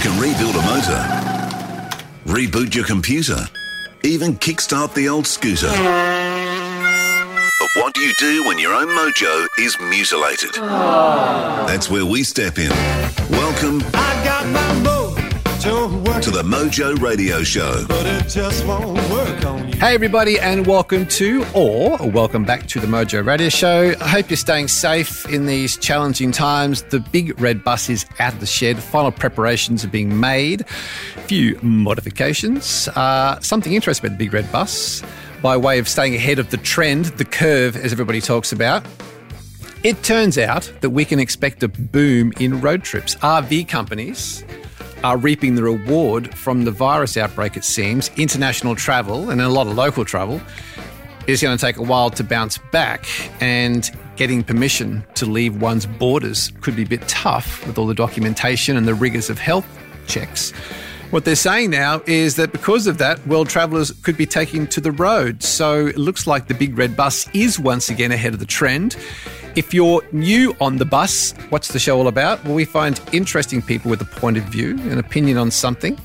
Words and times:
You 0.00 0.10
can 0.10 0.18
rebuild 0.18 0.56
a 0.56 0.62
motor, 0.62 1.04
reboot 2.24 2.74
your 2.74 2.86
computer, 2.86 3.36
even 4.02 4.34
kickstart 4.34 4.94
the 4.94 5.10
old 5.10 5.26
scooter. 5.26 5.68
But 5.68 7.68
what 7.74 7.92
do 7.92 8.00
you 8.00 8.14
do 8.18 8.44
when 8.44 8.58
your 8.58 8.72
own 8.72 8.86
mojo 8.86 9.46
is 9.58 9.78
mutilated? 9.78 10.52
Oh. 10.56 11.66
That's 11.68 11.90
where 11.90 12.06
we 12.06 12.22
step 12.22 12.58
in. 12.58 12.70
Welcome 13.28 13.82
I 13.92 14.24
got 14.24 14.46
my 14.46 14.88
mojo 14.88 16.22
to 16.22 16.30
the 16.30 16.44
Mojo 16.44 16.98
Radio 17.02 17.42
Show. 17.42 17.84
Hey, 19.80 19.94
everybody, 19.94 20.38
and 20.38 20.66
welcome 20.66 21.06
to, 21.06 21.42
or 21.54 21.96
welcome 22.10 22.44
back 22.44 22.66
to 22.66 22.80
the 22.80 22.86
Mojo 22.86 23.24
Radio 23.24 23.48
Show. 23.48 23.94
I 23.98 24.08
hope 24.08 24.28
you're 24.28 24.36
staying 24.36 24.68
safe 24.68 25.26
in 25.30 25.46
these 25.46 25.78
challenging 25.78 26.32
times. 26.32 26.82
The 26.82 27.00
big 27.00 27.40
red 27.40 27.64
bus 27.64 27.88
is 27.88 28.04
out 28.18 28.34
of 28.34 28.40
the 28.40 28.46
shed. 28.46 28.78
Final 28.78 29.10
preparations 29.10 29.82
are 29.82 29.88
being 29.88 30.20
made. 30.20 30.60
A 30.60 31.20
few 31.22 31.58
modifications. 31.62 32.88
Uh, 32.88 33.40
something 33.40 33.72
interesting 33.72 34.06
about 34.06 34.18
the 34.18 34.24
big 34.26 34.34
red 34.34 34.52
bus 34.52 35.02
by 35.40 35.56
way 35.56 35.78
of 35.78 35.88
staying 35.88 36.14
ahead 36.14 36.38
of 36.38 36.50
the 36.50 36.58
trend, 36.58 37.06
the 37.16 37.24
curve, 37.24 37.74
as 37.74 37.90
everybody 37.90 38.20
talks 38.20 38.52
about. 38.52 38.84
It 39.82 40.02
turns 40.02 40.36
out 40.36 40.70
that 40.82 40.90
we 40.90 41.06
can 41.06 41.18
expect 41.18 41.62
a 41.62 41.68
boom 41.68 42.34
in 42.38 42.60
road 42.60 42.82
trips. 42.82 43.14
RV 43.14 43.66
companies 43.68 44.44
are 45.02 45.16
reaping 45.16 45.54
the 45.54 45.62
reward 45.62 46.34
from 46.34 46.64
the 46.64 46.70
virus 46.70 47.16
outbreak, 47.16 47.56
it 47.56 47.64
seems. 47.64 48.10
International 48.16 48.74
travel 48.74 49.30
and 49.30 49.40
a 49.40 49.48
lot 49.48 49.66
of 49.66 49.74
local 49.74 50.04
travel 50.04 50.40
is 51.26 51.42
going 51.42 51.56
to 51.56 51.60
take 51.60 51.76
a 51.76 51.82
while 51.82 52.10
to 52.10 52.24
bounce 52.24 52.58
back, 52.72 53.06
and 53.40 53.90
getting 54.16 54.42
permission 54.42 55.04
to 55.14 55.26
leave 55.26 55.60
one's 55.60 55.86
borders 55.86 56.52
could 56.60 56.76
be 56.76 56.82
a 56.82 56.86
bit 56.86 57.06
tough 57.08 57.66
with 57.66 57.78
all 57.78 57.86
the 57.86 57.94
documentation 57.94 58.76
and 58.76 58.86
the 58.86 58.94
rigors 58.94 59.30
of 59.30 59.38
health 59.38 59.66
checks. 60.06 60.52
What 61.10 61.24
they're 61.24 61.34
saying 61.34 61.70
now 61.70 62.02
is 62.06 62.36
that 62.36 62.52
because 62.52 62.86
of 62.86 62.98
that, 62.98 63.26
world 63.26 63.48
travellers 63.48 63.90
could 63.90 64.16
be 64.16 64.26
taking 64.26 64.68
to 64.68 64.80
the 64.80 64.92
road. 64.92 65.42
So 65.42 65.88
it 65.88 65.98
looks 65.98 66.28
like 66.28 66.46
the 66.46 66.54
big 66.54 66.78
red 66.78 66.96
bus 66.96 67.28
is 67.34 67.58
once 67.58 67.90
again 67.90 68.12
ahead 68.12 68.32
of 68.32 68.38
the 68.38 68.46
trend. 68.46 68.96
If 69.56 69.74
you're 69.74 70.02
new 70.12 70.54
on 70.60 70.76
the 70.76 70.84
bus, 70.84 71.34
what's 71.48 71.72
the 71.72 71.80
show 71.80 71.98
all 71.98 72.06
about? 72.06 72.44
Well, 72.44 72.54
we 72.54 72.64
find 72.64 73.00
interesting 73.12 73.60
people 73.60 73.90
with 73.90 74.00
a 74.00 74.04
point 74.04 74.36
of 74.36 74.44
view, 74.44 74.78
an 74.82 74.98
opinion 74.98 75.36
on 75.36 75.50
something. 75.50 75.98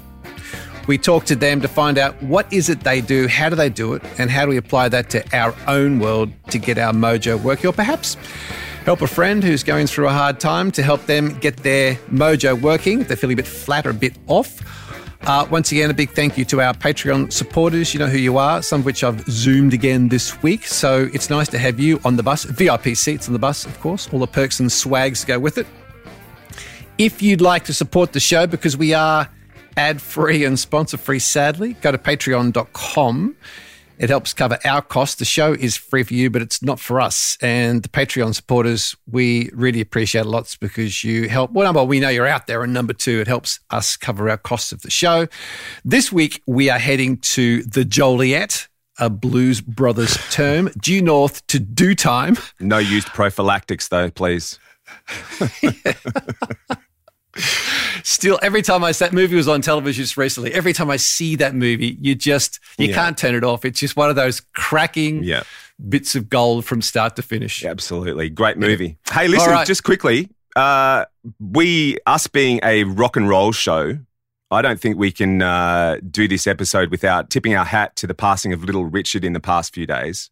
We 0.88 0.98
talk 0.98 1.26
to 1.26 1.36
them 1.36 1.62
to 1.62 1.68
find 1.68 2.00
out 2.00 2.22
what 2.24 2.52
is 2.52 2.70
it 2.70 2.80
they 2.80 3.02
do, 3.02 3.28
how 3.28 3.50
do 3.50 3.56
they 3.56 3.70
do 3.70 3.94
it, 3.94 4.02
and 4.18 4.32
how 4.32 4.46
do 4.46 4.50
we 4.50 4.58
apply 4.58 4.90
that 4.90 5.12
to 5.12 5.38
our 5.38 5.54
own 5.68 6.00
world 6.00 6.32
to 6.50 6.58
get 6.58 6.80
our 6.80 6.94
mojo 6.94 7.40
working, 7.40 7.70
or 7.70 7.74
perhaps 7.74 8.18
help 8.86 9.02
a 9.02 9.08
friend 9.08 9.44
who's 9.44 9.64
going 9.64 9.86
through 9.86 10.08
a 10.08 10.14
hard 10.14 10.40
time 10.40 10.72
to 10.72 10.82
help 10.82 11.06
them 11.06 11.38
get 11.40 11.58
their 11.58 11.94
mojo 12.12 12.60
working 12.60 13.02
if 13.02 13.08
they're 13.08 13.18
feeling 13.18 13.36
a 13.36 13.38
bit 13.38 13.48
flat 13.48 13.86
or 13.86 13.92
a 13.92 13.94
bit 13.94 14.18
off. 14.28 14.62
Uh, 15.22 15.48
once 15.50 15.72
again, 15.72 15.90
a 15.90 15.94
big 15.94 16.12
thank 16.12 16.38
you 16.38 16.46
to 16.46 16.62
our 16.62 16.74
Patreon 16.74 17.32
supporters. 17.32 17.94
You 17.94 18.00
know 18.00 18.08
who 18.08 18.18
you 18.18 18.38
are, 18.38 18.62
some 18.62 18.82
of 18.82 18.86
which 18.86 19.04
I've 19.04 19.22
zoomed 19.28 19.74
again 19.74 20.10
this 20.10 20.42
week. 20.44 20.68
So 20.68 21.10
it's 21.14 21.30
nice 21.30 21.48
to 21.50 21.58
have 21.58 21.80
you 21.80 22.00
on 22.06 22.16
the 22.16 22.24
bus. 22.24 22.44
VIP 22.44 22.96
seats 22.96 23.28
on 23.28 23.34
the 23.34 23.40
bus, 23.40 23.66
of 23.66 23.80
course. 23.80 24.08
All 24.14 24.20
the 24.20 24.28
perks 24.28 24.60
and 24.60 24.72
swags 24.72 25.26
go 25.26 25.40
with 25.40 25.58
it. 25.58 25.66
If 26.98 27.22
you'd 27.22 27.42
like 27.42 27.66
to 27.66 27.74
support 27.74 28.14
the 28.14 28.20
show, 28.20 28.48
because 28.48 28.78
we 28.78 28.94
are 28.94 29.30
ad 29.76 30.02
free 30.02 30.46
and 30.46 30.58
sponsor 30.60 30.98
free, 30.98 31.20
sadly, 31.20 31.74
go 31.82 31.92
to 31.92 31.98
patreon.com. 31.98 33.36
It 33.98 34.10
helps 34.10 34.34
cover 34.34 34.58
our 34.66 34.82
costs. 34.82 35.16
The 35.16 35.26
show 35.26 35.54
is 35.54 35.78
free 35.78 36.04
for 36.04 36.14
you, 36.14 36.30
but 36.30 36.42
it's 36.42 36.62
not 36.62 36.80
for 36.80 37.00
us. 37.00 37.38
And 37.42 37.82
the 37.84 37.90
Patreon 37.90 38.36
supporters, 38.36 38.96
we 39.10 39.50
really 39.54 39.82
appreciate 39.82 40.26
lots 40.26 40.56
because 40.58 41.04
you 41.04 41.30
help. 41.30 41.52
Well, 41.52 41.66
number 41.66 41.82
one, 41.82 41.88
we 41.88 42.00
know 42.00 42.10
you're 42.10 42.28
out 42.28 42.48
there. 42.48 42.64
And 42.64 42.74
number 42.74 42.94
two, 42.94 43.20
it 43.22 43.28
helps 43.28 43.60
us 43.70 43.96
cover 43.96 44.30
our 44.30 44.38
costs 44.38 44.72
of 44.72 44.82
the 44.82 44.92
show. 44.92 45.28
This 45.84 46.12
week, 46.12 46.42
we 46.46 46.70
are 46.70 46.80
heading 46.80 47.18
to 47.18 47.64
the 47.64 47.86
Joliet, 47.86 48.68
a 49.00 49.10
Blues 49.10 49.62
Brothers 49.62 50.18
term, 50.32 50.70
due 50.82 51.02
north 51.02 51.46
to 51.48 51.60
do 51.60 51.96
time. 51.96 52.38
No 52.60 52.78
used 52.78 53.08
prophylactics, 53.08 53.88
though, 53.88 54.10
please. 54.10 54.60
Still, 58.08 58.38
every 58.44 58.62
time 58.62 58.84
I 58.84 58.92
that 58.92 59.14
movie 59.14 59.36
was 59.36 59.48
on 59.48 59.62
television 59.62 60.04
just 60.04 60.16
recently, 60.16 60.54
every 60.54 60.74
time 60.74 60.92
I 60.92 60.98
see 60.98 61.36
that 61.38 61.56
movie, 61.56 61.98
you 62.00 62.14
just 62.14 62.60
you 62.78 62.90
Yeah. 62.90 62.94
can't 62.96 63.18
turn 63.18 63.34
it 63.34 63.44
off. 63.44 63.66
It's 63.66 63.80
just 63.80 63.96
one 63.98 64.12
of 64.12 64.16
those 64.16 64.42
cracking 64.54 65.24
Yeah. 65.24 65.42
bits 65.90 66.14
of 66.14 66.30
gold 66.30 66.66
from 66.66 66.84
start 66.84 67.16
to 67.16 67.24
finish. 67.24 67.66
Absolutely. 67.66 68.30
Great 68.30 68.58
movie. 68.60 69.00
Hey, 69.12 69.28
listen, 69.28 69.50
right. 69.50 69.66
just 69.66 69.84
quickly, 69.84 70.30
uh, 70.56 71.06
we, 71.40 71.98
us 72.06 72.28
being 72.28 72.60
a 72.62 72.84
rock 72.84 73.18
and 73.18 73.28
roll 73.28 73.52
show, 73.52 73.98
I 74.52 74.62
don't 74.62 74.80
think 74.80 74.98
we 75.00 75.12
can 75.12 75.42
uh, 75.42 75.98
do 76.12 76.28
this 76.28 76.46
episode 76.46 76.92
without 76.92 77.32
tipping 77.32 77.56
our 77.56 77.66
hat 77.66 77.96
to 77.96 78.06
the 78.08 78.14
passing 78.14 78.54
of 78.54 78.64
Little 78.64 78.86
Richard 78.86 79.26
in 79.26 79.34
the 79.34 79.40
past 79.40 79.74
few 79.74 79.88
days. 79.88 80.30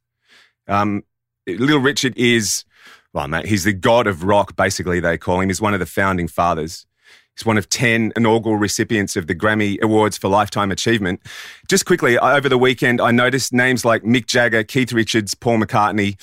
Um, 0.68 1.02
Little 1.48 1.80
Richard 1.80 2.14
is, 2.18 2.66
well, 3.14 3.28
mate, 3.28 3.48
he's 3.48 3.64
the 3.64 3.74
god 3.74 4.06
of 4.06 4.24
rock, 4.24 4.56
basically, 4.56 5.00
they 5.00 5.18
call 5.18 5.42
him. 5.42 5.50
He's 5.50 5.60
one 5.60 5.74
of 5.74 5.80
the 5.80 5.88
founding 5.88 6.28
fathers. 6.28 6.86
He's 7.36 7.46
one 7.46 7.58
of 7.58 7.68
10 7.70 8.14
inaugural 8.16 8.58
recipients 8.58 9.16
of 9.16 9.28
the 9.28 9.36
Grammy 9.36 9.82
Awards 9.82 10.18
for 10.18 10.28
Lifetime 10.28 10.72
Achievement. 10.72 11.22
Just 11.68 11.86
quickly, 11.86 12.18
uh, 12.18 12.36
over 12.36 12.48
the 12.48 12.58
weekend, 12.58 13.02
I 13.02 13.12
noticed 13.12 13.54
names 13.54 13.84
like 13.84 14.04
Mick 14.04 14.28
Jagger, 14.28 14.64
Keith 14.64 14.94
Richards, 14.94 15.34
Paul 15.34 15.58
McCartney, 15.58 16.20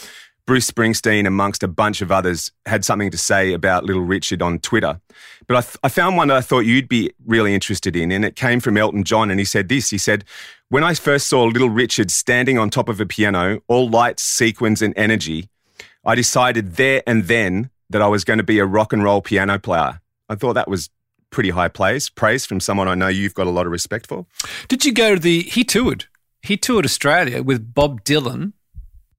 Bruce 0.46 0.70
Springsteen, 0.70 1.26
amongst 1.26 1.62
a 1.62 1.68
bunch 1.68 2.00
of 2.00 2.12
others, 2.12 2.52
had 2.66 2.84
something 2.84 3.10
to 3.10 3.18
say 3.18 3.52
about 3.52 3.84
Little 3.84 4.02
Richard 4.02 4.40
on 4.40 4.58
Twitter. 4.60 5.00
But 5.46 5.56
I, 5.56 5.60
th- 5.62 5.76
I 5.82 5.88
found 5.88 6.16
one 6.16 6.28
that 6.28 6.36
I 6.36 6.40
thought 6.40 6.60
you'd 6.60 6.88
be 6.88 7.12
really 7.26 7.54
interested 7.54 7.96
in, 7.96 8.12
and 8.12 8.24
it 8.24 8.36
came 8.36 8.60
from 8.60 8.76
Elton 8.76 9.04
John. 9.04 9.30
And 9.30 9.40
he 9.40 9.44
said 9.44 9.68
this 9.68 9.90
He 9.90 9.98
said, 9.98 10.24
When 10.68 10.84
I 10.84 10.94
first 10.94 11.28
saw 11.28 11.44
Little 11.44 11.70
Richard 11.70 12.10
standing 12.10 12.58
on 12.58 12.70
top 12.70 12.88
of 12.88 13.00
a 13.00 13.06
piano, 13.06 13.60
all 13.68 13.88
lights, 13.88 14.22
sequins, 14.22 14.80
and 14.80 14.92
energy, 14.96 15.48
I 16.04 16.14
decided 16.14 16.76
there 16.76 17.02
and 17.06 17.24
then 17.24 17.70
that 17.90 18.00
I 18.00 18.08
was 18.08 18.24
going 18.24 18.38
to 18.38 18.44
be 18.44 18.58
a 18.58 18.66
rock 18.66 18.92
and 18.92 19.02
roll 19.02 19.20
piano 19.20 19.58
player. 19.58 20.00
I 20.28 20.36
thought 20.36 20.54
that 20.54 20.68
was 20.68 20.88
pretty 21.30 21.50
high 21.50 21.68
praise, 21.68 22.10
praise 22.10 22.44
from 22.46 22.60
someone 22.60 22.88
I 22.88 22.94
know 22.94 23.08
you've 23.08 23.34
got 23.34 23.46
a 23.46 23.50
lot 23.50 23.66
of 23.66 23.72
respect 23.72 24.06
for. 24.06 24.26
Did 24.68 24.84
you 24.84 24.92
go 24.92 25.14
to 25.14 25.20
the? 25.20 25.42
He 25.42 25.64
toured. 25.64 26.06
He 26.42 26.56
toured 26.56 26.84
Australia 26.84 27.42
with 27.42 27.72
Bob 27.74 28.02
Dylan 28.04 28.52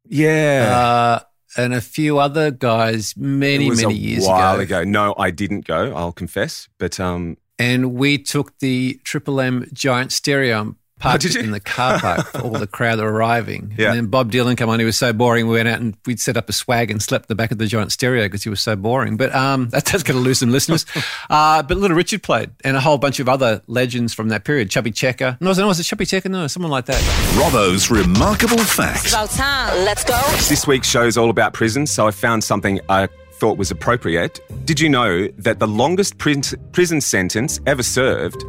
Yeah. 0.07 0.71
uh, 0.75 1.19
and 1.57 1.73
a 1.73 1.81
few 1.81 2.17
other 2.17 2.49
guys 2.51 3.15
many 3.17 3.69
many 3.69 3.83
a 3.83 3.89
years 3.89 4.25
while 4.25 4.59
ago. 4.59 4.79
ago. 4.79 4.89
No, 4.89 5.13
I 5.17 5.31
didn't 5.31 5.65
go. 5.67 5.93
I'll 5.95 6.11
confess, 6.13 6.67
but 6.77 6.99
um, 6.99 7.37
And 7.59 7.93
we 7.93 8.17
took 8.17 8.57
the 8.59 8.99
Triple 9.03 9.39
M 9.41 9.67
giant 9.73 10.11
stereo 10.11 10.75
parked 11.01 11.25
Oh, 11.25 11.29
it 11.29 11.35
in 11.35 11.51
the 11.51 11.59
car 11.59 11.99
park 11.99 12.27
for 12.27 12.41
all 12.41 12.51
the 12.51 12.67
crowd 12.67 12.97
that 12.97 13.03
were 13.03 13.11
arriving. 13.11 13.73
Yeah. 13.77 13.89
And 13.89 13.97
then 13.97 14.07
Bob 14.07 14.31
Dylan 14.31 14.55
came 14.55 14.69
on. 14.69 14.79
He 14.79 14.85
was 14.85 14.97
so 14.97 15.11
boring. 15.11 15.47
We 15.47 15.55
went 15.55 15.67
out 15.67 15.79
and 15.81 15.97
we'd 16.05 16.19
set 16.19 16.37
up 16.37 16.47
a 16.47 16.53
swag 16.53 16.89
and 16.91 17.01
slept 17.01 17.25
in 17.25 17.27
the 17.29 17.35
back 17.35 17.51
of 17.51 17.57
the 17.57 17.67
giant 17.67 17.91
stereo 17.91 18.23
because 18.25 18.43
he 18.43 18.49
was 18.49 18.61
so 18.61 18.75
boring. 18.75 19.17
But 19.17 19.33
um, 19.35 19.69
that, 19.69 19.85
that's 19.85 20.03
going 20.03 20.17
to 20.17 20.23
lose 20.23 20.39
some 20.39 20.51
listeners. 20.51 20.85
Uh, 21.29 21.63
but 21.63 21.77
Little 21.77 21.95
Richard 21.95 22.23
played 22.23 22.49
and 22.63 22.75
a 22.75 22.79
whole 22.81 22.97
bunch 22.97 23.19
of 23.19 23.29
other 23.29 23.61
legends 23.67 24.13
from 24.13 24.29
that 24.29 24.43
period. 24.43 24.69
Chubby 24.69 24.91
Checker. 24.91 25.37
No, 25.39 25.49
was 25.49 25.57
it, 25.57 25.61
no, 25.61 25.67
was 25.67 25.79
it 25.79 25.83
Chubby 25.83 26.05
Checker? 26.05 26.29
No, 26.29 26.47
someone 26.47 26.71
like 26.71 26.85
that. 26.85 26.99
Robbo's 27.37 27.89
remarkable 27.89 28.57
facts. 28.57 29.13
About 29.13 29.29
time. 29.29 29.85
Let's 29.85 30.03
go. 30.03 30.19
This 30.49 30.67
week's 30.67 30.87
show 30.89 31.03
is 31.05 31.17
all 31.17 31.29
about 31.29 31.53
prisons, 31.53 31.89
so 31.91 32.07
I 32.07 32.11
found 32.11 32.43
something 32.43 32.79
I 32.89 33.07
thought 33.33 33.57
was 33.57 33.71
appropriate. 33.71 34.39
Did 34.65 34.79
you 34.79 34.89
know 34.89 35.27
that 35.37 35.59
the 35.59 35.67
longest 35.67 36.17
prin- 36.17 36.43
prison 36.73 37.01
sentence 37.01 37.59
ever 37.65 37.83
served 37.83 38.43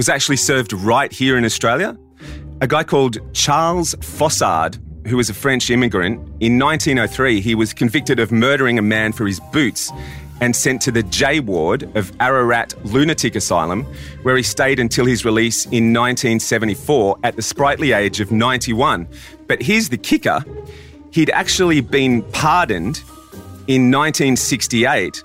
was 0.00 0.08
actually 0.08 0.38
served 0.38 0.72
right 0.72 1.12
here 1.12 1.36
in 1.36 1.44
Australia? 1.44 1.94
A 2.62 2.66
guy 2.66 2.82
called 2.82 3.18
Charles 3.34 3.94
Fossard, 3.96 4.80
who 5.06 5.18
was 5.18 5.28
a 5.28 5.34
French 5.34 5.68
immigrant, 5.68 6.18
in 6.40 6.58
1903 6.58 7.42
he 7.42 7.54
was 7.54 7.74
convicted 7.74 8.18
of 8.18 8.32
murdering 8.32 8.78
a 8.78 8.82
man 8.82 9.12
for 9.12 9.26
his 9.26 9.40
boots 9.52 9.92
and 10.40 10.56
sent 10.56 10.80
to 10.80 10.90
the 10.90 11.02
J 11.02 11.40
Ward 11.40 11.82
of 11.98 12.12
Ararat 12.18 12.72
Lunatic 12.86 13.34
Asylum, 13.34 13.84
where 14.22 14.38
he 14.38 14.42
stayed 14.42 14.80
until 14.80 15.04
his 15.04 15.26
release 15.26 15.66
in 15.66 15.92
1974 15.92 17.18
at 17.22 17.36
the 17.36 17.42
sprightly 17.42 17.92
age 17.92 18.20
of 18.20 18.32
91. 18.32 19.06
But 19.48 19.60
here's 19.60 19.90
the 19.90 19.98
kicker 19.98 20.42
he'd 21.10 21.28
actually 21.28 21.82
been 21.82 22.22
pardoned 22.32 23.02
in 23.66 23.90
1968. 23.90 25.22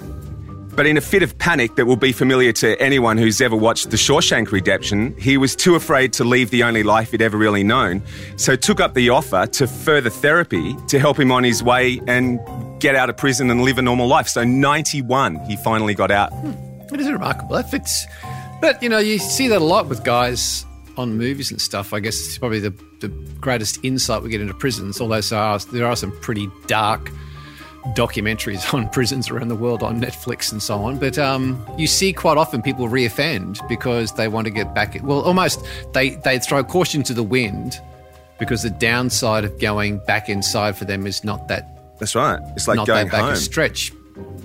But 0.75 0.85
in 0.85 0.97
a 0.97 1.01
fit 1.01 1.23
of 1.23 1.37
panic 1.37 1.75
that 1.75 1.85
will 1.85 1.95
be 1.95 2.11
familiar 2.11 2.51
to 2.53 2.79
anyone 2.81 3.17
who's 3.17 3.39
ever 3.39 3.55
watched 3.55 3.91
The 3.91 3.97
Shawshank 3.97 4.51
Redemption, 4.51 5.15
he 5.17 5.37
was 5.37 5.55
too 5.55 5.75
afraid 5.75 6.11
to 6.13 6.25
leave 6.25 6.49
the 6.49 6.63
only 6.63 6.83
life 6.83 7.11
he'd 7.11 7.21
ever 7.21 7.37
really 7.37 7.63
known. 7.63 8.03
So 8.35 8.57
took 8.57 8.81
up 8.81 8.93
the 8.93 9.09
offer 9.09 9.47
to 9.47 9.67
further 9.67 10.09
therapy 10.09 10.75
to 10.87 10.99
help 10.99 11.17
him 11.17 11.31
on 11.31 11.45
his 11.45 11.63
way 11.63 12.01
and 12.07 12.39
get 12.81 12.93
out 12.93 13.09
of 13.09 13.15
prison 13.15 13.49
and 13.49 13.61
live 13.61 13.77
a 13.77 13.81
normal 13.81 14.07
life. 14.07 14.27
So 14.27 14.43
91, 14.43 15.45
he 15.45 15.55
finally 15.55 15.93
got 15.93 16.11
out. 16.11 16.33
Hmm, 16.33 16.93
it 16.93 16.99
is 16.99 17.09
remarkable. 17.09 17.55
That 17.55 17.71
fits. 17.71 18.05
But, 18.59 18.83
you 18.83 18.89
know, 18.89 18.97
you 18.97 19.17
see 19.17 19.47
that 19.47 19.61
a 19.61 19.63
lot 19.63 19.87
with 19.87 20.03
guys 20.03 20.65
on 20.97 21.17
movies 21.17 21.51
and 21.51 21.61
stuff. 21.61 21.93
I 21.93 22.01
guess 22.01 22.15
it's 22.15 22.37
probably 22.37 22.59
the, 22.59 22.71
the 22.99 23.07
greatest 23.39 23.79
insight 23.83 24.23
we 24.23 24.29
get 24.29 24.41
into 24.41 24.53
prisons, 24.53 24.99
although 24.99 25.21
are, 25.31 25.59
there 25.59 25.85
are 25.85 25.95
some 25.95 26.11
pretty 26.19 26.49
dark 26.67 27.11
documentaries 27.93 28.73
on 28.73 28.89
prisons 28.89 29.29
around 29.29 29.49
the 29.49 29.55
world 29.55 29.83
on 29.83 30.01
Netflix 30.01 30.51
and 30.51 30.61
so 30.61 30.79
on. 30.79 30.97
But 30.97 31.17
um, 31.17 31.65
you 31.77 31.87
see 31.87 32.13
quite 32.13 32.37
often 32.37 32.61
people 32.61 32.87
reoffend 32.87 33.67
because 33.67 34.13
they 34.13 34.27
want 34.27 34.45
to 34.45 34.51
get 34.51 34.73
back. 34.73 34.97
Well, 35.03 35.21
almost 35.21 35.65
they, 35.93 36.11
they 36.11 36.39
throw 36.39 36.63
caution 36.63 37.03
to 37.03 37.13
the 37.13 37.23
wind 37.23 37.79
because 38.39 38.63
the 38.63 38.69
downside 38.69 39.45
of 39.45 39.59
going 39.59 39.99
back 39.99 40.29
inside 40.29 40.77
for 40.77 40.85
them 40.85 41.05
is 41.07 41.23
not 41.23 41.47
that 41.47 41.97
That's 41.99 42.15
right. 42.15 42.39
It's 42.55 42.67
like 42.67 42.77
not 42.77 42.87
going 42.87 43.05
that 43.07 43.11
back 43.11 43.21
home. 43.21 43.33
a 43.33 43.37
stretch. 43.37 43.91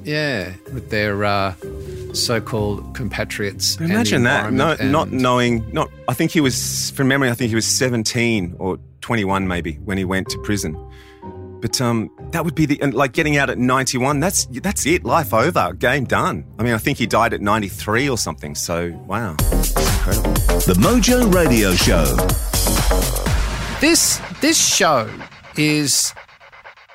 Yeah, 0.03 0.53
with 0.73 0.91
their 0.91 1.25
uh, 1.25 1.55
so-called 2.13 2.95
compatriots. 2.95 3.77
Imagine 3.77 4.25
that. 4.25 4.53
No, 4.53 4.75
not 4.81 5.13
knowing. 5.13 5.71
Not. 5.73 5.91
I 6.09 6.15
think 6.15 6.33
he 6.33 6.41
was 6.41 6.91
from 6.91 7.07
memory. 7.07 7.31
I 7.31 7.35
think 7.35 7.51
he 7.51 7.55
was 7.55 7.67
seventeen 7.67 8.57
or 8.59 8.79
twenty-one, 9.01 9.47
maybe, 9.47 9.75
when 9.85 9.97
he 9.99 10.05
went 10.05 10.29
to 10.31 10.39
prison. 10.39 10.75
But 11.61 11.81
um, 11.81 12.11
that 12.31 12.45
would 12.45 12.55
be 12.55 12.67
the 12.67 12.81
and 12.81 12.95
like 12.95 13.13
getting 13.13 13.37
out 13.37 13.51
at 13.51 13.59
ninety-one. 13.59 14.19
That's 14.21 14.47
that's 14.47 14.87
it. 14.87 15.05
Life 15.05 15.35
over. 15.35 15.73
Game 15.75 16.05
done. 16.05 16.45
I 16.59 16.63
mean, 16.63 16.73
I 16.73 16.79
think 16.79 16.99
he 16.99 17.07
died 17.07 17.35
at 17.35 17.41
ninety-three 17.41 18.09
or 18.09 18.17
something. 18.17 18.55
So 18.55 18.91
wow, 19.07 19.33
incredible. 19.33 20.33
The 20.67 20.75
Mojo 20.79 21.33
Radio 21.35 21.75
Show. 21.75 22.05
This 23.81 24.21
this 24.41 24.59
show 24.59 25.11
is 25.57 26.15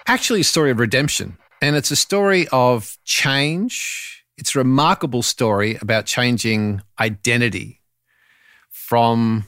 actually 0.08 0.42
a 0.42 0.44
story 0.44 0.72
of 0.72 0.80
redemption, 0.80 1.38
and 1.62 1.76
it's 1.76 1.92
a 1.92 1.96
story 1.96 2.48
of 2.52 2.98
change. 3.06 4.26
It's 4.38 4.56
a 4.56 4.60
remarkable 4.60 5.24
story 5.24 5.78
about 5.82 6.06
changing 6.06 6.82
identity 7.00 7.82
from 8.70 9.46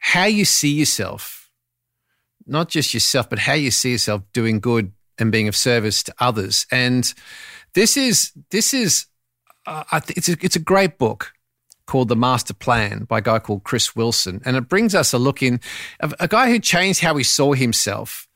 how 0.00 0.24
you 0.24 0.44
see 0.44 0.72
yourself, 0.72 1.39
not 2.50 2.68
just 2.68 2.92
yourself, 2.92 3.30
but 3.30 3.38
how 3.38 3.54
you 3.54 3.70
see 3.70 3.92
yourself 3.92 4.22
doing 4.32 4.60
good 4.60 4.92
and 5.18 5.30
being 5.30 5.48
of 5.48 5.56
service 5.56 6.02
to 6.04 6.14
others. 6.18 6.66
And 6.70 7.12
this 7.74 7.96
is 7.96 8.32
this 8.50 8.74
is 8.74 9.06
uh, 9.66 10.00
th- 10.00 10.16
it's 10.16 10.28
a, 10.28 10.36
it's 10.40 10.56
a 10.56 10.60
great 10.60 10.98
book 10.98 11.32
called 11.86 12.08
The 12.08 12.16
Master 12.16 12.54
Plan 12.54 13.04
by 13.04 13.18
a 13.18 13.22
guy 13.22 13.38
called 13.38 13.64
Chris 13.64 13.96
Wilson. 13.96 14.40
And 14.44 14.56
it 14.56 14.68
brings 14.68 14.94
us 14.94 15.12
a 15.12 15.18
look 15.18 15.42
in 15.42 15.60
a 16.00 16.28
guy 16.28 16.50
who 16.50 16.58
changed 16.58 17.00
how 17.00 17.16
he 17.16 17.24
saw 17.24 17.52
himself 17.52 18.28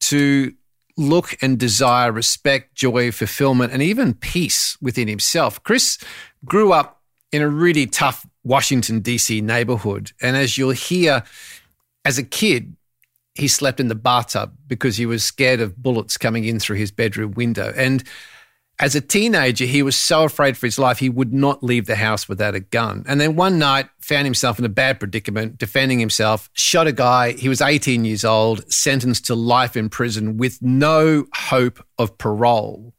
to 0.00 0.52
look 0.96 1.36
and 1.42 1.58
desire 1.58 2.12
respect, 2.12 2.74
joy, 2.76 3.10
fulfillment, 3.10 3.72
and 3.72 3.82
even 3.82 4.14
peace 4.14 4.76
within 4.80 5.08
himself. 5.08 5.62
Chris 5.64 5.98
grew 6.44 6.72
up 6.72 7.02
in 7.32 7.42
a 7.42 7.48
really 7.48 7.86
tough 7.86 8.26
Washington, 8.44 9.00
D.C. 9.00 9.40
neighborhood. 9.40 10.12
And 10.22 10.36
as 10.36 10.56
you'll 10.56 10.70
hear, 10.70 11.24
as 12.04 12.16
a 12.16 12.22
kid, 12.22 12.76
he 13.34 13.48
slept 13.48 13.80
in 13.80 13.88
the 13.88 13.94
bathtub 13.94 14.52
because 14.66 14.96
he 14.96 15.06
was 15.06 15.24
scared 15.24 15.60
of 15.60 15.76
bullets 15.76 16.16
coming 16.16 16.44
in 16.44 16.60
through 16.60 16.76
his 16.76 16.92
bedroom 16.92 17.32
window. 17.32 17.72
And 17.76 18.04
as 18.78 18.94
a 18.94 19.00
teenager, 19.00 19.64
he 19.64 19.82
was 19.82 19.96
so 19.96 20.24
afraid 20.24 20.56
for 20.56 20.66
his 20.66 20.78
life, 20.78 20.98
he 20.98 21.08
would 21.08 21.32
not 21.32 21.62
leave 21.62 21.86
the 21.86 21.96
house 21.96 22.28
without 22.28 22.54
a 22.54 22.60
gun. 22.60 23.04
And 23.06 23.20
then 23.20 23.36
one 23.36 23.58
night, 23.58 23.88
found 24.00 24.24
himself 24.24 24.58
in 24.58 24.64
a 24.64 24.70
bad 24.70 24.98
predicament, 24.98 25.58
defending 25.58 25.98
himself, 25.98 26.50
shot 26.54 26.86
a 26.86 26.92
guy. 26.92 27.32
He 27.32 27.48
was 27.48 27.60
18 27.60 28.04
years 28.04 28.24
old, 28.24 28.70
sentenced 28.72 29.26
to 29.26 29.34
life 29.34 29.76
in 29.76 29.88
prison 29.88 30.36
with 30.36 30.60
no 30.60 31.26
hope 31.34 31.84
of 31.98 32.18
parole. 32.18 32.94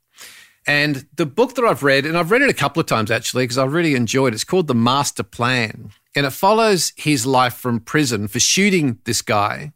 And 0.67 1.05
the 1.15 1.27
book 1.27 1.55
that 1.55 1.65
I've 1.65 1.83
read, 1.83 2.05
and 2.05 2.17
I've 2.17 2.31
read 2.31 2.41
it 2.41 2.49
a 2.49 2.53
couple 2.53 2.79
of 2.79 2.87
times 2.87 3.11
actually, 3.11 3.43
because 3.43 3.57
I 3.57 3.65
really 3.65 3.95
enjoyed 3.95 4.33
it, 4.33 4.35
it's 4.35 4.43
called 4.43 4.67
The 4.67 4.73
Master 4.73 5.23
Plan. 5.23 5.91
And 6.15 6.25
it 6.25 6.31
follows 6.31 6.93
his 6.95 7.25
life 7.25 7.53
from 7.53 7.81
prison 7.81 8.27
for 8.27 8.39
shooting 8.39 8.99
this 9.03 9.21
guy 9.21 9.73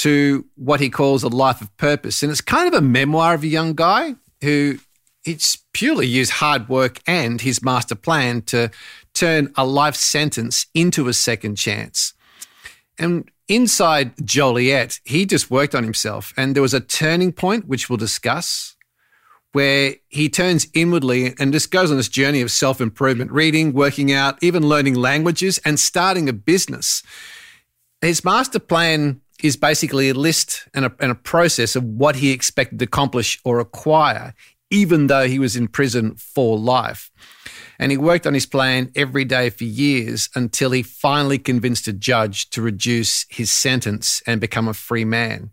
to 0.00 0.46
what 0.56 0.80
he 0.80 0.88
calls 0.88 1.22
a 1.22 1.28
life 1.28 1.60
of 1.60 1.76
purpose. 1.76 2.22
And 2.22 2.32
it's 2.32 2.40
kind 2.40 2.66
of 2.66 2.72
a 2.72 2.80
memoir 2.80 3.34
of 3.34 3.42
a 3.42 3.46
young 3.46 3.74
guy 3.74 4.14
who 4.40 4.78
it's 5.26 5.58
purely 5.74 6.06
used 6.06 6.32
hard 6.32 6.70
work 6.70 7.00
and 7.06 7.42
his 7.42 7.62
master 7.62 7.94
plan 7.94 8.40
to 8.42 8.70
turn 9.12 9.52
a 9.56 9.66
life 9.66 9.94
sentence 9.94 10.66
into 10.74 11.06
a 11.08 11.12
second 11.12 11.56
chance. 11.56 12.14
And 12.98 13.30
inside 13.46 14.14
Joliet, 14.24 15.00
he 15.04 15.26
just 15.26 15.50
worked 15.50 15.74
on 15.74 15.84
himself. 15.84 16.32
And 16.34 16.54
there 16.54 16.62
was 16.62 16.72
a 16.72 16.80
turning 16.80 17.32
point, 17.32 17.68
which 17.68 17.90
we'll 17.90 17.98
discuss, 17.98 18.76
where 19.52 19.96
he 20.08 20.30
turns 20.30 20.66
inwardly 20.72 21.34
and 21.38 21.52
just 21.52 21.70
goes 21.70 21.90
on 21.90 21.98
this 21.98 22.08
journey 22.08 22.40
of 22.40 22.50
self 22.50 22.80
improvement, 22.80 23.32
reading, 23.32 23.74
working 23.74 24.12
out, 24.12 24.42
even 24.42 24.66
learning 24.66 24.94
languages, 24.94 25.58
and 25.62 25.78
starting 25.78 26.26
a 26.26 26.32
business. 26.32 27.02
His 28.00 28.24
master 28.24 28.58
plan 28.58 29.20
is 29.42 29.56
basically 29.56 30.08
a 30.08 30.14
list 30.14 30.68
and 30.74 30.84
a, 30.84 30.92
and 31.00 31.10
a 31.10 31.14
process 31.14 31.76
of 31.76 31.84
what 31.84 32.16
he 32.16 32.30
expected 32.30 32.78
to 32.78 32.84
accomplish 32.84 33.40
or 33.44 33.60
acquire, 33.60 34.34
even 34.70 35.06
though 35.06 35.26
he 35.26 35.38
was 35.38 35.56
in 35.56 35.68
prison 35.68 36.14
for 36.16 36.58
life. 36.58 37.10
And 37.78 37.90
he 37.90 37.96
worked 37.96 38.26
on 38.26 38.34
his 38.34 38.46
plan 38.46 38.92
every 38.94 39.24
day 39.24 39.48
for 39.50 39.64
years 39.64 40.28
until 40.34 40.70
he 40.70 40.82
finally 40.82 41.38
convinced 41.38 41.88
a 41.88 41.92
judge 41.92 42.50
to 42.50 42.60
reduce 42.60 43.24
his 43.30 43.50
sentence 43.50 44.22
and 44.26 44.40
become 44.40 44.68
a 44.68 44.74
free 44.74 45.04
man. 45.06 45.50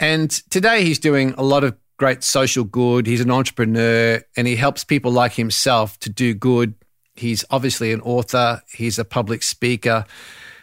And 0.00 0.30
today 0.50 0.84
he's 0.84 0.98
doing 0.98 1.34
a 1.38 1.42
lot 1.42 1.64
of 1.64 1.76
great 1.96 2.24
social 2.24 2.64
good. 2.64 3.06
He's 3.06 3.20
an 3.20 3.30
entrepreneur 3.30 4.22
and 4.36 4.46
he 4.46 4.56
helps 4.56 4.84
people 4.84 5.12
like 5.12 5.34
himself 5.34 5.98
to 6.00 6.10
do 6.10 6.34
good. 6.34 6.74
He's 7.14 7.44
obviously 7.50 7.92
an 7.92 8.00
author, 8.00 8.62
he's 8.72 8.98
a 8.98 9.04
public 9.04 9.42
speaker. 9.42 10.04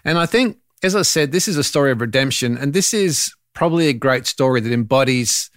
And 0.05 0.17
I 0.17 0.25
think, 0.25 0.57
as 0.83 0.95
I 0.95 1.01
said, 1.01 1.31
this 1.31 1.47
is 1.47 1.57
a 1.57 1.63
story 1.63 1.91
of 1.91 2.01
redemption. 2.01 2.57
And 2.57 2.73
this 2.73 2.93
is 2.93 3.33
probably 3.53 3.87
a 3.87 3.93
great 3.93 4.27
story 4.27 4.61
that 4.61 4.71
embodies, 4.71 5.49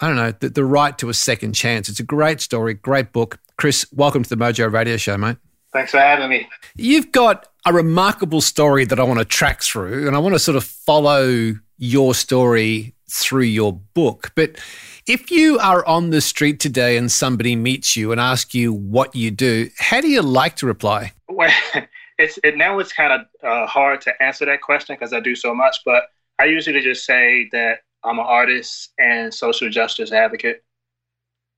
I 0.00 0.06
don't 0.06 0.16
know, 0.16 0.32
the, 0.32 0.48
the 0.48 0.64
right 0.64 0.96
to 0.98 1.08
a 1.08 1.14
second 1.14 1.54
chance. 1.54 1.88
It's 1.88 2.00
a 2.00 2.04
great 2.04 2.40
story, 2.40 2.74
great 2.74 3.12
book. 3.12 3.38
Chris, 3.56 3.86
welcome 3.92 4.22
to 4.22 4.28
the 4.28 4.36
Mojo 4.36 4.72
Radio 4.72 4.96
Show, 4.96 5.18
mate. 5.18 5.36
Thanks 5.72 5.90
for 5.90 5.98
having 5.98 6.28
me. 6.28 6.48
You've 6.76 7.12
got 7.12 7.48
a 7.64 7.72
remarkable 7.72 8.40
story 8.40 8.84
that 8.84 9.00
I 9.00 9.04
want 9.04 9.20
to 9.20 9.24
track 9.24 9.62
through, 9.62 10.06
and 10.06 10.14
I 10.14 10.18
want 10.18 10.34
to 10.34 10.38
sort 10.38 10.56
of 10.56 10.64
follow 10.64 11.54
your 11.78 12.14
story 12.14 12.94
through 13.10 13.42
your 13.42 13.72
book. 13.72 14.32
But 14.34 14.58
if 15.06 15.30
you 15.30 15.58
are 15.58 15.84
on 15.86 16.10
the 16.10 16.20
street 16.20 16.60
today 16.60 16.96
and 16.96 17.10
somebody 17.10 17.56
meets 17.56 17.96
you 17.96 18.12
and 18.12 18.20
asks 18.20 18.54
you 18.54 18.72
what 18.72 19.14
you 19.14 19.30
do, 19.30 19.70
how 19.78 20.00
do 20.00 20.08
you 20.08 20.22
like 20.22 20.56
to 20.56 20.66
reply? 20.66 21.12
Well, 21.28 21.50
it's 22.18 22.38
it, 22.44 22.56
now 22.56 22.78
it's 22.78 22.92
kind 22.92 23.12
of 23.12 23.20
uh, 23.42 23.66
hard 23.66 24.00
to 24.02 24.22
answer 24.22 24.44
that 24.46 24.60
question 24.60 24.96
because 24.96 25.12
I 25.12 25.20
do 25.20 25.34
so 25.34 25.54
much. 25.54 25.78
But 25.84 26.04
I 26.38 26.46
usually 26.46 26.80
just 26.80 27.04
say 27.04 27.48
that 27.52 27.80
I'm 28.04 28.18
an 28.18 28.26
artist 28.26 28.92
and 28.98 29.32
social 29.32 29.70
justice 29.70 30.12
advocate. 30.12 30.64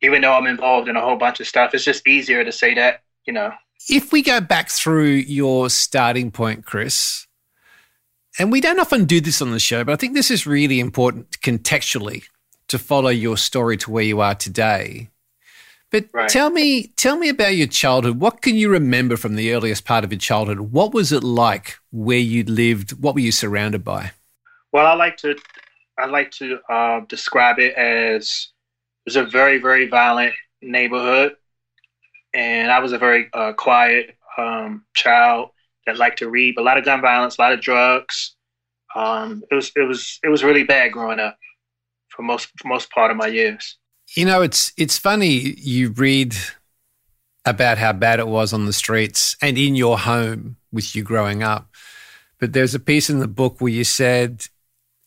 Even 0.02 0.22
though 0.22 0.34
I'm 0.34 0.46
involved 0.46 0.88
in 0.88 0.96
a 0.96 1.00
whole 1.00 1.16
bunch 1.16 1.40
of 1.40 1.46
stuff, 1.46 1.74
it's 1.74 1.84
just 1.84 2.06
easier 2.06 2.44
to 2.44 2.52
say 2.52 2.74
that. 2.74 3.02
You 3.26 3.32
know, 3.32 3.52
If 3.88 4.12
we 4.12 4.22
go 4.22 4.40
back 4.40 4.68
through 4.68 5.12
your 5.12 5.70
starting 5.70 6.30
point, 6.30 6.66
Chris, 6.66 7.26
and 8.38 8.52
we 8.52 8.60
don't 8.60 8.80
often 8.80 9.04
do 9.06 9.20
this 9.20 9.40
on 9.40 9.52
the 9.52 9.60
show, 9.60 9.84
but 9.84 9.92
I 9.92 9.96
think 9.96 10.14
this 10.14 10.30
is 10.30 10.46
really 10.46 10.80
important 10.80 11.40
contextually 11.40 12.24
to 12.68 12.78
follow 12.78 13.10
your 13.10 13.36
story 13.36 13.76
to 13.78 13.90
where 13.90 14.04
you 14.04 14.20
are 14.20 14.34
today. 14.34 15.10
But 15.94 16.06
Right. 16.12 16.28
tell 16.28 16.50
me, 16.50 16.88
tell 16.96 17.16
me 17.16 17.28
about 17.28 17.54
your 17.54 17.68
childhood. 17.68 18.18
What 18.18 18.42
can 18.42 18.56
you 18.56 18.68
remember 18.68 19.16
from 19.16 19.36
the 19.36 19.54
earliest 19.54 19.84
part 19.84 20.02
of 20.02 20.10
your 20.10 20.18
childhood? 20.18 20.58
What 20.58 20.92
was 20.92 21.12
it 21.12 21.22
like 21.22 21.78
where 21.92 22.18
you 22.18 22.42
lived? 22.42 23.00
What 23.00 23.14
were 23.14 23.20
you 23.20 23.30
surrounded 23.30 23.84
by? 23.84 24.10
well, 24.72 24.86
I 24.86 24.94
like 24.94 25.16
to 25.18 25.36
I 25.96 26.06
like 26.06 26.32
to 26.32 26.58
uh, 26.68 27.02
describe 27.08 27.60
it 27.60 27.74
as 27.74 28.48
it 29.06 29.10
was 29.10 29.14
a 29.14 29.24
very 29.24 29.58
very 29.58 29.86
violent 29.86 30.34
neighborhood, 30.60 31.36
and 32.34 32.72
I 32.72 32.80
was 32.80 32.92
a 32.92 32.98
very 32.98 33.30
uh, 33.32 33.52
quiet 33.52 34.16
um, 34.36 34.84
child 34.94 35.50
that 35.86 35.96
liked 35.96 36.18
to 36.18 36.28
read. 36.28 36.58
A 36.58 36.62
lot 36.62 36.76
of 36.76 36.84
gun 36.84 37.02
violence, 37.02 37.38
a 37.38 37.40
lot 37.40 37.52
of 37.52 37.60
drugs. 37.60 38.34
Um, 38.96 39.44
it 39.48 39.54
was 39.54 39.70
it 39.76 39.86
was 39.86 40.18
it 40.24 40.28
was 40.28 40.42
really 40.42 40.64
bad 40.64 40.90
growing 40.90 41.20
up 41.20 41.38
for 42.08 42.22
most 42.22 42.48
for 42.58 42.66
most 42.66 42.90
part 42.90 43.12
of 43.12 43.16
my 43.16 43.28
years. 43.28 43.78
You 44.16 44.24
know, 44.26 44.42
it's 44.42 44.72
it's 44.76 44.98
funny 44.98 45.54
you 45.58 45.90
read 45.90 46.34
about 47.44 47.78
how 47.78 47.92
bad 47.92 48.20
it 48.20 48.28
was 48.28 48.52
on 48.52 48.66
the 48.66 48.72
streets 48.72 49.36
and 49.42 49.58
in 49.58 49.74
your 49.74 49.98
home 49.98 50.56
with 50.72 50.94
you 50.94 51.02
growing 51.02 51.42
up. 51.42 51.68
But 52.40 52.52
there's 52.52 52.74
a 52.74 52.80
piece 52.80 53.10
in 53.10 53.18
the 53.18 53.28
book 53.28 53.60
where 53.60 53.72
you 53.72 53.84
said 53.84 54.46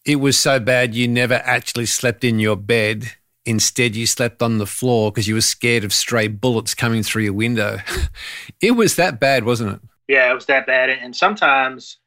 it 0.06 0.18
was 0.18 0.40
so 0.40 0.60
bad 0.60 0.96
you 0.96 1.08
never 1.08 1.36
actually 1.36 1.86
slept 1.86 2.24
in 2.24 2.40
your 2.40 2.56
bed. 2.56 3.14
Instead, 3.46 3.96
you 3.96 4.06
slept 4.06 4.42
on 4.42 4.58
the 4.58 4.66
floor 4.66 5.12
because 5.12 5.28
you 5.28 5.36
were 5.36 5.42
scared 5.42 5.84
of 5.84 5.94
stray 5.94 6.28
bullets 6.28 6.74
coming 6.74 7.04
through 7.04 7.24
your 7.24 7.34
window. 7.34 7.78
it 8.62 8.72
was 8.72 8.96
that 8.96 9.20
bad, 9.20 9.46
wasn't 9.46 9.76
it? 9.76 9.82
Yeah, 10.08 10.32
it 10.32 10.34
was 10.34 10.46
that 10.46 10.66
bad. 10.66 10.90
And 10.90 11.16
sometimes 11.16 11.98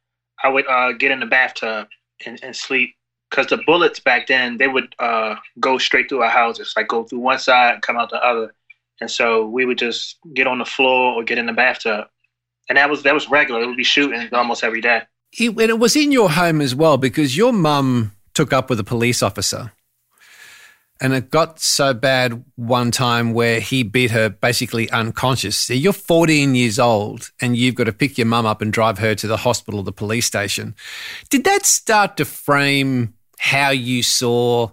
I 0.43 0.49
would 0.49 0.67
uh, 0.67 0.93
get 0.93 1.11
in 1.11 1.19
the 1.19 1.25
bathtub 1.25 1.87
and, 2.25 2.39
and 2.43 2.55
sleep 2.55 2.95
because 3.31 3.47
the 3.47 3.57
bullets 3.65 3.99
back 3.99 4.27
then 4.27 4.57
they 4.57 4.67
would 4.67 4.93
uh, 4.99 5.35
go 5.59 5.77
straight 5.77 6.09
through 6.09 6.21
our 6.21 6.29
houses, 6.29 6.73
like 6.75 6.89
go 6.89 7.03
through 7.03 7.19
one 7.19 7.39
side 7.39 7.81
come 7.81 7.97
out 7.97 8.11
the 8.11 8.23
other. 8.23 8.53
And 8.99 9.09
so 9.09 9.47
we 9.47 9.65
would 9.65 9.79
just 9.79 10.17
get 10.35 10.45
on 10.45 10.59
the 10.59 10.65
floor 10.65 11.15
or 11.15 11.23
get 11.23 11.39
in 11.39 11.47
the 11.47 11.53
bathtub, 11.53 12.07
and 12.69 12.77
that 12.77 12.89
was 12.89 13.01
that 13.03 13.15
was 13.15 13.29
regular. 13.29 13.63
It 13.63 13.67
would 13.67 13.77
be 13.77 13.83
shooting 13.83 14.29
almost 14.33 14.63
every 14.63 14.81
day. 14.81 15.01
It, 15.39 15.49
and 15.49 15.61
it 15.61 15.79
was 15.79 15.95
in 15.95 16.11
your 16.11 16.29
home 16.29 16.61
as 16.61 16.75
well 16.75 16.97
because 16.97 17.35
your 17.35 17.53
mum 17.53 18.11
took 18.33 18.53
up 18.53 18.69
with 18.69 18.79
a 18.79 18.83
police 18.83 19.23
officer. 19.23 19.71
and 21.01 21.13
it 21.13 21.31
got 21.31 21.59
so 21.59 21.95
bad 21.95 22.43
one 22.57 22.91
time 22.91 23.33
where 23.33 23.59
he 23.59 23.81
beat 23.81 24.11
her 24.11 24.29
basically 24.29 24.87
unconscious. 24.91 25.57
So 25.57 25.73
you're 25.73 25.93
14 25.93 26.53
years 26.53 26.77
old 26.77 27.31
and 27.41 27.57
you've 27.57 27.73
got 27.73 27.85
to 27.85 27.93
pick 27.93 28.19
your 28.19 28.27
mum 28.27 28.45
up 28.45 28.61
and 28.61 28.71
drive 28.71 28.99
her 28.99 29.15
to 29.15 29.27
the 29.27 29.37
hospital 29.37 29.81
the 29.81 29.91
police 29.91 30.27
station. 30.27 30.75
Did 31.31 31.43
that 31.45 31.65
start 31.65 32.17
to 32.17 32.25
frame 32.25 33.15
how 33.41 33.71
you 33.71 34.03
saw 34.03 34.69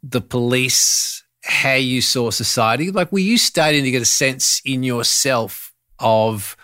the 0.00 0.20
police, 0.20 1.24
how 1.42 1.74
you 1.74 2.00
saw 2.00 2.30
society? 2.30 2.92
Like, 2.92 3.10
were 3.10 3.18
you 3.18 3.36
starting 3.36 3.82
to 3.82 3.90
get 3.90 4.02
a 4.02 4.04
sense 4.06 4.62
in 4.64 4.84
yourself 4.84 5.74
of 5.98 6.56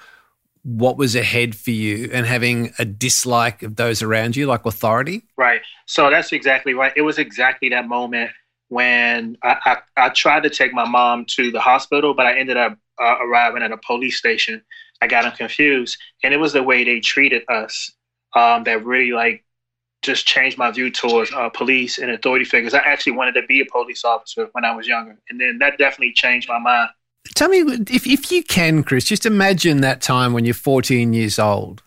what 0.63 0.97
was 0.97 1.17
ahead 1.17 1.57
for 1.57 1.73
you 1.73 2.09
and 2.13 2.25
having 2.25 2.73
a 2.79 2.85
dislike 2.85 3.65
of 3.65 3.75
those 3.75 4.01
around 4.01 4.37
you, 4.37 4.47
like 4.47 4.65
authority? 4.65 5.25
Right. 5.37 5.61
So 5.87 6.09
that's 6.09 6.31
exactly 6.31 6.73
right. 6.73 6.93
It 6.95 7.03
was 7.03 7.19
exactly 7.19 7.69
that 7.71 7.89
moment 7.89 8.31
when 8.69 9.37
I, 9.43 9.57
I, 9.97 10.05
I, 10.05 10.09
tried 10.11 10.45
to 10.45 10.51
take 10.51 10.73
my 10.73 10.87
mom 10.87 11.25
to 11.31 11.51
the 11.51 11.59
hospital, 11.59 12.15
but 12.15 12.27
I 12.27 12.39
ended 12.39 12.59
up 12.59 12.79
uh, 13.03 13.17
arriving 13.21 13.65
at 13.65 13.73
a 13.73 13.77
police 13.77 14.17
station. 14.17 14.63
I 15.03 15.09
got 15.09 15.23
them 15.25 15.33
confused, 15.33 15.99
and 16.23 16.33
it 16.33 16.37
was 16.37 16.53
the 16.53 16.63
way 16.63 16.85
they 16.85 17.01
treated 17.01 17.43
us 17.49 17.91
um, 18.37 18.63
that 18.65 18.85
really 18.85 19.11
like 19.11 19.45
just 20.03 20.27
changed 20.27 20.57
my 20.57 20.71
view 20.71 20.91
towards 20.91 21.33
uh, 21.33 21.49
police 21.51 21.99
and 21.99 22.11
authority 22.11 22.45
figures. 22.45 22.75
I 22.75 22.79
actually 22.79 23.13
wanted 23.13 23.33
to 23.33 23.47
be 23.47 23.61
a 23.61 23.67
police 23.67 24.05
officer 24.05 24.49
when 24.53 24.65
I 24.65 24.75
was 24.75 24.87
younger, 24.87 25.19
and 25.29 25.41
then 25.41 25.59
that 25.61 25.79
definitely 25.79 26.13
changed 26.15 26.49
my 26.49 26.59
mind. 26.59 26.91
Tell 27.35 27.49
me 27.49 27.59
if 27.91 28.07
if 28.07 28.33
you 28.33 28.43
can, 28.43 28.83
Chris. 28.83 29.05
Just 29.05 29.27
imagine 29.27 29.83
that 29.83 30.01
time 30.01 30.33
when 30.33 30.45
you're 30.45 30.55
14 30.55 31.13
years 31.13 31.39
old, 31.39 31.83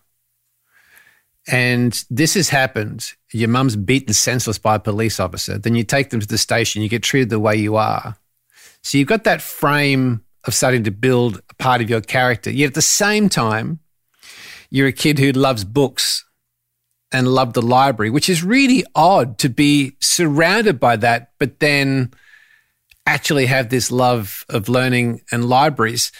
and 1.48 2.04
this 2.10 2.34
has 2.34 2.48
happened 2.50 3.14
your 3.34 3.48
mum's 3.48 3.74
beaten 3.74 4.14
senseless 4.14 4.58
by 4.58 4.76
a 4.76 4.78
police 4.78 5.18
officer, 5.18 5.58
then 5.58 5.74
you 5.74 5.82
take 5.82 6.10
them 6.10 6.20
to 6.20 6.26
the 6.26 6.38
station, 6.38 6.82
you 6.82 6.88
get 6.88 7.02
treated 7.02 7.30
the 7.30 7.40
way 7.40 7.56
you 7.56 7.74
are. 7.74 8.16
So 8.82 8.96
you've 8.96 9.08
got 9.08 9.24
that 9.24 9.42
frame 9.42 10.24
of 10.44 10.54
starting 10.54 10.84
to 10.84 10.92
build 10.92 11.40
a 11.50 11.54
part 11.54 11.80
of 11.80 11.90
your 11.90 12.00
character. 12.00 12.50
Yet 12.50 12.68
at 12.68 12.74
the 12.74 12.82
same 12.82 13.28
time, 13.28 13.80
you're 14.70 14.86
a 14.86 14.92
kid 14.92 15.18
who 15.18 15.32
loves 15.32 15.64
books 15.64 16.24
and 17.14 17.28
loved 17.28 17.54
the 17.54 17.62
library, 17.62 18.10
which 18.10 18.28
is 18.28 18.42
really 18.42 18.84
odd 18.96 19.38
to 19.38 19.48
be 19.48 19.96
surrounded 20.00 20.80
by 20.80 20.96
that, 20.96 21.30
but 21.38 21.60
then 21.60 22.12
actually 23.06 23.46
have 23.46 23.68
this 23.68 23.92
love 23.92 24.44
of 24.48 24.68
learning 24.68 25.20
and 25.30 25.48
libraries. 25.48 26.10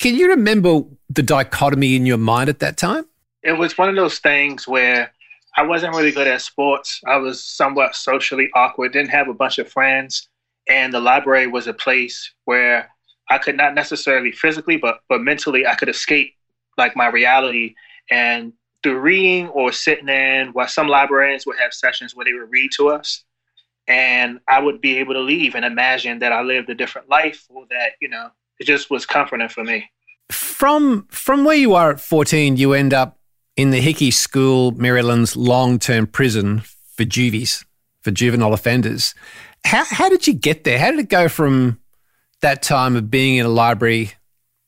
Can 0.00 0.16
you 0.16 0.30
remember 0.30 0.82
the 1.08 1.22
dichotomy 1.22 1.94
in 1.94 2.06
your 2.06 2.18
mind 2.18 2.50
at 2.50 2.58
that 2.58 2.76
time? 2.76 3.06
It 3.44 3.52
was 3.52 3.78
one 3.78 3.88
of 3.88 3.94
those 3.94 4.18
things 4.18 4.66
where 4.66 5.12
I 5.56 5.62
wasn't 5.62 5.94
really 5.94 6.10
good 6.10 6.26
at 6.26 6.42
sports. 6.42 7.00
I 7.06 7.18
was 7.18 7.44
somewhat 7.44 7.94
socially 7.94 8.48
awkward, 8.56 8.92
didn't 8.92 9.10
have 9.10 9.28
a 9.28 9.34
bunch 9.34 9.58
of 9.58 9.70
friends. 9.70 10.28
And 10.68 10.92
the 10.92 11.00
library 11.00 11.46
was 11.46 11.68
a 11.68 11.72
place 11.72 12.32
where 12.46 12.90
I 13.30 13.38
could 13.38 13.56
not 13.56 13.74
necessarily 13.74 14.32
physically, 14.32 14.76
but 14.76 15.00
but 15.08 15.20
mentally 15.20 15.66
I 15.68 15.76
could 15.76 15.88
escape 15.88 16.34
like 16.76 16.96
my 16.96 17.06
reality. 17.08 17.74
And 18.10 18.52
through 18.82 18.98
reading 18.98 19.48
or 19.48 19.72
sitting 19.72 20.08
in, 20.08 20.48
while 20.48 20.68
some 20.68 20.88
librarians 20.88 21.46
would 21.46 21.58
have 21.58 21.72
sessions 21.72 22.14
where 22.14 22.24
they 22.24 22.32
would 22.32 22.50
read 22.50 22.70
to 22.76 22.88
us, 22.88 23.24
and 23.86 24.40
I 24.48 24.60
would 24.60 24.80
be 24.80 24.98
able 24.98 25.14
to 25.14 25.20
leave 25.20 25.54
and 25.54 25.64
imagine 25.64 26.20
that 26.20 26.32
I 26.32 26.42
lived 26.42 26.70
a 26.70 26.74
different 26.74 27.08
life 27.08 27.46
or 27.48 27.66
that, 27.70 27.92
you 28.00 28.08
know, 28.08 28.30
it 28.58 28.64
just 28.64 28.90
was 28.90 29.06
comforting 29.06 29.48
for 29.48 29.64
me. 29.64 29.90
From 30.30 31.08
from 31.10 31.44
where 31.44 31.56
you 31.56 31.74
are 31.74 31.90
at 31.90 32.00
14, 32.00 32.56
you 32.56 32.72
end 32.72 32.94
up 32.94 33.18
in 33.56 33.70
the 33.70 33.80
Hickey 33.80 34.10
School, 34.10 34.70
Maryland's 34.72 35.36
long 35.36 35.78
term 35.78 36.06
prison 36.06 36.62
for 36.94 37.04
juvies, 37.04 37.64
for 38.02 38.10
juvenile 38.10 38.52
offenders. 38.52 39.14
How, 39.64 39.84
how 39.84 40.08
did 40.08 40.26
you 40.26 40.34
get 40.34 40.64
there? 40.64 40.78
How 40.78 40.90
did 40.90 41.00
it 41.00 41.08
go 41.08 41.28
from 41.28 41.80
that 42.40 42.62
time 42.62 42.96
of 42.96 43.10
being 43.10 43.36
in 43.36 43.46
a 43.46 43.50
library, 43.50 44.12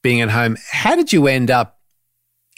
being 0.03 0.21
at 0.21 0.31
home? 0.31 0.57
How 0.71 0.97
did 0.97 1.13
you 1.13 1.27
end 1.27 1.51
up 1.51 1.79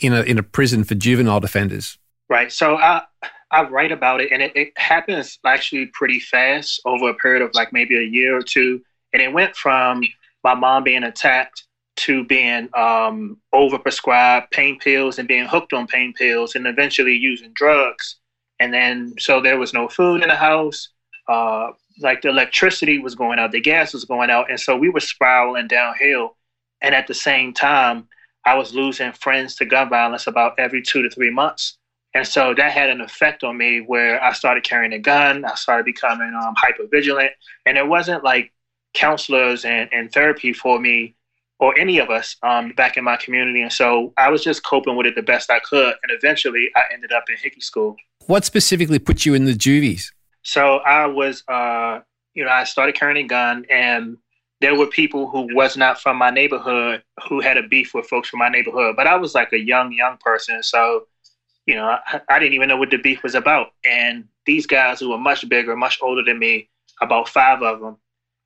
in 0.04 0.12
a, 0.12 0.23
in 0.23 0.38
a 0.38 0.42
prison 0.42 0.84
for 0.84 0.94
juvenile 0.94 1.38
offenders? 1.38 1.99
Right. 2.28 2.50
So 2.50 2.76
I, 2.76 3.02
I 3.50 3.68
write 3.68 3.92
about 3.92 4.20
it, 4.20 4.32
and 4.32 4.42
it, 4.42 4.52
it 4.56 4.73
happens 4.76 5.38
actually 5.44 5.87
pretty 5.87 6.20
fast 6.20 6.80
over 6.84 7.11
a 7.11 7.14
period 7.14 7.42
of 7.42 7.50
like 7.54 7.73
maybe 7.73 7.96
a 7.96 8.02
year 8.02 8.37
or 8.37 8.42
two. 8.42 8.82
And 9.12 9.23
it 9.23 9.32
went 9.32 9.54
from 9.54 10.02
my 10.42 10.54
mom 10.54 10.84
being 10.84 11.04
attacked 11.04 11.64
to 11.96 12.25
being 12.25 12.68
um, 12.75 13.38
overprescribed 13.54 14.50
pain 14.50 14.78
pills 14.78 15.18
and 15.18 15.28
being 15.28 15.46
hooked 15.46 15.73
on 15.73 15.87
pain 15.87 16.12
pills 16.12 16.54
and 16.54 16.66
eventually 16.66 17.14
using 17.14 17.52
drugs. 17.52 18.16
And 18.58 18.75
then, 18.75 19.14
so 19.18 19.40
there 19.40 19.58
was 19.58 19.73
no 19.73 19.88
food 19.88 20.23
in 20.23 20.28
the 20.28 20.34
house. 20.34 20.88
Uh, 21.28 21.70
like 22.00 22.23
the 22.23 22.28
electricity 22.28 22.99
was 22.99 23.14
going 23.14 23.38
out, 23.38 23.52
the 23.52 23.61
gas 23.61 23.94
was 23.94 24.04
going 24.04 24.30
out. 24.30 24.50
And 24.50 24.58
so 24.58 24.76
we 24.76 24.88
were 24.90 25.00
spiraling 25.00 25.68
downhill. 25.68 26.37
And 26.82 26.94
at 26.94 27.06
the 27.06 27.14
same 27.14 27.54
time, 27.54 28.08
I 28.47 28.55
was 28.55 28.75
losing 28.75 29.13
friends 29.13 29.55
to 29.57 29.65
gun 29.65 29.89
violence 29.89 30.27
about 30.27 30.59
every 30.59 30.83
two 30.83 31.03
to 31.03 31.11
three 31.11 31.31
months. 31.31 31.79
And 32.15 32.27
so 32.27 32.55
that 32.55 32.71
had 32.71 32.91
an 32.91 33.01
effect 33.01 33.43
on 33.43 33.57
me 33.57 33.81
where 33.81 34.23
I 34.23 34.33
started 34.33 34.63
carrying 34.63 34.93
a 34.93 34.99
gun. 34.99 35.45
I 35.45 35.55
started 35.55 35.85
becoming 35.85 36.33
um, 36.35 36.55
hyper 36.57 36.85
vigilant. 36.91 37.33
And 37.67 37.77
it 37.77 37.87
wasn't 37.87 38.23
like 38.23 38.53
counselors 38.93 39.65
and, 39.65 39.89
and 39.93 40.13
therapy 40.13 40.53
for 40.53 40.79
me 40.79 41.17
or 41.59 41.77
any 41.79 41.99
of 41.99 42.11
us 42.11 42.37
um, 42.43 42.73
back 42.77 42.97
in 42.97 43.05
my 43.05 43.17
community. 43.17 43.63
And 43.63 43.73
so 43.73 44.13
I 44.17 44.31
was 44.31 44.45
just 44.45 44.65
coping 44.65 44.97
with 44.97 45.07
it 45.07 45.15
the 45.17 45.23
best 45.23 45.51
I 45.51 45.59
could. 45.61 45.95
And 46.03 46.11
eventually 46.11 46.71
I 46.77 46.83
ended 46.93 47.13
up 47.13 47.25
in 47.29 47.37
Hickey 47.37 47.61
School. 47.61 47.97
What 48.27 48.45
specifically 48.45 48.99
put 48.99 49.27
you 49.27 49.35
in 49.35 49.45
the 49.45 49.55
juvies? 49.55 50.13
So 50.43 50.77
I 50.79 51.07
was, 51.07 51.43
uh, 51.49 52.01
you 52.35 52.45
know, 52.45 52.51
I 52.51 52.65
started 52.65 52.95
carrying 52.95 53.25
a 53.25 53.29
gun 53.29 53.65
and 53.71 54.19
there 54.61 54.76
were 54.76 54.87
people 54.87 55.28
who 55.28 55.54
was 55.54 55.76
not 55.76 56.00
from 56.00 56.16
my 56.16 56.30
neighborhood 56.30 57.02
who 57.28 57.40
had 57.40 57.56
a 57.56 57.62
beef 57.62 57.92
with 57.94 58.06
folks 58.06 58.28
from 58.28 58.38
my 58.38 58.49
neighborhood. 58.49 58.96
But 58.96 59.06
I 59.06 59.16
was 59.16 59.34
like 59.34 59.52
a 59.52 59.58
young, 59.58 59.92
young 59.92 60.16
person. 60.18 60.62
So, 60.62 61.06
you 61.66 61.75
know, 61.75 61.84
I, 61.84 62.20
I 62.28 62.38
didn't 62.38 62.54
even 62.54 62.68
know 62.68 62.76
what 62.76 62.90
the 62.90 62.96
beef 62.96 63.23
was 63.23 63.34
about. 63.34 63.73
And 63.84 64.26
these 64.46 64.66
guys 64.66 65.00
who 65.00 65.11
were 65.11 65.18
much 65.18 65.49
bigger, 65.49 65.76
much 65.76 65.99
older 66.00 66.23
than 66.23 66.38
me, 66.38 66.70
about 67.02 67.28
five 67.28 67.62
of 67.62 67.80
them, 67.80 67.96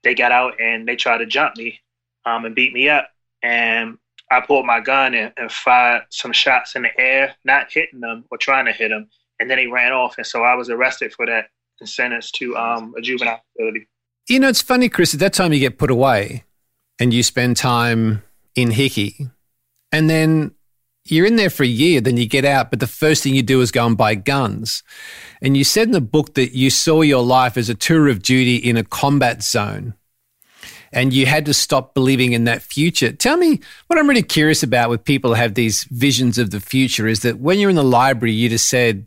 they 0.03 0.15
got 0.15 0.33
out 0.33 0.61
and 0.61 0.89
they 0.89 0.97
tried 0.97 1.19
to 1.19 1.27
jump 1.27 1.57
me 1.57 1.81
um, 2.25 2.45
and 2.45 2.55
beat 2.55 2.73
me 2.73 2.89
up. 2.89 3.11
And 3.43 3.99
I 4.31 4.41
pulled 4.41 4.67
my 4.67 4.81
gun 4.81 5.15
and, 5.15 5.33
and, 5.37 5.51
fired 5.51 6.03
some 6.11 6.33
shots 6.33 6.75
in 6.75 6.83
the 6.83 7.01
air, 7.01 7.35
not 7.45 7.73
hitting 7.73 8.01
them 8.01 8.25
or 8.31 8.39
trying 8.39 8.67
to 8.67 8.73
hit 8.73 8.89
them. 8.89 9.09
And 9.41 9.51
then 9.51 9.59
he 9.59 9.67
ran 9.67 9.93
off. 9.93 10.19
And 10.19 10.27
so 10.27 10.43
I 10.43 10.55
was 10.55 10.69
arrested 10.69 11.13
for 11.13 11.27
that 11.27 11.47
and 11.81 11.89
sentenced 11.89 12.35
to 12.37 12.57
um, 12.57 12.95
a 12.99 13.01
juvenile 13.01 13.41
facility. 13.53 13.87
You 14.29 14.39
know, 14.39 14.49
it's 14.49 14.61
funny, 14.61 14.91
Chris, 14.91 15.15
at 15.15 15.21
that 15.21 15.33
time 15.33 15.55
you 15.55 15.59
get 15.59 15.79
put 15.79 15.91
away 15.91 16.45
and 17.01 17.15
you 17.15 17.23
spend 17.23 17.57
time 17.57 18.23
in 18.55 18.73
Hickey. 18.73 19.29
And 19.91 20.11
then 20.11 20.55
you're 21.07 21.25
in 21.25 21.37
there 21.37 21.49
for 21.49 21.63
a 21.63 21.67
year, 21.67 22.03
then 22.03 22.19
you 22.19 22.27
get 22.27 22.45
out, 22.45 22.69
but 22.69 22.81
the 22.81 22.87
first 22.87 23.23
thing 23.23 23.35
you 23.35 23.43
do 23.43 23.63
is 23.63 23.73
go 23.73 23.87
and 23.87 23.97
buy 23.97 24.15
guns. 24.15 24.83
And 25.41 25.57
you 25.57 25.65
said 25.65 25.89
in 25.89 25.93
the 25.93 26.03
book 26.03 26.35
that 26.35 26.55
you 26.55 26.69
saw 26.69 27.01
your 27.01 27.23
life 27.23 27.57
as 27.57 27.71
a 27.71 27.75
tour 27.75 28.09
of 28.09 28.21
duty 28.21 28.57
in 28.57 28.77
a 28.77 28.85
combat 28.85 29.43
zone 29.43 29.95
and 30.93 31.13
you 31.13 31.25
had 31.25 31.47
to 31.47 31.55
stop 31.55 31.95
believing 31.95 32.33
in 32.33 32.45
that 32.45 32.63
future. 32.63 33.13
Tell 33.13 33.37
me 33.39 33.61
what 33.87 33.99
I'm 33.99 34.09
really 34.09 34.23
curious 34.23 34.63
about 34.63 34.91
with 34.91 35.05
people 35.05 35.31
who 35.31 35.41
have 35.41 35.55
these 35.55 35.85
visions 35.85 36.37
of 36.39 36.51
the 36.51 36.61
future 36.61 37.07
is 37.07 37.21
that 37.21 37.39
when 37.39 37.59
you're 37.59 37.71
in 37.71 37.77
the 37.77 37.85
library, 37.85 38.33
you 38.33 38.49
just 38.49 38.69
said 38.69 39.07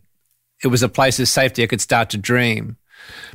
it 0.63 0.68
was 0.68 0.84
a 0.84 0.90
place 0.90 1.20
of 1.20 1.28
safety 1.28 1.63
I 1.63 1.68
could 1.68 1.82
start 1.82 2.10
to 2.12 2.18
dream. 2.18 2.78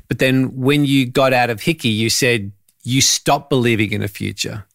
But 0.09 0.19
then 0.19 0.57
when 0.57 0.85
you 0.85 1.07
got 1.07 1.33
out 1.33 1.51
of 1.51 1.63
Hickey, 1.63 1.89
you 1.89 2.11
said 2.11 2.53
you 2.83 3.01
stopped 3.01 3.51
believing 3.51 3.93
in 3.93 4.03
a 4.03 4.09
future. 4.09 4.67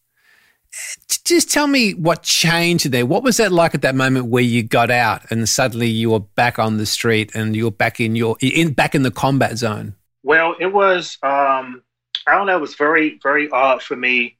Just 1.24 1.50
tell 1.50 1.66
me 1.66 1.92
what 1.92 2.22
changed 2.22 2.90
there. 2.90 3.04
What 3.04 3.22
was 3.22 3.36
that 3.36 3.52
like 3.52 3.74
at 3.74 3.82
that 3.82 3.94
moment 3.94 4.26
where 4.26 4.42
you 4.42 4.62
got 4.62 4.90
out 4.90 5.30
and 5.30 5.46
suddenly 5.48 5.88
you 5.88 6.10
were 6.10 6.20
back 6.20 6.58
on 6.58 6.78
the 6.78 6.86
street 6.86 7.34
and 7.34 7.54
you're 7.54 7.70
back 7.70 8.00
in 8.00 8.16
your 8.16 8.36
in 8.40 8.72
back 8.72 8.94
in 8.94 9.02
the 9.02 9.10
combat 9.10 9.58
zone? 9.58 9.94
Well, 10.22 10.54
it 10.58 10.72
was 10.72 11.18
um, 11.22 11.82
I 12.26 12.34
don't 12.34 12.46
know. 12.46 12.56
It 12.56 12.60
was 12.60 12.74
very, 12.74 13.18
very 13.22 13.50
odd 13.50 13.82
for 13.82 13.96
me 13.96 14.38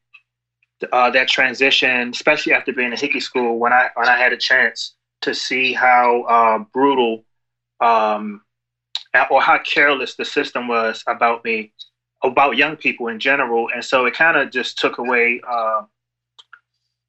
uh, 0.92 1.10
that 1.10 1.28
transition, 1.28 2.10
especially 2.10 2.52
after 2.52 2.72
being 2.72 2.92
in 2.92 2.98
Hickey 2.98 3.20
School, 3.20 3.58
when 3.58 3.72
I 3.72 3.90
when 3.94 4.08
I 4.08 4.16
had 4.16 4.32
a 4.32 4.36
chance 4.36 4.94
to 5.22 5.34
see 5.34 5.72
how 5.72 6.22
uh, 6.22 6.58
brutal 6.72 7.24
um, 7.80 8.42
or 9.30 9.42
how 9.42 9.58
careless 9.58 10.14
the 10.14 10.24
system 10.24 10.68
was 10.68 11.02
about 11.06 11.44
me, 11.44 11.72
about 12.22 12.56
young 12.56 12.76
people 12.76 13.08
in 13.08 13.18
general, 13.18 13.68
and 13.74 13.84
so 13.84 14.06
it 14.06 14.14
kind 14.14 14.36
of 14.36 14.50
just 14.50 14.78
took 14.78 14.98
away. 14.98 15.40
Uh, 15.46 15.82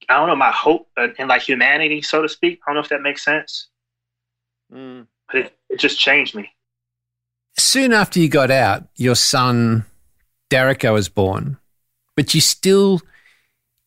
I 0.10 0.18
don't 0.18 0.28
know 0.28 0.36
my 0.36 0.52
hope 0.52 0.90
in 1.18 1.28
like 1.28 1.44
humanity, 1.44 2.02
so 2.02 2.22
to 2.22 2.30
speak. 2.30 2.60
I 2.66 2.70
don't 2.70 2.76
know 2.76 2.82
if 2.82 2.90
that 2.90 3.02
makes 3.02 3.24
sense, 3.24 3.70
mm. 4.74 5.08
but 5.28 5.42
it, 5.42 5.58
it 5.70 5.80
just 5.80 6.00
changed 6.00 6.36
me. 6.36 6.50
Soon 7.58 7.94
after 7.94 8.20
you 8.20 8.28
got 8.28 8.52
out, 8.52 8.86
your 8.96 9.16
son 9.16 9.86
Darico 10.50 10.94
was 10.94 11.08
born, 11.08 11.58
but 12.16 12.34
you 12.34 12.42
still 12.42 13.02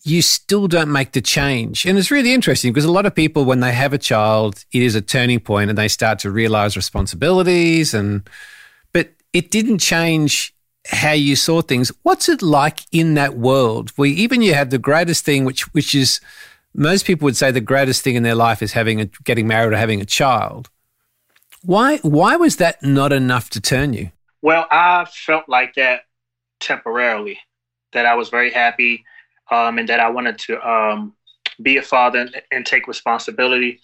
you 0.06 0.22
still 0.22 0.68
don't 0.68 0.92
make 0.92 1.12
the 1.12 1.20
change. 1.20 1.84
And 1.84 1.98
it's 1.98 2.12
really 2.12 2.32
interesting 2.32 2.72
because 2.72 2.84
a 2.84 2.92
lot 2.92 3.06
of 3.06 3.14
people, 3.14 3.44
when 3.44 3.60
they 3.60 3.72
have 3.72 3.92
a 3.92 3.98
child, 3.98 4.64
it 4.72 4.82
is 4.82 4.94
a 4.94 5.00
turning 5.00 5.40
point 5.40 5.68
and 5.68 5.76
they 5.76 5.88
start 5.88 6.20
to 6.20 6.30
realize 6.30 6.76
responsibilities. 6.76 7.92
And, 7.92 8.28
but 8.92 9.10
it 9.32 9.50
didn't 9.50 9.78
change 9.78 10.54
how 10.86 11.12
you 11.12 11.34
saw 11.34 11.60
things. 11.60 11.90
What's 12.02 12.28
it 12.28 12.40
like 12.40 12.80
in 12.92 13.14
that 13.14 13.36
world 13.36 13.90
where 13.96 14.08
even 14.08 14.42
you 14.42 14.54
have 14.54 14.70
the 14.70 14.78
greatest 14.78 15.24
thing, 15.24 15.44
which 15.44 15.72
which 15.74 15.94
is 15.94 16.20
most 16.72 17.04
people 17.06 17.24
would 17.24 17.36
say 17.36 17.50
the 17.50 17.60
greatest 17.60 18.02
thing 18.02 18.14
in 18.14 18.22
their 18.22 18.34
life 18.34 18.62
is 18.62 18.72
having 18.72 19.00
a, 19.00 19.06
getting 19.24 19.48
married 19.48 19.72
or 19.72 19.76
having 19.76 20.00
a 20.00 20.04
child. 20.04 20.70
Why 21.62 21.98
why 21.98 22.36
was 22.36 22.56
that 22.56 22.82
not 22.82 23.12
enough 23.12 23.50
to 23.50 23.60
turn 23.60 23.92
you? 23.92 24.12
Well, 24.42 24.66
I 24.70 25.06
felt 25.06 25.48
like 25.48 25.74
that 25.74 26.02
temporarily. 26.60 27.40
That 27.92 28.04
I 28.04 28.14
was 28.14 28.28
very 28.28 28.50
happy, 28.50 29.04
um, 29.50 29.78
and 29.78 29.88
that 29.88 30.00
I 30.00 30.10
wanted 30.10 30.38
to 30.40 30.68
um, 30.68 31.14
be 31.62 31.76
a 31.76 31.82
father 31.82 32.20
and, 32.20 32.42
and 32.50 32.66
take 32.66 32.88
responsibility. 32.88 33.80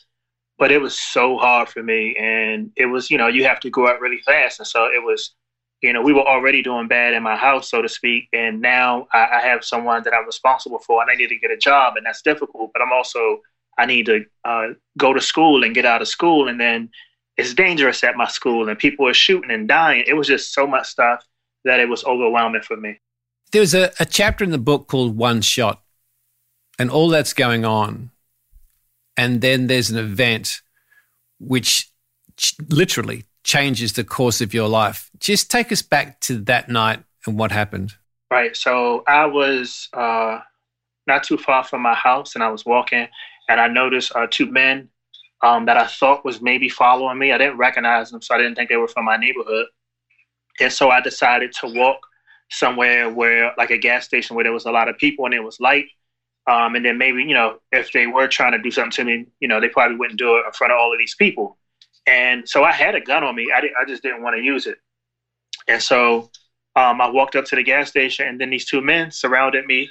But 0.58 0.70
it 0.70 0.80
was 0.80 0.98
so 0.98 1.38
hard 1.38 1.68
for 1.68 1.82
me, 1.82 2.14
and 2.16 2.70
it 2.76 2.86
was 2.86 3.10
you 3.10 3.18
know 3.18 3.28
you 3.28 3.44
have 3.44 3.60
to 3.60 3.70
go 3.70 3.88
out 3.88 4.00
really 4.00 4.20
fast, 4.20 4.60
and 4.60 4.66
so 4.66 4.84
it 4.86 5.02
was 5.02 5.34
you 5.82 5.92
know, 5.92 6.00
we 6.00 6.12
were 6.12 6.26
already 6.26 6.62
doing 6.62 6.86
bad 6.86 7.12
in 7.12 7.22
my 7.24 7.36
house, 7.36 7.68
so 7.68 7.82
to 7.82 7.88
speak, 7.88 8.28
and 8.32 8.60
now 8.60 9.08
I, 9.12 9.26
I, 9.32 9.40
have 9.40 9.64
someone 9.64 10.04
that 10.04 10.14
I'm 10.14 10.24
responsible 10.24 10.78
for, 10.78 11.02
and 11.02 11.10
I 11.10 11.16
need 11.16 11.26
to 11.28 11.36
get 11.36 11.50
a 11.50 11.56
job, 11.56 11.96
and 11.96 12.06
that's 12.06 12.22
difficult. 12.22 12.70
But 12.72 12.82
I'm 12.82 12.92
also 12.92 13.40
I 13.76 13.86
need 13.86 14.06
to 14.06 14.24
uh, 14.44 14.68
go 14.96 15.12
to 15.12 15.20
school 15.20 15.64
and 15.64 15.74
get 15.74 15.84
out 15.84 16.00
of 16.00 16.06
school, 16.06 16.48
and 16.48 16.60
then 16.60 16.88
it's 17.36 17.52
dangerous 17.52 18.04
at 18.04 18.16
my 18.16 18.28
school, 18.28 18.68
and 18.68 18.78
people 18.78 19.08
are 19.08 19.14
shooting 19.14 19.50
and 19.50 19.66
dying. 19.66 20.04
It 20.06 20.14
was 20.14 20.28
just 20.28 20.54
so 20.54 20.68
much 20.68 20.86
stuff 20.86 21.26
that 21.64 21.80
it 21.80 21.88
was 21.88 22.04
overwhelming 22.04 22.62
for 22.62 22.76
me. 22.76 23.00
There's 23.52 23.74
a, 23.74 23.92
a 24.00 24.06
chapter 24.06 24.44
in 24.44 24.50
the 24.50 24.58
book 24.58 24.88
called 24.88 25.16
One 25.16 25.42
Shot, 25.42 25.82
and 26.78 26.90
all 26.90 27.08
that's 27.08 27.32
going 27.32 27.64
on, 27.64 28.10
and 29.16 29.40
then 29.40 29.66
there's 29.66 29.90
an 29.90 29.98
event 29.98 30.62
which 31.38 31.90
literally 32.68 33.24
changes 33.44 33.92
the 33.92 34.04
course 34.04 34.40
of 34.40 34.54
your 34.54 34.68
life. 34.68 35.10
Just 35.18 35.50
take 35.50 35.72
us 35.72 35.82
back 35.82 36.20
to 36.20 36.38
that 36.42 36.68
night 36.68 37.02
and 37.26 37.38
what 37.38 37.52
happened. 37.52 37.94
Right. 38.30 38.56
So 38.56 39.02
I 39.06 39.26
was 39.26 39.88
uh, 39.92 40.40
not 41.06 41.24
too 41.24 41.36
far 41.36 41.64
from 41.64 41.82
my 41.82 41.94
house 41.94 42.34
and 42.34 42.42
I 42.42 42.48
was 42.48 42.64
walking 42.64 43.08
and 43.48 43.60
I 43.60 43.68
noticed 43.68 44.14
uh, 44.14 44.26
two 44.30 44.46
men 44.46 44.88
um, 45.42 45.66
that 45.66 45.76
I 45.76 45.86
thought 45.86 46.24
was 46.24 46.40
maybe 46.40 46.68
following 46.68 47.18
me. 47.18 47.32
I 47.32 47.38
didn't 47.38 47.58
recognize 47.58 48.10
them, 48.10 48.22
so 48.22 48.34
I 48.34 48.38
didn't 48.38 48.54
think 48.54 48.68
they 48.68 48.76
were 48.76 48.88
from 48.88 49.04
my 49.04 49.16
neighborhood. 49.16 49.66
And 50.60 50.72
so 50.72 50.90
I 50.90 51.00
decided 51.00 51.52
to 51.60 51.66
walk 51.66 51.98
somewhere 52.50 53.10
where, 53.10 53.52
like 53.56 53.70
a 53.70 53.78
gas 53.78 54.04
station 54.04 54.36
where 54.36 54.44
there 54.44 54.52
was 54.52 54.66
a 54.66 54.70
lot 54.70 54.88
of 54.88 54.98
people 54.98 55.24
and 55.24 55.34
it 55.34 55.42
was 55.42 55.58
light. 55.60 55.86
Um, 56.50 56.74
and 56.74 56.84
then 56.84 56.98
maybe, 56.98 57.22
you 57.22 57.34
know, 57.34 57.60
if 57.70 57.92
they 57.92 58.06
were 58.06 58.26
trying 58.26 58.52
to 58.52 58.58
do 58.58 58.70
something 58.70 58.90
to 58.90 59.04
me, 59.04 59.26
you 59.40 59.48
know, 59.48 59.60
they 59.60 59.68
probably 59.68 59.96
wouldn't 59.96 60.18
do 60.18 60.36
it 60.36 60.46
in 60.46 60.52
front 60.52 60.72
of 60.72 60.78
all 60.78 60.92
of 60.92 60.98
these 60.98 61.14
people. 61.14 61.56
And 62.06 62.48
so 62.48 62.64
I 62.64 62.72
had 62.72 62.96
a 62.96 63.00
gun 63.00 63.22
on 63.22 63.36
me. 63.36 63.52
I, 63.54 63.60
I 63.80 63.84
just 63.86 64.02
didn't 64.02 64.22
want 64.22 64.36
to 64.36 64.42
use 64.42 64.66
it. 64.66 64.78
And 65.68 65.80
so 65.80 66.30
um, 66.74 67.00
I 67.00 67.08
walked 67.08 67.36
up 67.36 67.44
to 67.46 67.56
the 67.56 67.62
gas 67.62 67.90
station, 67.90 68.26
and 68.26 68.40
then 68.40 68.50
these 68.50 68.64
two 68.64 68.80
men 68.80 69.12
surrounded 69.12 69.66
me 69.66 69.88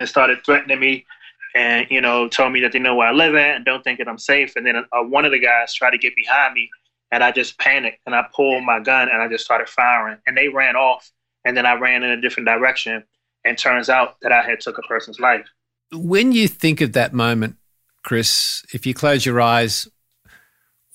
and 0.00 0.08
started 0.08 0.44
threatening 0.44 0.80
me 0.80 1.06
and, 1.54 1.86
you 1.88 2.00
know, 2.00 2.28
told 2.28 2.52
me 2.52 2.60
that 2.60 2.72
they 2.72 2.78
know 2.78 2.96
where 2.96 3.08
I 3.08 3.12
live 3.12 3.34
at 3.34 3.56
and 3.56 3.64
don't 3.64 3.82
think 3.82 4.00
that 4.00 4.08
I'm 4.08 4.18
safe. 4.18 4.56
And 4.56 4.66
then 4.66 4.76
uh, 4.76 5.02
one 5.02 5.24
of 5.24 5.32
the 5.32 5.38
guys 5.38 5.72
tried 5.72 5.92
to 5.92 5.98
get 5.98 6.14
behind 6.16 6.52
me, 6.52 6.68
and 7.10 7.22
I 7.22 7.30
just 7.30 7.58
panicked 7.58 8.00
and 8.06 8.14
I 8.14 8.26
pulled 8.34 8.64
my 8.64 8.80
gun 8.80 9.08
and 9.08 9.22
I 9.22 9.28
just 9.28 9.44
started 9.44 9.68
firing. 9.68 10.18
And 10.26 10.36
they 10.36 10.48
ran 10.48 10.74
off, 10.76 11.10
and 11.44 11.56
then 11.56 11.66
I 11.66 11.74
ran 11.74 12.02
in 12.02 12.10
a 12.10 12.20
different 12.20 12.48
direction. 12.48 13.04
And 13.46 13.58
turns 13.58 13.90
out 13.90 14.16
that 14.22 14.32
I 14.32 14.42
had 14.42 14.60
took 14.60 14.78
a 14.78 14.82
person's 14.82 15.20
life. 15.20 15.44
When 15.92 16.32
you 16.32 16.48
think 16.48 16.80
of 16.80 16.94
that 16.94 17.12
moment, 17.12 17.56
Chris, 18.02 18.64
if 18.72 18.86
you 18.86 18.94
close 18.94 19.26
your 19.26 19.38
eyes, 19.38 19.86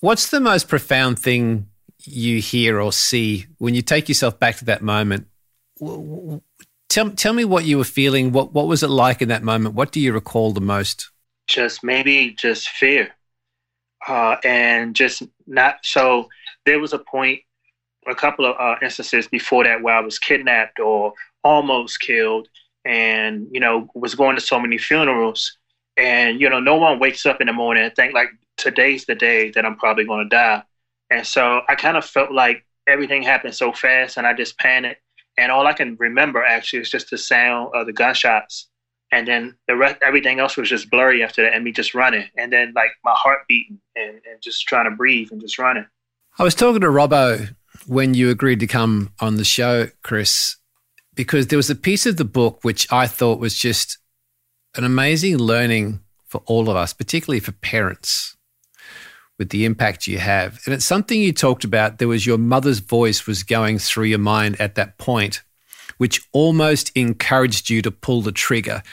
What's 0.00 0.30
the 0.30 0.40
most 0.40 0.66
profound 0.68 1.18
thing 1.18 1.68
you 2.04 2.40
hear 2.40 2.80
or 2.80 2.90
see 2.90 3.46
when 3.58 3.74
you 3.74 3.82
take 3.82 4.08
yourself 4.08 4.40
back 4.40 4.56
to 4.56 4.64
that 4.66 4.80
moment? 4.80 5.26
Tell, 6.88 7.10
tell 7.10 7.34
me 7.34 7.44
what 7.44 7.66
you 7.66 7.76
were 7.76 7.84
feeling. 7.84 8.32
What, 8.32 8.54
what 8.54 8.66
was 8.66 8.82
it 8.82 8.88
like 8.88 9.20
in 9.20 9.28
that 9.28 9.42
moment? 9.42 9.74
What 9.74 9.92
do 9.92 10.00
you 10.00 10.14
recall 10.14 10.52
the 10.52 10.62
most? 10.62 11.10
Just 11.46 11.84
maybe 11.84 12.30
just 12.30 12.70
fear. 12.70 13.10
Uh, 14.08 14.36
and 14.42 14.96
just 14.96 15.22
not 15.46 15.80
so. 15.82 16.30
There 16.64 16.80
was 16.80 16.94
a 16.94 16.98
point, 16.98 17.40
a 18.06 18.14
couple 18.14 18.46
of 18.46 18.56
uh, 18.58 18.76
instances 18.82 19.28
before 19.28 19.64
that 19.64 19.82
where 19.82 19.94
I 19.94 20.00
was 20.00 20.18
kidnapped 20.18 20.80
or 20.80 21.12
almost 21.44 22.00
killed, 22.00 22.48
and 22.84 23.48
you 23.50 23.60
know 23.60 23.88
was 23.94 24.14
going 24.14 24.36
to 24.36 24.42
so 24.42 24.58
many 24.58 24.78
funerals, 24.78 25.58
and 25.96 26.40
you 26.40 26.48
know 26.48 26.60
no 26.60 26.76
one 26.76 26.98
wakes 26.98 27.26
up 27.26 27.40
in 27.40 27.46
the 27.46 27.52
morning 27.52 27.84
and 27.84 27.94
think 27.94 28.14
like 28.14 28.30
today's 28.60 29.06
the 29.06 29.14
day 29.14 29.50
that 29.50 29.64
I'm 29.64 29.76
probably 29.76 30.04
going 30.04 30.28
to 30.28 30.36
die. 30.36 30.62
And 31.10 31.26
so 31.26 31.62
I 31.68 31.74
kind 31.74 31.96
of 31.96 32.04
felt 32.04 32.30
like 32.30 32.64
everything 32.86 33.22
happened 33.22 33.54
so 33.54 33.72
fast 33.72 34.16
and 34.16 34.26
I 34.26 34.34
just 34.34 34.58
panicked. 34.58 35.02
And 35.36 35.50
all 35.50 35.66
I 35.66 35.72
can 35.72 35.96
remember 35.98 36.44
actually 36.44 36.80
is 36.80 36.90
just 36.90 37.10
the 37.10 37.18
sound 37.18 37.70
of 37.74 37.86
the 37.86 37.92
gunshots. 37.92 38.68
And 39.12 39.26
then 39.26 39.56
the 39.66 39.76
rest, 39.76 39.96
everything 40.02 40.38
else 40.38 40.56
was 40.56 40.68
just 40.68 40.90
blurry 40.90 41.24
after 41.24 41.42
that 41.42 41.54
and 41.54 41.64
me 41.64 41.72
just 41.72 41.94
running. 41.94 42.28
And 42.36 42.52
then 42.52 42.72
like 42.76 42.90
my 43.04 43.14
heart 43.14 43.40
beating 43.48 43.80
and, 43.96 44.20
and 44.30 44.40
just 44.40 44.68
trying 44.68 44.84
to 44.84 44.92
breathe 44.92 45.28
and 45.32 45.40
just 45.40 45.58
running. 45.58 45.86
I 46.38 46.44
was 46.44 46.54
talking 46.54 46.80
to 46.82 46.86
Robbo 46.86 47.54
when 47.90 48.14
you 48.14 48.30
agreed 48.30 48.60
to 48.60 48.68
come 48.68 49.12
on 49.18 49.34
the 49.34 49.42
show, 49.42 49.88
Chris, 50.04 50.54
because 51.16 51.48
there 51.48 51.56
was 51.56 51.70
a 51.70 51.74
piece 51.74 52.06
of 52.06 52.18
the 52.18 52.24
book 52.24 52.60
which 52.62 52.86
I 52.92 53.08
thought 53.08 53.40
was 53.40 53.58
just 53.58 53.98
an 54.76 54.84
amazing 54.84 55.38
learning 55.38 55.98
for 56.24 56.40
all 56.46 56.70
of 56.70 56.76
us, 56.76 56.92
particularly 56.92 57.40
for 57.40 57.50
parents 57.50 58.36
with 59.40 59.48
the 59.48 59.64
impact 59.64 60.06
you 60.06 60.18
have. 60.18 60.60
And 60.64 60.72
it's 60.72 60.84
something 60.84 61.20
you 61.20 61.32
talked 61.32 61.64
about. 61.64 61.98
There 61.98 62.06
was 62.06 62.24
your 62.24 62.38
mother's 62.38 62.78
voice 62.78 63.26
was 63.26 63.42
going 63.42 63.80
through 63.80 64.04
your 64.04 64.20
mind 64.20 64.60
at 64.60 64.76
that 64.76 64.96
point, 64.96 65.42
which 65.98 66.20
almost 66.30 66.92
encouraged 66.94 67.70
you 67.70 67.82
to 67.82 67.90
pull 67.90 68.22
the 68.22 68.30
trigger. 68.30 68.84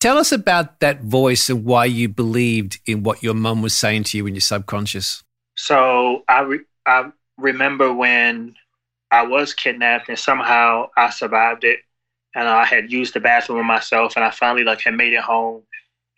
Tell 0.00 0.18
us 0.18 0.32
about 0.32 0.80
that 0.80 1.02
voice 1.02 1.48
and 1.48 1.64
why 1.64 1.84
you 1.84 2.08
believed 2.08 2.80
in 2.84 3.04
what 3.04 3.22
your 3.22 3.34
mum 3.34 3.62
was 3.62 3.76
saying 3.76 4.02
to 4.04 4.16
you 4.16 4.26
in 4.26 4.34
your 4.34 4.40
subconscious. 4.40 5.22
So 5.54 6.24
I, 6.28 6.40
re- 6.40 6.66
I 6.84 7.12
remember 7.42 7.92
when 7.92 8.54
I 9.10 9.22
was 9.26 9.52
kidnapped 9.52 10.08
and 10.08 10.18
somehow 10.18 10.88
I 10.96 11.10
survived 11.10 11.64
it 11.64 11.80
and 12.34 12.48
I 12.48 12.64
had 12.64 12.90
used 12.90 13.14
the 13.14 13.20
bathroom 13.20 13.66
myself 13.66 14.14
and 14.16 14.24
I 14.24 14.30
finally 14.30 14.64
like 14.64 14.80
had 14.80 14.94
made 14.94 15.12
it 15.12 15.20
home. 15.20 15.62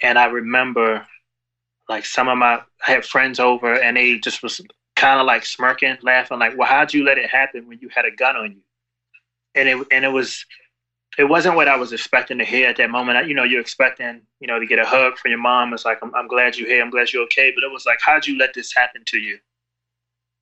And 0.01 0.19
I 0.19 0.27
remember 0.27 1.07
like 1.89 2.07
some 2.07 2.29
of 2.29 2.39
my 2.39 2.63
I 2.87 2.91
had 2.91 3.05
friends 3.05 3.41
over 3.41 3.75
and 3.75 3.97
they 3.97 4.19
just 4.19 4.43
was 4.43 4.61
kind 4.97 5.21
of 5.21 5.27
like 5.27 5.45
smirking, 5.45 5.97
laughing, 6.03 6.39
like, 6.39 6.57
"Well, 6.57 6.69
how'd 6.69 6.95
you 6.95 7.05
let 7.05 7.19
it 7.19 7.29
happen 7.31 7.67
when 7.67 7.79
you 7.81 7.89
had 7.89 8.05
a 8.05 8.11
gun 8.11 8.37
on 8.37 8.53
you?" 8.53 8.63
And 9.55 9.69
it 9.69 9.87
and 9.91 10.05
it 10.05 10.13
was 10.13 10.45
it 11.19 11.25
wasn't 11.25 11.57
what 11.57 11.69
I 11.69 11.77
was 11.77 11.93
expecting 11.93 12.39
to 12.39 12.45
hear 12.45 12.69
at 12.69 12.77
that 12.77 12.91
moment. 12.91 13.29
You 13.29 13.35
know, 13.35 13.45
you're 13.45 13.61
expecting 13.61 14.23
you 14.41 14.47
know 14.47 14.59
to 14.59 14.67
get 14.67 14.79
a 14.79 14.87
hug 14.87 15.19
from 15.19 15.31
your 15.31 15.41
mom. 15.41 15.73
It's 15.75 15.85
like, 15.85 15.99
"I'm, 16.03 16.15
I'm 16.15 16.29
glad 16.29 16.57
you're 16.57 16.69
here. 16.69 16.83
I'm 16.83 16.91
glad 16.91 17.13
you're 17.13 17.25
okay." 17.25 17.53
But 17.55 17.65
it 17.65 17.73
was 17.73 17.87
like, 17.87 17.99
"How'd 18.01 18.27
you 18.27 18.39
let 18.39 18.55
this 18.55 18.73
happen 18.75 19.03
to 19.07 19.19
you?" 19.19 19.39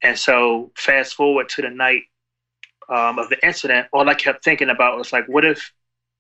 And 0.02 0.18
so, 0.18 0.72
fast 0.76 1.14
forward 1.14 1.48
to 1.50 1.62
the 1.62 1.70
night 1.70 2.02
um, 2.88 3.18
of 3.18 3.28
the 3.28 3.44
incident, 3.46 3.86
all 3.92 4.08
I 4.08 4.14
kept 4.14 4.44
thinking 4.44 4.70
about 4.70 4.98
was 4.98 5.12
like, 5.12 5.26
"What 5.26 5.44
if, 5.44 5.72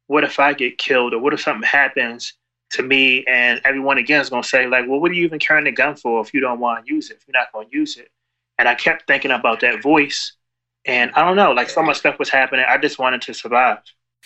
what 0.06 0.24
if 0.24 0.38
I 0.38 0.52
get 0.52 0.78
killed, 0.78 1.14
or 1.14 1.18
what 1.18 1.34
if 1.34 1.40
something 1.40 1.68
happens?" 1.68 2.34
to 2.72 2.82
me, 2.82 3.24
and 3.26 3.60
everyone 3.64 3.98
again 3.98 4.20
is 4.20 4.30
going 4.30 4.42
to 4.42 4.48
say, 4.48 4.66
like, 4.66 4.88
well, 4.88 4.98
what 4.98 5.10
are 5.10 5.14
you 5.14 5.24
even 5.24 5.38
carrying 5.38 5.64
the 5.64 5.72
gun 5.72 5.94
for 5.94 6.20
if 6.22 6.32
you 6.32 6.40
don't 6.40 6.58
want 6.58 6.84
to 6.84 6.92
use 6.92 7.10
it, 7.10 7.18
if 7.18 7.28
you're 7.28 7.38
not 7.38 7.52
going 7.52 7.68
to 7.68 7.76
use 7.76 7.96
it? 7.96 8.10
And 8.58 8.68
I 8.68 8.74
kept 8.74 9.06
thinking 9.06 9.30
about 9.30 9.60
that 9.60 9.82
voice. 9.82 10.32
And 10.84 11.10
I 11.14 11.24
don't 11.24 11.36
know, 11.36 11.52
like 11.52 11.68
so 11.68 11.82
much 11.82 11.98
stuff 11.98 12.18
was 12.18 12.30
happening. 12.30 12.64
I 12.66 12.78
just 12.78 12.98
wanted 12.98 13.22
to 13.22 13.34
survive. 13.34 13.78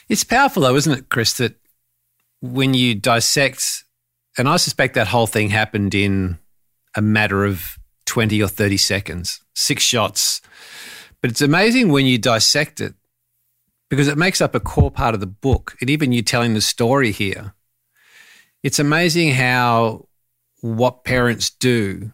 It's 0.08 0.24
powerful, 0.24 0.62
though, 0.62 0.76
isn't 0.76 0.92
it, 0.92 1.08
Chris, 1.08 1.34
that 1.34 1.56
when 2.40 2.72
you 2.72 2.94
dissect, 2.94 3.84
and 4.38 4.48
I 4.48 4.56
suspect 4.56 4.94
that 4.94 5.08
whole 5.08 5.26
thing 5.26 5.50
happened 5.50 5.94
in 5.94 6.38
a 6.94 7.02
matter 7.02 7.44
of 7.44 7.78
20 8.06 8.40
or 8.42 8.48
30 8.48 8.76
seconds, 8.76 9.40
six 9.56 9.82
shots. 9.82 10.40
But 11.20 11.30
it's 11.30 11.42
amazing 11.42 11.88
when 11.88 12.06
you 12.06 12.18
dissect 12.18 12.80
it 12.80 12.94
because 13.88 14.06
it 14.06 14.18
makes 14.18 14.40
up 14.40 14.54
a 14.54 14.60
core 14.60 14.90
part 14.90 15.14
of 15.14 15.20
the 15.20 15.26
book. 15.26 15.76
And 15.80 15.90
even 15.90 16.12
you 16.12 16.22
telling 16.22 16.54
the 16.54 16.60
story 16.60 17.10
here, 17.10 17.54
it's 18.62 18.78
amazing 18.78 19.32
how 19.32 20.06
what 20.60 21.04
parents 21.04 21.50
do 21.50 22.12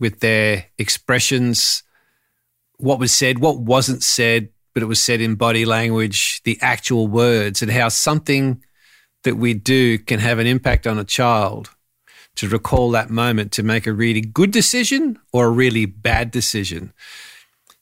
with 0.00 0.20
their 0.20 0.66
expressions, 0.78 1.82
what 2.78 2.98
was 2.98 3.12
said, 3.12 3.38
what 3.38 3.60
wasn't 3.60 4.02
said, 4.02 4.48
but 4.74 4.82
it 4.82 4.86
was 4.86 5.00
said 5.00 5.20
in 5.20 5.36
body 5.36 5.64
language, 5.64 6.42
the 6.44 6.58
actual 6.60 7.06
words, 7.06 7.62
and 7.62 7.70
how 7.70 7.88
something 7.88 8.62
that 9.22 9.36
we 9.36 9.54
do 9.54 9.98
can 9.98 10.18
have 10.18 10.38
an 10.38 10.46
impact 10.46 10.86
on 10.86 10.98
a 10.98 11.04
child 11.04 11.70
to 12.36 12.48
recall 12.48 12.90
that 12.90 13.10
moment 13.10 13.52
to 13.52 13.62
make 13.62 13.86
a 13.86 13.92
really 13.92 14.20
good 14.20 14.50
decision 14.50 15.18
or 15.32 15.46
a 15.46 15.50
really 15.50 15.86
bad 15.86 16.30
decision. 16.30 16.92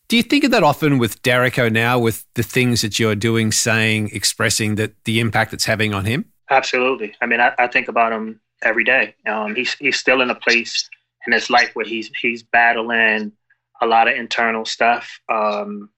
Do 0.09 0.17
you 0.17 0.25
think 0.25 0.43
of 0.43 0.51
that 0.51 0.65
often 0.65 0.99
with 0.99 1.23
Darico 1.23 1.71
now, 1.71 1.99
with 1.99 2.27
the 2.35 2.43
things 2.43 2.83
that 2.83 2.99
you're 2.99 3.15
doing, 3.15 3.53
saying, 3.53 4.11
expressing 4.13 4.75
that 4.75 4.93
the 5.05 5.21
impact 5.21 5.53
it's 5.53 5.67
having 5.67 5.95
on 5.95 6.05
him? 6.05 6.25
Absolutely. 6.51 7.15
I 7.21 7.27
mean, 7.27 7.41
I, 7.41 7.53
I 7.59 7.69
think 7.69 7.87
about 7.87 8.13
him 8.13 8.41
every 8.63 8.83
day. 8.83 9.15
Um, 9.27 9.55
he's 9.55 9.75
he's 9.75 9.99
still 9.99 10.21
in 10.21 10.31
a 10.31 10.35
place 10.35 10.89
in 11.27 11.33
his 11.33 11.49
life 11.49 11.71
where 11.75 11.87
he's 11.87 12.11
he's 12.21 12.43
battling 12.43 13.33
a 13.81 13.87
lot 13.87 14.09
of 14.09 14.17
internal 14.17 14.65
stuff. 14.65 15.21
Um, 15.29 15.91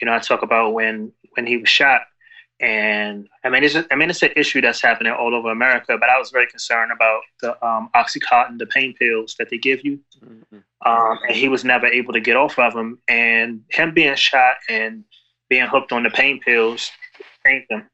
you 0.00 0.06
know, 0.06 0.14
I 0.14 0.18
talk 0.18 0.42
about 0.42 0.72
when 0.72 1.12
when 1.34 1.46
he 1.46 1.58
was 1.58 1.68
shot. 1.68 2.02
And 2.60 3.28
I 3.44 3.50
mean, 3.50 3.62
it's 3.62 3.76
a, 3.76 3.86
I 3.90 3.94
mean, 3.94 4.10
it's 4.10 4.22
an 4.22 4.30
issue 4.34 4.60
that's 4.60 4.82
happening 4.82 5.12
all 5.12 5.34
over 5.34 5.50
America. 5.50 5.96
But 5.98 6.08
I 6.10 6.18
was 6.18 6.30
very 6.30 6.46
concerned 6.48 6.90
about 6.90 7.20
the 7.40 7.50
um, 7.64 7.88
OxyContin, 7.94 8.58
the 8.58 8.66
pain 8.66 8.94
pills 8.94 9.36
that 9.38 9.48
they 9.50 9.58
give 9.58 9.84
you. 9.84 10.00
Mm-hmm. 10.24 10.58
Um, 10.84 11.18
and 11.28 11.36
he 11.36 11.48
was 11.48 11.64
never 11.64 11.86
able 11.86 12.12
to 12.12 12.20
get 12.20 12.36
off 12.36 12.58
of 12.58 12.74
them. 12.74 12.98
And 13.08 13.62
him 13.70 13.94
being 13.94 14.14
shot 14.16 14.56
and 14.68 15.04
being 15.48 15.66
hooked 15.66 15.92
on 15.92 16.02
the 16.02 16.10
pain 16.10 16.40
pills 16.40 16.90
changed 17.46 17.70
him. 17.70 17.88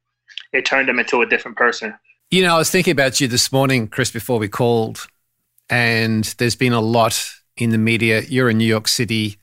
It 0.52 0.64
turned 0.64 0.88
him 0.88 0.98
into 0.98 1.20
a 1.20 1.26
different 1.26 1.56
person. 1.56 1.94
You 2.30 2.42
know, 2.42 2.54
I 2.54 2.58
was 2.58 2.70
thinking 2.70 2.92
about 2.92 3.20
you 3.20 3.28
this 3.28 3.52
morning, 3.52 3.86
Chris, 3.86 4.10
before 4.10 4.38
we 4.38 4.48
called, 4.48 5.06
and 5.68 6.24
there's 6.38 6.56
been 6.56 6.72
a 6.72 6.80
lot 6.80 7.30
in 7.56 7.70
the 7.70 7.78
media. 7.78 8.22
You're 8.22 8.50
in 8.50 8.58
New 8.58 8.64
York 8.64 8.88
City. 8.88 9.36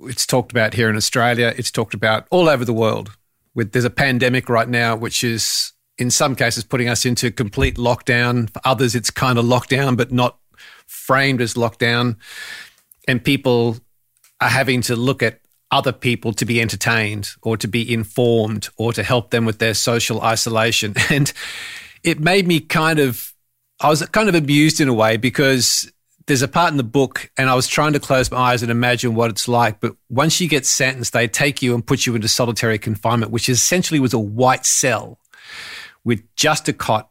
It's 0.00 0.24
talked 0.24 0.52
about 0.52 0.74
here 0.74 0.88
in 0.88 0.96
Australia. 0.96 1.52
It's 1.56 1.70
talked 1.70 1.94
about 1.94 2.26
all 2.30 2.48
over 2.48 2.64
the 2.64 2.72
world. 2.72 3.16
With 3.54 3.72
there's 3.72 3.84
a 3.84 3.90
pandemic 3.90 4.48
right 4.48 4.68
now, 4.68 4.96
which 4.96 5.24
is 5.24 5.72
in 5.98 6.10
some 6.10 6.34
cases 6.34 6.64
putting 6.64 6.88
us 6.88 7.04
into 7.04 7.30
complete 7.30 7.76
lockdown. 7.76 8.50
For 8.50 8.60
others, 8.64 8.94
it's 8.94 9.10
kind 9.10 9.38
of 9.38 9.44
lockdown, 9.44 9.96
but 9.96 10.10
not 10.12 10.38
framed 10.86 11.40
as 11.40 11.54
lockdown. 11.54 12.16
And 13.06 13.22
people 13.22 13.78
are 14.40 14.48
having 14.48 14.80
to 14.82 14.96
look 14.96 15.22
at 15.22 15.40
other 15.70 15.92
people 15.92 16.32
to 16.32 16.44
be 16.44 16.60
entertained 16.60 17.30
or 17.42 17.56
to 17.56 17.68
be 17.68 17.92
informed 17.92 18.68
or 18.76 18.92
to 18.92 19.02
help 19.02 19.30
them 19.30 19.44
with 19.44 19.58
their 19.58 19.74
social 19.74 20.20
isolation. 20.22 20.94
And 21.10 21.32
it 22.02 22.18
made 22.18 22.46
me 22.46 22.60
kind 22.60 22.98
of, 22.98 23.34
I 23.80 23.90
was 23.90 24.04
kind 24.06 24.28
of 24.28 24.34
amused 24.34 24.80
in 24.80 24.88
a 24.88 24.94
way 24.94 25.16
because 25.16 25.90
there's 26.26 26.42
a 26.42 26.48
part 26.48 26.70
in 26.70 26.76
the 26.76 26.84
book 26.84 27.30
and 27.36 27.50
I 27.50 27.54
was 27.54 27.66
trying 27.66 27.92
to 27.94 28.00
close 28.00 28.30
my 28.30 28.38
eyes 28.38 28.62
and 28.62 28.70
imagine 28.70 29.14
what 29.14 29.30
it's 29.30 29.48
like. 29.48 29.80
But 29.80 29.96
once 30.08 30.40
you 30.40 30.48
get 30.48 30.66
sentenced, 30.66 31.12
they 31.12 31.26
take 31.26 31.62
you 31.62 31.74
and 31.74 31.86
put 31.86 32.06
you 32.06 32.14
into 32.14 32.28
solitary 32.28 32.78
confinement, 32.78 33.32
which 33.32 33.48
essentially 33.48 34.00
was 34.00 34.14
a 34.14 34.18
white 34.18 34.66
cell 34.66 35.18
with 36.04 36.22
just 36.36 36.68
a 36.68 36.72
cot 36.72 37.10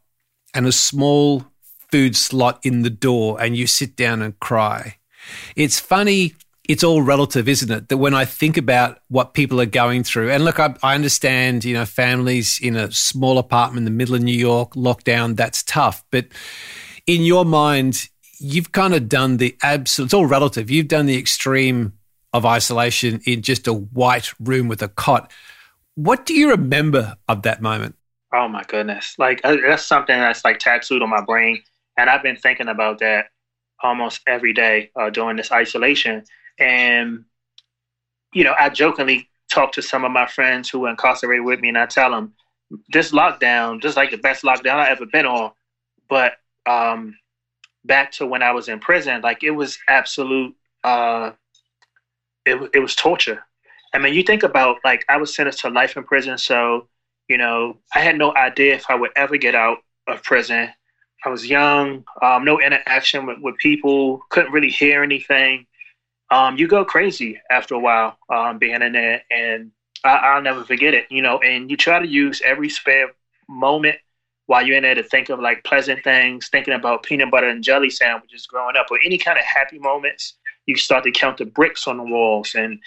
and 0.53 0.65
a 0.65 0.71
small 0.71 1.45
food 1.91 2.15
slot 2.15 2.59
in 2.63 2.83
the 2.83 2.89
door 2.89 3.41
and 3.41 3.57
you 3.57 3.67
sit 3.67 3.95
down 3.95 4.21
and 4.21 4.39
cry. 4.39 4.97
It's 5.55 5.79
funny 5.79 6.35
it's 6.69 6.83
all 6.83 7.01
relative, 7.01 7.49
isn't 7.49 7.71
it? 7.71 7.89
That 7.89 7.97
when 7.97 8.13
I 8.13 8.25
think 8.25 8.55
about 8.55 8.99
what 9.07 9.33
people 9.33 9.59
are 9.59 9.65
going 9.65 10.03
through, 10.03 10.29
and 10.29 10.45
look, 10.45 10.59
I, 10.59 10.75
I, 10.83 10.93
understand, 10.93 11.65
you 11.65 11.73
know, 11.73 11.83
families 11.83 12.59
in 12.61 12.75
a 12.75 12.91
small 12.91 13.39
apartment 13.39 13.79
in 13.79 13.85
the 13.85 13.97
middle 13.97 14.13
of 14.13 14.21
New 14.21 14.37
York, 14.37 14.75
lockdown, 14.75 15.35
that's 15.35 15.63
tough. 15.63 16.03
But 16.11 16.27
in 17.07 17.23
your 17.23 17.43
mind, 17.43 18.07
you've 18.39 18.71
kind 18.71 18.93
of 18.93 19.09
done 19.09 19.37
the 19.37 19.55
absolute, 19.61 20.07
it's 20.07 20.13
all 20.13 20.25
relative. 20.25 20.69
You've 20.69 20.87
done 20.87 21.05
the 21.05 21.17
extreme 21.17 21.93
of 22.33 22.45
isolation 22.45 23.21
in 23.25 23.41
just 23.41 23.67
a 23.67 23.73
white 23.73 24.33
room 24.39 24.67
with 24.67 24.81
a 24.81 24.87
cot. 24.87 25.31
What 25.95 26.25
do 26.25 26.33
you 26.33 26.51
remember 26.51 27.17
of 27.27 27.41
that 27.43 27.61
moment? 27.61 27.95
Oh 28.33 28.47
my 28.47 28.63
goodness. 28.63 29.15
Like, 29.17 29.41
uh, 29.43 29.57
that's 29.67 29.85
something 29.85 30.17
that's 30.17 30.45
like 30.45 30.59
tattooed 30.59 31.01
on 31.01 31.09
my 31.09 31.21
brain. 31.21 31.61
And 31.97 32.09
I've 32.09 32.23
been 32.23 32.37
thinking 32.37 32.67
about 32.67 32.99
that 32.99 33.25
almost 33.83 34.21
every 34.27 34.53
day 34.53 34.91
uh, 34.95 35.09
during 35.09 35.37
this 35.37 35.51
isolation 35.51 36.23
and, 36.59 37.23
you 38.33 38.43
know, 38.43 38.53
I 38.59 38.69
jokingly 38.69 39.29
talk 39.51 39.71
to 39.73 39.81
some 39.81 40.03
of 40.05 40.11
my 40.11 40.27
friends 40.27 40.69
who 40.69 40.81
were 40.81 40.89
incarcerated 40.89 41.45
with 41.45 41.59
me 41.59 41.69
and 41.69 41.77
I 41.77 41.87
tell 41.87 42.11
them 42.11 42.33
this 42.89 43.11
lockdown, 43.11 43.81
just 43.81 43.97
like 43.97 44.11
the 44.11 44.17
best 44.17 44.43
lockdown 44.43 44.75
I've 44.75 44.91
ever 44.91 45.05
been 45.07 45.25
on. 45.25 45.51
But 46.07 46.33
um, 46.67 47.17
back 47.85 48.11
to 48.13 48.25
when 48.25 48.43
I 48.43 48.51
was 48.51 48.69
in 48.69 48.79
prison, 48.79 49.21
like 49.21 49.43
it 49.43 49.51
was 49.51 49.77
absolute, 49.87 50.55
uh, 50.83 51.31
it, 52.45 52.69
it 52.73 52.79
was 52.79 52.95
torture. 52.95 53.43
I 53.93 53.97
mean, 53.97 54.13
you 54.13 54.23
think 54.23 54.43
about 54.43 54.77
like 54.83 55.05
I 55.09 55.17
was 55.17 55.35
sentenced 55.35 55.61
to 55.61 55.69
life 55.69 55.97
in 55.97 56.03
prison. 56.03 56.37
So, 56.37 56.87
you 57.27 57.37
know, 57.37 57.77
I 57.95 57.99
had 57.99 58.17
no 58.17 58.35
idea 58.35 58.75
if 58.75 58.85
I 58.89 58.95
would 58.95 59.11
ever 59.15 59.37
get 59.37 59.55
out 59.55 59.79
of 60.07 60.23
prison. 60.23 60.69
I 61.25 61.29
was 61.29 61.45
young, 61.45 62.05
um, 62.21 62.45
no 62.45 62.61
interaction 62.61 63.25
with, 63.25 63.39
with 63.39 63.57
people, 63.57 64.21
couldn't 64.29 64.53
really 64.53 64.69
hear 64.69 65.03
anything 65.03 65.65
um, 66.31 66.57
you 66.57 66.67
go 66.67 66.85
crazy 66.85 67.41
after 67.49 67.75
a 67.75 67.79
while 67.79 68.17
um, 68.29 68.57
being 68.57 68.81
in 68.81 68.93
there, 68.93 69.23
and 69.31 69.71
I, 70.03 70.35
will 70.35 70.43
never 70.43 70.63
forget 70.63 70.93
it. 70.93 71.07
You 71.09 71.21
know, 71.21 71.39
and 71.39 71.69
you 71.69 71.77
try 71.77 71.99
to 71.99 72.07
use 72.07 72.41
every 72.45 72.69
spare 72.69 73.11
moment 73.47 73.97
while 74.49 74.65
you're 74.65 74.77
in 74.77 74.81
there 74.81 74.95
to 74.95 75.03
think 75.03 75.29
of 75.29 75.39
like 75.39 75.63
pleasant 75.63 76.03
things, 76.03 76.49
thinking 76.49 76.73
about 76.73 77.03
peanut 77.03 77.29
butter 77.29 77.47
and 77.47 77.63
jelly 77.63 77.91
sandwiches 77.91 78.47
growing 78.47 78.75
up, 78.75 78.87
or 78.89 78.97
any 79.05 79.19
kind 79.19 79.37
of 79.37 79.45
happy 79.45 79.77
moments. 79.77 80.33
You 80.65 80.75
start 80.75 81.03
to 81.03 81.11
count 81.11 81.37
the 81.37 81.45
bricks 81.45 81.87
on 81.87 81.97
the 81.97 82.03
walls 82.03 82.55
and 82.55 82.79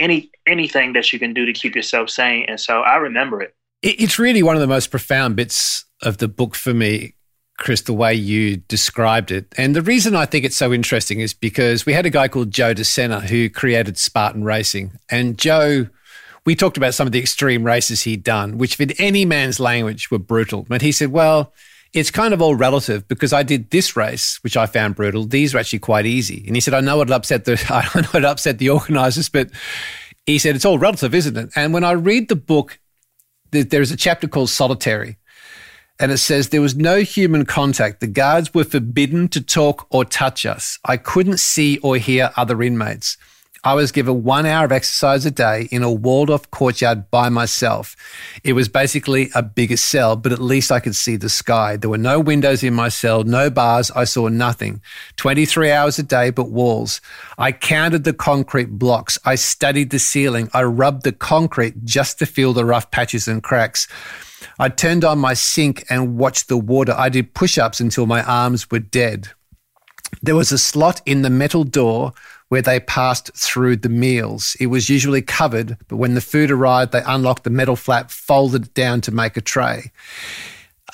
any 0.00 0.32
anything 0.48 0.94
that 0.94 1.12
you 1.12 1.20
can 1.20 1.32
do 1.32 1.46
to 1.46 1.52
keep 1.52 1.76
yourself 1.76 2.10
sane. 2.10 2.46
And 2.48 2.58
so 2.58 2.80
I 2.80 2.96
remember 2.96 3.40
it. 3.40 3.54
It's 3.82 4.18
really 4.18 4.42
one 4.42 4.56
of 4.56 4.60
the 4.60 4.66
most 4.66 4.90
profound 4.90 5.36
bits 5.36 5.84
of 6.02 6.18
the 6.18 6.26
book 6.26 6.56
for 6.56 6.74
me 6.74 7.14
Chris, 7.56 7.82
the 7.82 7.94
way 7.94 8.12
you 8.12 8.56
described 8.56 9.30
it. 9.30 9.46
And 9.56 9.76
the 9.76 9.82
reason 9.82 10.14
I 10.14 10.26
think 10.26 10.44
it's 10.44 10.56
so 10.56 10.72
interesting 10.72 11.20
is 11.20 11.32
because 11.32 11.86
we 11.86 11.92
had 11.92 12.04
a 12.04 12.10
guy 12.10 12.28
called 12.28 12.50
Joe 12.50 12.74
DeSena 12.74 13.22
who 13.22 13.48
created 13.48 13.96
Spartan 13.96 14.44
Racing. 14.44 14.98
And 15.08 15.38
Joe, 15.38 15.86
we 16.46 16.54
talked 16.54 16.76
about 16.78 16.94
some 16.94 17.06
of 17.06 17.12
the 17.12 17.18
extreme 17.18 17.64
races 17.64 18.04
he'd 18.04 18.22
done, 18.22 18.56
which 18.56 18.80
in 18.80 18.92
any 18.92 19.24
man's 19.24 19.60
language 19.60 20.10
were 20.10 20.18
brutal. 20.18 20.64
But 20.68 20.80
he 20.80 20.92
said, 20.92 21.12
well, 21.12 21.52
it's 21.92 22.10
kind 22.10 22.32
of 22.32 22.40
all 22.40 22.54
relative 22.54 23.06
because 23.08 23.32
I 23.32 23.42
did 23.42 23.70
this 23.70 23.96
race, 23.96 24.38
which 24.42 24.56
I 24.56 24.66
found 24.66 24.94
brutal. 24.94 25.24
These 25.24 25.52
were 25.52 25.60
actually 25.60 25.80
quite 25.80 26.06
easy. 26.06 26.44
And 26.46 26.56
he 26.56 26.60
said, 26.60 26.72
I 26.72 26.80
know 26.80 27.02
it'll 27.02 27.14
upset 27.14 27.44
the, 27.44 27.62
I 27.68 28.00
know 28.00 28.08
it'll 28.14 28.30
upset 28.30 28.58
the 28.58 28.70
organizers, 28.70 29.28
but 29.28 29.50
he 30.24 30.38
said, 30.38 30.56
it's 30.56 30.64
all 30.64 30.78
relative, 30.78 31.14
isn't 31.14 31.36
it? 31.36 31.50
And 31.54 31.74
when 31.74 31.84
I 31.84 31.92
read 31.92 32.28
the 32.28 32.36
book, 32.36 32.78
there's 33.50 33.90
a 33.90 33.96
chapter 33.96 34.28
called 34.28 34.50
Solitary 34.50 35.18
and 35.98 36.12
it 36.12 36.18
says 36.18 36.48
there 36.48 36.60
was 36.60 36.76
no 36.76 37.00
human 37.00 37.46
contact. 37.46 38.00
The 38.00 38.06
guards 38.06 38.52
were 38.52 38.64
forbidden 38.64 39.28
to 39.28 39.40
talk 39.40 39.86
or 39.90 40.04
touch 40.04 40.44
us. 40.44 40.78
I 40.84 40.96
couldn't 40.96 41.40
see 41.40 41.78
or 41.78 41.96
hear 41.96 42.32
other 42.36 42.62
inmates. 42.62 43.16
I 43.66 43.74
was 43.74 43.90
given 43.90 44.22
one 44.22 44.46
hour 44.46 44.64
of 44.64 44.70
exercise 44.70 45.26
a 45.26 45.30
day 45.32 45.66
in 45.72 45.82
a 45.82 45.90
walled 45.90 46.30
off 46.30 46.48
courtyard 46.52 47.10
by 47.10 47.30
myself. 47.30 47.96
It 48.44 48.52
was 48.52 48.68
basically 48.68 49.28
a 49.34 49.42
bigger 49.42 49.76
cell, 49.76 50.14
but 50.14 50.30
at 50.30 50.38
least 50.38 50.70
I 50.70 50.78
could 50.78 50.94
see 50.94 51.16
the 51.16 51.28
sky. 51.28 51.76
There 51.76 51.90
were 51.90 51.98
no 51.98 52.20
windows 52.20 52.62
in 52.62 52.74
my 52.74 52.88
cell, 52.88 53.24
no 53.24 53.50
bars. 53.50 53.90
I 53.90 54.04
saw 54.04 54.28
nothing. 54.28 54.82
23 55.16 55.72
hours 55.72 55.98
a 55.98 56.04
day, 56.04 56.30
but 56.30 56.48
walls. 56.48 57.00
I 57.38 57.50
counted 57.50 58.04
the 58.04 58.12
concrete 58.12 58.78
blocks. 58.78 59.18
I 59.24 59.34
studied 59.34 59.90
the 59.90 59.98
ceiling. 59.98 60.48
I 60.54 60.62
rubbed 60.62 61.02
the 61.02 61.10
concrete 61.10 61.84
just 61.84 62.20
to 62.20 62.26
feel 62.26 62.52
the 62.52 62.64
rough 62.64 62.92
patches 62.92 63.26
and 63.26 63.42
cracks. 63.42 63.88
I 64.60 64.68
turned 64.68 65.04
on 65.04 65.18
my 65.18 65.34
sink 65.34 65.84
and 65.90 66.16
watched 66.16 66.46
the 66.46 66.56
water. 66.56 66.94
I 66.96 67.08
did 67.08 67.34
push 67.34 67.58
ups 67.58 67.80
until 67.80 68.06
my 68.06 68.22
arms 68.22 68.70
were 68.70 68.78
dead. 68.78 69.30
There 70.22 70.36
was 70.36 70.52
a 70.52 70.58
slot 70.58 71.02
in 71.04 71.22
the 71.22 71.30
metal 71.30 71.64
door 71.64 72.12
where 72.48 72.62
they 72.62 72.78
passed 72.78 73.34
through 73.34 73.76
the 73.76 73.88
meals. 73.88 74.56
It 74.60 74.66
was 74.66 74.88
usually 74.88 75.22
covered, 75.22 75.76
but 75.88 75.96
when 75.96 76.14
the 76.14 76.20
food 76.20 76.50
arrived, 76.50 76.92
they 76.92 77.02
unlocked 77.04 77.44
the 77.44 77.50
metal 77.50 77.76
flap, 77.76 78.10
folded 78.10 78.66
it 78.66 78.74
down 78.74 79.00
to 79.02 79.12
make 79.12 79.36
a 79.36 79.40
tray. 79.40 79.90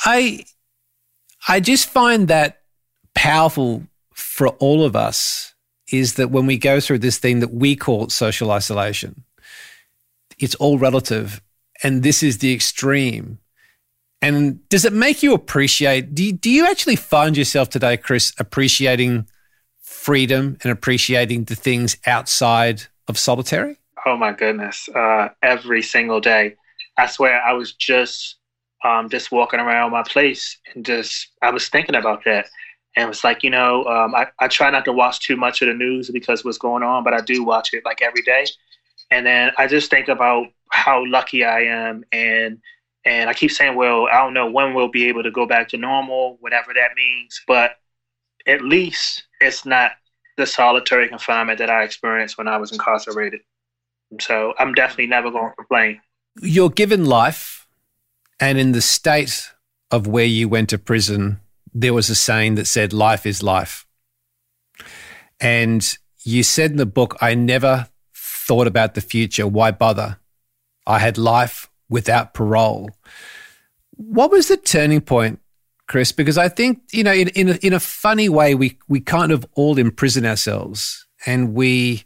I, 0.04 0.44
I 1.46 1.60
just 1.60 1.88
find 1.88 2.28
that 2.28 2.62
powerful 3.14 3.82
for 4.14 4.48
all 4.48 4.84
of 4.84 4.96
us 4.96 5.54
is 5.90 6.14
that 6.14 6.30
when 6.30 6.46
we 6.46 6.56
go 6.56 6.80
through 6.80 6.98
this 7.00 7.18
thing 7.18 7.40
that 7.40 7.52
we 7.52 7.76
call 7.76 8.08
social 8.08 8.50
isolation, 8.50 9.24
it's 10.38 10.54
all 10.54 10.78
relative. 10.78 11.42
And 11.84 12.02
this 12.02 12.22
is 12.22 12.38
the 12.38 12.54
extreme. 12.54 13.38
And 14.22 14.66
does 14.68 14.84
it 14.84 14.92
make 14.92 15.22
you 15.22 15.34
appreciate? 15.34 16.14
Do 16.14 16.24
you, 16.24 16.32
do 16.32 16.48
you 16.48 16.66
actually 16.66 16.96
find 16.96 17.36
yourself 17.36 17.68
today, 17.68 17.96
Chris, 17.96 18.32
appreciating 18.38 19.26
freedom 20.02 20.58
and 20.62 20.72
appreciating 20.72 21.44
the 21.44 21.54
things 21.54 21.96
outside 22.06 22.82
of 23.06 23.16
solitary? 23.16 23.76
Oh 24.04 24.16
my 24.16 24.32
goodness! 24.32 24.88
Uh, 24.88 25.28
every 25.42 25.80
single 25.82 26.20
day, 26.20 26.56
I 26.98 27.06
swear, 27.06 27.40
I 27.40 27.52
was 27.52 27.72
just 27.72 28.36
um, 28.84 29.08
just 29.08 29.30
walking 29.30 29.60
around 29.60 29.92
my 29.92 30.02
place 30.02 30.58
and 30.74 30.84
just 30.84 31.28
I 31.40 31.50
was 31.50 31.68
thinking 31.68 31.94
about 31.94 32.24
that, 32.24 32.46
and 32.96 33.04
it 33.04 33.08
was 33.08 33.22
like 33.22 33.44
you 33.44 33.50
know 33.50 33.84
um, 33.84 34.14
I 34.14 34.26
I 34.40 34.48
try 34.48 34.70
not 34.70 34.84
to 34.86 34.92
watch 34.92 35.20
too 35.20 35.36
much 35.36 35.62
of 35.62 35.68
the 35.68 35.74
news 35.74 36.10
because 36.10 36.44
what's 36.44 36.58
going 36.58 36.82
on, 36.82 37.04
but 37.04 37.14
I 37.14 37.20
do 37.20 37.44
watch 37.44 37.72
it 37.72 37.84
like 37.84 38.02
every 38.02 38.22
day, 38.22 38.46
and 39.12 39.24
then 39.24 39.52
I 39.56 39.68
just 39.68 39.88
think 39.88 40.08
about 40.08 40.46
how 40.70 41.04
lucky 41.06 41.44
I 41.44 41.60
am 41.60 42.04
and 42.12 42.58
and 43.04 43.28
I 43.28 43.34
keep 43.34 43.50
saying, 43.50 43.76
well, 43.76 44.06
I 44.06 44.18
don't 44.18 44.34
know 44.34 44.50
when 44.50 44.74
we'll 44.74 44.88
be 44.88 45.08
able 45.08 45.22
to 45.24 45.30
go 45.30 45.44
back 45.46 45.68
to 45.70 45.76
normal, 45.76 46.36
whatever 46.40 46.72
that 46.74 46.94
means. 46.94 47.40
But 47.48 47.72
at 48.46 48.62
least 48.62 49.24
it's 49.42 49.66
not 49.66 49.92
the 50.36 50.46
solitary 50.46 51.08
confinement 51.08 51.58
that 51.58 51.70
I 51.70 51.82
experienced 51.82 52.38
when 52.38 52.48
I 52.48 52.56
was 52.56 52.72
incarcerated. 52.72 53.40
So 54.20 54.54
I'm 54.58 54.72
definitely 54.74 55.08
never 55.08 55.30
going 55.30 55.50
to 55.50 55.56
complain. 55.56 56.00
You're 56.40 56.70
given 56.70 57.04
life, 57.04 57.66
and 58.40 58.58
in 58.58 58.72
the 58.72 58.80
state 58.80 59.50
of 59.90 60.06
where 60.06 60.24
you 60.24 60.48
went 60.48 60.70
to 60.70 60.78
prison, 60.78 61.40
there 61.74 61.92
was 61.92 62.08
a 62.08 62.14
saying 62.14 62.54
that 62.54 62.66
said, 62.66 62.92
life 62.92 63.26
is 63.26 63.42
life. 63.42 63.86
And 65.40 65.96
you 66.24 66.42
said 66.42 66.70
in 66.70 66.76
the 66.78 66.86
book, 66.86 67.16
I 67.20 67.34
never 67.34 67.88
thought 68.14 68.66
about 68.66 68.94
the 68.94 69.00
future. 69.00 69.46
Why 69.46 69.70
bother? 69.70 70.18
I 70.86 70.98
had 70.98 71.18
life 71.18 71.68
without 71.88 72.32
parole. 72.32 72.90
What 73.96 74.30
was 74.30 74.48
the 74.48 74.56
turning 74.56 75.02
point, 75.02 75.40
Chris? 75.88 76.12
Because 76.12 76.38
I 76.38 76.48
think, 76.48 76.82
you 76.92 77.04
know, 77.04 77.12
in, 77.12 77.28
in, 77.28 77.48
a, 77.50 77.54
in 77.56 77.72
a 77.72 77.80
funny 77.80 78.28
way, 78.28 78.54
we, 78.54 78.78
we 78.88 79.00
kind 79.00 79.32
of 79.32 79.46
all 79.54 79.78
imprison 79.78 80.24
ourselves 80.24 81.06
and 81.26 81.54
we, 81.54 82.04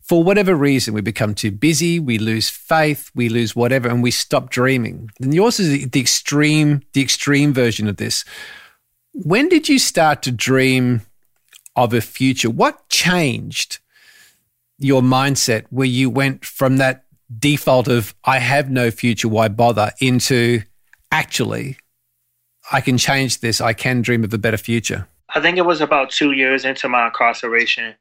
for 0.00 0.22
whatever 0.22 0.54
reason, 0.54 0.94
we 0.94 1.00
become 1.00 1.34
too 1.34 1.50
busy, 1.50 2.00
we 2.00 2.18
lose 2.18 2.50
faith, 2.50 3.10
we 3.14 3.28
lose 3.28 3.54
whatever, 3.54 3.88
and 3.88 4.02
we 4.02 4.10
stop 4.10 4.50
dreaming. 4.50 5.10
And 5.20 5.32
yours 5.32 5.60
is 5.60 5.88
the 5.90 6.00
extreme, 6.00 6.82
the 6.92 7.02
extreme 7.02 7.52
version 7.52 7.88
of 7.88 7.96
this. 7.96 8.24
When 9.12 9.48
did 9.48 9.68
you 9.68 9.78
start 9.78 10.22
to 10.22 10.32
dream 10.32 11.02
of 11.76 11.94
a 11.94 12.00
future? 12.00 12.50
What 12.50 12.88
changed 12.88 13.78
your 14.78 15.02
mindset 15.02 15.66
where 15.70 15.86
you 15.86 16.10
went 16.10 16.44
from 16.44 16.78
that 16.78 17.04
default 17.38 17.88
of 17.88 18.14
I 18.24 18.38
have 18.38 18.70
no 18.70 18.90
future, 18.90 19.28
why 19.28 19.48
bother, 19.48 19.92
into 20.00 20.62
actually 21.10 21.76
I 22.72 22.80
can 22.80 22.98
change 22.98 23.40
this, 23.40 23.60
I 23.60 23.72
can 23.72 24.02
dream 24.02 24.24
of 24.24 24.32
a 24.32 24.38
better 24.38 24.56
future? 24.56 25.06
I 25.34 25.40
think 25.40 25.56
it 25.58 25.66
was 25.66 25.80
about 25.80 26.10
two 26.10 26.32
years 26.32 26.64
into 26.64 26.88
my 26.88 27.06
incarceration. 27.06 27.94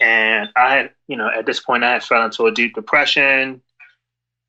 And 0.00 0.48
I 0.56 0.74
had, 0.74 0.90
you 1.08 1.16
know, 1.16 1.28
at 1.28 1.46
this 1.46 1.60
point, 1.60 1.84
I 1.84 1.92
had 1.92 2.04
fell 2.04 2.24
into 2.24 2.46
a 2.46 2.52
deep 2.52 2.74
depression, 2.74 3.60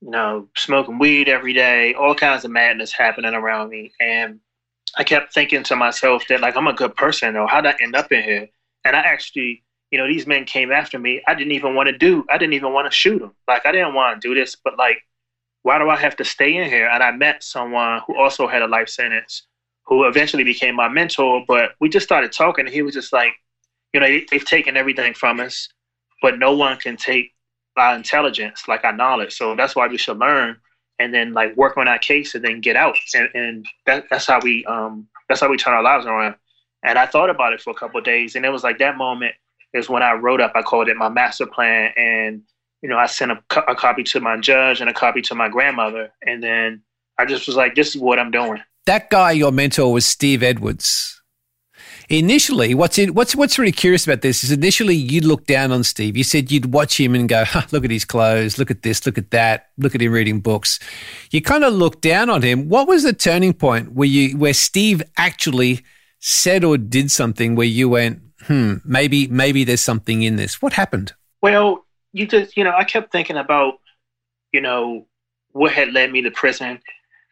you 0.02 0.10
know, 0.10 0.48
smoking 0.56 0.98
weed 0.98 1.30
every 1.30 1.54
day, 1.54 1.94
all 1.94 2.16
kinds 2.16 2.46
of 2.46 2.52
madness 2.52 2.92
happening 2.92 3.34
around 3.34 3.70
me. 3.70 3.92
And 4.00 4.40
I 4.98 5.04
kept 5.04 5.34
thinking 5.34 5.64
to 5.64 5.76
myself 5.76 6.24
that, 6.30 6.42
like, 6.42 6.56
I'm 6.56 6.68
a 6.68 6.74
good 6.74 6.96
person, 6.96 7.36
or 7.36 7.48
how'd 7.48 7.66
I 7.66 7.76
end 7.82 7.96
up 7.96 8.12
in 8.12 8.24
here? 8.24 8.50
And 8.84 8.96
I 8.96 9.00
actually 9.00 9.66
you 9.92 10.02
know, 10.02 10.08
these 10.08 10.28
men 10.28 10.44
came 10.46 10.72
after 10.72 11.00
me. 11.00 11.22
I 11.26 11.36
didn't 11.36 11.54
even 11.54 11.76
want 11.76 11.88
to 11.88 11.98
do, 11.98 12.26
I 12.30 12.38
didn't 12.38 12.54
even 12.54 12.74
want 12.74 12.92
to 12.92 12.96
shoot 12.96 13.20
them. 13.20 13.32
Like, 13.48 13.66
I 13.66 13.72
didn't 13.72 13.94
want 13.94 14.22
to 14.22 14.28
do 14.28 14.36
this, 14.36 14.56
but 14.56 14.78
like, 14.78 14.98
why 15.62 15.80
do 15.80 15.90
I 15.90 15.96
have 15.96 16.18
to 16.18 16.26
stay 16.26 16.56
in 16.56 16.70
here? 16.70 16.88
And 16.88 17.02
I 17.02 17.12
met 17.12 17.44
someone 17.44 18.02
who 18.06 18.18
also 18.20 18.46
had 18.46 18.62
a 18.62 18.68
life 18.68 18.90
sentence 18.90 19.44
who 19.88 20.06
eventually 20.06 20.44
became 20.44 20.76
my 20.76 20.88
mentor, 20.88 21.44
but 21.48 21.72
we 21.80 21.90
just 21.90 22.06
started 22.06 22.32
talking 22.32 22.66
and 22.66 22.74
he 22.74 22.82
was 22.82 22.94
just 22.94 23.14
like, 23.14 23.34
you 23.94 24.00
know, 24.00 24.08
they, 24.08 24.26
they've 24.32 24.46
taken 24.46 24.76
everything 24.76 25.14
from 25.14 25.40
us, 25.40 25.70
but 26.22 26.40
no 26.40 26.56
one 26.56 26.78
can 26.78 26.98
take 26.98 27.34
our 27.78 27.96
intelligence, 27.96 28.68
like 28.68 28.84
our 28.84 28.94
knowledge. 28.94 29.36
So 29.36 29.56
that's 29.56 29.76
why 29.76 29.88
we 29.88 29.98
should 29.98 30.18
learn 30.18 30.58
and 30.98 31.14
then 31.14 31.34
like 31.34 31.56
work 31.56 31.78
on 31.78 31.88
our 31.88 32.00
case 32.00 32.36
and 32.36 32.44
then 32.44 32.62
get 32.62 32.76
out. 32.76 32.98
And, 33.14 33.30
and 33.34 33.66
that, 33.86 34.06
that's 34.10 34.26
how 34.26 34.40
we, 34.42 34.66
um, 34.66 35.08
that's 35.30 35.42
how 35.42 35.50
we 35.50 35.58
turn 35.58 35.74
our 35.74 35.84
lives 35.84 36.06
around. 36.06 36.36
And 36.84 36.98
I 36.98 37.06
thought 37.06 37.30
about 37.30 37.54
it 37.54 37.62
for 37.62 37.72
a 37.72 37.76
couple 37.76 38.00
days 38.02 38.36
and 38.36 38.46
it 38.46 38.50
was 38.50 38.64
like 38.64 38.80
that 38.80 38.98
moment 38.98 39.36
is 39.74 39.90
when 39.90 40.04
I 40.04 40.14
wrote 40.14 40.42
up, 40.42 40.54
I 40.56 40.62
called 40.62 40.88
it 40.88 40.98
my 40.98 41.10
master 41.10 41.46
plan. 41.46 41.92
And, 41.98 42.42
you 42.82 42.90
know, 42.90 42.98
I 42.98 43.06
sent 43.06 43.32
a, 43.32 43.72
a 43.72 43.76
copy 43.76 44.04
to 44.04 44.20
my 44.20 44.38
judge 44.38 44.82
and 44.82 44.90
a 44.90 44.94
copy 44.94 45.22
to 45.24 45.36
my 45.36 45.50
grandmother. 45.50 46.12
And 46.26 46.42
then 46.42 46.82
I 47.20 47.26
just 47.26 47.46
was 47.46 47.56
like, 47.56 47.76
this 47.76 47.96
is 47.96 48.02
what 48.02 48.18
I'm 48.18 48.32
doing. 48.32 48.62
That 48.86 49.10
guy, 49.10 49.32
your 49.32 49.52
mentor, 49.52 49.92
was 49.92 50.06
Steve 50.06 50.44
Edwards. 50.44 51.22
Initially, 52.08 52.76
what's 52.76 53.00
in, 53.00 53.16
what's 53.16 53.36
what's 53.36 53.58
really 53.58 53.72
curious 53.72 54.06
about 54.06 54.22
this 54.22 54.44
is 54.44 54.52
initially 54.52 54.96
you 54.96 55.22
looked 55.22 55.48
down 55.48 55.72
on 55.72 55.84
Steve. 55.84 56.16
You 56.16 56.24
said 56.24 56.52
you'd 56.52 56.72
watch 56.72 57.00
him 57.00 57.16
and 57.16 57.28
go, 57.28 57.46
huh, 57.46 57.64
"Look 57.72 57.84
at 57.84 57.90
his 57.90 58.06
clothes, 58.06 58.60
look 58.60 58.70
at 58.70 58.84
this, 58.84 59.08
look 59.08 59.18
at 59.18 59.32
that, 59.32 59.70
look 59.80 59.96
at 59.96 60.02
him 60.02 60.12
reading 60.12 60.40
books." 60.40 60.80
You 61.32 61.42
kind 61.42 61.64
of 61.64 61.74
looked 61.74 62.02
down 62.02 62.30
on 62.30 62.44
him. 62.44 62.70
What 62.70 62.88
was 62.88 63.02
the 63.02 63.14
turning 63.14 63.54
point 63.54 63.94
where 63.94 64.08
you 64.08 64.38
where 64.38 64.54
Steve 64.54 65.02
actually 65.18 65.84
said 66.28 66.64
or 66.64 66.76
did 66.76 67.12
something 67.12 67.56
where 67.56 67.68
you 67.68 67.88
went, 67.88 68.20
hmm, 68.48 68.76
maybe 68.84 69.28
maybe 69.28 69.64
there's 69.64 69.82
something 69.82 70.24
in 70.24 70.38
this. 70.38 70.60
What 70.60 70.74
happened? 70.74 71.14
Well, 71.42 71.86
you 72.14 72.26
just 72.26 72.58
you 72.58 72.64
know, 72.64 72.74
I 72.76 72.84
kept 72.84 73.12
thinking 73.12 73.38
about, 73.38 73.76
you 74.52 74.60
know, 74.60 75.06
what 75.52 75.72
had 75.72 75.94
led 75.94 76.12
me 76.12 76.24
to 76.24 76.32
prison, 76.32 76.80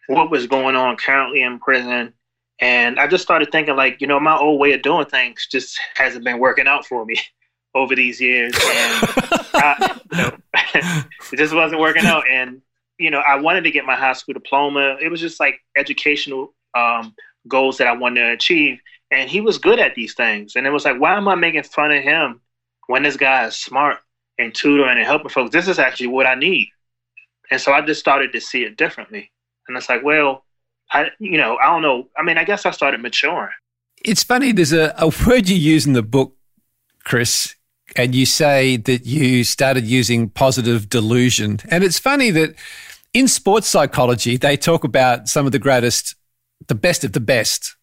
what 0.07 0.31
was 0.31 0.47
going 0.47 0.75
on 0.75 0.97
currently 0.97 1.41
in 1.41 1.59
prison. 1.59 2.13
And 2.59 2.99
I 2.99 3.07
just 3.07 3.23
started 3.23 3.51
thinking 3.51 3.75
like, 3.75 3.99
you 3.99 4.07
know, 4.07 4.19
my 4.19 4.37
old 4.37 4.59
way 4.59 4.73
of 4.73 4.81
doing 4.81 5.05
things 5.05 5.47
just 5.49 5.79
hasn't 5.95 6.23
been 6.23 6.39
working 6.39 6.67
out 6.67 6.85
for 6.85 7.05
me 7.05 7.19
over 7.75 7.95
these 7.95 8.21
years. 8.21 8.53
And 8.53 8.61
I, 9.53 9.99
you 10.11 10.17
know, 10.17 10.37
it 11.33 11.37
just 11.37 11.53
wasn't 11.53 11.81
working 11.81 12.05
out. 12.05 12.23
And, 12.29 12.61
you 12.99 13.09
know, 13.09 13.21
I 13.27 13.39
wanted 13.39 13.63
to 13.63 13.71
get 13.71 13.85
my 13.85 13.95
high 13.95 14.13
school 14.13 14.33
diploma. 14.33 14.97
It 15.01 15.09
was 15.09 15.19
just 15.19 15.39
like 15.39 15.59
educational 15.75 16.53
um, 16.75 17.15
goals 17.47 17.77
that 17.77 17.87
I 17.87 17.93
wanted 17.93 18.21
to 18.21 18.31
achieve 18.31 18.79
and 19.13 19.29
he 19.29 19.41
was 19.41 19.57
good 19.57 19.79
at 19.79 19.95
these 19.95 20.15
things. 20.15 20.55
And 20.55 20.65
it 20.65 20.71
was 20.71 20.85
like, 20.85 20.99
why 20.99 21.15
am 21.15 21.27
I 21.27 21.35
making 21.35 21.63
fun 21.63 21.91
of 21.91 22.01
him 22.01 22.41
when 22.87 23.03
this 23.03 23.15
guy 23.15 23.45
is 23.45 23.55
smart 23.55 23.99
and 24.39 24.53
tutoring 24.53 24.97
and 24.97 25.05
helping 25.05 25.29
folks? 25.29 25.51
This 25.51 25.67
is 25.67 25.79
actually 25.79 26.07
what 26.07 26.25
I 26.25 26.35
need. 26.35 26.69
And 27.51 27.61
so 27.61 27.71
I 27.71 27.81
just 27.81 27.99
started 27.99 28.31
to 28.31 28.41
see 28.41 28.63
it 28.63 28.75
differently. 28.75 29.31
And 29.67 29.77
it's 29.77 29.89
like, 29.89 30.03
well, 30.03 30.43
I, 30.91 31.09
you 31.19 31.37
know, 31.37 31.57
I 31.57 31.67
don't 31.67 31.81
know. 31.81 32.07
I 32.17 32.23
mean, 32.23 32.37
I 32.37 32.43
guess 32.43 32.65
I 32.65 32.71
started 32.71 33.01
maturing. 33.01 33.51
It's 34.03 34.23
funny. 34.23 34.51
There's 34.51 34.73
a, 34.73 34.93
a 34.97 35.11
word 35.25 35.47
you 35.49 35.55
use 35.55 35.85
in 35.85 35.93
the 35.93 36.03
book, 36.03 36.35
Chris, 37.03 37.55
and 37.95 38.13
you 38.13 38.25
say 38.25 38.77
that 38.77 39.05
you 39.05 39.43
started 39.43 39.85
using 39.85 40.29
positive 40.29 40.89
delusion. 40.89 41.59
And 41.69 41.83
it's 41.83 41.99
funny 41.99 42.31
that 42.31 42.55
in 43.13 43.27
sports 43.27 43.67
psychology, 43.67 44.37
they 44.37 44.57
talk 44.57 44.83
about 44.83 45.27
some 45.27 45.45
of 45.45 45.51
the 45.51 45.59
greatest, 45.59 46.15
the 46.67 46.75
best 46.75 47.03
of 47.03 47.13
the 47.13 47.19
best 47.19 47.75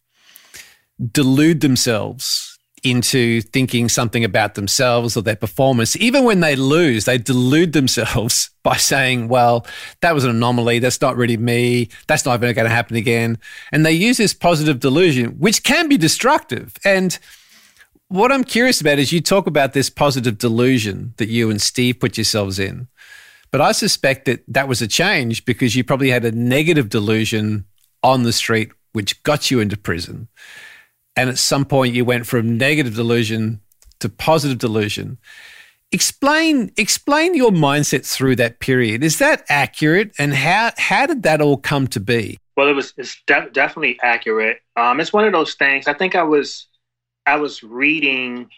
delude 1.11 1.61
themselves 1.61 2.50
into 2.83 3.41
thinking 3.41 3.87
something 3.87 4.23
about 4.23 4.55
themselves 4.55 5.15
or 5.15 5.21
their 5.21 5.35
performance. 5.35 5.95
Even 5.97 6.23
when 6.23 6.39
they 6.39 6.55
lose, 6.55 7.05
they 7.05 7.17
delude 7.17 7.73
themselves 7.73 8.49
by 8.63 8.75
saying, 8.77 9.27
well, 9.27 9.65
that 10.01 10.15
was 10.15 10.23
an 10.23 10.31
anomaly. 10.31 10.79
That's 10.79 11.01
not 11.01 11.15
really 11.15 11.37
me. 11.37 11.89
That's 12.07 12.25
not 12.25 12.41
going 12.41 12.55
to 12.55 12.69
happen 12.69 12.97
again. 12.97 13.37
And 13.71 13.85
they 13.85 13.91
use 13.91 14.17
this 14.17 14.33
positive 14.33 14.79
delusion, 14.79 15.31
which 15.39 15.63
can 15.63 15.87
be 15.87 15.97
destructive. 15.97 16.73
And 16.83 17.17
what 18.07 18.31
I'm 18.31 18.43
curious 18.43 18.81
about 18.81 18.99
is 18.99 19.11
you 19.13 19.21
talk 19.21 19.47
about 19.47 19.73
this 19.73 19.89
positive 19.89 20.37
delusion 20.37 21.13
that 21.17 21.29
you 21.29 21.49
and 21.49 21.61
Steve 21.61 21.99
put 21.99 22.17
yourselves 22.17 22.59
in. 22.59 22.87
But 23.51 23.61
I 23.61 23.73
suspect 23.73 24.25
that 24.25 24.43
that 24.47 24.67
was 24.67 24.81
a 24.81 24.87
change 24.87 25.45
because 25.45 25.75
you 25.75 25.83
probably 25.83 26.09
had 26.09 26.25
a 26.25 26.31
negative 26.31 26.89
delusion 26.89 27.65
on 28.01 28.23
the 28.23 28.33
street, 28.33 28.71
which 28.93 29.21
got 29.23 29.51
you 29.51 29.59
into 29.59 29.77
prison. 29.77 30.29
And 31.15 31.29
at 31.29 31.37
some 31.37 31.65
point, 31.65 31.93
you 31.93 32.05
went 32.05 32.25
from 32.25 32.57
negative 32.57 32.95
delusion 32.95 33.61
to 33.99 34.09
positive 34.09 34.57
delusion. 34.57 35.17
Explain 35.91 36.71
explain 36.77 37.35
your 37.35 37.51
mindset 37.51 38.05
through 38.05 38.37
that 38.37 38.59
period. 38.59 39.03
Is 39.03 39.19
that 39.19 39.43
accurate? 39.49 40.13
And 40.17 40.33
how 40.33 40.71
how 40.77 41.05
did 41.05 41.23
that 41.23 41.41
all 41.41 41.57
come 41.57 41.87
to 41.87 41.99
be? 41.99 42.37
Well, 42.55 42.69
it 42.69 42.73
was 42.73 42.93
it's 42.97 43.21
de- 43.27 43.49
definitely 43.51 43.99
accurate. 44.01 44.61
Um, 44.77 45.01
it's 45.01 45.11
one 45.11 45.25
of 45.25 45.33
those 45.33 45.55
things. 45.55 45.87
I 45.87 45.93
think 45.93 46.15
I 46.15 46.23
was 46.23 46.67
I 47.25 47.35
was 47.35 47.61
reading 47.61 48.49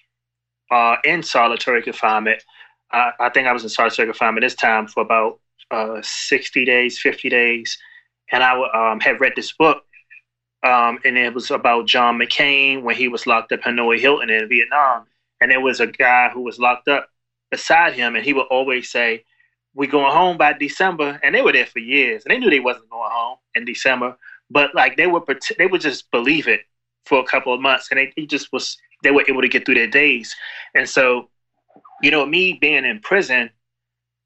uh, 0.72 0.98
in 1.04 1.24
solitary 1.24 1.82
confinement. 1.82 2.44
Uh, 2.92 3.12
I 3.20 3.30
think 3.30 3.48
I 3.48 3.54
was 3.54 3.64
in 3.64 3.70
solitary 3.70 4.08
confinement 4.08 4.44
this 4.44 4.56
time 4.56 4.88
for 4.88 5.02
about 5.02 5.40
uh, 5.72 6.00
60 6.04 6.66
days, 6.66 7.00
50 7.00 7.30
days. 7.30 7.78
And 8.32 8.44
I 8.44 8.92
um, 8.92 9.00
had 9.00 9.20
read 9.20 9.34
this 9.36 9.52
book 9.52 9.84
um, 10.64 11.00
and 11.04 11.18
it 11.18 11.34
was 11.34 11.52
about 11.52 11.88
John 11.88 12.18
McCain 12.18 12.84
when 12.84 12.96
he 12.96 13.10
was 13.10 13.28
locked 13.28 13.52
up 13.52 13.62
Hanoi 13.62 14.00
Hilton 14.00 14.30
in 14.30 14.48
Vietnam. 14.48 15.06
And 15.42 15.52
there 15.52 15.60
was 15.60 15.82
a 15.82 15.88
guy 15.88 16.30
who 16.30 16.42
was 16.42 16.58
locked 16.58 16.88
up 16.88 17.10
beside 17.52 17.94
him, 17.94 18.16
and 18.16 18.24
he 18.24 18.32
would 18.32 18.48
always 18.50 18.90
say, 18.90 19.26
"We 19.74 19.88
going 19.88 20.14
home 20.14 20.38
by 20.38 20.54
December." 20.54 21.20
And 21.22 21.36
they 21.36 21.42
were 21.42 21.52
there 21.52 21.66
for 21.66 21.80
years, 21.80 22.24
and 22.24 22.32
they 22.32 22.40
knew 22.40 22.50
they 22.50 22.62
wasn't 22.62 22.90
going 22.90 23.12
home 23.12 23.38
in 23.56 23.66
December. 23.66 24.18
But 24.50 24.74
like 24.74 24.96
they 24.96 25.08
would, 25.08 25.24
they 25.58 25.68
would 25.68 25.82
just 25.82 26.10
believe 26.12 26.48
it 26.48 26.62
for 27.06 27.20
a 27.20 27.26
couple 27.26 27.54
of 27.54 27.60
months, 27.60 27.90
and 27.92 28.00
they, 28.16 28.26
just 28.26 28.54
was 28.54 28.78
they 29.04 29.12
were 29.12 29.26
able 29.28 29.42
to 29.42 29.50
get 29.50 29.66
through 29.66 29.76
their 29.76 29.88
days. 29.88 30.34
And 30.74 30.88
so, 30.88 31.30
you 32.02 32.10
know, 32.10 32.26
me 32.26 32.54
being 32.54 32.86
in 32.86 33.02
prison, 33.02 33.50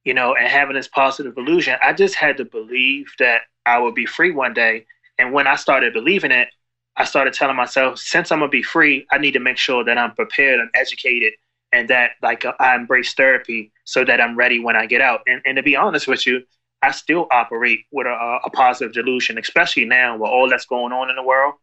you 0.03 0.13
know, 0.13 0.35
and 0.35 0.47
having 0.47 0.75
this 0.75 0.87
positive 0.87 1.35
illusion, 1.35 1.79
I 1.81 1.93
just 1.93 2.13
had 2.13 2.37
to 2.37 2.45
believe 2.45 3.07
that 3.17 3.41
I 3.65 3.79
would 3.79 3.95
be 3.95 4.05
free 4.05 4.31
one 4.31 4.53
day 4.53 4.85
and 5.17 5.33
when 5.33 5.47
I 5.47 5.55
started 5.55 5.93
believing 5.93 6.31
it, 6.31 6.49
I 6.95 7.05
started 7.05 7.33
telling 7.33 7.55
myself, 7.55 7.99
since 7.99 8.31
I'm 8.31 8.39
gonna 8.39 8.49
be 8.49 8.63
free, 8.63 9.05
I 9.11 9.17
need 9.17 9.33
to 9.33 9.39
make 9.39 9.57
sure 9.57 9.83
that 9.83 9.97
I'm 9.97 10.13
prepared 10.15 10.59
and 10.59 10.69
educated, 10.73 11.33
and 11.71 11.89
that 11.89 12.11
like 12.21 12.45
I 12.59 12.75
embrace 12.75 13.13
therapy 13.13 13.71
so 13.83 14.03
that 14.05 14.19
I'm 14.21 14.35
ready 14.35 14.59
when 14.59 14.75
I 14.75 14.85
get 14.85 15.01
out. 15.01 15.21
And, 15.27 15.41
and 15.45 15.57
to 15.57 15.63
be 15.63 15.75
honest 15.75 16.07
with 16.07 16.25
you, 16.25 16.43
I 16.81 16.91
still 16.91 17.27
operate 17.31 17.81
with 17.91 18.07
a, 18.07 18.39
a 18.45 18.49
positive 18.49 18.93
delusion, 18.93 19.37
especially 19.37 19.85
now 19.85 20.17
with 20.17 20.29
all 20.29 20.49
that's 20.49 20.65
going 20.65 20.93
on 20.93 21.09
in 21.09 21.15
the 21.15 21.23
world. 21.23 21.55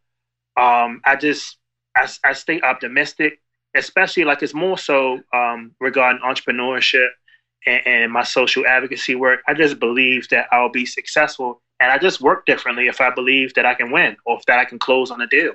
Um, 0.56 1.00
I 1.04 1.16
just 1.16 1.56
I, 1.96 2.08
I 2.24 2.32
stay 2.32 2.60
optimistic, 2.60 3.40
especially 3.74 4.24
like 4.24 4.42
it's 4.42 4.54
more 4.54 4.78
so 4.78 5.20
um, 5.32 5.72
regarding 5.80 6.22
entrepreneurship 6.22 7.08
and, 7.66 7.86
and 7.86 8.12
my 8.12 8.24
social 8.24 8.66
advocacy 8.66 9.14
work. 9.14 9.40
I 9.48 9.54
just 9.54 9.78
believe 9.78 10.28
that 10.30 10.46
I'll 10.52 10.70
be 10.70 10.86
successful 10.86 11.62
and 11.80 11.90
I 11.90 11.98
just 11.98 12.20
work 12.20 12.46
differently 12.46 12.86
if 12.86 13.00
I 13.00 13.10
believe 13.10 13.54
that 13.54 13.66
I 13.66 13.74
can 13.74 13.90
win 13.90 14.16
or 14.24 14.38
if 14.38 14.46
that 14.46 14.58
I 14.58 14.64
can 14.64 14.78
close 14.78 15.10
on 15.10 15.20
a 15.20 15.26
deal. 15.26 15.52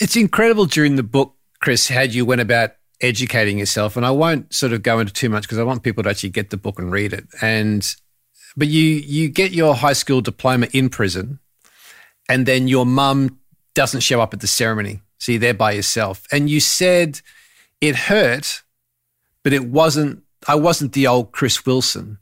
It's 0.00 0.16
incredible 0.16 0.66
during 0.66 0.96
the 0.96 1.02
book, 1.02 1.34
Chris, 1.60 1.88
how 1.88 2.02
you 2.02 2.24
went 2.24 2.40
about 2.40 2.72
educating 3.00 3.58
yourself. 3.58 3.96
And 3.96 4.04
I 4.04 4.10
won't 4.10 4.52
sort 4.52 4.72
of 4.72 4.82
go 4.82 4.98
into 4.98 5.12
too 5.12 5.28
much 5.28 5.44
because 5.44 5.58
I 5.58 5.62
want 5.62 5.82
people 5.82 6.02
to 6.02 6.10
actually 6.10 6.30
get 6.30 6.50
the 6.50 6.56
book 6.56 6.78
and 6.78 6.90
read 6.90 7.12
it. 7.12 7.26
And 7.40 7.86
but 8.56 8.68
you 8.68 8.82
you 8.82 9.28
get 9.28 9.52
your 9.52 9.74
high 9.74 9.92
school 9.92 10.20
diploma 10.20 10.68
in 10.72 10.88
prison, 10.88 11.38
and 12.28 12.46
then 12.46 12.68
your 12.68 12.86
mum 12.86 13.38
doesn't 13.74 14.00
show 14.00 14.20
up 14.20 14.34
at 14.34 14.40
the 14.40 14.46
ceremony, 14.46 15.00
so 15.18 15.32
you're 15.32 15.40
there 15.40 15.54
by 15.54 15.72
yourself. 15.72 16.26
And 16.32 16.50
you 16.50 16.60
said 16.60 17.20
it 17.80 17.96
hurt, 17.96 18.62
but 19.42 19.52
it 19.52 19.66
wasn't. 19.66 20.22
I 20.48 20.54
wasn't 20.54 20.92
the 20.92 21.06
old 21.06 21.32
Chris 21.32 21.66
Wilson. 21.66 22.18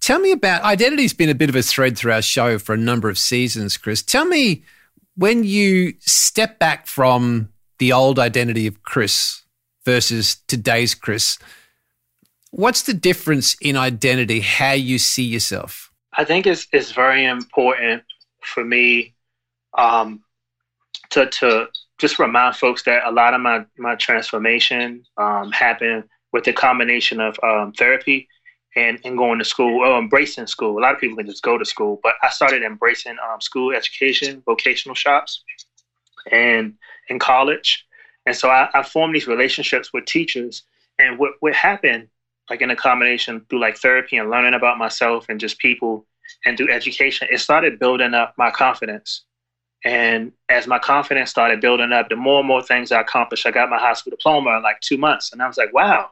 Tell 0.00 0.18
me 0.18 0.32
about 0.32 0.62
identity's 0.62 1.14
been 1.14 1.30
a 1.30 1.34
bit 1.34 1.48
of 1.48 1.56
a 1.56 1.62
thread 1.62 1.96
through 1.96 2.12
our 2.12 2.22
show 2.22 2.58
for 2.58 2.74
a 2.74 2.78
number 2.78 3.08
of 3.08 3.18
seasons, 3.18 3.76
Chris. 3.76 4.02
Tell 4.02 4.24
me 4.24 4.64
when 5.16 5.44
you 5.44 5.94
step 6.00 6.58
back 6.58 6.86
from 6.86 7.48
the 7.78 7.92
old 7.92 8.18
identity 8.18 8.66
of 8.66 8.82
Chris 8.82 9.42
versus 9.84 10.36
today's 10.46 10.94
Chris, 10.94 11.38
what's 12.50 12.82
the 12.82 12.94
difference 12.94 13.56
in 13.60 13.76
identity, 13.76 14.40
how 14.40 14.72
you 14.72 14.98
see 14.98 15.24
yourself? 15.24 15.92
I 16.12 16.24
think 16.24 16.46
it's 16.46 16.66
it's 16.72 16.92
very 16.92 17.26
important 17.26 18.02
for 18.42 18.64
me 18.64 19.14
um, 19.76 20.22
to 21.10 21.26
to 21.26 21.68
just 21.98 22.18
remind 22.18 22.56
folks 22.56 22.82
that 22.84 23.02
a 23.04 23.10
lot 23.10 23.34
of 23.34 23.40
my 23.40 23.64
my 23.78 23.94
transformation 23.96 25.04
um, 25.16 25.52
happened 25.52 26.04
with 26.32 26.44
the 26.44 26.52
combination 26.52 27.20
of 27.20 27.38
um, 27.42 27.72
therapy 27.72 28.28
and, 28.76 29.00
and 29.04 29.16
going 29.16 29.38
to 29.38 29.44
school 29.44 29.80
or 29.80 29.98
embracing 29.98 30.46
school. 30.46 30.78
A 30.78 30.80
lot 30.80 30.94
of 30.94 31.00
people 31.00 31.16
can 31.16 31.26
just 31.26 31.42
go 31.42 31.56
to 31.56 31.64
school, 31.64 31.98
but 32.02 32.14
I 32.22 32.28
started 32.28 32.62
embracing 32.62 33.16
um, 33.32 33.40
school 33.40 33.72
education, 33.74 34.42
vocational 34.44 34.94
shops, 34.94 35.42
and 36.30 36.74
in 37.08 37.18
college. 37.18 37.86
And 38.26 38.36
so 38.36 38.50
I, 38.50 38.68
I 38.74 38.82
formed 38.82 39.14
these 39.14 39.26
relationships 39.26 39.92
with 39.92 40.04
teachers. 40.04 40.64
And 40.98 41.18
what, 41.18 41.32
what 41.40 41.54
happened, 41.54 42.08
like 42.50 42.60
in 42.60 42.70
a 42.70 42.76
combination 42.76 43.44
through 43.48 43.60
like 43.60 43.76
therapy 43.76 44.18
and 44.18 44.30
learning 44.30 44.54
about 44.54 44.78
myself 44.78 45.26
and 45.28 45.40
just 45.40 45.58
people 45.58 46.06
and 46.44 46.56
through 46.56 46.72
education, 46.72 47.28
it 47.30 47.38
started 47.38 47.78
building 47.78 48.14
up 48.14 48.34
my 48.36 48.50
confidence. 48.50 49.22
And 49.84 50.32
as 50.48 50.66
my 50.66 50.78
confidence 50.78 51.30
started 51.30 51.60
building 51.60 51.92
up, 51.92 52.08
the 52.08 52.16
more 52.16 52.40
and 52.40 52.48
more 52.48 52.62
things 52.62 52.90
I 52.90 53.00
accomplished, 53.00 53.46
I 53.46 53.52
got 53.52 53.70
my 53.70 53.78
high 53.78 53.92
school 53.92 54.10
diploma 54.10 54.56
in 54.56 54.62
like 54.62 54.80
two 54.80 54.98
months. 54.98 55.32
And 55.32 55.40
I 55.40 55.46
was 55.46 55.56
like, 55.56 55.72
wow, 55.72 56.10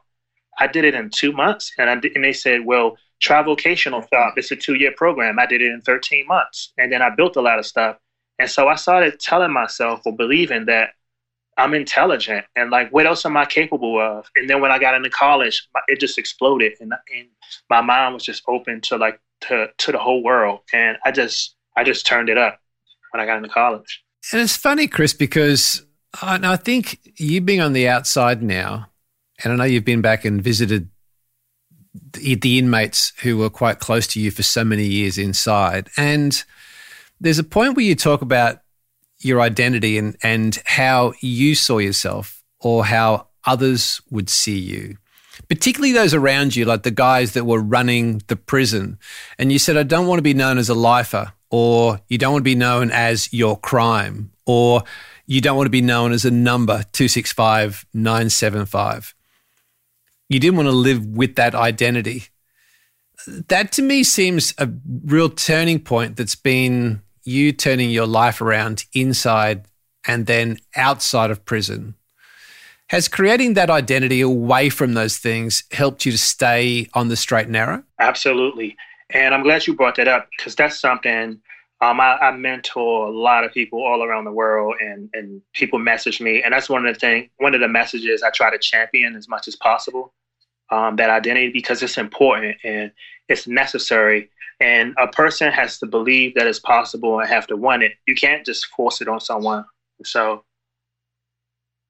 I 0.59 0.67
did 0.67 0.85
it 0.85 0.95
in 0.95 1.09
two 1.09 1.31
months. 1.31 1.71
And, 1.77 1.89
I 1.89 1.95
did, 1.95 2.15
and 2.15 2.23
they 2.23 2.33
said, 2.33 2.65
well, 2.65 2.97
try 3.21 3.41
vocational 3.41 4.01
shop. 4.13 4.33
It's 4.37 4.51
a 4.51 4.55
two 4.55 4.75
year 4.75 4.93
program. 4.95 5.39
I 5.39 5.45
did 5.45 5.61
it 5.61 5.71
in 5.71 5.81
13 5.81 6.27
months. 6.27 6.73
And 6.77 6.91
then 6.91 7.01
I 7.01 7.09
built 7.15 7.35
a 7.35 7.41
lot 7.41 7.59
of 7.59 7.65
stuff. 7.65 7.97
And 8.39 8.49
so 8.49 8.67
I 8.67 8.75
started 8.75 9.19
telling 9.19 9.53
myself 9.53 10.01
or 10.05 10.15
believing 10.15 10.65
that 10.65 10.89
I'm 11.57 11.73
intelligent 11.73 12.45
and 12.55 12.69
like, 12.69 12.91
what 12.91 13.05
else 13.05 13.25
am 13.25 13.37
I 13.37 13.45
capable 13.45 13.99
of? 13.99 14.25
And 14.35 14.49
then 14.49 14.59
when 14.59 14.71
I 14.71 14.79
got 14.79 14.93
into 14.93 15.09
college, 15.09 15.67
it 15.87 15.99
just 16.01 16.17
exploded. 16.17 16.73
And, 16.81 16.91
and 17.15 17.27
my 17.69 17.79
mind 17.81 18.13
was 18.13 18.23
just 18.23 18.43
open 18.47 18.81
to 18.81 18.97
like, 18.97 19.21
to, 19.41 19.67
to 19.77 19.91
the 19.91 19.97
whole 19.97 20.21
world. 20.21 20.59
And 20.73 20.97
I 21.05 21.11
just, 21.11 21.55
I 21.77 21.83
just 21.85 22.05
turned 22.05 22.27
it 22.29 22.37
up 22.37 22.59
when 23.11 23.21
I 23.21 23.25
got 23.25 23.37
into 23.37 23.49
college. 23.49 24.03
And 24.33 24.41
it's 24.41 24.57
funny, 24.57 24.87
Chris, 24.87 25.13
because 25.13 25.85
I, 26.21 26.39
I 26.43 26.57
think 26.57 26.99
you 27.17 27.39
being 27.39 27.61
on 27.61 27.71
the 27.71 27.87
outside 27.87 28.43
now, 28.43 28.87
and 29.43 29.53
I 29.53 29.55
know 29.55 29.63
you've 29.63 29.85
been 29.85 30.01
back 30.01 30.25
and 30.25 30.41
visited 30.41 30.89
the, 32.13 32.35
the 32.35 32.59
inmates 32.59 33.13
who 33.21 33.37
were 33.37 33.49
quite 33.49 33.79
close 33.79 34.07
to 34.07 34.19
you 34.19 34.31
for 34.31 34.43
so 34.43 34.63
many 34.63 34.85
years 34.85 35.17
inside. 35.17 35.89
And 35.97 36.43
there's 37.19 37.39
a 37.39 37.43
point 37.43 37.75
where 37.75 37.85
you 37.85 37.95
talk 37.95 38.21
about 38.21 38.59
your 39.19 39.41
identity 39.41 39.97
and, 39.97 40.15
and 40.21 40.59
how 40.65 41.13
you 41.21 41.55
saw 41.55 41.77
yourself 41.77 42.43
or 42.59 42.85
how 42.85 43.27
others 43.45 44.01
would 44.09 44.29
see 44.29 44.57
you, 44.57 44.97
particularly 45.49 45.93
those 45.93 46.13
around 46.13 46.55
you, 46.55 46.65
like 46.65 46.83
the 46.83 46.91
guys 46.91 47.33
that 47.33 47.45
were 47.45 47.61
running 47.61 48.21
the 48.27 48.35
prison. 48.35 48.97
And 49.37 49.51
you 49.51 49.59
said, 49.59 49.77
I 49.77 49.83
don't 49.83 50.07
want 50.07 50.19
to 50.19 50.23
be 50.23 50.33
known 50.33 50.57
as 50.57 50.69
a 50.69 50.73
lifer, 50.73 51.33
or 51.49 52.01
you 52.07 52.17
don't 52.17 52.33
want 52.33 52.41
to 52.41 52.49
be 52.49 52.55
known 52.55 52.91
as 52.91 53.31
your 53.31 53.57
crime, 53.57 54.31
or 54.45 54.83
you 55.25 55.41
don't 55.41 55.57
want 55.57 55.67
to 55.67 55.71
be 55.71 55.81
known 55.81 56.11
as 56.11 56.25
a 56.25 56.31
number 56.31 56.83
265 56.91 57.85
975 57.93 59.14
you 60.29 60.39
didn't 60.39 60.57
want 60.57 60.67
to 60.67 60.71
live 60.71 61.05
with 61.05 61.35
that 61.35 61.55
identity. 61.55 62.25
That 63.27 63.71
to 63.73 63.81
me 63.81 64.03
seems 64.03 64.53
a 64.57 64.69
real 65.05 65.29
turning 65.29 65.79
point 65.79 66.17
that's 66.17 66.35
been 66.35 67.01
you 67.23 67.51
turning 67.51 67.89
your 67.89 68.05
life 68.05 68.41
around 68.41 68.85
inside 68.93 69.65
and 70.07 70.25
then 70.25 70.59
outside 70.75 71.31
of 71.31 71.45
prison. 71.45 71.95
Has 72.89 73.07
creating 73.07 73.55
that 73.55 73.71
identity 73.71 74.21
away 74.21 74.69
from 74.69 74.93
those 74.93 75.17
things 75.17 75.63
helped 75.71 76.05
you 76.05 76.11
to 76.11 76.17
stay 76.17 76.87
on 76.93 77.07
the 77.07 77.15
straight 77.15 77.45
and 77.45 77.53
narrow? 77.53 77.83
Absolutely. 77.99 78.77
And 79.09 79.33
I'm 79.33 79.41
glad 79.41 79.65
you 79.65 79.75
brought 79.75 79.95
that 79.95 80.07
up 80.07 80.27
because 80.37 80.55
that's 80.55 80.79
something 80.79 81.41
um, 81.81 81.99
I, 81.99 82.17
I, 82.17 82.31
mentor 82.31 83.07
a 83.07 83.11
lot 83.11 83.43
of 83.43 83.51
people 83.51 83.83
all 83.83 84.01
around 84.01 84.23
the 84.23 84.31
world, 84.31 84.75
and 84.79 85.09
and 85.13 85.41
people 85.53 85.77
message 85.77 86.21
me, 86.21 86.41
and 86.41 86.53
that's 86.53 86.69
one 86.69 86.85
of 86.85 86.93
the 86.93 86.99
thing. 86.99 87.29
One 87.37 87.53
of 87.53 87.59
the 87.59 87.67
messages 87.67 88.23
I 88.23 88.29
try 88.29 88.49
to 88.49 88.57
champion 88.57 89.15
as 89.15 89.27
much 89.27 89.47
as 89.47 89.55
possible. 89.55 90.13
Um, 90.71 90.95
that 90.95 91.11
identity 91.11 91.51
because 91.51 91.83
it's 91.83 91.97
important 91.97 92.57
and 92.63 92.91
it's 93.29 93.45
necessary. 93.45 94.31
And 94.59 94.95
a 94.97 95.07
person 95.07 95.51
has 95.51 95.77
to 95.77 95.85
believe 95.85 96.33
that 96.35 96.47
it's 96.47 96.59
possible 96.59 97.19
and 97.19 97.29
have 97.29 97.45
to 97.47 97.55
want 97.55 97.83
it. 97.83 97.91
You 98.07 98.15
can't 98.15 98.43
just 98.43 98.65
force 98.67 98.99
it 98.99 99.07
on 99.07 99.19
someone. 99.19 99.65
So 100.03 100.43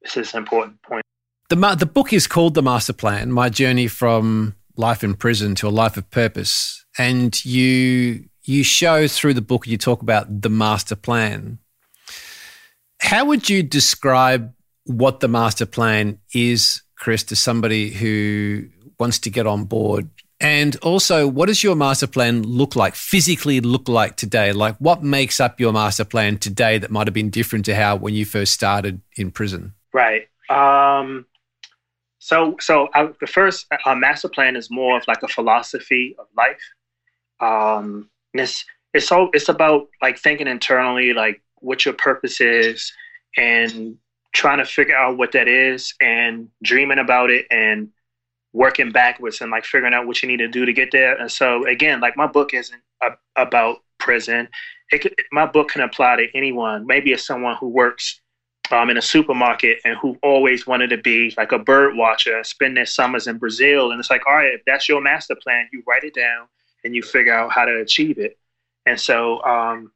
this 0.02 0.16
is 0.18 0.34
an 0.34 0.38
important 0.38 0.82
point. 0.82 1.04
The 1.48 1.56
the 1.78 1.86
book 1.86 2.12
is 2.12 2.26
called 2.26 2.54
The 2.54 2.62
Master 2.62 2.92
Plan: 2.92 3.30
My 3.30 3.48
Journey 3.48 3.86
from 3.86 4.56
Life 4.76 5.04
in 5.04 5.14
Prison 5.14 5.54
to 5.56 5.68
a 5.68 5.70
Life 5.70 5.96
of 5.96 6.10
Purpose, 6.10 6.84
and 6.98 7.42
you 7.44 8.28
you 8.46 8.62
show 8.62 9.08
through 9.08 9.34
the 9.34 9.42
book, 9.42 9.66
you 9.66 9.76
talk 9.76 10.02
about 10.02 10.42
the 10.42 10.48
master 10.48 10.96
plan. 10.96 11.58
How 13.00 13.24
would 13.26 13.50
you 13.50 13.62
describe 13.62 14.54
what 14.84 15.20
the 15.20 15.28
master 15.28 15.66
plan 15.66 16.18
is, 16.32 16.82
Chris, 16.96 17.24
to 17.24 17.36
somebody 17.36 17.90
who 17.90 18.68
wants 18.98 19.18
to 19.20 19.30
get 19.30 19.46
on 19.46 19.64
board? 19.64 20.08
And 20.38 20.76
also, 20.76 21.26
what 21.26 21.46
does 21.46 21.64
your 21.64 21.74
master 21.74 22.06
plan 22.06 22.42
look 22.42 22.76
like, 22.76 22.94
physically 22.94 23.60
look 23.60 23.88
like 23.88 24.16
today? 24.16 24.52
Like, 24.52 24.76
what 24.76 25.02
makes 25.02 25.40
up 25.40 25.58
your 25.58 25.72
master 25.72 26.04
plan 26.04 26.38
today 26.38 26.78
that 26.78 26.90
might 26.90 27.06
have 27.06 27.14
been 27.14 27.30
different 27.30 27.64
to 27.66 27.74
how 27.74 27.96
when 27.96 28.14
you 28.14 28.24
first 28.26 28.52
started 28.52 29.00
in 29.16 29.30
prison? 29.30 29.72
Right. 29.92 30.28
Um, 30.50 31.26
so, 32.18 32.56
so 32.60 32.88
I, 32.94 33.08
the 33.20 33.26
first 33.26 33.66
uh, 33.84 33.94
master 33.94 34.28
plan 34.28 34.56
is 34.56 34.70
more 34.70 34.98
of 34.98 35.04
like 35.08 35.22
a 35.22 35.28
philosophy 35.28 36.14
of 36.18 36.26
life. 36.36 36.60
Um, 37.40 38.10
and 38.36 38.42
it's 38.42 38.66
it's 38.92 39.08
so 39.08 39.30
it's 39.32 39.48
about 39.48 39.88
like 40.02 40.18
thinking 40.18 40.46
internally, 40.46 41.14
like 41.14 41.42
what 41.60 41.84
your 41.86 41.94
purpose 41.94 42.40
is, 42.40 42.92
and 43.38 43.96
trying 44.34 44.58
to 44.58 44.66
figure 44.66 44.94
out 44.94 45.16
what 45.16 45.32
that 45.32 45.48
is, 45.48 45.94
and 46.00 46.48
dreaming 46.62 46.98
about 46.98 47.30
it, 47.30 47.46
and 47.50 47.88
working 48.52 48.92
backwards, 48.92 49.40
and 49.40 49.50
like 49.50 49.64
figuring 49.64 49.94
out 49.94 50.06
what 50.06 50.22
you 50.22 50.28
need 50.28 50.38
to 50.38 50.48
do 50.48 50.66
to 50.66 50.72
get 50.74 50.90
there. 50.92 51.16
And 51.16 51.32
so 51.32 51.66
again, 51.66 52.00
like 52.00 52.16
my 52.16 52.26
book 52.26 52.52
isn't 52.52 52.80
a, 53.02 53.12
about 53.36 53.78
prison. 53.98 54.48
It 54.92 54.98
could, 55.00 55.14
my 55.32 55.46
book 55.46 55.70
can 55.70 55.80
apply 55.80 56.16
to 56.16 56.26
anyone. 56.34 56.86
Maybe 56.86 57.12
it's 57.12 57.26
someone 57.26 57.56
who 57.56 57.68
works 57.68 58.20
um, 58.70 58.90
in 58.90 58.98
a 58.98 59.02
supermarket 59.02 59.78
and 59.84 59.96
who 59.96 60.16
always 60.22 60.66
wanted 60.66 60.90
to 60.90 60.98
be 60.98 61.34
like 61.38 61.52
a 61.52 61.58
bird 61.58 61.96
watcher, 61.96 62.44
spend 62.44 62.76
their 62.76 62.86
summers 62.86 63.26
in 63.26 63.38
Brazil. 63.38 63.90
And 63.90 63.98
it's 63.98 64.10
like, 64.10 64.26
all 64.26 64.34
right, 64.34 64.52
if 64.54 64.60
that's 64.66 64.88
your 64.88 65.00
master 65.00 65.36
plan, 65.42 65.68
you 65.72 65.82
write 65.86 66.04
it 66.04 66.14
down 66.14 66.48
and 66.86 66.94
you 66.94 67.02
figure 67.02 67.34
out 67.34 67.52
how 67.52 67.64
to 67.64 67.80
achieve 67.80 68.18
it. 68.18 68.38
And 68.86 68.98
so 68.98 69.42
um, 69.44 69.90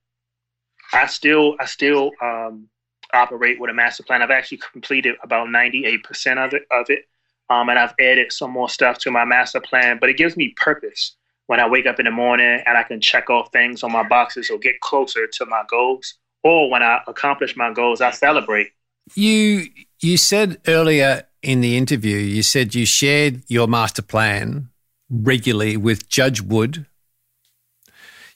I 0.93 1.07
still 1.07 1.57
I 1.61 1.67
still 1.67 2.11
um, 2.21 2.69
operate 3.15 3.61
with 3.61 3.71
a 3.71 3.75
master 3.75 4.03
plan. 4.03 4.21
I've 4.21 4.31
actually 4.31 4.59
completed 4.59 5.15
about 5.23 5.49
98% 5.49 6.45
of 6.45 6.53
it 6.53 6.65
of 6.71 6.87
it. 6.89 7.05
Um, 7.49 7.69
and 7.69 7.79
I've 7.79 7.95
added 8.01 8.33
some 8.33 8.51
more 8.51 8.69
stuff 8.69 8.99
to 8.99 9.11
my 9.11 9.25
master 9.25 9.61
plan, 9.61 9.99
but 10.01 10.09
it 10.09 10.17
gives 10.17 10.37
me 10.37 10.55
purpose 10.57 11.17
when 11.47 11.59
I 11.59 11.69
wake 11.69 11.87
up 11.87 11.99
in 11.99 12.05
the 12.05 12.13
morning 12.13 12.63
and 12.65 12.79
I 12.79 12.85
can 12.85 13.01
check 13.01 13.29
off 13.29 13.51
things 13.53 13.83
on 13.83 13.91
my 13.91 14.07
boxes 14.07 14.51
or 14.51 14.59
get 14.59 14.81
closer 14.81 15.27
to 15.27 15.47
my 15.47 15.65
goals. 15.69 16.15
Or 16.45 16.71
when 16.71 16.83
I 16.83 17.01
accomplish 17.07 17.57
my 17.57 17.73
goals, 17.73 18.01
I 18.01 18.11
celebrate. 18.11 18.69
You 19.15 19.67
you 20.01 20.17
said 20.17 20.61
earlier 20.67 21.25
in 21.43 21.61
the 21.61 21.77
interview, 21.77 22.17
you 22.17 22.43
said 22.43 22.75
you 22.75 22.87
shared 22.87 23.43
your 23.49 23.69
master 23.69 24.03
plan 24.03 24.70
regularly 25.11 25.77
with 25.77 26.09
Judge 26.09 26.41
Wood, 26.41 26.87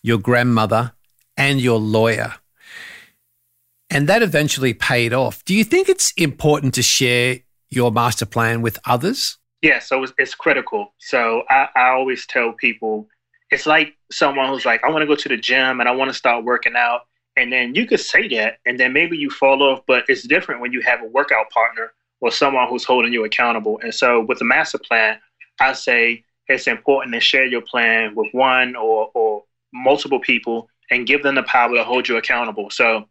your 0.03 0.19
grandmother, 0.19 0.93
and 1.37 1.61
your 1.61 1.79
lawyer. 1.79 2.35
And 3.91 4.09
that 4.09 4.23
eventually 4.23 4.75
paid 4.75 5.13
off. 5.13 5.45
Do 5.45 5.55
you 5.55 5.65
think 5.65 5.89
it's 5.89 6.13
important 6.13 6.75
to 6.75 6.83
share 6.83 7.39
your 7.71 7.93
master 7.93 8.27
plan 8.27 8.61
with 8.61 8.79
others? 8.85 9.39
Yeah, 9.63 9.79
so 9.79 10.03
it's, 10.03 10.13
it's 10.19 10.35
critical. 10.35 10.93
So 10.99 11.45
I, 11.49 11.69
I 11.77 11.89
always 11.91 12.27
tell 12.27 12.53
people 12.53 13.09
it's 13.51 13.67
like 13.67 13.95
someone 14.11 14.49
who's 14.49 14.67
like, 14.67 14.83
I 14.85 14.91
want 14.91 15.03
to 15.03 15.07
go 15.07 15.15
to 15.15 15.29
the 15.29 15.37
gym 15.37 15.81
and 15.81 15.89
I 15.89 15.93
want 15.93 16.11
to 16.11 16.15
start 16.15 16.45
working 16.45 16.75
out. 16.77 17.03
And 17.37 17.53
then 17.53 17.75
you 17.75 17.87
could 17.87 18.01
say 18.01 18.29
that, 18.29 18.59
and 18.65 18.79
then 18.79 18.93
maybe 18.93 19.17
you 19.17 19.29
fall 19.29 19.63
off, 19.63 19.81
but 19.87 20.05
it's 20.09 20.23
different 20.23 20.61
when 20.61 20.73
you 20.73 20.81
have 20.83 21.03
a 21.03 21.07
workout 21.07 21.51
partner 21.51 21.93
or 22.21 22.31
someone 22.31 22.69
who's 22.69 22.85
holding 22.85 23.13
you 23.13 23.25
accountable. 23.25 23.81
And 23.83 23.93
so 23.93 24.21
with 24.21 24.39
the 24.39 24.45
master 24.45 24.79
plan, 24.79 25.19
I 25.61 25.73
say, 25.73 26.25
it's 26.49 26.67
important 26.67 27.15
to 27.15 27.21
share 27.21 27.47
your 27.47 27.63
plan 27.63 28.15
with 28.15 28.29
one 28.33 28.77
or, 28.77 29.11
or 29.15 29.45
multiple 29.73 30.21
people 30.21 30.69
and 30.91 31.07
give 31.07 31.23
them 31.23 31.35
the 31.35 31.43
power 31.45 31.75
to 31.75 31.85
hold 31.85 32.09
you 32.09 32.17
accountable. 32.17 32.71
So 32.71 33.07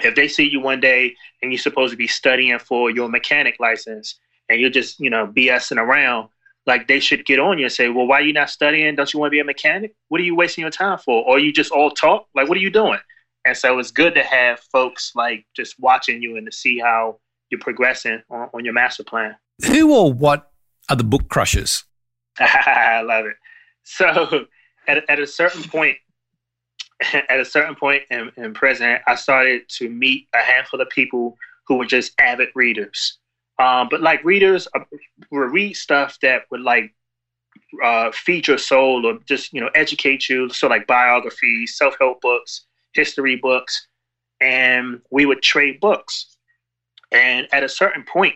if 0.00 0.14
they 0.14 0.28
see 0.28 0.48
you 0.48 0.60
one 0.60 0.80
day 0.80 1.14
and 1.42 1.50
you're 1.50 1.58
supposed 1.58 1.92
to 1.92 1.96
be 1.96 2.06
studying 2.06 2.58
for 2.58 2.90
your 2.90 3.08
mechanic 3.08 3.56
license 3.58 4.18
and 4.48 4.60
you're 4.60 4.70
just, 4.70 5.00
you 5.00 5.10
know, 5.10 5.26
BSing 5.26 5.78
around, 5.78 6.28
like 6.66 6.86
they 6.86 7.00
should 7.00 7.24
get 7.24 7.38
on 7.38 7.58
you 7.58 7.64
and 7.64 7.72
say, 7.72 7.88
well, 7.88 8.06
why 8.06 8.18
are 8.18 8.22
you 8.22 8.32
not 8.32 8.50
studying? 8.50 8.94
Don't 8.94 9.12
you 9.12 9.18
want 9.18 9.30
to 9.30 9.34
be 9.34 9.40
a 9.40 9.44
mechanic? 9.44 9.94
What 10.08 10.20
are 10.20 10.24
you 10.24 10.36
wasting 10.36 10.62
your 10.62 10.70
time 10.70 10.98
for? 10.98 11.24
Or 11.24 11.38
you 11.38 11.52
just 11.52 11.72
all 11.72 11.90
talk? 11.90 12.26
Like, 12.34 12.48
what 12.48 12.58
are 12.58 12.60
you 12.60 12.70
doing? 12.70 12.98
And 13.46 13.56
so 13.56 13.78
it's 13.78 13.90
good 13.90 14.14
to 14.14 14.22
have 14.22 14.60
folks 14.60 15.12
like 15.14 15.46
just 15.56 15.76
watching 15.78 16.20
you 16.20 16.36
and 16.36 16.44
to 16.44 16.52
see 16.52 16.78
how 16.78 17.18
you're 17.50 17.60
progressing 17.60 18.22
on, 18.30 18.50
on 18.52 18.64
your 18.64 18.74
master 18.74 19.02
plan. 19.02 19.36
Who 19.64 19.94
or 19.94 20.12
what 20.12 20.52
are 20.90 20.96
the 20.96 21.04
book 21.04 21.28
crushers? 21.28 21.84
I 22.66 23.02
love 23.02 23.26
it. 23.26 23.36
So 23.84 24.46
at, 24.86 25.08
at 25.08 25.18
a 25.20 25.26
certain 25.26 25.62
point, 25.62 25.96
at 27.28 27.40
a 27.40 27.44
certain 27.44 27.74
point 27.74 28.02
in, 28.10 28.30
in 28.36 28.54
prison, 28.54 28.98
I 29.06 29.14
started 29.14 29.68
to 29.78 29.88
meet 29.88 30.28
a 30.34 30.38
handful 30.38 30.80
of 30.80 30.88
people 30.90 31.36
who 31.66 31.76
were 31.76 31.86
just 31.86 32.12
avid 32.18 32.48
readers. 32.54 33.18
Um, 33.58 33.88
but 33.90 34.00
like 34.00 34.24
readers 34.24 34.68
uh, 34.74 34.80
would 35.30 35.52
read 35.52 35.74
stuff 35.74 36.16
that 36.22 36.42
would 36.50 36.60
like 36.60 36.94
uh, 37.82 38.10
feed 38.12 38.46
your 38.46 38.58
soul 38.58 39.04
or 39.04 39.18
just 39.26 39.52
you 39.52 39.60
know 39.60 39.70
educate 39.74 40.28
you. 40.28 40.48
So 40.50 40.68
like 40.68 40.86
biographies, 40.86 41.76
self 41.76 41.96
help 42.00 42.20
books, 42.20 42.66
history 42.94 43.36
books, 43.36 43.88
and 44.40 45.00
we 45.10 45.26
would 45.26 45.42
trade 45.42 45.80
books. 45.80 46.36
And 47.10 47.48
at 47.52 47.64
a 47.64 47.68
certain 47.68 48.04
point, 48.04 48.34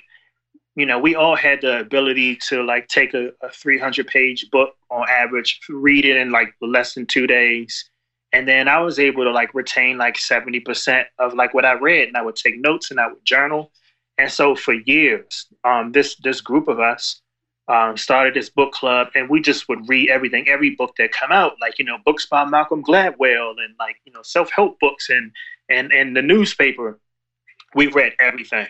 you 0.74 0.86
know, 0.86 0.98
we 0.98 1.14
all 1.14 1.36
had 1.36 1.60
the 1.60 1.80
ability 1.80 2.36
to 2.48 2.62
like 2.62 2.88
take 2.88 3.12
a, 3.14 3.28
a 3.42 3.50
300 3.50 4.06
page 4.06 4.50
book 4.50 4.74
on 4.90 5.06
average, 5.08 5.60
read 5.68 6.04
it 6.04 6.16
in 6.16 6.30
like 6.30 6.54
less 6.60 6.94
than 6.94 7.06
two 7.06 7.26
days. 7.26 7.90
And 8.32 8.48
then 8.48 8.68
I 8.68 8.80
was 8.80 8.98
able 8.98 9.24
to 9.24 9.30
like 9.30 9.52
retain 9.52 9.98
like 9.98 10.16
70% 10.16 11.04
of 11.18 11.34
like 11.34 11.52
what 11.52 11.66
I 11.66 11.74
read 11.74 12.08
and 12.08 12.16
I 12.16 12.22
would 12.22 12.36
take 12.36 12.58
notes 12.58 12.90
and 12.90 12.98
I 12.98 13.08
would 13.08 13.24
journal. 13.24 13.70
And 14.16 14.30
so 14.30 14.54
for 14.56 14.72
years, 14.72 15.46
um, 15.64 15.92
this, 15.92 16.16
this 16.16 16.40
group 16.40 16.68
of 16.68 16.80
us 16.80 17.20
um, 17.68 17.98
started 17.98 18.32
this 18.32 18.48
book 18.48 18.72
club 18.72 19.08
and 19.14 19.28
we 19.28 19.42
just 19.42 19.68
would 19.68 19.86
read 19.88 20.08
everything, 20.08 20.48
every 20.48 20.70
book 20.70 20.94
that 20.96 21.12
come 21.12 21.32
out, 21.32 21.56
like, 21.60 21.78
you 21.78 21.84
know, 21.84 21.98
books 22.06 22.24
by 22.24 22.46
Malcolm 22.46 22.82
Gladwell 22.82 23.50
and 23.62 23.74
like, 23.78 23.96
you 24.06 24.12
know, 24.12 24.22
self-help 24.22 24.80
books 24.80 25.10
and, 25.10 25.32
and, 25.68 25.92
and 25.92 26.16
the 26.16 26.22
newspaper. 26.22 26.98
We 27.74 27.88
read 27.88 28.14
everything 28.18 28.68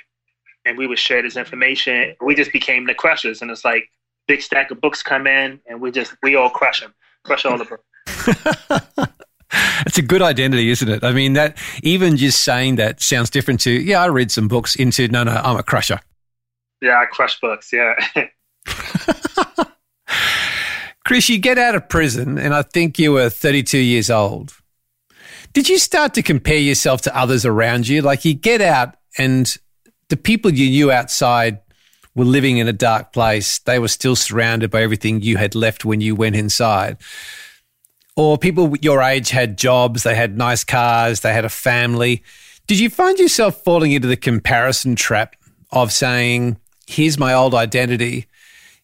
and 0.64 0.78
we 0.78 0.86
would 0.86 0.98
share 0.98 1.22
this 1.22 1.36
information. 1.36 2.14
We 2.20 2.34
just 2.34 2.52
became 2.52 2.86
the 2.86 2.94
crushers, 2.94 3.42
and 3.42 3.50
it's 3.50 3.64
like 3.64 3.88
big 4.28 4.42
stack 4.42 4.70
of 4.70 4.80
books 4.80 5.02
come 5.02 5.26
in, 5.26 5.60
and 5.66 5.80
we 5.80 5.90
just 5.90 6.14
we 6.22 6.36
all 6.36 6.50
crush 6.50 6.80
them, 6.80 6.94
crush 7.24 7.44
all 7.44 7.58
the 7.58 7.64
books. 7.64 9.08
It's 9.86 9.98
a 9.98 10.02
good 10.02 10.22
identity, 10.22 10.70
isn't 10.70 10.88
it? 10.88 11.04
I 11.04 11.12
mean, 11.12 11.34
that 11.34 11.58
even 11.82 12.16
just 12.16 12.42
saying 12.42 12.76
that 12.76 13.02
sounds 13.02 13.28
different 13.30 13.60
to 13.60 13.70
yeah, 13.70 14.02
I 14.02 14.06
read 14.06 14.30
some 14.30 14.48
books. 14.48 14.74
Into 14.76 15.08
no, 15.08 15.24
no, 15.24 15.32
I'm 15.32 15.56
a 15.56 15.62
crusher. 15.62 16.00
Yeah, 16.80 16.98
I 16.98 17.06
crush 17.06 17.38
books. 17.40 17.72
Yeah. 17.72 17.94
Chris, 21.04 21.28
you 21.28 21.38
get 21.38 21.58
out 21.58 21.74
of 21.74 21.88
prison, 21.88 22.38
and 22.38 22.54
I 22.54 22.62
think 22.62 22.98
you 22.98 23.12
were 23.12 23.28
32 23.28 23.76
years 23.76 24.08
old. 24.08 24.54
Did 25.52 25.68
you 25.68 25.78
start 25.78 26.14
to 26.14 26.22
compare 26.22 26.56
yourself 26.56 27.02
to 27.02 27.14
others 27.16 27.44
around 27.44 27.88
you? 27.88 28.02
Like 28.02 28.24
you 28.24 28.34
get 28.34 28.60
out, 28.60 28.94
and 29.18 29.54
the 30.12 30.16
people 30.18 30.52
you 30.52 30.68
knew 30.68 30.92
outside 30.92 31.58
were 32.14 32.26
living 32.26 32.58
in 32.58 32.68
a 32.68 32.72
dark 32.74 33.14
place. 33.14 33.60
They 33.60 33.78
were 33.78 33.88
still 33.88 34.14
surrounded 34.14 34.70
by 34.70 34.82
everything 34.82 35.22
you 35.22 35.38
had 35.38 35.54
left 35.54 35.86
when 35.86 36.02
you 36.02 36.14
went 36.14 36.36
inside. 36.36 36.98
Or 38.14 38.36
people 38.36 38.76
your 38.82 39.00
age 39.00 39.30
had 39.30 39.56
jobs, 39.56 40.02
they 40.02 40.14
had 40.14 40.36
nice 40.36 40.64
cars, 40.64 41.20
they 41.20 41.32
had 41.32 41.46
a 41.46 41.48
family. 41.48 42.22
Did 42.66 42.78
you 42.78 42.90
find 42.90 43.18
yourself 43.18 43.64
falling 43.64 43.92
into 43.92 44.06
the 44.06 44.18
comparison 44.18 44.96
trap 44.96 45.34
of 45.70 45.90
saying, 45.90 46.58
here's 46.86 47.16
my 47.16 47.32
old 47.32 47.54
identity, 47.54 48.26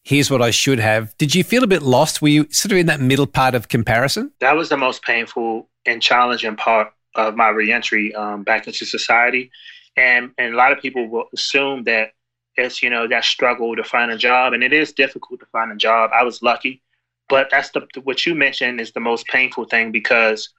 here's 0.02 0.30
what 0.30 0.40
I 0.40 0.50
should 0.50 0.78
have? 0.78 1.14
Did 1.18 1.34
you 1.34 1.44
feel 1.44 1.62
a 1.62 1.66
bit 1.66 1.82
lost? 1.82 2.22
Were 2.22 2.28
you 2.28 2.46
sort 2.50 2.72
of 2.72 2.78
in 2.78 2.86
that 2.86 3.02
middle 3.02 3.26
part 3.26 3.54
of 3.54 3.68
comparison? 3.68 4.32
That 4.40 4.56
was 4.56 4.70
the 4.70 4.78
most 4.78 5.02
painful 5.02 5.68
and 5.84 6.00
challenging 6.00 6.56
part 6.56 6.90
of 7.14 7.36
my 7.36 7.50
reentry 7.50 8.14
um, 8.14 8.44
back 8.44 8.66
into 8.66 8.86
society 8.86 9.50
and 9.98 10.30
and 10.38 10.54
a 10.54 10.56
lot 10.56 10.72
of 10.72 10.80
people 10.80 11.08
will 11.08 11.26
assume 11.34 11.84
that 11.84 12.12
it's 12.56 12.82
you 12.82 12.90
know 12.90 13.08
that 13.08 13.24
struggle 13.24 13.74
to 13.76 13.84
find 13.84 14.10
a 14.10 14.16
job, 14.16 14.52
and 14.52 14.62
it 14.62 14.72
is 14.72 14.92
difficult 14.92 15.40
to 15.40 15.46
find 15.46 15.72
a 15.72 15.76
job. 15.76 16.10
I 16.14 16.22
was 16.24 16.42
lucky, 16.42 16.82
but 17.28 17.48
that's 17.50 17.70
the 17.70 17.86
what 18.04 18.24
you 18.24 18.34
mentioned 18.34 18.80
is 18.80 18.92
the 18.92 19.00
most 19.00 19.26
painful 19.26 19.64
thing 19.64 19.92
because 19.92 20.50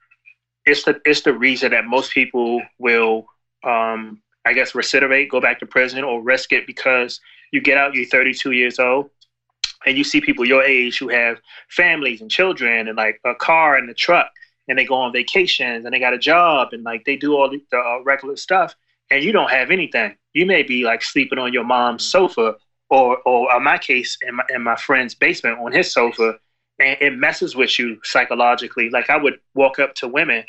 it's 0.66 0.84
the 0.84 1.00
it's 1.04 1.22
the 1.22 1.32
reason 1.32 1.70
that 1.72 1.86
most 1.86 2.12
people 2.12 2.60
will 2.78 3.26
um, 3.64 4.20
I 4.46 4.52
guess 4.52 4.72
recidivate, 4.72 5.30
go 5.30 5.40
back 5.40 5.58
to 5.60 5.66
prison, 5.66 6.04
or 6.04 6.22
risk 6.22 6.52
it 6.52 6.66
because 6.66 7.20
you 7.52 7.60
get 7.60 7.78
out, 7.78 7.94
you're 7.94 8.06
32 8.06 8.52
years 8.52 8.78
old, 8.78 9.10
and 9.86 9.96
you 9.96 10.04
see 10.04 10.20
people 10.20 10.44
your 10.44 10.62
age 10.62 10.98
who 10.98 11.08
have 11.08 11.38
families 11.68 12.20
and 12.20 12.30
children 12.30 12.88
and 12.88 12.96
like 12.96 13.20
a 13.24 13.34
car 13.34 13.76
and 13.76 13.88
a 13.90 13.94
truck, 13.94 14.30
and 14.68 14.78
they 14.78 14.84
go 14.84 14.94
on 14.94 15.12
vacations 15.12 15.84
and 15.84 15.94
they 15.94 15.98
got 15.98 16.14
a 16.14 16.18
job 16.18 16.68
and 16.72 16.84
like 16.84 17.04
they 17.04 17.16
do 17.16 17.36
all 17.36 17.50
the, 17.50 17.62
the 17.70 17.78
uh, 17.78 18.00
regular 18.04 18.36
stuff, 18.36 18.74
and 19.10 19.24
you 19.24 19.32
don't 19.32 19.50
have 19.50 19.70
anything. 19.70 20.16
You 20.32 20.46
may 20.46 20.62
be 20.62 20.84
like 20.84 21.02
sleeping 21.02 21.38
on 21.38 21.52
your 21.52 21.64
mom's 21.64 22.02
mm-hmm. 22.02 22.26
sofa, 22.26 22.56
or 22.88 23.18
or 23.18 23.56
in 23.56 23.62
my 23.62 23.78
case, 23.78 24.16
in 24.26 24.36
my, 24.36 24.44
in 24.54 24.62
my 24.62 24.76
friend's 24.76 25.14
basement 25.14 25.58
on 25.58 25.72
his 25.72 25.92
sofa, 25.92 26.38
and 26.78 26.96
it 27.00 27.16
messes 27.16 27.54
with 27.54 27.78
you 27.78 27.98
psychologically. 28.04 28.90
Like 28.90 29.10
I 29.10 29.16
would 29.16 29.38
walk 29.54 29.78
up 29.78 29.94
to 29.96 30.08
women 30.08 30.44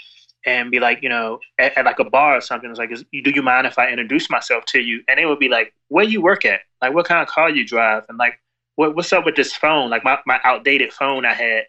and 0.45 0.71
be 0.71 0.79
like, 0.79 1.03
you 1.03 1.09
know, 1.09 1.39
at, 1.59 1.77
at 1.77 1.85
like 1.85 1.99
a 1.99 2.03
bar 2.03 2.37
or 2.37 2.41
something. 2.41 2.69
It's 2.69 2.79
like, 2.79 2.91
is, 2.91 3.05
do 3.11 3.29
you 3.29 3.43
mind 3.43 3.67
if 3.67 3.77
I 3.77 3.89
introduce 3.89 4.29
myself 4.29 4.65
to 4.69 4.79
you? 4.79 5.03
And 5.07 5.19
they 5.19 5.25
would 5.25 5.39
be 5.39 5.49
like, 5.49 5.73
where 5.89 6.05
you 6.05 6.21
work 6.21 6.45
at? 6.45 6.61
Like, 6.81 6.93
what 6.93 7.05
kind 7.05 7.21
of 7.21 7.27
car 7.27 7.49
you 7.49 7.65
drive? 7.65 8.03
And 8.09 8.17
like, 8.17 8.39
what, 8.75 8.95
what's 8.95 9.13
up 9.13 9.25
with 9.25 9.35
this 9.35 9.53
phone? 9.53 9.89
Like 9.91 10.03
my, 10.03 10.17
my 10.25 10.39
outdated 10.43 10.93
phone 10.93 11.25
I 11.25 11.33
had. 11.33 11.65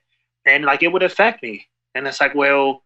And 0.47 0.64
like, 0.64 0.82
it 0.82 0.90
would 0.90 1.03
affect 1.03 1.43
me. 1.43 1.66
And 1.95 2.07
it's 2.07 2.20
like, 2.20 2.34
well, 2.34 2.82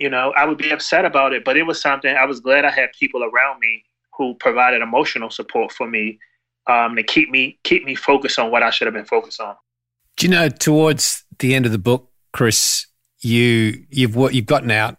you 0.00 0.08
know, 0.08 0.32
I 0.34 0.46
would 0.46 0.58
be 0.58 0.70
upset 0.70 1.04
about 1.04 1.34
it, 1.34 1.44
but 1.44 1.56
it 1.58 1.64
was 1.64 1.80
something 1.80 2.16
I 2.16 2.24
was 2.24 2.40
glad 2.40 2.64
I 2.64 2.70
had 2.70 2.88
people 2.98 3.22
around 3.22 3.60
me 3.60 3.84
who 4.16 4.34
provided 4.34 4.80
emotional 4.80 5.30
support 5.30 5.70
for 5.72 5.86
me 5.86 6.18
um, 6.66 6.96
to 6.96 7.02
keep 7.02 7.30
me 7.30 7.58
keep 7.64 7.84
me 7.84 7.94
focused 7.94 8.38
on 8.38 8.50
what 8.50 8.62
I 8.62 8.70
should 8.70 8.86
have 8.86 8.94
been 8.94 9.04
focused 9.04 9.40
on. 9.40 9.54
Do 10.16 10.26
you 10.26 10.32
know 10.32 10.48
towards 10.48 11.24
the 11.38 11.54
end 11.54 11.66
of 11.66 11.72
the 11.72 11.78
book, 11.78 12.10
Chris, 12.32 12.86
you 13.20 13.84
you've 13.90 14.16
what 14.16 14.34
you've 14.34 14.46
gotten 14.46 14.70
out, 14.70 14.96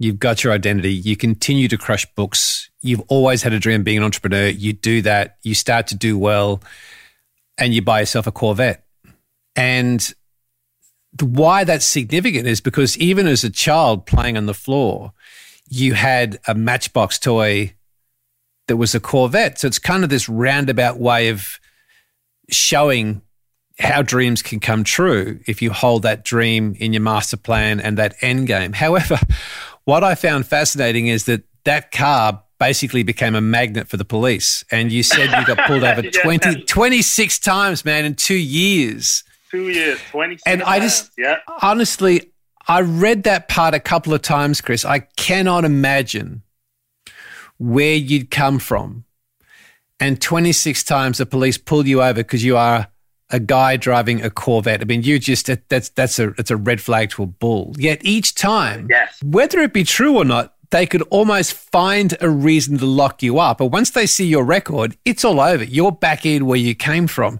you've 0.00 0.18
got 0.18 0.42
your 0.42 0.52
identity, 0.52 0.92
you 0.92 1.16
continue 1.16 1.68
to 1.68 1.78
crush 1.78 2.04
books. 2.14 2.70
You've 2.82 3.02
always 3.08 3.42
had 3.42 3.52
a 3.52 3.60
dream 3.60 3.82
of 3.82 3.84
being 3.84 3.98
an 3.98 4.04
entrepreneur. 4.04 4.48
You 4.48 4.72
do 4.72 5.00
that, 5.02 5.36
you 5.42 5.54
start 5.54 5.86
to 5.88 5.94
do 5.94 6.18
well, 6.18 6.60
and 7.56 7.72
you 7.72 7.82
buy 7.82 8.00
yourself 8.00 8.26
a 8.26 8.32
Corvette. 8.32 8.84
And 9.54 10.12
why 11.20 11.64
that's 11.64 11.84
significant 11.84 12.46
is 12.46 12.60
because 12.60 12.98
even 12.98 13.26
as 13.26 13.44
a 13.44 13.50
child 13.50 14.06
playing 14.06 14.36
on 14.36 14.46
the 14.46 14.54
floor, 14.54 15.12
you 15.68 15.94
had 15.94 16.38
a 16.46 16.54
matchbox 16.54 17.18
toy 17.18 17.74
that 18.66 18.76
was 18.76 18.94
a 18.94 19.00
Corvette. 19.00 19.58
So 19.58 19.66
it's 19.66 19.78
kind 19.78 20.04
of 20.04 20.10
this 20.10 20.28
roundabout 20.28 20.98
way 20.98 21.28
of 21.28 21.60
showing 22.50 23.22
how 23.78 24.02
dreams 24.02 24.42
can 24.42 24.60
come 24.60 24.84
true 24.84 25.40
if 25.46 25.60
you 25.60 25.70
hold 25.72 26.02
that 26.02 26.24
dream 26.24 26.76
in 26.78 26.92
your 26.92 27.02
master 27.02 27.36
plan 27.36 27.80
and 27.80 27.98
that 27.98 28.14
end 28.20 28.46
game. 28.46 28.72
However, 28.84 29.18
what 29.84 30.04
I 30.04 30.14
found 30.14 30.46
fascinating 30.46 31.08
is 31.08 31.24
that 31.24 31.42
that 31.64 31.92
car 31.92 32.42
basically 32.58 33.02
became 33.02 33.34
a 33.34 33.40
magnet 33.40 33.88
for 33.88 33.96
the 33.96 34.04
police. 34.04 34.64
And 34.70 34.92
you 34.92 35.02
said 35.02 35.30
you 35.38 35.46
got 35.46 35.66
pulled 35.66 35.82
over 35.84 36.02
yeah. 36.04 36.22
20, 36.22 36.62
26 36.62 37.38
times, 37.40 37.84
man, 37.84 38.04
in 38.04 38.14
two 38.14 38.34
years 38.34 39.24
two 39.54 39.68
years, 39.68 40.00
20 40.10 40.38
And 40.46 40.62
I 40.62 40.80
just, 40.80 41.12
yeah. 41.16 41.38
honestly, 41.62 42.32
I 42.66 42.80
read 42.80 43.22
that 43.24 43.48
part 43.48 43.74
a 43.74 43.80
couple 43.80 44.12
of 44.12 44.22
times, 44.22 44.60
Chris. 44.60 44.84
I 44.84 45.00
cannot 45.16 45.64
imagine 45.64 46.42
where 47.58 47.94
you'd 47.94 48.30
come 48.30 48.58
from. 48.58 49.04
And 50.00 50.20
26 50.20 50.82
times 50.82 51.18
the 51.18 51.26
police 51.26 51.56
pulled 51.56 51.86
you 51.86 52.02
over 52.02 52.14
because 52.14 52.44
you 52.44 52.56
are 52.56 52.88
a 53.30 53.38
guy 53.38 53.76
driving 53.76 54.22
a 54.22 54.30
Corvette. 54.30 54.82
I 54.82 54.84
mean, 54.84 55.02
you 55.02 55.18
just, 55.18 55.48
that's, 55.68 55.88
that's 55.90 56.18
a, 56.18 56.30
it's 56.36 56.50
a 56.50 56.56
red 56.56 56.80
flag 56.80 57.10
to 57.10 57.22
a 57.22 57.26
bull. 57.26 57.74
Yet 57.78 58.04
each 58.04 58.34
time, 58.34 58.88
yes. 58.90 59.22
whether 59.22 59.60
it 59.60 59.72
be 59.72 59.84
true 59.84 60.16
or 60.16 60.24
not, 60.24 60.54
they 60.70 60.86
could 60.86 61.02
almost 61.02 61.52
find 61.52 62.16
a 62.20 62.28
reason 62.28 62.78
to 62.78 62.86
lock 62.86 63.22
you 63.22 63.38
up. 63.38 63.58
But 63.58 63.66
once 63.66 63.90
they 63.90 64.06
see 64.06 64.26
your 64.26 64.44
record, 64.44 64.96
it's 65.04 65.24
all 65.24 65.40
over. 65.40 65.62
You're 65.62 65.92
back 65.92 66.26
in 66.26 66.46
where 66.46 66.58
you 66.58 66.74
came 66.74 67.06
from. 67.06 67.38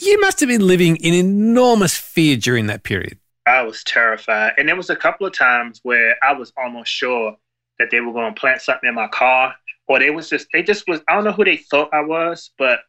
You 0.00 0.20
must 0.20 0.38
have 0.40 0.48
been 0.48 0.66
living 0.66 0.96
in 0.96 1.12
enormous 1.12 1.96
fear 1.96 2.36
during 2.36 2.66
that 2.68 2.84
period. 2.84 3.18
I 3.46 3.62
was 3.62 3.82
terrified. 3.82 4.52
And 4.56 4.68
there 4.68 4.76
was 4.76 4.90
a 4.90 4.96
couple 4.96 5.26
of 5.26 5.32
times 5.32 5.80
where 5.82 6.16
I 6.22 6.32
was 6.34 6.52
almost 6.56 6.92
sure 6.92 7.36
that 7.78 7.90
they 7.90 8.00
were 8.00 8.12
going 8.12 8.32
to 8.32 8.40
plant 8.40 8.60
something 8.60 8.88
in 8.88 8.94
my 8.94 9.08
car 9.08 9.54
or 9.88 9.98
they 9.98 10.10
was 10.10 10.28
just 10.28 10.46
they 10.52 10.62
just 10.62 10.86
was 10.86 11.00
I 11.08 11.14
don't 11.14 11.24
know 11.24 11.32
who 11.32 11.44
they 11.44 11.56
thought 11.56 11.92
I 11.92 12.02
was, 12.02 12.50
but 12.58 12.80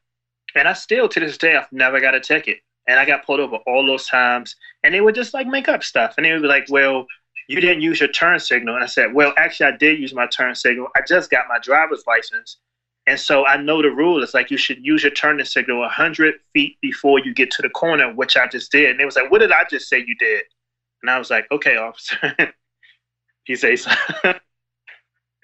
and 0.55 0.67
I 0.67 0.73
still 0.73 1.09
to 1.09 1.19
this 1.19 1.37
day 1.37 1.55
I've 1.55 1.71
never 1.71 1.99
got 1.99 2.13
a 2.13 2.19
ticket. 2.19 2.59
And 2.87 2.99
I 2.99 3.05
got 3.05 3.25
pulled 3.25 3.39
over 3.39 3.57
all 3.67 3.85
those 3.85 4.07
times. 4.07 4.55
And 4.83 4.93
they 4.93 5.01
would 5.01 5.15
just 5.15 5.33
like 5.33 5.47
make 5.47 5.67
up 5.67 5.83
stuff. 5.83 6.15
And 6.17 6.25
they 6.25 6.33
would 6.33 6.41
be 6.41 6.47
like, 6.47 6.67
well, 6.69 7.05
you 7.47 7.59
didn't 7.59 7.81
use 7.81 7.99
your 7.99 8.09
turn 8.09 8.39
signal. 8.39 8.75
And 8.75 8.83
I 8.83 8.87
said, 8.87 9.13
well, 9.13 9.33
actually, 9.37 9.67
I 9.67 9.77
did 9.77 9.99
use 9.99 10.13
my 10.13 10.27
turn 10.27 10.53
signal. 10.53 10.87
I 10.95 11.01
just 11.07 11.31
got 11.31 11.45
my 11.47 11.57
driver's 11.59 12.03
license. 12.05 12.57
And 13.09 13.19
so 13.19 13.43
I 13.43 13.57
know 13.57 13.81
the 13.81 13.89
rule. 13.89 14.21
It's 14.21 14.35
like 14.35 14.51
you 14.51 14.57
should 14.57 14.85
use 14.85 15.01
your 15.01 15.11
turning 15.11 15.43
signal 15.43 15.79
100 15.79 16.35
feet 16.53 16.77
before 16.79 17.17
you 17.17 17.33
get 17.33 17.49
to 17.51 17.63
the 17.63 17.69
corner, 17.69 18.13
which 18.13 18.37
I 18.37 18.45
just 18.45 18.71
did. 18.71 18.91
And 18.91 18.99
they 18.99 19.05
was 19.05 19.15
like, 19.15 19.31
what 19.31 19.39
did 19.39 19.51
I 19.51 19.63
just 19.67 19.89
say 19.89 19.97
you 19.97 20.13
did? 20.19 20.43
And 21.01 21.09
I 21.09 21.17
was 21.17 21.31
like, 21.31 21.47
okay, 21.51 21.75
officer. 21.75 22.35
he 23.45 23.55
says, 23.55 23.87
because 24.21 24.35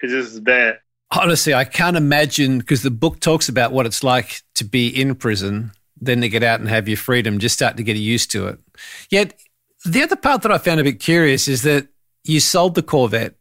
this 0.00 0.32
is 0.32 0.38
bad. 0.38 0.78
Honestly, 1.10 1.54
I 1.54 1.64
can't 1.64 1.96
imagine 1.96 2.58
because 2.58 2.82
the 2.82 2.90
book 2.92 3.18
talks 3.18 3.48
about 3.48 3.72
what 3.72 3.84
it's 3.84 4.04
like 4.04 4.42
to 4.54 4.64
be 4.64 4.86
in 4.86 5.16
prison, 5.16 5.72
then 6.00 6.20
to 6.20 6.28
get 6.28 6.44
out 6.44 6.60
and 6.60 6.68
have 6.68 6.86
your 6.86 6.96
freedom, 6.96 7.40
just 7.40 7.56
start 7.56 7.76
to 7.78 7.82
get 7.82 7.96
used 7.96 8.30
to 8.30 8.46
it. 8.46 8.60
Yet, 9.10 9.40
the 9.84 10.04
other 10.04 10.16
part 10.16 10.42
that 10.42 10.52
I 10.52 10.58
found 10.58 10.78
a 10.78 10.84
bit 10.84 11.00
curious 11.00 11.48
is 11.48 11.62
that 11.62 11.88
you 12.22 12.38
sold 12.38 12.76
the 12.76 12.82
Corvette, 12.82 13.34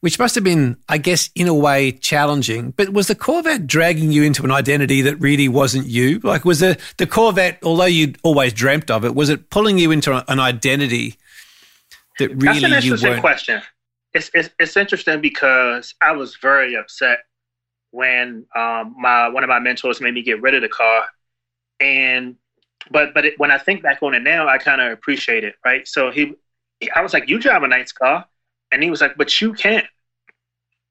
which 0.00 0.18
must 0.18 0.34
have 0.34 0.44
been, 0.44 0.76
I 0.88 0.98
guess, 0.98 1.30
in 1.34 1.46
a 1.46 1.54
way 1.54 1.92
challenging. 1.92 2.72
But 2.72 2.90
was 2.90 3.08
the 3.08 3.14
Corvette 3.14 3.66
dragging 3.66 4.12
you 4.12 4.22
into 4.22 4.44
an 4.44 4.50
identity 4.50 5.02
that 5.02 5.16
really 5.16 5.48
wasn't 5.48 5.86
you? 5.86 6.20
Like, 6.20 6.44
was 6.44 6.60
the, 6.60 6.78
the 6.96 7.06
Corvette, 7.06 7.58
although 7.62 7.84
you'd 7.84 8.18
always 8.22 8.52
dreamt 8.52 8.90
of 8.90 9.04
it, 9.04 9.14
was 9.14 9.28
it 9.28 9.50
pulling 9.50 9.78
you 9.78 9.90
into 9.90 10.24
an 10.30 10.40
identity 10.40 11.16
that 12.18 12.30
really 12.30 12.46
wasn't? 12.46 12.62
That's 12.62 12.64
an 12.64 12.72
interesting 12.72 13.20
question. 13.20 13.62
It's, 14.12 14.30
it's 14.34 14.50
it's 14.58 14.76
interesting 14.76 15.20
because 15.20 15.94
I 16.00 16.12
was 16.12 16.36
very 16.42 16.74
upset 16.74 17.20
when 17.92 18.44
um, 18.56 18.94
my 18.98 19.28
one 19.28 19.44
of 19.44 19.48
my 19.48 19.60
mentors 19.60 20.00
made 20.00 20.14
me 20.14 20.22
get 20.22 20.42
rid 20.42 20.54
of 20.54 20.62
the 20.62 20.68
car, 20.68 21.04
and 21.78 22.34
but 22.90 23.14
but 23.14 23.24
it, 23.24 23.38
when 23.38 23.52
I 23.52 23.58
think 23.58 23.82
back 23.82 24.02
on 24.02 24.14
it 24.14 24.22
now, 24.22 24.48
I 24.48 24.58
kind 24.58 24.80
of 24.80 24.90
appreciate 24.90 25.44
it, 25.44 25.54
right? 25.64 25.86
So 25.86 26.10
he, 26.10 26.34
I 26.94 27.02
was 27.02 27.12
like, 27.12 27.28
"You 27.28 27.38
drive 27.38 27.62
a 27.62 27.68
nice 27.68 27.92
car," 27.92 28.26
and 28.72 28.82
he 28.82 28.90
was 28.90 29.00
like, 29.00 29.16
"But 29.16 29.40
you 29.40 29.52
can't." 29.52 29.86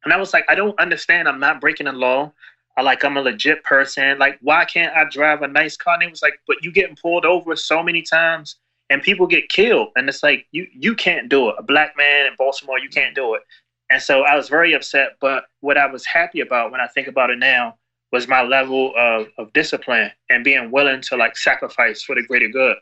And 0.04 0.14
I 0.14 0.18
was 0.18 0.34
like, 0.34 0.46
"I 0.50 0.56
don't 0.56 0.80
understand. 0.80 1.28
I'm 1.28 1.40
not 1.40 1.62
breaking 1.62 1.86
the 1.86 1.94
law. 1.94 2.34
I 2.78 2.82
like 2.82 3.04
I'm 3.04 3.18
a 3.18 3.22
legit 3.22 3.64
person. 3.64 4.18
Like, 4.20 4.40
why 4.42 4.66
can't 4.66 4.96
I 4.96 5.06
drive 5.10 5.42
a 5.42 5.48
nice 5.48 5.78
car?" 5.78 5.96
And 5.96 6.04
he 6.04 6.10
was 6.10 6.22
like, 6.22 6.40
"But 6.48 6.64
you 6.64 6.72
getting 6.72 6.96
pulled 6.96 7.26
over 7.26 7.56
so 7.56 7.84
many 7.84 8.02
times." 8.02 8.58
and 8.90 9.02
people 9.02 9.28
get 9.28 9.50
killed 9.50 9.90
and 9.96 10.10
it's 10.10 10.24
like 10.24 10.48
you 10.52 10.68
you 10.74 10.96
can't 10.96 11.30
do 11.30 11.50
it 11.50 11.56
a 11.58 11.64
black 11.64 11.94
man 11.98 12.26
in 12.26 12.34
baltimore 12.38 12.80
you 12.80 12.90
can't 12.90 13.16
do 13.16 13.36
it 13.36 13.42
and 13.90 14.02
so 14.02 14.22
i 14.24 14.36
was 14.36 14.50
very 14.50 14.74
upset 14.74 15.16
but 15.22 15.46
what 15.62 15.78
i 15.78 15.86
was 15.86 16.06
happy 16.06 16.42
about 16.42 16.72
when 16.72 16.82
i 16.82 16.88
think 16.88 17.08
about 17.08 17.30
it 17.30 17.38
now 17.38 17.76
was 18.12 18.28
my 18.28 18.42
level 18.42 18.92
of, 18.98 19.28
of 19.38 19.54
discipline 19.54 20.12
and 20.32 20.44
being 20.44 20.72
willing 20.72 21.02
to 21.02 21.16
like 21.16 21.38
sacrifice 21.38 22.02
for 22.02 22.16
the 22.16 22.24
greater 22.24 22.48
good 22.48 22.76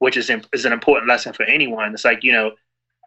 which 0.00 0.16
is, 0.16 0.30
is 0.52 0.64
an 0.64 0.72
important 0.72 1.08
lesson 1.08 1.32
for 1.32 1.44
anyone 1.44 1.92
it's 1.92 2.04
like 2.04 2.22
you 2.22 2.32
know 2.32 2.50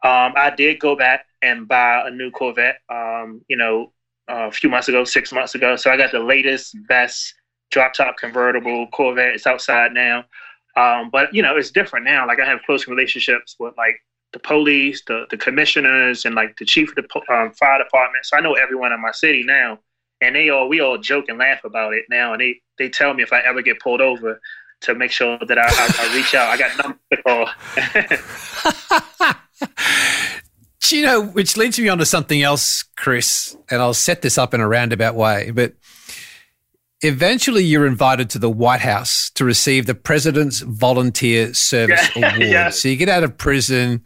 um, 0.03 0.33
i 0.35 0.53
did 0.55 0.79
go 0.79 0.95
back 0.95 1.25
and 1.41 1.67
buy 1.67 2.03
a 2.07 2.11
new 2.11 2.31
corvette 2.31 2.79
um, 2.89 3.41
you 3.47 3.57
know 3.57 3.91
a 4.27 4.51
few 4.51 4.69
months 4.69 4.87
ago 4.87 5.03
six 5.03 5.31
months 5.31 5.55
ago 5.55 5.75
so 5.75 5.91
i 5.91 5.97
got 5.97 6.11
the 6.11 6.19
latest 6.19 6.75
best 6.87 7.33
drop 7.71 7.93
top 7.93 8.17
convertible 8.17 8.87
corvette 8.87 9.33
it's 9.33 9.47
outside 9.47 9.93
now 9.93 10.23
um, 10.75 11.09
but 11.09 11.33
you 11.33 11.41
know, 11.41 11.57
it's 11.57 11.71
different 11.71 12.05
now. 12.05 12.27
Like 12.27 12.39
I 12.39 12.45
have 12.45 12.61
close 12.65 12.87
relationships 12.87 13.55
with 13.59 13.75
like 13.77 14.01
the 14.33 14.39
police, 14.39 15.03
the 15.05 15.25
the 15.29 15.37
commissioners, 15.37 16.25
and 16.25 16.35
like 16.35 16.57
the 16.57 16.65
chief 16.65 16.89
of 16.89 16.95
the 16.95 17.33
um, 17.33 17.51
fire 17.51 17.83
department. 17.83 18.25
So 18.25 18.37
I 18.37 18.41
know 18.41 18.53
everyone 18.53 18.93
in 18.93 19.01
my 19.01 19.11
city 19.11 19.43
now, 19.43 19.79
and 20.21 20.35
they 20.35 20.49
all 20.49 20.69
we 20.69 20.79
all 20.79 20.97
joke 20.97 21.25
and 21.27 21.37
laugh 21.37 21.63
about 21.63 21.93
it 21.93 22.05
now. 22.09 22.33
And 22.33 22.41
they 22.41 22.61
they 22.77 22.89
tell 22.89 23.13
me 23.13 23.23
if 23.23 23.33
I 23.33 23.39
ever 23.39 23.61
get 23.61 23.79
pulled 23.79 24.01
over 24.01 24.39
to 24.81 24.95
make 24.95 25.11
sure 25.11 25.37
that 25.37 25.57
I, 25.57 25.67
I, 25.67 26.09
I 26.09 26.15
reach 26.15 26.33
out. 26.33 26.49
I 26.49 26.57
got 26.57 26.77
numbers 26.77 26.99
to 27.11 27.21
call. 29.27 29.35
Do 30.81 30.97
you 30.97 31.05
know, 31.05 31.21
which 31.23 31.55
leads 31.57 31.79
me 31.79 31.87
on 31.89 31.99
to 31.99 32.05
something 32.05 32.41
else, 32.41 32.83
Chris, 32.97 33.55
and 33.69 33.81
I'll 33.81 33.93
set 33.93 34.21
this 34.21 34.37
up 34.37 34.53
in 34.53 34.59
a 34.61 34.67
roundabout 34.67 35.15
way, 35.15 35.51
but 35.51 35.73
eventually 37.01 37.63
you're 37.63 37.85
invited 37.87 38.29
to 38.31 38.39
the 38.39 38.49
White 38.49 38.81
House 38.81 39.29
to 39.35 39.45
receive 39.45 39.85
the 39.85 39.95
President's 39.95 40.59
Volunteer 40.61 41.53
Service 41.53 42.09
Yeah, 42.15 42.35
Award. 42.35 42.41
yeah. 42.47 42.69
So 42.71 42.89
you 42.89 42.95
get 42.95 43.09
out 43.09 43.23
of 43.23 43.37
prison, 43.37 44.03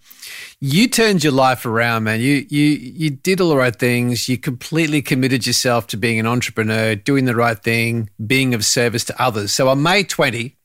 you 0.60 0.88
turned 0.88 1.24
your 1.24 1.34
life 1.34 1.66
around, 1.66 2.04
man. 2.04 2.20
You 2.20 2.46
you 2.50 2.64
you 2.66 3.10
did 3.10 3.42
all 3.42 3.50
the 3.50 3.58
right 3.58 3.76
things. 3.76 4.28
You 4.30 4.38
completely 4.38 5.02
committed 5.02 5.48
yourself 5.48 5.88
to 5.88 5.98
being 5.98 6.20
an 6.20 6.28
entrepreneur, 6.28 6.96
doing 6.96 7.26
the 7.26 7.36
right 7.36 7.58
thing, 7.58 8.10
being 8.26 8.54
of 8.54 8.64
service 8.66 9.04
to 9.06 9.22
others. 9.22 9.54
So 9.54 9.70
on 9.70 9.82
May 9.82 10.04
20, 10.04 10.56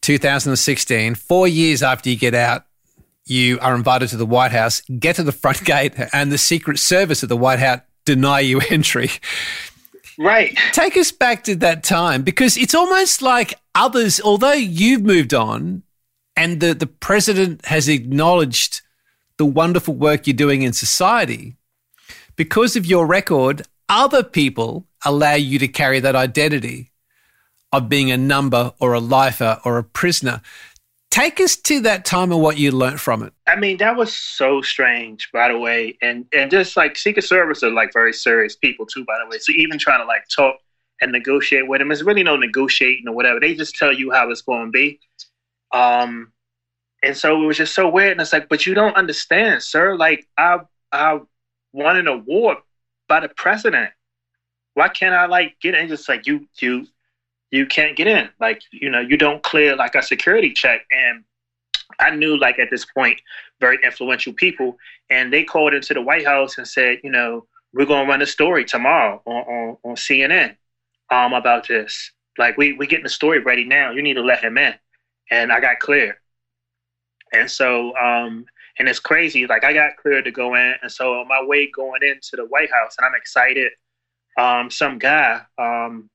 2016, 0.00 1.14
four 1.14 1.46
years 1.48 1.82
after 1.82 2.10
you 2.10 2.16
get 2.16 2.34
out, 2.34 2.64
you 3.30 3.58
are 3.60 3.74
invited 3.74 4.08
to 4.10 4.16
the 4.16 4.26
White 4.26 4.52
House, 4.52 4.82
get 4.98 5.16
to 5.16 5.22
the 5.22 5.32
front 5.32 5.64
gate, 5.64 5.94
and 6.12 6.30
the 6.30 6.38
Secret 6.38 6.78
Service 6.78 7.22
at 7.22 7.28
the 7.28 7.36
White 7.36 7.60
House 7.60 7.80
deny 8.04 8.40
you 8.40 8.60
entry. 8.70 9.10
right. 10.18 10.56
Take 10.72 10.96
us 10.96 11.12
back 11.12 11.44
to 11.44 11.54
that 11.56 11.84
time 11.84 12.22
because 12.22 12.56
it's 12.56 12.74
almost 12.74 13.22
like 13.22 13.54
others, 13.74 14.20
although 14.20 14.52
you've 14.52 15.02
moved 15.02 15.32
on 15.32 15.82
and 16.36 16.60
the, 16.60 16.74
the 16.74 16.86
president 16.86 17.64
has 17.66 17.88
acknowledged 17.88 18.80
the 19.36 19.46
wonderful 19.46 19.94
work 19.94 20.26
you're 20.26 20.34
doing 20.34 20.62
in 20.62 20.72
society, 20.72 21.56
because 22.36 22.76
of 22.76 22.86
your 22.86 23.06
record, 23.06 23.62
other 23.88 24.22
people 24.22 24.86
allow 25.04 25.34
you 25.34 25.58
to 25.58 25.68
carry 25.68 26.00
that 26.00 26.16
identity 26.16 26.90
of 27.72 27.88
being 27.88 28.10
a 28.10 28.16
number 28.16 28.72
or 28.80 28.92
a 28.92 29.00
lifer 29.00 29.60
or 29.64 29.78
a 29.78 29.84
prisoner. 29.84 30.40
Take 31.10 31.40
us 31.40 31.56
to 31.56 31.80
that 31.80 32.04
time 32.04 32.30
and 32.30 32.40
what 32.40 32.56
you 32.56 32.70
learned 32.70 33.00
from 33.00 33.24
it. 33.24 33.32
I 33.48 33.56
mean, 33.56 33.78
that 33.78 33.96
was 33.96 34.16
so 34.16 34.62
strange, 34.62 35.28
by 35.32 35.48
the 35.48 35.58
way, 35.58 35.98
and 36.00 36.24
and 36.32 36.50
just 36.50 36.76
like 36.76 36.96
Secret 36.96 37.24
Service 37.24 37.64
are 37.64 37.70
like 37.70 37.92
very 37.92 38.12
serious 38.12 38.54
people 38.54 38.86
too, 38.86 39.04
by 39.04 39.18
the 39.18 39.28
way. 39.28 39.38
So 39.38 39.52
even 39.52 39.76
trying 39.78 40.00
to 40.00 40.06
like 40.06 40.22
talk 40.34 40.56
and 41.00 41.10
negotiate 41.10 41.66
with 41.66 41.80
them, 41.80 41.90
it's 41.90 42.02
really 42.02 42.22
no 42.22 42.36
negotiating 42.36 43.08
or 43.08 43.14
whatever. 43.14 43.40
They 43.40 43.54
just 43.54 43.74
tell 43.74 43.92
you 43.92 44.12
how 44.12 44.30
it's 44.30 44.42
going 44.42 44.66
to 44.66 44.70
be. 44.70 45.00
Um, 45.72 46.32
and 47.02 47.16
so 47.16 47.42
it 47.42 47.46
was 47.46 47.56
just 47.56 47.74
so 47.74 47.88
weird. 47.88 48.12
And 48.12 48.20
it's 48.20 48.32
like, 48.32 48.48
but 48.48 48.66
you 48.66 48.74
don't 48.74 48.96
understand, 48.96 49.64
sir. 49.64 49.96
Like 49.96 50.28
I 50.38 50.58
I 50.92 51.18
won 51.72 51.96
an 51.96 52.06
award 52.06 52.58
by 53.08 53.18
the 53.20 53.28
president. 53.30 53.90
Why 54.74 54.88
can't 54.88 55.14
I 55.14 55.26
like 55.26 55.56
get 55.60 55.74
in? 55.74 55.88
Just 55.88 56.08
like 56.08 56.28
you 56.28 56.46
you 56.60 56.86
you 57.50 57.66
can't 57.66 57.96
get 57.96 58.06
in. 58.06 58.28
Like 58.40 58.62
you 58.72 58.90
know 58.90 59.00
you 59.00 59.16
don't 59.16 59.42
clear 59.42 59.76
like 59.76 59.94
a 59.94 60.02
security 60.02 60.52
check 60.52 60.82
and. 60.90 61.24
I 61.98 62.14
knew 62.14 62.38
like 62.38 62.60
at 62.60 62.70
this 62.70 62.84
point 62.84 63.20
very 63.58 63.76
influential 63.84 64.32
people, 64.32 64.78
and 65.10 65.32
they 65.32 65.42
called 65.42 65.74
into 65.74 65.92
the 65.92 66.00
White 66.00 66.24
House 66.24 66.56
and 66.56 66.66
said, 66.66 66.98
you 67.02 67.10
know, 67.10 67.46
we're 67.72 67.84
gonna 67.84 68.08
run 68.08 68.22
a 68.22 68.26
story 68.26 68.64
tomorrow 68.64 69.20
on 69.26 69.42
on, 69.42 69.76
on 69.84 69.96
CNN 69.96 70.56
um, 71.10 71.32
about 71.32 71.68
this. 71.68 72.12
Like 72.38 72.56
we 72.56 72.72
we 72.72 72.86
getting 72.86 73.04
the 73.04 73.10
story 73.10 73.40
ready 73.40 73.64
now. 73.64 73.90
You 73.90 74.02
need 74.02 74.14
to 74.14 74.22
let 74.22 74.42
him 74.42 74.58
in, 74.58 74.74
and 75.30 75.52
I 75.52 75.60
got 75.60 75.78
cleared. 75.78 76.16
And 77.32 77.50
so, 77.50 77.96
um, 77.96 78.44
and 78.78 78.88
it's 78.88 78.98
crazy. 78.98 79.46
Like 79.46 79.62
I 79.64 79.72
got 79.72 79.96
cleared 79.96 80.24
to 80.24 80.32
go 80.32 80.54
in, 80.54 80.74
and 80.82 80.90
so 80.90 81.20
on 81.20 81.28
my 81.28 81.42
way 81.44 81.70
going 81.70 82.02
into 82.02 82.36
the 82.36 82.46
White 82.46 82.70
House, 82.70 82.96
and 82.98 83.06
I'm 83.06 83.14
excited. 83.14 83.72
Um, 84.38 84.70
some 84.70 84.98
guy 84.98 85.42
um, 85.58 86.08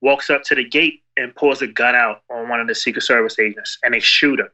walks 0.00 0.30
up 0.30 0.42
to 0.44 0.54
the 0.54 0.64
gate 0.64 1.02
and 1.16 1.34
pulls 1.34 1.62
a 1.62 1.66
gun 1.66 1.94
out 1.94 2.22
on 2.30 2.48
one 2.48 2.60
of 2.60 2.68
the 2.68 2.74
Secret 2.74 3.02
Service 3.02 3.38
agents, 3.38 3.78
and 3.82 3.94
they 3.94 4.00
shoot 4.00 4.40
him. 4.40 4.48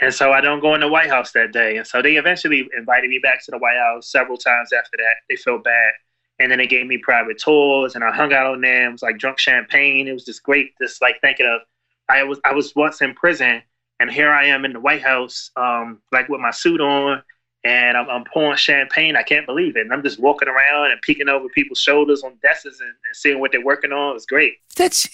And 0.00 0.12
so 0.12 0.32
I 0.32 0.40
don't 0.40 0.60
go 0.60 0.74
in 0.74 0.80
the 0.80 0.88
White 0.88 1.08
House 1.08 1.32
that 1.32 1.52
day. 1.52 1.76
And 1.76 1.86
so 1.86 2.02
they 2.02 2.16
eventually 2.16 2.68
invited 2.76 3.10
me 3.10 3.20
back 3.22 3.44
to 3.44 3.50
the 3.52 3.58
White 3.58 3.78
House 3.78 4.10
several 4.10 4.36
times 4.36 4.72
after 4.72 4.96
that. 4.96 5.14
They 5.28 5.36
felt 5.36 5.62
bad. 5.62 5.92
And 6.40 6.50
then 6.50 6.58
they 6.58 6.66
gave 6.66 6.86
me 6.86 6.98
private 6.98 7.38
tours 7.38 7.94
and 7.94 8.02
I 8.02 8.12
hung 8.12 8.32
out 8.32 8.46
on 8.46 8.60
them. 8.60 8.88
It 8.88 8.92
was 8.92 9.02
like 9.02 9.18
drunk 9.18 9.38
champagne. 9.38 10.08
It 10.08 10.12
was 10.12 10.24
just 10.24 10.42
great, 10.42 10.72
just 10.82 11.00
like 11.00 11.20
thinking 11.20 11.46
of 11.46 11.60
I 12.08 12.24
was 12.24 12.40
I 12.44 12.52
was 12.52 12.74
once 12.74 13.02
in 13.02 13.14
prison 13.14 13.62
and 14.00 14.10
here 14.10 14.30
I 14.30 14.46
am 14.46 14.64
in 14.64 14.72
the 14.72 14.80
White 14.80 15.02
House, 15.02 15.50
um, 15.56 16.02
like 16.12 16.28
with 16.28 16.40
my 16.40 16.50
suit 16.50 16.80
on, 16.80 17.22
and 17.64 17.96
I'm, 17.96 18.08
I'm 18.10 18.24
pouring 18.24 18.56
champagne. 18.56 19.16
I 19.16 19.22
can't 19.22 19.46
believe 19.46 19.76
it. 19.76 19.80
And 19.80 19.92
I'm 19.92 20.02
just 20.02 20.20
walking 20.20 20.48
around 20.48 20.90
and 20.90 21.00
peeking 21.00 21.28
over 21.28 21.48
people's 21.48 21.80
shoulders 21.80 22.22
on 22.22 22.34
desks 22.42 22.66
and, 22.66 22.88
and 22.88 23.14
seeing 23.14 23.40
what 23.40 23.52
they're 23.52 23.64
working 23.64 23.92
on. 23.92 24.10
It 24.10 24.14
was 24.14 24.26
great. 24.26 24.54
That's 24.76 25.08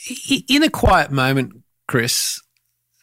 in 0.49 0.63
a 0.63 0.71
quiet 0.71 1.11
moment, 1.13 1.63
Chris. 1.87 2.41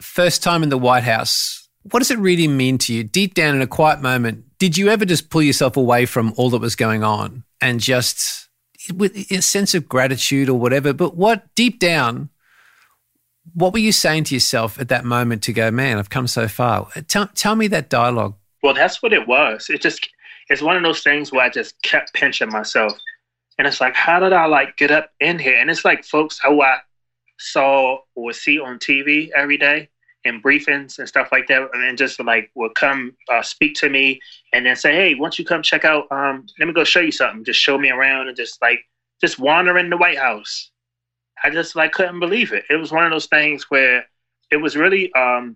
First 0.02 0.44
time 0.44 0.64
in 0.64 0.70
the 0.70 0.78
White 0.78 1.04
House. 1.04 1.68
What 1.90 2.00
does 2.00 2.12
it 2.12 2.20
really 2.20 2.50
mean 2.50 2.78
to 2.80 2.94
you? 2.94 3.04
Deep 3.06 3.34
down 3.34 3.56
in 3.56 3.62
a 3.62 3.68
quiet 3.68 4.02
moment, 4.02 4.44
did 4.60 4.78
you 4.78 4.90
ever 4.90 5.06
just 5.06 5.30
pull 5.30 5.42
yourself 5.42 5.78
away 5.78 6.06
from 6.06 6.34
all 6.36 6.50
that 6.50 6.60
was 6.60 6.76
going 6.76 7.04
on 7.04 7.44
and 7.62 7.80
just 7.80 8.50
with 8.94 9.16
a 9.32 9.42
sense 9.42 9.74
of 9.74 9.88
gratitude 9.88 10.50
or 10.50 10.60
whatever? 10.60 10.92
But 10.92 11.16
what 11.16 11.54
deep 11.56 11.80
down, 11.80 12.30
what 13.54 13.72
were 13.72 13.80
you 13.80 13.94
saying 13.94 14.26
to 14.26 14.36
yourself 14.36 14.78
at 14.80 14.90
that 14.90 15.06
moment 15.06 15.44
to 15.44 15.54
go, 15.54 15.72
man, 15.72 15.98
I've 15.98 16.10
come 16.10 16.28
so 16.28 16.50
far? 16.50 16.90
Tell, 17.08 17.28
tell 17.28 17.56
me 17.56 17.68
that 17.68 17.90
dialogue. 17.90 18.36
Well, 18.64 18.74
that's 18.74 19.02
what 19.02 19.14
it 19.14 19.28
was. 19.28 19.68
It 19.70 19.82
just 19.82 20.08
it's 20.50 20.62
one 20.62 20.78
of 20.78 20.84
those 20.84 21.02
things 21.02 21.32
where 21.32 21.44
I 21.44 21.50
just 21.50 21.82
kept 21.82 22.14
pinching 22.14 22.50
myself. 22.50 22.98
And 23.58 23.68
it's 23.68 23.82
like, 23.82 23.96
how 23.96 24.20
did 24.20 24.34
I 24.34 24.46
like 24.46 24.78
get 24.78 24.92
up 24.92 25.10
in 25.20 25.40
here? 25.40 25.60
And 25.60 25.70
it's 25.70 25.84
like 25.84 26.06
folks 26.06 26.40
who 26.40 26.62
I 26.62 26.78
saw 27.40 28.00
or 28.16 28.34
see 28.34 28.60
on 28.60 28.80
TV 28.80 29.30
every 29.36 29.58
day 29.58 29.90
in 30.24 30.42
briefings 30.42 31.00
and 31.00 31.08
stuff 31.08 31.30
like 31.32 31.48
that, 31.48 31.70
and 31.74 31.98
just 31.98 32.20
like 32.20 32.52
would 32.56 32.76
come 32.76 33.16
uh, 33.32 33.42
speak 33.42 33.76
to 33.76 33.90
me 33.90 34.20
and 34.54 34.66
then 34.66 34.76
say, 34.76 34.94
"Hey, 34.94 35.16
once 35.16 35.40
you 35.40 35.46
come 35.46 35.62
check 35.62 35.86
out, 35.86 36.12
um, 36.12 36.46
let 36.60 36.68
me 36.68 36.74
go 36.74 36.84
show 36.84 37.00
you 37.00 37.12
something." 37.12 37.46
Just 37.46 37.60
show 37.60 37.78
me 37.78 37.90
around 37.90 38.28
and 38.28 38.38
just 38.38 38.62
like 38.62 38.80
just 39.22 39.40
wandering 39.40 39.90
the 39.90 39.98
White 39.98 40.18
House. 40.18 40.72
I 41.44 41.50
just 41.50 41.76
like 41.76 41.94
couldn't 41.94 42.20
believe 42.20 42.52
it. 42.54 42.66
It 42.70 42.76
was 42.76 42.92
one 42.92 43.06
of 43.06 43.12
those 43.12 43.28
things 43.28 43.70
where 43.70 44.06
it 44.52 44.58
was 44.58 44.76
really, 44.76 45.14
um, 45.14 45.56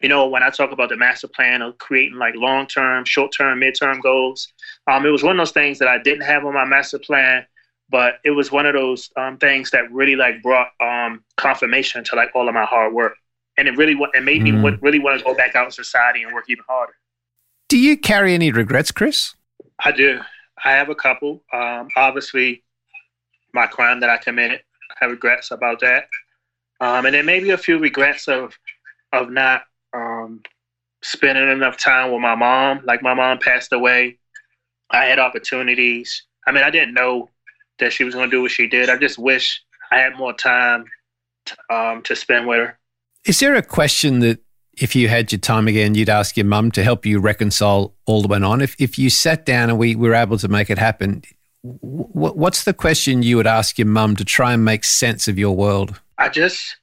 you 0.00 0.08
know, 0.08 0.26
when 0.26 0.42
I 0.42 0.50
talk 0.50 0.72
about 0.72 0.88
the 0.88 0.96
master 0.96 1.28
plan 1.28 1.62
of 1.62 1.78
creating 1.78 2.18
like 2.18 2.34
long 2.36 2.66
term, 2.66 3.04
short 3.04 3.32
term, 3.36 3.58
mid 3.58 3.74
term 3.74 4.00
goals, 4.00 4.48
um, 4.86 5.06
it 5.06 5.10
was 5.10 5.22
one 5.22 5.38
of 5.38 5.38
those 5.38 5.52
things 5.52 5.78
that 5.78 5.88
I 5.88 5.98
didn't 5.98 6.24
have 6.24 6.44
on 6.44 6.54
my 6.54 6.64
master 6.64 6.98
plan, 6.98 7.46
but 7.88 8.18
it 8.24 8.30
was 8.30 8.52
one 8.52 8.66
of 8.66 8.74
those 8.74 9.10
um, 9.16 9.38
things 9.38 9.70
that 9.70 9.90
really 9.92 10.16
like 10.16 10.42
brought 10.42 10.68
um, 10.80 11.24
confirmation 11.36 12.04
to 12.04 12.16
like 12.16 12.30
all 12.34 12.48
of 12.48 12.54
my 12.54 12.64
hard 12.64 12.92
work 12.92 13.16
and 13.56 13.68
it 13.68 13.76
really 13.76 13.96
it 14.14 14.22
made 14.22 14.42
mm. 14.42 14.62
me 14.62 14.78
really 14.82 14.98
want 14.98 15.18
to 15.18 15.24
go 15.24 15.34
back 15.34 15.54
out 15.54 15.66
in 15.66 15.70
society 15.70 16.22
and 16.22 16.32
work 16.32 16.44
even 16.48 16.64
harder. 16.68 16.94
Do 17.68 17.78
you 17.78 17.96
carry 17.96 18.34
any 18.34 18.52
regrets, 18.52 18.90
Chris? 18.90 19.34
I 19.84 19.92
do. 19.92 20.20
I 20.64 20.72
have 20.72 20.88
a 20.88 20.94
couple. 20.94 21.42
Um, 21.52 21.88
obviously, 21.96 22.62
my 23.52 23.66
crime 23.66 24.00
that 24.00 24.10
I 24.10 24.18
committed. 24.18 24.60
I 24.90 24.94
have 25.00 25.10
regrets 25.10 25.50
about 25.50 25.80
that, 25.80 26.06
um, 26.80 27.06
and 27.06 27.14
then 27.14 27.26
maybe 27.26 27.50
a 27.50 27.58
few 27.58 27.78
regrets 27.78 28.28
of 28.28 28.58
of 29.12 29.30
not 29.30 29.62
um, 29.94 30.42
spending 31.02 31.48
enough 31.48 31.76
time 31.76 32.12
with 32.12 32.20
my 32.20 32.34
mom. 32.34 32.80
Like 32.84 33.02
my 33.02 33.14
mom 33.14 33.38
passed 33.38 33.72
away. 33.72 34.18
I 34.90 35.04
had 35.04 35.18
opportunities. 35.18 36.24
I 36.46 36.52
mean, 36.52 36.62
I 36.62 36.70
didn't 36.70 36.94
know 36.94 37.28
that 37.78 37.92
she 37.92 38.04
was 38.04 38.14
going 38.14 38.30
to 38.30 38.36
do 38.36 38.42
what 38.42 38.50
she 38.50 38.66
did. 38.66 38.88
I 38.88 38.96
just 38.96 39.18
wish 39.18 39.62
I 39.90 39.98
had 39.98 40.16
more 40.16 40.32
time 40.32 40.84
um, 41.70 42.02
to 42.02 42.16
spend 42.16 42.46
with 42.46 42.58
her. 42.58 42.78
Is 43.24 43.40
there 43.40 43.54
a 43.54 43.62
question 43.62 44.20
that 44.20 44.40
if 44.78 44.94
you 44.94 45.08
had 45.08 45.32
your 45.32 45.38
time 45.38 45.68
again, 45.68 45.94
you'd 45.94 46.08
ask 46.08 46.36
your 46.36 46.46
mum 46.46 46.70
to 46.72 46.84
help 46.84 47.06
you 47.06 47.18
reconcile 47.18 47.94
all 48.06 48.22
that 48.22 48.28
went 48.28 48.44
on? 48.44 48.60
If, 48.60 48.76
if 48.78 48.98
you 48.98 49.10
sat 49.10 49.44
down 49.44 49.70
and 49.70 49.78
we 49.78 49.96
were 49.96 50.14
able 50.14 50.38
to 50.38 50.48
make 50.48 50.70
it 50.70 50.78
happen, 50.78 51.22
what's 51.62 52.64
the 52.64 52.74
question 52.74 53.22
you 53.22 53.36
would 53.36 53.46
ask 53.46 53.78
your 53.78 53.86
mum 53.86 54.16
to 54.16 54.24
try 54.24 54.52
and 54.52 54.64
make 54.64 54.84
sense 54.84 55.28
of 55.28 55.38
your 55.38 55.56
world? 55.56 56.00
I 56.18 56.28
just, 56.28 56.76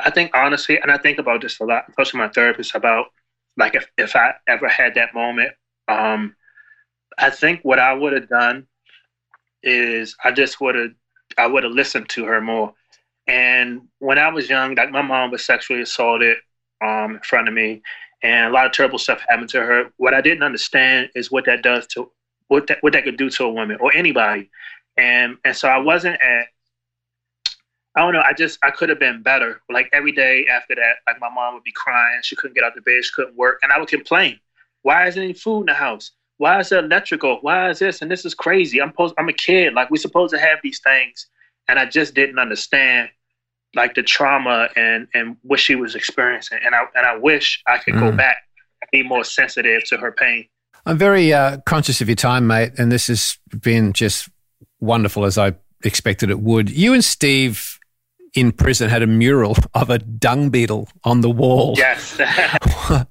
I 0.00 0.10
think 0.10 0.32
honestly, 0.34 0.78
and 0.80 0.90
I 0.90 0.98
think 0.98 1.18
about 1.18 1.40
this 1.40 1.60
a 1.60 1.64
lot, 1.64 1.84
especially 1.88 2.20
my 2.20 2.28
therapist, 2.28 2.74
about 2.74 3.06
like 3.56 3.74
if, 3.74 3.86
if 3.96 4.16
I 4.16 4.34
ever 4.48 4.68
had 4.68 4.94
that 4.96 5.14
moment, 5.14 5.52
um, 5.88 6.34
I 7.18 7.30
think 7.30 7.60
what 7.62 7.78
I 7.78 7.92
would 7.92 8.12
have 8.12 8.28
done 8.28 8.66
is 9.62 10.16
I 10.24 10.32
just 10.32 10.60
would 10.60 10.74
have, 10.74 10.90
I 11.38 11.46
would 11.46 11.62
have 11.62 11.72
listened 11.72 12.08
to 12.10 12.24
her 12.24 12.40
more. 12.40 12.74
And 13.26 13.82
when 14.00 14.18
I 14.18 14.28
was 14.28 14.50
young, 14.50 14.74
like 14.74 14.90
my 14.90 15.02
mom 15.02 15.30
was 15.30 15.44
sexually 15.44 15.82
assaulted 15.82 16.36
um, 16.84 17.14
in 17.14 17.20
front 17.20 17.48
of 17.48 17.54
me, 17.54 17.82
and 18.22 18.48
a 18.48 18.50
lot 18.50 18.66
of 18.66 18.72
terrible 18.72 18.98
stuff 18.98 19.22
happened 19.28 19.48
to 19.50 19.60
her. 19.60 19.90
What 19.96 20.12
I 20.12 20.20
didn't 20.20 20.42
understand 20.42 21.10
is 21.14 21.30
what 21.30 21.46
that 21.46 21.62
does 21.62 21.86
to 21.88 22.10
what 22.48 22.66
that 22.66 22.78
what 22.82 22.92
that 22.92 23.04
could 23.04 23.16
do 23.16 23.30
to 23.30 23.44
a 23.44 23.52
woman 23.52 23.78
or 23.80 23.94
anybody. 23.94 24.50
And 24.96 25.38
and 25.44 25.56
so 25.56 25.68
I 25.68 25.78
wasn't 25.78 26.20
at 26.20 26.48
I 27.96 28.00
don't 28.00 28.12
know, 28.12 28.22
I 28.24 28.32
just 28.32 28.58
I 28.62 28.70
could 28.70 28.88
have 28.88 28.98
been 28.98 29.22
better. 29.22 29.60
Like 29.70 29.88
every 29.92 30.12
day 30.12 30.46
after 30.46 30.74
that, 30.74 30.96
like 31.06 31.20
my 31.20 31.30
mom 31.30 31.54
would 31.54 31.62
be 31.62 31.72
crying, 31.72 32.20
she 32.22 32.36
couldn't 32.36 32.54
get 32.54 32.64
out 32.64 32.76
of 32.76 32.84
bed, 32.84 33.04
she 33.04 33.12
couldn't 33.14 33.36
work, 33.36 33.60
and 33.62 33.72
I 33.72 33.78
would 33.78 33.88
complain. 33.88 34.38
Why 34.82 35.06
isn't 35.06 35.22
any 35.22 35.32
food 35.32 35.60
in 35.60 35.66
the 35.66 35.74
house? 35.74 36.10
Why 36.38 36.58
is 36.60 36.68
there 36.68 36.80
electrical? 36.80 37.38
Why 37.42 37.70
is 37.70 37.78
this? 37.78 38.02
And 38.02 38.10
this 38.10 38.24
is 38.24 38.34
crazy. 38.34 38.82
I'm 38.82 38.90
supposed 38.90 39.14
I'm 39.18 39.28
a 39.28 39.32
kid. 39.32 39.74
Like 39.74 39.90
we're 39.90 39.98
supposed 39.98 40.34
to 40.34 40.40
have 40.40 40.58
these 40.62 40.80
things 40.80 41.28
and 41.68 41.78
I 41.78 41.86
just 41.86 42.14
didn't 42.14 42.38
understand 42.38 43.08
like 43.74 43.94
the 43.94 44.02
trauma 44.02 44.68
and 44.76 45.08
and 45.14 45.36
what 45.42 45.60
she 45.60 45.74
was 45.74 45.94
experiencing. 45.94 46.58
And 46.64 46.74
I 46.74 46.84
and 46.94 47.06
I 47.06 47.16
wish 47.16 47.62
I 47.66 47.78
could 47.78 47.94
mm. 47.94 48.00
go 48.00 48.12
back 48.12 48.36
and 48.82 48.88
be 48.92 49.02
more 49.02 49.24
sensitive 49.24 49.84
to 49.86 49.96
her 49.96 50.12
pain. 50.12 50.46
I'm 50.86 50.98
very 50.98 51.32
uh, 51.32 51.58
conscious 51.64 52.00
of 52.00 52.08
your 52.08 52.16
time, 52.16 52.46
mate, 52.46 52.72
and 52.76 52.92
this 52.92 53.06
has 53.06 53.38
been 53.60 53.92
just 53.94 54.28
wonderful 54.80 55.24
as 55.24 55.38
I 55.38 55.54
expected 55.82 56.30
it 56.30 56.40
would. 56.40 56.70
You 56.70 56.92
and 56.92 57.02
Steve 57.02 57.78
in 58.34 58.52
prison 58.52 58.88
had 58.88 59.02
a 59.02 59.06
mural 59.06 59.56
of 59.74 59.90
a 59.90 59.98
dung 59.98 60.50
beetle 60.50 60.88
on 61.04 61.20
the 61.20 61.30
wall. 61.30 61.74
Yes. 61.76 62.18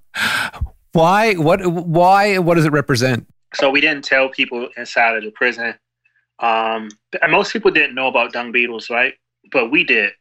why? 0.91 1.33
What? 1.35 1.65
Why? 1.65 2.37
What 2.37 2.55
does 2.55 2.65
it 2.65 2.71
represent? 2.71 3.27
So 3.53 3.69
we 3.69 3.81
didn't 3.81 4.03
tell 4.03 4.29
people 4.29 4.69
inside 4.77 5.15
of 5.15 5.23
the 5.23 5.31
prison 5.31 5.75
um, 6.39 6.89
and 7.21 7.31
most 7.31 7.53
people 7.53 7.71
didn't 7.71 7.95
know 7.95 8.07
about 8.07 8.33
dung 8.33 8.51
beetles, 8.51 8.89
right? 8.89 9.13
But 9.51 9.71
we 9.71 9.83
did. 9.83 10.11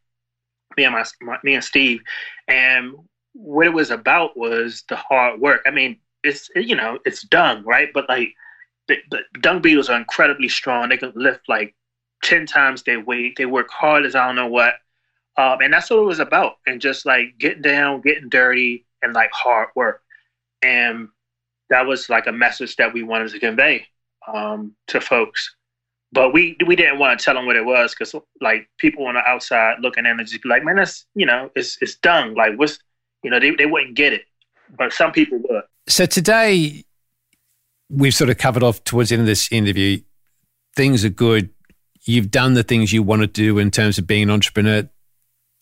Me 0.76 0.84
and 0.84 0.94
my, 0.94 1.04
my, 1.20 1.38
me 1.42 1.54
and 1.54 1.64
Steve, 1.64 2.00
and 2.48 2.94
what 3.34 3.66
it 3.66 3.72
was 3.72 3.90
about 3.90 4.36
was 4.36 4.84
the 4.88 4.96
hard 4.96 5.40
work. 5.40 5.62
I 5.66 5.70
mean, 5.70 5.98
it's 6.22 6.48
you 6.54 6.76
know 6.76 6.98
it's 7.04 7.22
dung, 7.22 7.62
right? 7.64 7.88
But 7.92 8.08
like 8.08 8.32
the, 8.88 8.96
the 9.10 9.20
dung 9.40 9.60
beetles 9.60 9.90
are 9.90 9.98
incredibly 9.98 10.48
strong. 10.48 10.88
They 10.88 10.96
can 10.96 11.12
lift 11.14 11.40
like 11.48 11.74
ten 12.22 12.46
times 12.46 12.84
their 12.84 13.00
weight. 13.00 13.34
They 13.36 13.46
work 13.46 13.68
hard 13.70 14.06
as 14.06 14.14
I 14.14 14.26
don't 14.26 14.36
know 14.36 14.46
what, 14.46 14.76
um, 15.36 15.58
and 15.60 15.72
that's 15.72 15.90
what 15.90 15.98
it 15.98 16.04
was 16.04 16.18
about. 16.18 16.54
And 16.66 16.80
just 16.80 17.06
like 17.06 17.38
getting 17.38 17.62
down, 17.62 18.00
getting 18.00 18.28
dirty, 18.28 18.86
and 19.02 19.12
like 19.12 19.30
hard 19.32 19.68
work. 19.74 20.02
And 20.62 21.08
that 21.70 21.86
was 21.86 22.08
like 22.08 22.26
a 22.26 22.32
message 22.32 22.76
that 22.76 22.92
we 22.92 23.02
wanted 23.02 23.30
to 23.32 23.38
convey 23.38 23.86
um, 24.26 24.74
to 24.88 25.00
folks 25.00 25.54
but 26.12 26.32
we 26.32 26.56
we 26.66 26.76
didn't 26.76 26.98
want 26.98 27.18
to 27.18 27.24
tell 27.24 27.34
them 27.34 27.46
what 27.46 27.56
it 27.56 27.64
was 27.64 27.94
because 27.94 28.14
like 28.40 28.68
people 28.78 29.06
on 29.06 29.14
the 29.14 29.20
outside 29.20 29.78
looking 29.80 30.04
in 30.04 30.20
and 30.20 30.28
just 30.28 30.42
be 30.42 30.48
like, 30.48 30.62
man, 30.62 30.76
that's 30.76 31.06
you 31.14 31.26
know, 31.26 31.50
it's 31.56 31.78
it's 31.80 31.96
dung. 31.96 32.34
Like 32.34 32.58
what's 32.58 32.78
you 33.24 33.30
know, 33.30 33.40
they, 33.40 33.50
they 33.52 33.66
wouldn't 33.66 33.94
get 33.94 34.12
it. 34.12 34.24
But 34.76 34.92
some 34.92 35.12
people 35.12 35.38
would. 35.48 35.62
So 35.88 36.06
today 36.06 36.84
we've 37.88 38.14
sort 38.14 38.30
of 38.30 38.38
covered 38.38 38.62
off 38.62 38.84
towards 38.84 39.08
the 39.08 39.14
end 39.14 39.22
of 39.22 39.26
this 39.26 39.50
interview. 39.50 40.00
Things 40.76 41.04
are 41.04 41.10
good. 41.10 41.50
You've 42.04 42.30
done 42.30 42.54
the 42.54 42.62
things 42.62 42.92
you 42.92 43.02
want 43.02 43.22
to 43.22 43.26
do 43.26 43.58
in 43.58 43.70
terms 43.70 43.98
of 43.98 44.06
being 44.06 44.24
an 44.24 44.30
entrepreneur. 44.30 44.88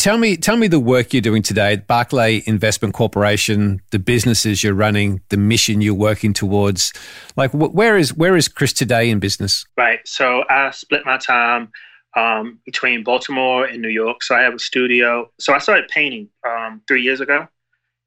Tell 0.01 0.17
me, 0.17 0.39
tell 0.39 0.57
me 0.57 0.67
the 0.67 0.81
work 0.81 1.13
you're 1.13 1.21
doing 1.21 1.43
today 1.43 1.75
at 1.75 1.87
Barclay 1.87 2.43
Investment 2.47 2.95
Corporation, 2.95 3.83
the 3.91 3.99
businesses 3.99 4.65
you're 4.65 4.73
running, 4.73 5.21
the 5.29 5.37
mission 5.37 5.83
you're 5.83 5.93
working 5.93 6.33
towards. 6.33 6.95
Like, 7.37 7.51
wh- 7.51 7.75
where 7.75 7.99
is 7.99 8.15
where 8.15 8.35
is 8.35 8.49
Chris 8.49 8.73
today 8.73 9.11
in 9.11 9.19
business? 9.19 9.67
Right. 9.77 10.01
So 10.07 10.45
I 10.49 10.71
split 10.71 11.05
my 11.05 11.19
time 11.19 11.71
um, 12.17 12.61
between 12.65 13.05
Baltimore 13.05 13.67
and 13.67 13.83
New 13.83 13.91
York. 13.91 14.23
So 14.23 14.35
I 14.35 14.41
have 14.41 14.55
a 14.55 14.59
studio. 14.59 15.31
So 15.39 15.53
I 15.53 15.59
started 15.59 15.87
painting 15.89 16.31
um, 16.49 16.81
three 16.89 17.03
years 17.03 17.21
ago, 17.21 17.47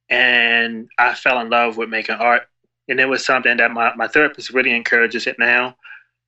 and 0.10 0.88
I 0.98 1.14
fell 1.14 1.40
in 1.42 1.52
love 1.52 1.78
with 1.78 1.90
making 1.90 2.16
art. 2.16 2.48
And 2.90 3.00
it 3.00 3.06
was 3.06 3.24
something 3.24 3.58
that 3.58 3.70
my, 3.70 3.94
my 3.96 4.08
therapist 4.08 4.50
really 4.50 4.76
encourages 4.76 5.28
it 5.28 5.38
now. 5.38 5.76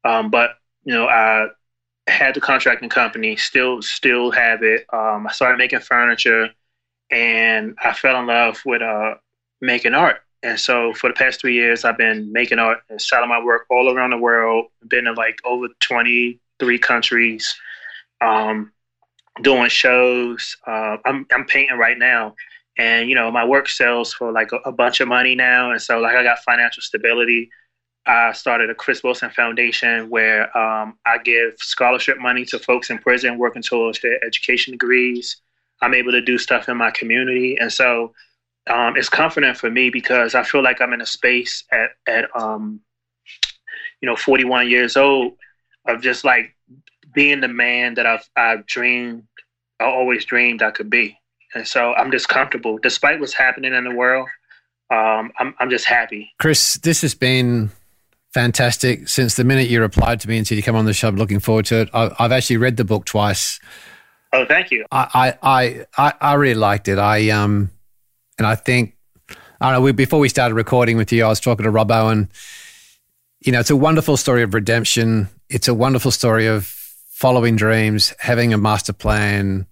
Um, 0.03 0.29
but 0.29 0.59
you 0.83 0.93
know, 0.93 1.07
I 1.07 1.47
had 2.07 2.35
the 2.35 2.41
contracting 2.41 2.89
company, 2.89 3.35
still 3.35 3.81
still 3.81 4.31
have 4.31 4.63
it. 4.63 4.85
Um, 4.93 5.27
I 5.27 5.31
started 5.31 5.57
making 5.57 5.79
furniture, 5.79 6.49
and 7.11 7.75
I 7.83 7.93
fell 7.93 8.19
in 8.19 8.27
love 8.27 8.61
with 8.65 8.81
uh, 8.81 9.15
making 9.61 9.93
art. 9.93 10.21
And 10.43 10.59
so 10.59 10.93
for 10.93 11.09
the 11.09 11.15
past 11.15 11.41
three 11.41 11.55
years, 11.55 11.83
I've 11.83 11.97
been 11.97 12.31
making 12.31 12.59
art 12.59 12.79
and 12.89 13.01
selling 13.01 13.29
my 13.29 13.43
work 13.43 13.65
all 13.71 13.91
around 13.91 14.11
the 14.11 14.17
world. 14.17 14.67
Been 14.87 15.07
in 15.07 15.15
like 15.15 15.39
over 15.45 15.67
twenty 15.79 16.39
three 16.59 16.77
countries, 16.77 17.55
um, 18.21 18.71
doing 19.41 19.69
shows. 19.69 20.55
Uh, 20.67 20.97
I'm 21.05 21.25
I'm 21.33 21.45
painting 21.45 21.77
right 21.77 21.97
now, 21.97 22.35
and 22.77 23.09
you 23.09 23.15
know 23.15 23.31
my 23.31 23.45
work 23.45 23.67
sells 23.67 24.13
for 24.13 24.31
like 24.31 24.51
a, 24.51 24.57
a 24.69 24.71
bunch 24.71 24.99
of 24.99 25.07
money 25.07 25.33
now, 25.33 25.71
and 25.71 25.81
so 25.81 25.99
like 25.99 26.15
I 26.15 26.23
got 26.23 26.39
financial 26.39 26.81
stability. 26.81 27.49
I 28.07 28.33
started 28.33 28.69
a 28.69 28.75
Chris 28.75 29.03
Wilson 29.03 29.31
Foundation 29.31 30.09
where 30.09 30.55
um, 30.57 30.97
I 31.05 31.17
give 31.17 31.55
scholarship 31.57 32.19
money 32.19 32.45
to 32.45 32.59
folks 32.59 32.89
in 32.89 32.99
prison 32.99 33.37
working 33.37 33.63
towards 33.63 33.99
their 34.01 34.23
education 34.23 34.71
degrees. 34.73 35.37
I'm 35.81 35.93
able 35.93 36.11
to 36.11 36.21
do 36.21 36.37
stuff 36.37 36.69
in 36.69 36.77
my 36.77 36.91
community, 36.91 37.57
and 37.57 37.71
so 37.71 38.13
um, 38.67 38.95
it's 38.95 39.09
comforting 39.09 39.53
for 39.53 39.69
me 39.69 39.89
because 39.89 40.35
I 40.35 40.43
feel 40.43 40.63
like 40.63 40.81
I'm 40.81 40.93
in 40.93 41.01
a 41.01 41.05
space 41.05 41.63
at 41.71 41.91
at 42.07 42.29
um, 42.35 42.79
you 44.01 44.07
know 44.07 44.15
41 44.15 44.69
years 44.69 44.95
old 44.95 45.33
of 45.87 46.01
just 46.01 46.23
like 46.23 46.55
being 47.13 47.41
the 47.41 47.47
man 47.47 47.95
that 47.95 48.05
I've 48.05 48.27
I've 48.35 48.65
dreamed, 48.65 49.23
I 49.79 49.85
always 49.85 50.25
dreamed 50.25 50.61
I 50.61 50.71
could 50.71 50.89
be, 50.89 51.17
and 51.55 51.67
so 51.67 51.93
I'm 51.93 52.11
just 52.11 52.29
comfortable 52.29 52.77
despite 52.77 53.19
what's 53.19 53.33
happening 53.33 53.73
in 53.73 53.83
the 53.83 53.95
world. 53.95 54.29
Um, 54.91 55.31
I'm 55.39 55.55
I'm 55.59 55.69
just 55.69 55.85
happy. 55.85 56.31
Chris, 56.39 56.75
this 56.75 57.01
has 57.01 57.15
been 57.15 57.71
fantastic. 58.35 59.07
Since 59.07 59.35
the 59.35 59.45
minute 59.45 59.69
you 59.69 59.79
replied 59.79 60.19
to 60.19 60.27
me 60.27 60.37
and 60.37 60.45
said 60.45 60.55
you 60.57 60.63
come 60.63 60.75
on 60.75 60.83
the 60.83 60.93
show, 60.93 61.07
I'm 61.07 61.15
looking 61.15 61.39
forward 61.39 61.65
to 61.67 61.79
it. 61.79 61.89
I, 61.93 62.13
have 62.19 62.33
actually 62.33 62.57
read 62.57 62.75
the 62.75 62.83
book 62.83 63.05
twice. 63.05 63.61
Oh, 64.33 64.45
thank 64.45 64.71
you. 64.71 64.85
I, 64.91 65.33
I, 65.41 65.85
I, 65.97 66.13
I 66.19 66.33
really 66.33 66.59
liked 66.59 66.89
it. 66.89 66.99
I 66.99 67.29
um, 67.29 67.71
and 68.37 68.45
I 68.45 68.55
think 68.55 68.97
I 69.29 69.71
don't 69.71 69.79
know. 69.79 69.81
We, 69.81 69.93
before 69.93 70.19
we 70.19 70.27
started 70.27 70.53
recording 70.53 70.97
with 70.97 71.13
you, 71.13 71.23
I 71.23 71.29
was 71.29 71.39
talking 71.39 71.63
to 71.63 71.71
Rob 71.71 71.89
Owen. 71.89 72.29
you 73.39 73.53
know, 73.53 73.61
it's 73.61 73.69
a 73.69 73.75
wonderful 73.75 74.17
story 74.17 74.43
of 74.43 74.53
redemption. 74.53 75.29
It's 75.49 75.69
a 75.69 75.73
wonderful 75.73 76.11
story 76.11 76.45
of 76.45 76.65
following 77.11 77.55
dreams, 77.55 78.13
having 78.19 78.53
a 78.53 78.57
master 78.57 78.91
plan, 78.91 79.65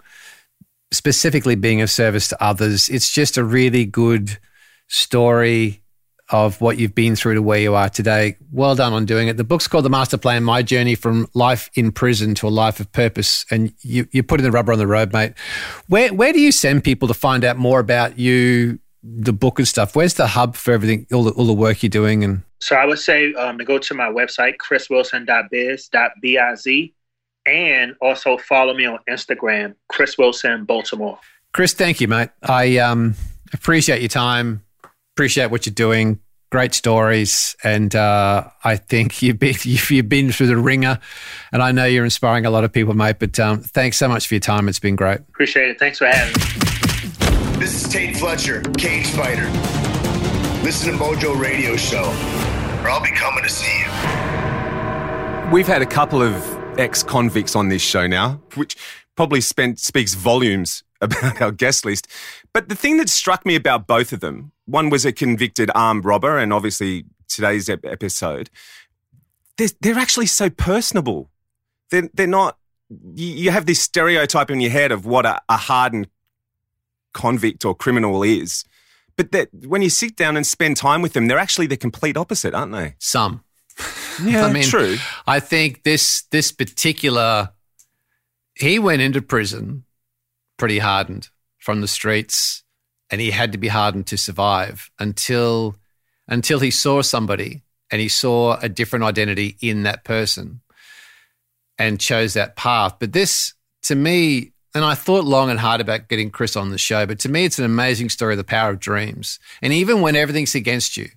specifically 0.93 1.55
being 1.55 1.82
of 1.82 1.89
service 1.89 2.30
to 2.30 2.41
others. 2.41 2.88
It's 2.88 3.11
just 3.11 3.36
a 3.36 3.43
really 3.43 3.84
good 3.84 4.39
story 4.88 5.82
of 6.32 6.61
what 6.61 6.78
you've 6.78 6.95
been 6.95 7.15
through 7.15 7.36
to 7.36 7.41
where 7.41 7.59
you 7.59 7.76
are 7.76 7.89
today. 7.89 8.38
Well 8.51 8.76
done 8.76 8.93
on 8.93 9.05
doing 9.05 9.28
it. 9.28 9.36
The 9.38 9.43
book's 9.43 9.67
called 9.67 9.86
The 9.86 9.89
Master 9.89 10.17
Plan 10.17 10.43
My 10.43 10.63
Journey 10.63 10.95
from 10.95 11.28
Life 11.34 11.69
in 11.76 11.91
Prison 11.91 12.34
to 12.36 12.47
a 12.47 12.49
Life 12.49 12.80
of 12.80 12.91
Purpose. 12.91 13.45
And 13.51 13.74
you, 13.82 14.07
you're 14.11 14.24
putting 14.24 14.45
the 14.45 14.51
rubber 14.51 14.71
on 14.71 14.80
the 14.80 14.88
road, 14.88 15.11
mate. 15.11 15.34
Where, 15.88 16.13
where 16.13 16.32
do 16.32 16.39
you 16.39 16.51
send 16.51 16.84
people 16.84 17.07
to 17.09 17.13
find 17.13 17.43
out 17.43 17.57
more 17.57 17.80
about 17.80 18.17
you, 18.17 18.80
the 19.03 19.34
book 19.34 19.59
and 19.59 19.67
stuff? 19.67 19.95
Where's 19.95 20.13
the 20.13 20.28
hub 20.28 20.55
for 20.55 20.71
everything, 20.71 21.05
all 21.11 21.26
the, 21.26 21.32
all 21.32 21.45
the 21.45 21.53
work 21.53 21.84
you're 21.84 21.89
doing? 21.89 22.24
And 22.24 22.43
So 22.59 22.78
I 22.78 22.86
would 22.86 22.99
say 22.99 23.34
um, 23.34 23.57
to 23.57 23.65
go 23.65 23.78
to 23.78 23.93
my 23.93 24.07
website, 24.07 24.55
chriswilson.biz.biz, 24.57 26.89
and 27.45 27.95
also 28.01 28.38
follow 28.38 28.74
me 28.74 28.86
on 28.86 28.99
Instagram, 29.09 29.76
Chris 29.89 30.17
Wilson 30.17 30.63
Baltimore. 30.63 31.19
Chris, 31.51 31.74
thank 31.74 31.99
you, 31.99 32.07
mate. 32.07 32.30
I 32.41 32.78
um, 32.78 33.15
appreciate 33.53 34.01
your 34.01 34.07
time. 34.07 34.63
Appreciate 35.16 35.51
what 35.51 35.68
you're 35.68 35.76
doing. 35.76 36.20
Great 36.51 36.74
stories, 36.74 37.55
and 37.64 37.95
uh, 37.95 38.47
I 38.64 38.78
think 38.78 39.22
you've 39.22 39.38
been 39.38 39.55
you've, 39.61 39.91
you've 39.91 40.09
been 40.09 40.32
through 40.32 40.47
the 40.47 40.57
ringer, 40.57 40.99
and 41.51 41.61
I 41.61 41.72
know 41.72 41.86
you're 41.86 42.03
inspiring 42.03 42.47
a 42.47 42.49
lot 42.49 42.64
of 42.64 42.72
people, 42.72 42.95
mate. 42.95 43.18
But 43.20 43.39
um, 43.39 43.61
thanks 43.61 43.97
so 43.97 44.07
much 44.07 44.28
for 44.28 44.34
your 44.34 44.41
time. 44.41 44.68
It's 44.68 44.80
been 44.80 44.95
great. 44.95 45.20
Appreciate 45.20 45.70
it. 45.70 45.78
Thanks 45.78 45.99
for 45.99 46.07
having 46.07 46.34
me. 46.34 47.59
This 47.59 47.86
is 47.86 47.91
Tait 47.91 48.18
Fletcher, 48.18 48.61
Cage 48.78 49.07
Fighter. 49.07 49.45
Listen 50.64 50.93
to 50.93 50.97
Mojo 50.97 51.39
Radio 51.39 51.76
Show, 51.76 52.05
or 52.82 52.89
I'll 52.89 53.03
be 53.03 53.11
coming 53.11 53.43
to 53.43 53.49
see 53.49 53.80
you. 53.80 55.51
We've 55.51 55.68
had 55.68 55.84
a 55.84 55.86
couple 55.86 56.24
of 56.24 56.80
ex 56.80 57.03
convicts 57.03 57.55
on 57.55 57.70
this 57.70 57.84
show 57.84 58.07
now, 58.07 58.41
which 58.55 58.76
probably 59.16 59.41
spent, 59.41 59.80
speaks 59.80 60.16
volumes 60.16 60.84
about 61.01 61.39
our 61.39 61.51
guest 61.51 61.86
list. 61.86 62.07
But 62.51 62.70
the 62.70 62.76
thing 62.76 62.97
that 62.97 63.09
struck 63.09 63.45
me 63.45 63.55
about 63.55 63.86
both 63.86 64.11
of 64.11 64.20
them 64.20 64.53
one 64.66 64.89
was 64.89 65.05
a 65.05 65.11
convicted 65.11 65.70
armed 65.76 66.05
robber, 66.05 66.38
and 66.38 66.53
obviously 66.53 67.05
today's 67.28 67.70
ep- 67.70 67.86
episode, 67.86 68.49
they're, 69.57 69.70
they're 69.82 69.99
actually 69.99 70.26
so 70.26 70.49
personable. 70.49 71.30
They're, 71.89 72.09
they're 72.14 72.28
not, 72.28 72.57
you, 72.89 73.28
you 73.28 73.51
have 73.51 73.66
this 73.66 73.82
stereotype 73.82 74.49
in 74.49 74.61
your 74.61 74.72
head 74.72 74.91
of 74.91 75.05
what 75.05 75.26
a, 75.26 75.41
a 75.49 75.57
hardened 75.57 76.07
convict 77.14 77.66
or 77.66 77.76
criminal 77.76 78.24
is. 78.24 78.64
But 79.16 79.32
that 79.32 79.49
when 79.66 79.82
you 79.84 79.89
sit 79.89 80.16
down 80.16 80.36
and 80.36 80.45
spend 80.45 80.78
time 80.78 81.01
with 81.01 81.14
them, 81.14 81.28
they're 81.28 81.38
actually 81.38 81.68
the 81.68 81.78
complete 81.78 82.18
opposite, 82.18 82.53
aren't 82.53 82.72
they? 82.72 82.95
Some. 82.99 83.43
Yeah, 84.24 84.45
I 84.45 84.53
mean, 84.53 84.64
true. 84.64 84.97
I 85.26 85.39
think 85.39 85.82
this 85.82 86.22
this 86.30 86.51
particular 86.51 87.49
he 88.55 88.78
went 88.78 89.01
into 89.01 89.24
prison 89.24 89.86
pretty 90.57 90.80
hardened 90.80 91.30
from 91.57 91.82
the 91.82 91.88
streets, 91.88 92.62
and 93.14 93.22
he 93.22 93.30
had 93.30 93.51
to 93.51 93.59
be 93.59 93.68
hardened 93.68 94.07
to 94.07 94.18
survive 94.18 94.89
until 94.97 95.76
until 96.28 96.59
he 96.59 96.72
saw 96.72 96.99
somebody 97.03 97.61
and 97.91 98.01
he 98.01 98.09
saw 98.09 98.57
a 98.57 98.68
different 98.68 99.05
identity 99.05 99.55
in 99.61 99.84
that 99.84 100.03
person 100.03 100.61
and 101.78 101.99
chose 101.99 102.34
that 102.34 102.55
path. 102.55 102.95
But 102.99 103.14
this, 103.14 103.53
to 103.84 103.93
me, 103.93 104.53
and 104.74 104.84
I 104.84 104.95
thought 104.95 105.26
long 105.26 105.51
and 105.51 105.59
hard 105.59 105.80
about 105.80 106.07
getting 106.07 106.32
Chris 106.32 106.55
on 106.55 106.72
the 106.72 106.80
show, 106.80 107.05
but 107.05 107.20
to 107.20 107.30
me, 107.30 107.45
it's 107.45 107.59
an 107.59 107.66
amazing 107.66 108.09
story 108.09 108.34
of 108.34 108.39
the 108.39 108.43
power 108.43 108.72
of 108.72 108.80
dreams. 108.80 109.38
And 109.61 109.72
even 109.74 110.01
when 110.01 110.16
everything's 110.16 110.55
against 110.55 110.97
you, 110.97 111.09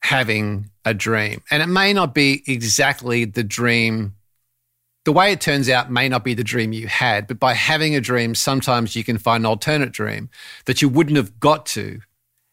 having 0.00 0.70
a 0.86 0.94
dream. 0.94 1.42
And 1.50 1.62
it 1.62 1.66
may 1.66 1.92
not 1.92 2.14
be 2.14 2.42
exactly 2.46 3.26
the 3.26 3.44
dream. 3.44 4.14
The 5.04 5.12
way 5.12 5.32
it 5.32 5.40
turns 5.40 5.68
out 5.68 5.90
may 5.90 6.08
not 6.08 6.24
be 6.24 6.34
the 6.34 6.44
dream 6.44 6.72
you 6.72 6.86
had, 6.86 7.26
but 7.26 7.38
by 7.38 7.52
having 7.52 7.94
a 7.94 8.00
dream, 8.00 8.34
sometimes 8.34 8.96
you 8.96 9.04
can 9.04 9.18
find 9.18 9.42
an 9.42 9.46
alternate 9.46 9.92
dream 9.92 10.30
that 10.64 10.80
you 10.80 10.88
wouldn't 10.88 11.16
have 11.16 11.38
got 11.38 11.66
to 11.66 12.00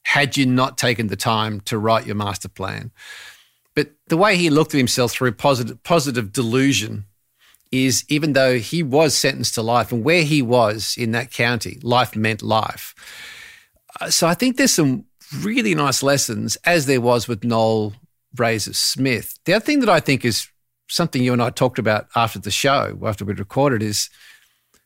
had 0.04 0.36
you 0.36 0.46
not 0.46 0.78
taken 0.78 1.08
the 1.08 1.16
time 1.16 1.62
to 1.62 1.78
write 1.78 2.06
your 2.06 2.16
master 2.16 2.50
plan. 2.50 2.92
But 3.74 3.92
the 4.08 4.18
way 4.18 4.36
he 4.36 4.50
looked 4.50 4.74
at 4.74 4.80
himself 4.80 5.14
through 5.14 5.32
positive, 5.34 5.82
positive 5.84 6.34
delusion 6.34 7.06
is 7.72 8.04
even 8.10 8.34
though 8.34 8.58
he 8.58 8.84
was 8.84 9.16
sentenced 9.16 9.56
to 9.56 9.62
life 9.62 9.94
and 9.94 10.04
where 10.04 10.24
he 10.24 10.42
was 10.42 10.96
in 10.98 11.12
that 11.12 11.32
county, 11.32 11.80
life 11.82 12.16
meant 12.16 12.42
life. 12.42 12.94
Uh, 14.02 14.10
So 14.10 14.28
I 14.28 14.34
think 14.34 14.58
there's 14.58 14.74
some 14.74 15.06
really 15.40 15.74
nice 15.74 16.04
lessons, 16.04 16.58
as 16.66 16.86
there 16.86 17.00
was 17.00 17.30
with 17.30 17.46
Noel 17.46 17.94
Razor 18.36 18.74
Smith. 18.74 19.40
The 19.46 19.54
other 19.54 19.64
thing 19.64 19.80
that 19.80 19.90
I 19.90 20.02
think 20.02 20.26
is 20.26 20.50
something 20.92 21.24
you 21.24 21.34
and 21.34 21.42
I 21.42 21.50
talked 21.50 21.80
about 21.80 22.08
after 22.16 22.40
the 22.40 22.52
show, 22.52 23.00
after 23.06 23.26
we'd 23.26 23.40
recorded, 23.40 23.82
is 23.82 24.10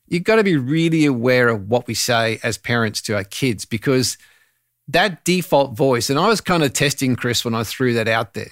you've 0.07 0.23
got 0.23 0.35
to 0.35 0.43
be 0.43 0.55
really 0.55 1.05
aware 1.05 1.49
of 1.49 1.67
what 1.67 1.87
we 1.87 1.93
say 1.93 2.39
as 2.43 2.57
parents 2.57 3.01
to 3.03 3.15
our 3.15 3.23
kids 3.23 3.65
because 3.65 4.17
that 4.87 5.25
default 5.25 5.75
voice, 5.75 6.09
and 6.09 6.19
I 6.19 6.27
was 6.27 6.41
kind 6.41 6.63
of 6.63 6.73
testing 6.73 7.15
Chris 7.15 7.43
when 7.43 7.55
I 7.55 7.63
threw 7.63 7.93
that 7.95 8.07
out 8.07 8.35
there 8.35 8.51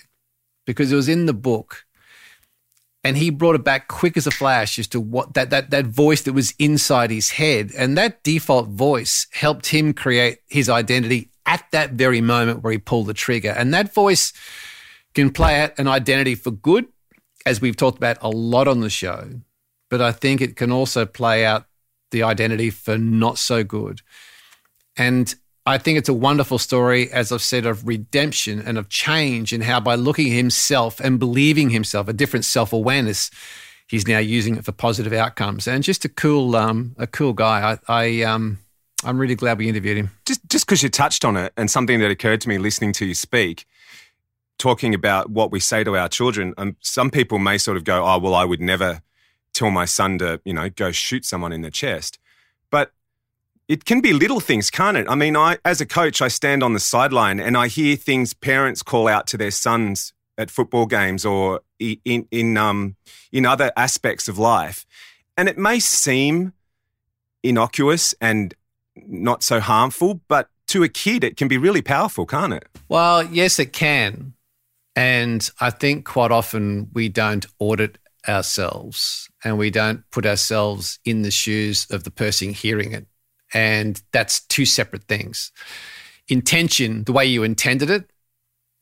because 0.66 0.91
it 0.91 0.95
was 0.95 1.10
in 1.10 1.28
the 1.28 1.34
book. 1.34 1.86
And 3.06 3.18
he 3.18 3.30
brought 3.30 3.56
it 3.56 3.66
back 3.66 3.89
quick 3.89 4.16
as 4.16 4.28
a 4.28 4.32
flash 4.32 4.80
as 4.80 4.88
to 4.88 4.99
what 4.99 5.34
that 5.34 5.49
that 5.49 5.72
that 5.72 5.86
voice 5.86 6.22
that 6.22 6.32
was 6.32 6.54
inside 6.58 7.12
his 7.12 7.32
head. 7.32 7.72
And 7.78 7.97
that 7.97 8.24
default 8.24 8.70
voice 8.70 9.28
helped 9.34 9.68
him 9.68 9.93
create 9.93 10.39
his 10.47 10.70
identity 10.70 11.30
at 11.45 11.66
that 11.72 11.91
very 11.91 12.22
moment 12.22 12.64
where 12.64 12.72
he 12.72 12.80
pulled 12.80 13.08
the 13.08 13.14
trigger. 13.14 13.49
And 13.49 13.74
that 13.74 13.93
voice 13.93 14.32
can 15.14 15.32
play 15.32 15.62
out 15.62 15.78
an 15.78 15.89
identity 15.89 16.36
for 16.36 16.51
good, 16.51 16.88
as 17.46 17.62
we've 17.62 17.76
talked 17.76 17.98
about 17.98 18.18
a 18.22 18.30
lot 18.30 18.68
on 18.68 18.80
the 18.80 18.89
show. 18.89 19.30
But 19.89 20.02
I 20.02 20.12
think 20.12 20.41
it 20.41 20.56
can 20.56 20.72
also 20.72 21.06
play 21.06 21.46
out 21.46 21.66
the 22.12 22.24
identity 22.24 22.70
for 22.70 22.98
not 22.98 23.38
so 23.38 23.64
good. 23.64 24.02
And 24.98 25.34
I 25.66 25.78
think 25.78 25.98
it's 25.98 26.10
a 26.10 26.14
wonderful 26.14 26.58
story, 26.58 27.12
as 27.12 27.32
I've 27.32 27.41
said, 27.41 27.66
of 27.66 27.88
redemption 27.88 28.60
and 28.60 28.78
of 28.78 28.89
change, 28.89 29.54
and 29.54 29.64
how 29.64 29.80
by 29.80 29.96
looking 29.96 30.28
at 30.28 30.36
himself 30.36 31.00
and 31.00 31.20
believing 31.20 31.70
himself, 31.70 32.08
a 32.08 32.14
different 32.14 32.46
self 32.46 32.74
awareness, 32.74 33.32
he's 33.88 34.08
now 34.08 34.20
using 34.20 34.58
it 34.58 34.66
for 34.66 34.72
positive 34.72 35.14
outcomes. 35.14 35.68
And 35.68 35.84
just 35.84 36.06
a 36.06 36.10
cool, 36.10 36.56
um, 36.56 36.96
a 36.98 37.08
cool 37.08 37.34
guy. 37.34 37.78
I, 37.88 38.02
I 38.02 38.22
um, 38.24 38.60
I'm 39.04 39.18
really 39.18 39.36
glad 39.36 39.58
we 39.58 39.70
interviewed 39.70 39.98
him. 39.98 40.12
just 40.26 40.41
just 40.50 40.66
because 40.66 40.84
you 40.84 40.89
touched 40.89 41.26
on 41.26 41.38
it 41.38 41.54
and 41.58 41.70
something 41.70 42.00
that 42.00 42.12
occurred 42.12 42.41
to 42.41 42.50
me 42.50 42.58
listening 42.58 42.94
to 42.94 43.06
you 43.06 43.14
speak 43.14 43.66
talking 44.58 44.93
about 44.93 45.30
what 45.30 45.51
we 45.51 45.60
say 45.60 45.84
to 45.84 45.97
our 45.97 46.08
children 46.08 46.54
um, 46.58 46.76
some 46.82 47.10
people 47.10 47.39
may 47.39 47.58
sort 47.58 47.78
of 47.78 47.84
go 47.84 48.06
oh 48.06 48.18
well 48.18 48.34
i 48.34 48.45
would 48.45 48.62
never 48.62 49.01
tell 49.54 49.72
my 49.72 49.86
son 49.86 50.18
to 50.18 50.39
you 50.45 50.54
know 50.54 50.70
go 50.70 50.91
shoot 50.91 51.26
someone 51.26 51.51
in 51.51 51.62
the 51.62 51.72
chest 51.72 52.20
but 52.70 52.91
it 53.68 53.86
can 53.86 54.01
be 54.01 54.14
little 54.14 54.39
things 54.39 54.70
can't 54.70 54.97
it 54.97 55.08
i 55.10 55.16
mean 55.16 55.36
i 55.36 55.58
as 55.66 55.82
a 55.82 55.86
coach 55.86 56.22
i 56.22 56.28
stand 56.28 56.64
on 56.64 56.74
the 56.74 56.80
sideline 56.80 57.39
and 57.39 57.58
i 57.58 57.68
hear 57.68 57.95
things 57.95 58.34
parents 58.34 58.82
call 58.82 59.08
out 59.08 59.28
to 59.28 59.38
their 59.38 59.51
sons 59.51 60.14
at 60.38 60.49
football 60.49 60.86
games 60.86 61.26
or 61.26 61.62
in 61.80 62.28
in 62.32 62.58
um 62.58 62.95
in 63.32 63.45
other 63.45 63.72
aspects 63.76 64.28
of 64.28 64.38
life 64.38 64.86
and 65.38 65.49
it 65.49 65.58
may 65.58 65.80
seem 65.80 66.54
innocuous 67.43 68.16
and 68.22 68.54
not 68.95 69.43
so 69.43 69.60
harmful, 69.60 70.22
but 70.28 70.49
to 70.68 70.84
a 70.84 70.89
kid, 70.89 71.24
it 71.24 71.38
can 71.38 71.47
be 71.47 71.58
really 71.58 71.82
powerful, 71.82 72.26
can't 72.26 72.54
it? 72.54 72.66
Well, 72.88 73.24
yes, 73.24 73.60
it 73.60 73.74
can. 73.74 74.34
And 74.96 75.50
I 75.60 75.70
think 75.70 76.06
quite 76.06 76.32
often 76.32 76.89
we 76.94 77.10
don't 77.10 77.46
audit 77.60 77.98
ourselves 78.28 79.28
and 79.44 79.58
we 79.58 79.70
don't 79.70 80.04
put 80.12 80.26
ourselves 80.26 81.00
in 81.04 81.24
the 81.24 81.32
shoes 81.32 81.88
of 81.89 82.04
the 82.04 82.12
person 82.12 82.54
hearing 82.54 82.94
it. 82.94 83.08
And 83.54 84.02
that's 84.12 84.41
two 84.41 84.66
separate 84.66 85.04
things. 85.04 85.52
Intention, 86.28 87.04
the 87.04 87.12
way 87.12 87.26
you 87.26 87.44
intended 87.44 87.89
it, 87.89 88.10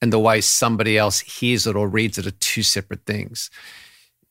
and 0.01 0.12
the 0.12 0.20
way 0.20 0.41
somebody 0.41 0.97
else 0.97 1.20
hears 1.20 1.68
it 1.68 1.76
or 1.76 1.88
reads 1.88 2.18
it 2.18 2.26
are 2.26 2.32
two 2.32 2.64
separate 2.64 3.05
things. 3.05 3.49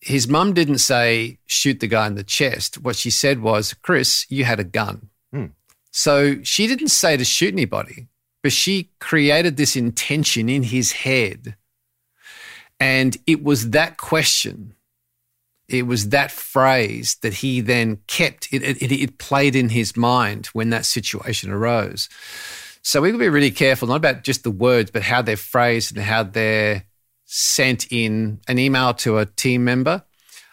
His 0.01 0.27
mum 0.27 0.53
didn't 0.53 0.79
say, 0.79 1.39
shoot 1.47 1.81
the 1.81 1.87
guy 1.87 2.07
in 2.07 2.15
the 2.15 2.25
chest. 2.25 2.83
What 2.83 2.97
she 2.97 3.11
said 3.11 3.41
was, 3.41 3.75
Chris, 3.75 4.27
you 4.29 4.45
had 4.45 4.59
a 4.59 4.65
gun. 4.65 5.11
Hmm. 5.33 5.47
So 5.93 6.43
she 6.43 6.67
didn't 6.67 6.89
say 6.89 7.17
to 7.17 7.25
shoot 7.25 7.53
anybody, 7.53 8.09
but 8.43 8.53
she 8.53 8.91
created 8.99 9.57
this 9.57 9.77
intention 9.77 10.49
in 10.49 10.65
his 10.65 10.93
head. 10.93 11.57
And 12.81 13.17
it 13.27 13.45
was 13.45 13.71
that 13.71 13.99
question, 13.99 14.75
it 15.69 15.87
was 15.87 16.09
that 16.09 16.33
phrase 16.33 17.17
that 17.23 17.35
he 17.35 17.61
then 17.61 17.99
kept. 18.09 18.49
It, 18.53 18.63
it, 18.63 18.91
it 18.91 19.19
played 19.19 19.55
in 19.55 19.69
his 19.69 19.97
mind 19.97 20.47
when 20.47 20.71
that 20.71 20.87
situation 20.87 21.51
arose. 21.51 22.09
So 22.83 23.01
we've 23.01 23.13
got 23.13 23.19
to 23.19 23.25
be 23.25 23.29
really 23.29 23.51
careful, 23.51 23.87
not 23.87 23.97
about 23.97 24.25
just 24.25 24.43
the 24.43 24.51
words, 24.51 24.91
but 24.91 25.03
how 25.03 25.23
they're 25.23 25.37
phrased 25.37 25.95
and 25.95 26.05
how 26.05 26.23
they're 26.23 26.85
sent 27.27 27.93
in 27.93 28.41
an 28.49 28.59
email 28.59 28.95
to 28.95 29.19
a 29.19 29.27
team 29.27 29.63
member, 29.63 30.03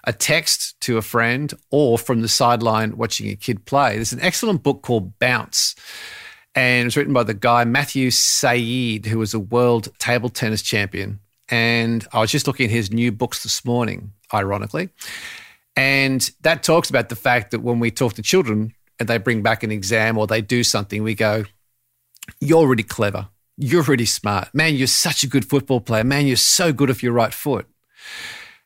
a 0.03 0.13
text 0.13 0.79
to 0.81 0.97
a 0.97 1.01
friend, 1.01 1.53
or 1.71 1.97
from 1.97 2.21
the 2.21 2.27
sideline 2.27 2.97
watching 2.97 3.29
a 3.29 3.35
kid 3.35 3.65
play. 3.65 3.95
There's 3.95 4.13
an 4.13 4.21
excellent 4.21 4.61
book 4.61 4.83
called 4.83 5.17
Bounce. 5.17 5.73
And 6.53 6.81
it 6.81 6.85
was 6.85 6.97
written 6.97 7.13
by 7.13 7.23
the 7.23 7.33
guy 7.33 7.63
Matthew 7.63 8.11
Syed, 8.11 9.05
who 9.05 9.19
was 9.19 9.33
a 9.33 9.39
world 9.39 9.87
table 9.97 10.29
tennis 10.29 10.61
champion. 10.61 11.21
And 11.49 12.05
I 12.11 12.19
was 12.19 12.31
just 12.31 12.47
looking 12.47 12.65
at 12.65 12.71
his 12.71 12.91
new 12.91 13.11
books 13.11 13.43
this 13.43 13.63
morning, 13.63 14.11
ironically. 14.33 14.89
And 15.75 16.29
that 16.41 16.63
talks 16.63 16.89
about 16.89 17.09
the 17.09 17.15
fact 17.15 17.51
that 17.51 17.61
when 17.61 17.79
we 17.79 17.91
talk 17.91 18.13
to 18.13 18.21
children 18.21 18.73
and 18.99 19.07
they 19.07 19.17
bring 19.17 19.43
back 19.43 19.63
an 19.63 19.71
exam 19.71 20.17
or 20.17 20.27
they 20.27 20.41
do 20.41 20.63
something, 20.63 21.03
we 21.03 21.15
go, 21.15 21.45
You're 22.41 22.67
really 22.67 22.83
clever. 22.83 23.29
You're 23.57 23.83
really 23.83 24.05
smart. 24.05 24.53
Man, 24.53 24.75
you're 24.75 24.87
such 24.87 25.23
a 25.23 25.27
good 25.27 25.45
football 25.45 25.81
player. 25.81 26.03
Man, 26.03 26.27
you're 26.27 26.35
so 26.35 26.73
good 26.73 26.89
off 26.89 27.01
your 27.01 27.13
right 27.13 27.33
foot. 27.33 27.67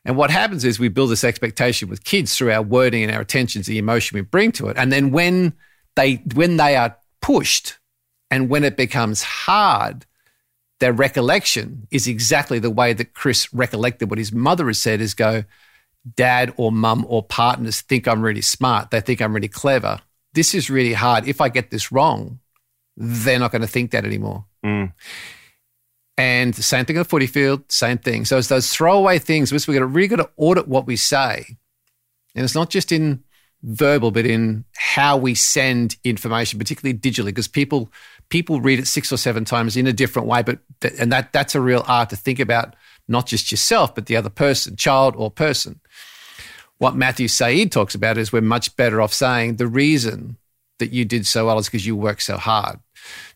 And 0.04 0.16
what 0.16 0.30
happens 0.30 0.64
is 0.64 0.78
we 0.78 0.88
build 0.88 1.10
this 1.10 1.24
expectation 1.24 1.88
with 1.88 2.04
kids 2.04 2.36
through 2.36 2.50
our 2.50 2.62
wording 2.62 3.04
and 3.04 3.12
our 3.12 3.20
attentions, 3.20 3.66
the 3.66 3.78
emotion 3.78 4.16
we 4.16 4.22
bring 4.22 4.52
to 4.52 4.68
it. 4.68 4.76
And 4.76 4.92
then 4.92 5.12
when 5.12 5.54
they 5.94 6.16
when 6.34 6.56
they 6.56 6.76
are 6.76 6.96
pushed 7.20 7.78
and 8.30 8.48
when 8.48 8.64
it 8.64 8.76
becomes 8.76 9.22
hard, 9.22 10.06
their 10.82 10.92
recollection 10.92 11.86
is 11.92 12.08
exactly 12.08 12.58
the 12.58 12.68
way 12.68 12.92
that 12.92 13.14
Chris 13.14 13.54
recollected 13.54 14.10
what 14.10 14.18
his 14.18 14.32
mother 14.32 14.66
has 14.66 14.78
said 14.78 15.00
is 15.00 15.14
go, 15.14 15.44
dad 16.16 16.52
or 16.56 16.72
mum 16.72 17.06
or 17.08 17.22
partners 17.22 17.82
think 17.82 18.08
I'm 18.08 18.20
really 18.20 18.40
smart. 18.40 18.90
They 18.90 19.00
think 19.00 19.22
I'm 19.22 19.32
really 19.32 19.46
clever. 19.46 20.00
This 20.34 20.56
is 20.56 20.68
really 20.68 20.94
hard. 20.94 21.28
If 21.28 21.40
I 21.40 21.50
get 21.50 21.70
this 21.70 21.92
wrong, 21.92 22.40
they're 22.96 23.38
not 23.38 23.52
going 23.52 23.62
to 23.62 23.68
think 23.68 23.92
that 23.92 24.04
anymore. 24.04 24.44
Mm. 24.66 24.92
And 26.18 26.52
the 26.52 26.64
same 26.64 26.84
thing 26.84 26.96
on 26.96 27.04
the 27.04 27.08
footy 27.08 27.28
field, 27.28 27.70
same 27.70 27.98
thing. 27.98 28.24
So 28.24 28.36
it's 28.36 28.48
those 28.48 28.74
throwaway 28.74 29.20
things, 29.20 29.52
to 29.52 29.86
really 29.86 30.08
got 30.08 30.16
to 30.16 30.30
audit 30.36 30.66
what 30.66 30.88
we 30.88 30.96
say. 30.96 31.44
And 32.34 32.44
it's 32.44 32.56
not 32.56 32.70
just 32.70 32.90
in 32.90 33.22
verbal, 33.62 34.10
but 34.10 34.26
in 34.26 34.64
how 34.76 35.16
we 35.16 35.36
send 35.36 35.96
information, 36.02 36.58
particularly 36.58 36.98
digitally, 36.98 37.26
because 37.26 37.46
people 37.46 37.88
people 38.28 38.60
read 38.60 38.78
it 38.78 38.86
six 38.86 39.12
or 39.12 39.16
seven 39.16 39.44
times 39.44 39.76
in 39.76 39.86
a 39.86 39.92
different 39.92 40.28
way. 40.28 40.42
But 40.42 40.58
and 40.98 41.12
that 41.12 41.32
that's 41.32 41.54
a 41.54 41.60
real 41.60 41.84
art 41.86 42.10
to 42.10 42.16
think 42.16 42.38
about 42.38 42.74
not 43.08 43.26
just 43.26 43.50
yourself, 43.50 43.94
but 43.94 44.06
the 44.06 44.16
other 44.16 44.30
person, 44.30 44.76
child 44.76 45.14
or 45.16 45.30
person. 45.30 45.80
What 46.78 46.96
Matthew 46.96 47.28
Syed 47.28 47.70
talks 47.70 47.94
about 47.94 48.18
is 48.18 48.32
we're 48.32 48.42
much 48.42 48.74
better 48.76 49.00
off 49.00 49.12
saying 49.12 49.56
the 49.56 49.68
reason 49.68 50.36
that 50.78 50.92
you 50.92 51.04
did 51.04 51.26
so 51.26 51.46
well 51.46 51.58
is 51.58 51.66
because 51.66 51.86
you 51.86 51.94
worked 51.94 52.22
so 52.22 52.36
hard. 52.36 52.80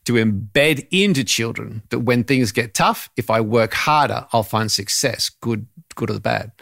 To 0.06 0.14
embed 0.14 0.86
into 0.92 1.24
children 1.24 1.82
that 1.90 2.00
when 2.00 2.22
things 2.22 2.52
get 2.52 2.74
tough, 2.74 3.10
if 3.16 3.30
I 3.30 3.40
work 3.40 3.74
harder, 3.74 4.26
I'll 4.32 4.44
find 4.44 4.70
success, 4.70 5.28
good, 5.28 5.66
good 5.96 6.10
or 6.10 6.20
bad. 6.20 6.52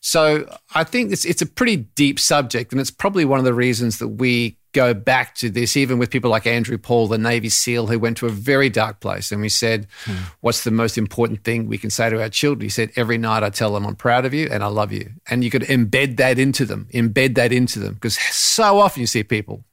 So 0.00 0.46
I 0.74 0.84
think 0.84 1.12
it's 1.12 1.24
it's 1.24 1.42
a 1.42 1.46
pretty 1.46 1.76
deep 1.76 2.18
subject, 2.18 2.72
and 2.72 2.80
it's 2.80 2.90
probably 2.90 3.24
one 3.24 3.38
of 3.38 3.44
the 3.44 3.52
reasons 3.52 3.98
that 3.98 4.08
we 4.08 4.56
go 4.76 4.92
back 4.92 5.34
to 5.36 5.48
this, 5.48 5.74
even 5.74 5.98
with 5.98 6.10
people 6.10 6.30
like 6.30 6.46
Andrew 6.46 6.76
Paul, 6.76 7.08
the 7.08 7.16
Navy 7.16 7.48
SEAL, 7.48 7.86
who 7.86 7.98
went 7.98 8.18
to 8.18 8.26
a 8.26 8.30
very 8.30 8.68
dark 8.68 9.00
place. 9.00 9.32
And 9.32 9.40
we 9.40 9.48
said, 9.48 9.86
hmm. 10.04 10.16
What's 10.40 10.64
the 10.64 10.70
most 10.70 10.98
important 10.98 11.42
thing 11.42 11.66
we 11.66 11.78
can 11.78 11.90
say 11.90 12.10
to 12.10 12.20
our 12.20 12.28
children? 12.28 12.66
He 12.66 12.68
said, 12.68 12.90
Every 12.94 13.18
night 13.18 13.42
I 13.42 13.50
tell 13.50 13.72
them 13.72 13.86
I'm 13.86 13.96
proud 13.96 14.26
of 14.26 14.34
you 14.34 14.48
and 14.50 14.62
I 14.62 14.66
love 14.66 14.92
you. 14.92 15.10
And 15.28 15.42
you 15.42 15.50
could 15.50 15.62
embed 15.62 16.18
that 16.18 16.38
into 16.38 16.64
them, 16.66 16.88
embed 16.92 17.34
that 17.36 17.52
into 17.52 17.78
them. 17.78 17.94
Because 17.94 18.18
so 18.18 18.78
often 18.78 19.00
you 19.00 19.06
see 19.06 19.24
people, 19.24 19.64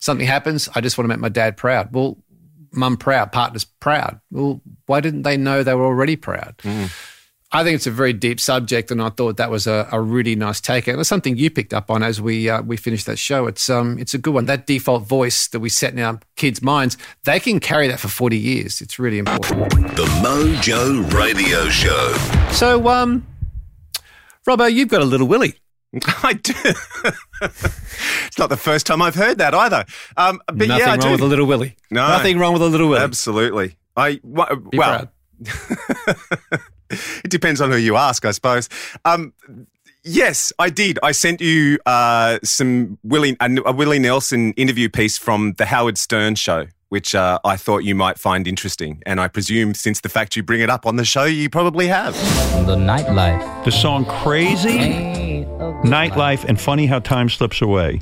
something 0.00 0.26
happens, 0.26 0.68
I 0.74 0.80
just 0.80 0.98
want 0.98 1.06
to 1.06 1.08
make 1.08 1.20
my 1.20 1.28
dad 1.28 1.56
proud. 1.56 1.94
Well, 1.94 2.18
mum 2.72 2.96
proud, 2.96 3.30
partner's 3.30 3.64
proud. 3.64 4.20
Well, 4.30 4.60
why 4.86 5.00
didn't 5.00 5.22
they 5.22 5.36
know 5.36 5.62
they 5.62 5.74
were 5.74 5.86
already 5.86 6.16
proud? 6.16 6.56
Hmm. 6.62 6.86
I 7.54 7.62
think 7.62 7.76
it's 7.76 7.86
a 7.86 7.92
very 7.92 8.12
deep 8.12 8.40
subject, 8.40 8.90
and 8.90 9.00
I 9.00 9.10
thought 9.10 9.36
that 9.36 9.48
was 9.48 9.68
a, 9.68 9.88
a 9.92 10.00
really 10.00 10.34
nice 10.34 10.60
take. 10.60 10.88
And 10.88 10.98
it's 10.98 11.08
something 11.08 11.36
you 11.36 11.50
picked 11.50 11.72
up 11.72 11.88
on 11.88 12.02
as 12.02 12.20
we 12.20 12.50
uh, 12.50 12.62
we 12.62 12.76
finished 12.76 13.06
that 13.06 13.16
show. 13.16 13.46
It's 13.46 13.70
um 13.70 13.96
it's 14.00 14.12
a 14.12 14.18
good 14.18 14.34
one. 14.34 14.46
That 14.46 14.66
default 14.66 15.04
voice 15.06 15.46
that 15.48 15.60
we 15.60 15.68
set 15.68 15.92
in 15.92 16.00
our 16.00 16.18
kids' 16.34 16.62
minds, 16.62 16.98
they 17.24 17.38
can 17.38 17.60
carry 17.60 17.86
that 17.86 18.00
for 18.00 18.08
forty 18.08 18.36
years. 18.38 18.80
It's 18.80 18.98
really 18.98 19.18
important. 19.18 19.70
The 19.94 20.04
Mojo 20.20 21.12
Radio 21.14 21.68
Show. 21.68 22.12
So, 22.50 22.88
um, 22.88 23.24
Robbo, 24.48 24.70
you've 24.72 24.88
got 24.88 25.02
a 25.02 25.06
little 25.06 25.28
Willie. 25.28 25.54
I 26.24 26.32
do. 26.32 26.52
it's 27.40 28.36
not 28.36 28.48
the 28.50 28.56
first 28.56 28.84
time 28.84 29.00
I've 29.00 29.14
heard 29.14 29.38
that 29.38 29.54
either. 29.54 29.84
Um, 30.16 30.42
but 30.46 30.66
Nothing 30.66 30.78
yeah, 30.78 30.86
I 30.86 30.96
wrong 30.96 30.98
do. 30.98 31.10
with 31.12 31.20
a 31.20 31.26
little 31.26 31.46
Willie. 31.46 31.76
No. 31.92 32.08
Nothing 32.08 32.36
wrong 32.38 32.52
with 32.52 32.62
a 32.62 32.66
little 32.66 32.88
Willie. 32.88 33.04
Absolutely. 33.04 33.76
I 33.96 34.18
wa- 34.24 34.52
Be 34.56 34.76
well, 34.76 35.08
proud. 35.46 36.60
it 36.90 37.30
depends 37.30 37.60
on 37.60 37.70
who 37.70 37.76
you 37.76 37.96
ask, 37.96 38.24
I 38.24 38.30
suppose. 38.30 38.68
Um, 39.04 39.32
yes, 40.02 40.52
I 40.58 40.70
did. 40.70 40.98
I 41.02 41.12
sent 41.12 41.40
you 41.40 41.78
uh, 41.86 42.38
some 42.42 42.98
Willie 43.02 43.36
a, 43.40 43.50
a 43.66 43.72
Willie 43.72 43.98
Nelson 43.98 44.52
interview 44.52 44.88
piece 44.88 45.18
from 45.18 45.54
the 45.54 45.66
Howard 45.66 45.98
Stern 45.98 46.34
show, 46.34 46.66
which 46.88 47.14
uh, 47.14 47.38
I 47.44 47.56
thought 47.56 47.78
you 47.78 47.94
might 47.94 48.18
find 48.18 48.46
interesting, 48.46 49.02
and 49.06 49.20
I 49.20 49.28
presume 49.28 49.74
since 49.74 50.00
the 50.00 50.08
fact 50.08 50.36
you 50.36 50.42
bring 50.42 50.60
it 50.60 50.70
up 50.70 50.86
on 50.86 50.96
the 50.96 51.04
show, 51.04 51.24
you 51.24 51.50
probably 51.50 51.88
have. 51.88 52.14
The 52.66 52.76
nightlife. 52.76 53.64
The 53.64 53.72
song 53.72 54.04
Crazy, 54.04 55.44
Nightlife, 55.84 56.44
and 56.44 56.60
Funny 56.60 56.86
How 56.86 57.00
Time 57.00 57.28
Slips 57.28 57.60
Away. 57.62 58.00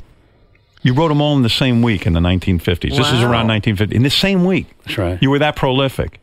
You 0.83 0.93
wrote 0.93 1.07
them 1.07 1.21
all 1.21 1.35
in 1.37 1.43
the 1.43 1.49
same 1.49 1.81
week 1.81 2.05
in 2.05 2.11
the 2.11 2.19
1950s. 2.19 2.89
This 2.95 3.07
is 3.07 3.21
around 3.21 3.47
1950. 3.47 3.95
In 3.95 4.03
the 4.03 4.09
same 4.09 4.43
week. 4.43 4.67
That's 4.83 4.97
right. 4.97 5.17
You 5.21 5.29
were 5.29 5.39
that 5.39 5.55
prolific. 5.55 6.19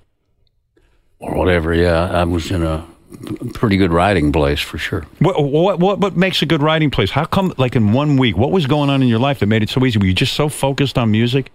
Or 1.21 1.35
whatever, 1.37 1.73
yeah. 1.75 2.11
I 2.11 2.25
was 2.25 2.51
in 2.51 2.63
a 2.63 2.85
pretty 3.55 3.77
good 3.77 3.93
writing 3.93 4.33
place 4.33 4.61
for 4.61 4.79
sure. 4.79 5.05
What, 5.19 5.43
what, 5.43 5.79
what, 5.79 5.99
what 5.99 6.17
makes 6.17 6.41
a 6.43 6.47
good 6.47 6.63
writing 6.63 6.91
place? 6.91 7.11
How 7.11 7.25
come, 7.27 7.53
like 7.59 7.77
in 7.77 7.93
one 7.93 8.17
week, 8.17 8.37
what 8.37 8.51
was 8.51 8.67
going 8.67 8.89
on 8.91 9.03
in 9.03 9.09
your 9.09 9.19
life 9.19 9.41
that 9.41 9.47
made 9.47 9.63
it 9.63 9.69
so 9.69 9.85
easy? 9.85 9.99
Were 9.99 10.07
you 10.07 10.15
just 10.15 10.33
so 10.35 10.49
focused 10.49 10.97
on 10.97 11.11
music? 11.11 11.53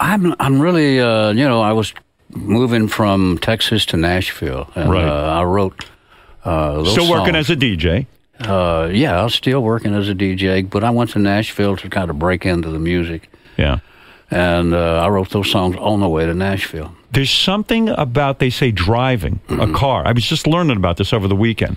I'm 0.00 0.32
I'm 0.38 0.60
really 0.60 1.00
uh, 1.00 1.30
you 1.32 1.48
know 1.48 1.60
I 1.60 1.72
was 1.72 1.92
moving 2.30 2.86
from 2.86 3.36
Texas 3.38 3.84
to 3.86 3.96
Nashville 3.96 4.70
and 4.76 4.88
Right. 4.90 5.04
uh, 5.04 5.40
I 5.40 5.42
wrote 5.42 5.86
uh, 6.44 6.74
those 6.74 6.92
Still 6.92 7.10
working 7.10 7.34
songs. 7.34 7.50
as 7.50 7.56
a 7.56 7.56
DJ. 7.56 8.06
uh, 8.40 8.88
yeah 8.92 9.18
I 9.18 9.24
was 9.24 9.34
still 9.34 9.60
working 9.60 9.94
as 9.96 10.08
a 10.08 10.14
DJ 10.14 10.68
but 10.70 10.84
I 10.84 10.90
went 10.90 11.10
to 11.10 11.18
Nashville 11.18 11.76
to 11.78 11.88
kind 11.90 12.10
of 12.10 12.18
break 12.20 12.46
into 12.46 12.70
the 12.70 12.78
music 12.78 13.28
Yeah. 13.56 13.80
and 14.30 14.72
uh, 14.72 15.02
I 15.02 15.08
wrote 15.08 15.30
those 15.30 15.50
songs 15.50 15.74
on 15.80 15.98
the 15.98 16.08
way 16.08 16.26
to 16.26 16.34
Nashville. 16.34 16.94
There's 17.10 17.30
something 17.30 17.88
about, 17.88 18.38
they 18.38 18.50
say, 18.50 18.70
driving 18.70 19.40
a 19.48 19.70
car. 19.72 20.06
I 20.06 20.12
was 20.12 20.24
just 20.24 20.46
learning 20.46 20.76
about 20.76 20.98
this 20.98 21.12
over 21.12 21.26
the 21.26 21.36
weekend, 21.36 21.76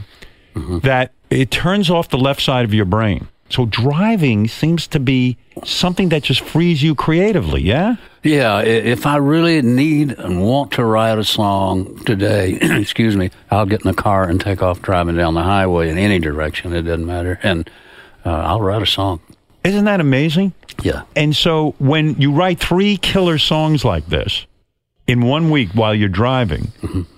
that 0.84 1.14
it 1.30 1.52
turns 1.52 1.90
off 1.90 2.10
the 2.10 2.18
left 2.18 2.42
side 2.42 2.66
of 2.66 2.74
your 2.74 2.86
brain. 2.86 3.28
So 3.52 3.66
driving 3.66 4.48
seems 4.48 4.88
to 4.88 5.00
be 5.00 5.38
something 5.66 6.10
that 6.10 6.24
just 6.24 6.42
frees 6.42 6.82
you 6.82 6.96
creatively, 6.96 7.62
yeah? 7.62 7.98
Yeah, 8.24 8.62
if 8.62 9.06
I 9.06 9.18
really 9.18 9.62
need 9.62 10.12
and 10.12 10.42
want 10.42 10.72
to 10.74 10.86
write 10.86 11.18
a 11.18 11.24
song 11.24 11.98
today, 12.06 12.54
excuse 12.62 13.18
me, 13.18 13.30
I'll 13.50 13.66
get 13.66 13.82
in 13.82 13.90
the 13.90 13.96
car 13.96 14.30
and 14.30 14.40
take 14.40 14.62
off 14.62 14.82
driving 14.82 15.18
down 15.18 15.34
the 15.34 15.44
highway 15.44 15.90
in 15.90 15.98
any 15.98 16.20
direction. 16.20 16.74
It 16.74 16.84
doesn't 16.84 17.06
matter, 17.06 17.40
and 17.44 17.70
uh, 18.26 18.30
I'll 18.30 18.62
write 18.62 18.82
a 18.82 18.86
song. 18.86 19.20
Isn't 19.64 19.86
that 19.86 20.00
amazing? 20.00 20.54
Yeah. 20.82 21.04
And 21.16 21.36
so 21.36 21.76
when 21.78 22.16
you 22.20 22.32
write 22.32 22.60
three 22.60 22.98
killer 22.98 23.38
songs 23.38 23.84
like 23.84 24.08
this 24.08 24.46
in 25.12 25.22
one 25.22 25.50
week 25.50 25.70
while 25.74 25.94
you're 25.94 26.08
driving, 26.08 26.72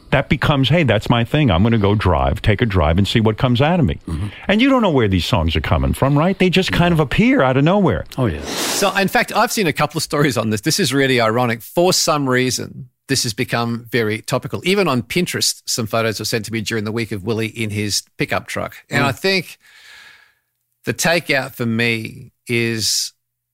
that 0.10 0.28
becomes, 0.28 0.68
hey, 0.68 0.84
that's 0.84 1.12
my 1.12 1.24
thing. 1.24 1.52
I'm 1.52 1.62
going 1.62 1.74
to 1.74 1.78
go 1.78 1.94
drive, 1.94 2.42
take 2.42 2.60
a 2.62 2.66
drive, 2.66 2.98
and 2.98 3.08
see 3.08 3.20
what 3.20 3.38
comes 3.38 3.62
out 3.62 3.80
of 3.80 3.86
me. 3.86 4.00
And 4.48 4.62
you 4.64 4.70
don't 4.70 4.82
know 4.82 4.90
where 4.90 5.08
these 5.08 5.26
songs 5.26 5.56
are 5.56 5.62
coming 5.62 5.94
from, 5.94 6.18
right? 6.18 6.38
They 6.38 6.50
just 6.50 6.72
kind 6.72 6.92
of 6.92 7.00
appear 7.00 7.44
out 7.44 7.56
of 7.56 7.64
nowhere. 7.64 8.06
Oh 8.18 8.26
yeah. 8.26 8.44
So, 8.44 8.96
in 8.98 9.08
fact, 9.08 9.32
I've 9.36 9.52
seen 9.52 9.68
a 9.68 9.74
couple 9.74 10.00
of 10.00 10.04
stories 10.04 10.38
on 10.38 10.50
this. 10.50 10.62
This 10.62 10.80
is 10.80 10.92
really 10.92 11.22
ironic. 11.22 11.62
For 11.62 11.94
some 11.94 12.28
reason, 12.28 12.90
this 13.10 13.24
has 13.24 13.34
become 13.36 13.86
very 13.92 14.22
topical. 14.24 14.62
Even 14.66 14.88
on 14.88 15.04
Pinterest, 15.04 15.62
some 15.68 15.86
photos 15.86 16.18
were 16.18 16.26
sent 16.26 16.46
to 16.46 16.52
me 16.52 16.62
during 16.62 16.84
the 16.84 16.92
week 16.92 17.12
of 17.12 17.24
Willie 17.24 17.48
in 17.48 17.70
his 17.70 18.02
pickup 18.18 18.48
truck. 18.48 18.76
And 18.90 19.04
mm. 19.04 19.08
I 19.08 19.12
think 19.12 19.60
the 20.86 20.96
takeout 20.96 21.54
for 21.54 21.68
me 21.68 22.32
is 22.48 23.14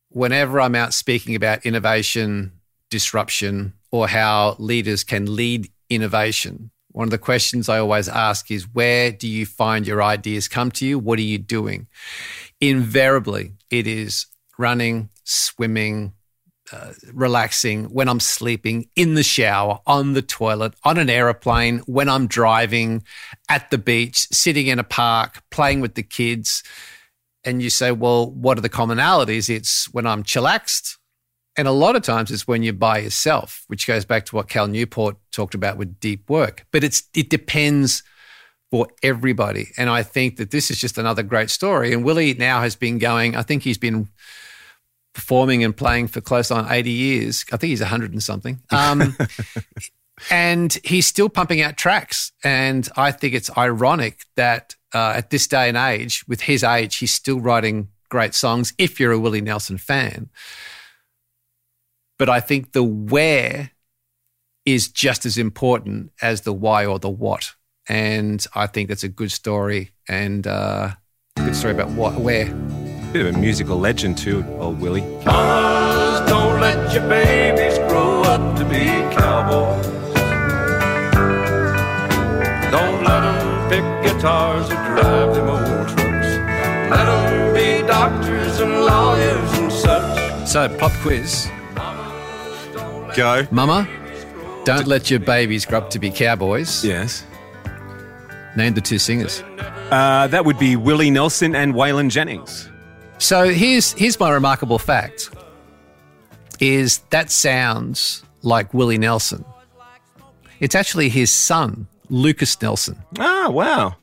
whenever 0.10 0.62
I'm 0.62 0.76
out 0.76 0.94
speaking 0.94 1.36
about 1.36 1.66
innovation, 1.66 2.54
disruption, 2.90 3.74
or 3.92 4.08
how 4.08 4.56
leaders 4.60 5.04
can 5.04 5.36
lead 5.36 5.70
innovation, 5.90 6.72
one 6.92 7.08
of 7.08 7.12
the 7.12 7.18
questions 7.18 7.70
I 7.70 7.80
always 7.80 8.10
ask 8.10 8.50
is 8.52 8.68
where 8.74 9.12
do 9.12 9.28
you 9.28 9.46
find 9.46 9.86
your 9.86 10.02
ideas 10.02 10.48
come 10.48 10.72
to 10.72 10.86
you? 10.86 11.00
What 11.00 11.20
are 11.20 11.24
you 11.24 11.38
doing? 11.38 11.88
Invariably, 12.60 13.54
it 13.70 13.88
is 13.88 14.26
running, 14.58 15.10
swimming, 15.24 16.14
uh, 16.72 16.94
relaxing, 17.12 17.86
when 17.86 18.08
I'm 18.08 18.20
sleeping, 18.20 18.90
in 18.96 19.16
the 19.16 19.24
shower, 19.24 19.80
on 19.88 20.14
the 20.14 20.22
toilet, 20.22 20.76
on 20.84 20.98
an 20.98 21.10
aeroplane, 21.10 21.80
when 21.88 22.10
I'm 22.10 22.28
driving, 22.28 23.04
at 23.50 23.72
the 23.72 23.78
beach, 23.78 24.28
sitting 24.32 24.68
in 24.68 24.78
a 24.78 24.84
park, 24.84 25.42
playing 25.50 25.82
with 25.82 25.96
the 25.96 26.04
kids. 26.04 26.64
And 27.44 27.64
you 27.64 27.70
say, 27.70 27.92
well, 27.92 28.30
what 28.30 28.58
are 28.58 28.62
the 28.62 28.70
commonalities? 28.70 29.50
It's 29.50 29.92
when 29.94 30.06
I'm 30.06 30.24
chillaxed. 30.24 30.99
And 31.58 31.68
a 31.68 31.72
lot 31.72 31.96
of 31.96 32.04
times 32.04 32.32
it's 32.32 32.48
when 32.48 32.64
you're 32.64 32.74
by 32.74 33.00
yourself, 33.00 33.64
which 33.68 33.88
goes 33.88 34.06
back 34.06 34.26
to 34.28 34.36
what 34.36 34.48
Cal 34.48 34.68
Newport 34.68 35.18
talked 35.32 35.56
about 35.56 35.78
with 35.78 36.00
deep 36.00 36.30
work. 36.30 36.66
But 36.72 36.84
it's 36.84 37.04
it 37.14 37.30
depends 37.30 38.04
for 38.72 38.88
everybody. 39.02 39.70
And 39.78 39.90
I 39.90 40.04
think 40.04 40.38
that 40.38 40.52
this 40.52 40.70
is 40.70 40.80
just 40.80 40.98
another 40.98 41.24
great 41.24 41.50
story. 41.50 41.94
And 41.94 42.04
Willie 42.04 42.34
now 42.36 42.62
has 42.62 42.76
been 42.76 43.00
going, 43.00 43.36
I 43.36 43.42
think 43.42 43.64
he's 43.64 43.78
been 43.78 44.10
performing 45.14 45.64
and 45.64 45.76
playing 45.76 46.08
for 46.08 46.22
close 46.22 46.52
on 46.52 46.72
80 46.72 46.92
years. 46.92 47.46
I 47.52 47.58
think 47.58 47.70
he's 47.70 47.82
100 47.82 48.12
and 48.12 48.22
something. 48.22 48.62
Um, 48.72 49.18
and 50.30 50.78
he's 50.84 51.08
still 51.08 51.30
pumping 51.30 51.62
out 51.62 51.78
tracks. 51.78 52.32
And 52.44 52.88
I 52.96 53.12
think 53.12 53.34
it's 53.34 53.50
ironic 53.58 54.22
that 54.36 54.76
uh, 54.94 55.14
at 55.16 55.30
this 55.30 55.48
day 55.48 55.68
and 55.68 55.78
age, 55.78 56.24
with 56.28 56.42
his 56.42 56.64
age, 56.64 56.98
he's 56.98 57.14
still 57.14 57.40
writing 57.40 57.90
great 58.10 58.34
songs 58.34 58.74
if 58.78 59.00
you're 59.00 59.12
a 59.12 59.20
Willie 59.20 59.42
Nelson 59.42 59.78
fan. 59.78 60.30
But 62.20 62.30
I 62.30 62.42
think 62.42 62.74
the 62.74 62.84
where 62.84 63.72
is 64.66 64.90
just 64.90 65.26
as 65.26 65.38
important 65.38 66.12
as 66.22 66.42
the 66.42 66.54
why 66.54 66.86
or 66.86 67.00
the 67.00 67.10
what. 67.10 67.54
And 67.88 68.46
I 68.54 68.68
think 68.68 68.90
that's 68.90 69.06
a 69.06 69.10
good 69.10 69.32
story 69.32 69.92
and 70.08 70.46
uh, 70.46 70.92
a 71.38 71.42
good 71.42 71.56
story 71.56 71.74
about 71.74 71.90
what, 71.92 72.16
where. 72.20 72.54
Bit 73.14 73.26
of 73.26 73.36
a 73.36 73.40
musical 73.40 73.80
legend 73.80 74.18
too, 74.18 74.46
old 74.60 74.82
Willie. 74.82 75.02
Mamas, 75.26 76.30
don't 76.30 76.60
let 76.60 76.94
your 76.94 77.08
babies 77.08 77.78
grow 77.90 78.22
up 78.24 78.58
to 78.60 78.66
be 78.66 78.86
cowboys. 79.16 79.86
Don't 82.70 83.04
let 83.06 83.22
them 83.22 83.70
pick 83.70 84.12
guitars 84.12 84.66
or 84.70 84.76
drive 84.76 85.34
them 85.34 85.50
old 85.50 85.88
trucks. 85.88 86.28
Let 86.92 87.06
them 87.06 87.54
be 87.56 87.88
doctors 87.88 88.60
and 88.60 88.74
lawyers 88.74 89.54
and 89.54 89.72
such. 89.72 90.48
So, 90.50 90.68
pop 90.78 90.92
quiz. 91.02 91.50
Go. 93.16 93.48
Mama, 93.52 93.88
don't 94.66 94.88
let 94.88 95.10
your 95.10 95.20
babies 95.20 95.66
grow 95.66 95.80
up 95.80 95.90
to 95.92 96.00
be 96.00 96.12
cowboys. 96.12 96.84
Yes. 96.86 97.26
Name 98.56 98.74
the 98.74 98.82
two 98.82 99.00
singers. 99.00 99.44
Uh, 99.92 100.28
that 100.28 100.46
would 100.46 100.60
be 100.60 100.76
Willie 100.76 101.10
Nelson 101.10 101.56
and 101.56 101.74
Waylon 101.74 102.10
Jennings. 102.10 102.70
So 103.18 103.50
here's 103.50 103.94
here's 103.94 104.20
my 104.20 104.32
remarkable 104.32 104.80
fact: 104.80 105.30
is 106.60 107.00
that 107.10 107.32
sounds 107.32 108.24
like 108.42 108.74
Willie 108.74 108.98
Nelson. 108.98 109.44
It's 110.60 110.76
actually 110.76 111.10
his 111.10 111.32
son, 111.32 111.88
Lucas 112.10 112.62
Nelson. 112.62 112.98
Ah, 113.18 113.50
wow. 113.50 113.96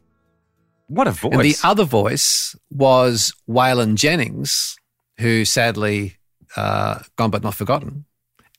What 0.88 1.08
a 1.08 1.10
voice. 1.10 1.32
And 1.32 1.42
the 1.42 1.56
other 1.64 1.84
voice 1.84 2.56
was 2.70 3.34
Waylon 3.48 3.96
Jennings, 3.96 4.76
who 5.18 5.44
sadly 5.44 6.16
uh, 6.56 7.00
gone 7.16 7.30
but 7.30 7.42
not 7.42 7.54
forgotten. 7.54 8.04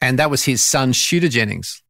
And 0.02 0.20
that 0.20 0.30
was 0.30 0.45
his 0.45 0.62
son, 0.62 0.93
Shooter 0.93 1.28
Jennings. 1.30 1.82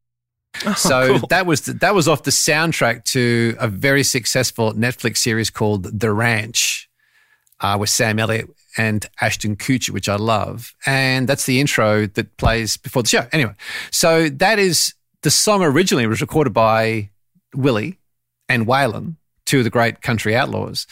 so 0.76 1.00
Oh, 1.02 1.18
cool. 1.18 1.28
that 1.28 1.46
was 1.46 1.62
the, 1.62 1.74
that 1.74 1.94
was 1.94 2.08
off 2.08 2.22
the 2.22 2.30
soundtrack 2.30 3.04
to 3.04 3.54
a 3.60 3.68
very 3.68 4.02
successful 4.02 4.72
Netflix 4.72 5.18
series 5.18 5.50
called 5.50 6.00
The 6.00 6.10
Ranch, 6.12 6.88
uh, 7.60 7.76
with 7.78 7.90
Sam 7.90 8.18
Elliott 8.18 8.48
and 8.76 9.06
Ashton 9.20 9.56
Kutcher, 9.56 9.90
which 9.90 10.08
I 10.08 10.16
love, 10.16 10.74
and 10.86 11.28
that's 11.28 11.44
the 11.46 11.60
intro 11.60 12.06
that 12.06 12.36
plays 12.36 12.76
before 12.76 13.02
the 13.02 13.08
show. 13.08 13.26
Anyway, 13.32 13.54
so 13.90 14.28
that 14.28 14.58
is 14.58 14.94
the 15.22 15.30
song 15.30 15.62
originally 15.62 16.06
was 16.06 16.20
recorded 16.20 16.52
by 16.54 17.10
Willie 17.54 17.98
and 18.48 18.66
Waylon, 18.66 19.16
two 19.44 19.58
of 19.58 19.64
the 19.64 19.70
great 19.70 20.00
country 20.00 20.34
outlaws, 20.36 20.86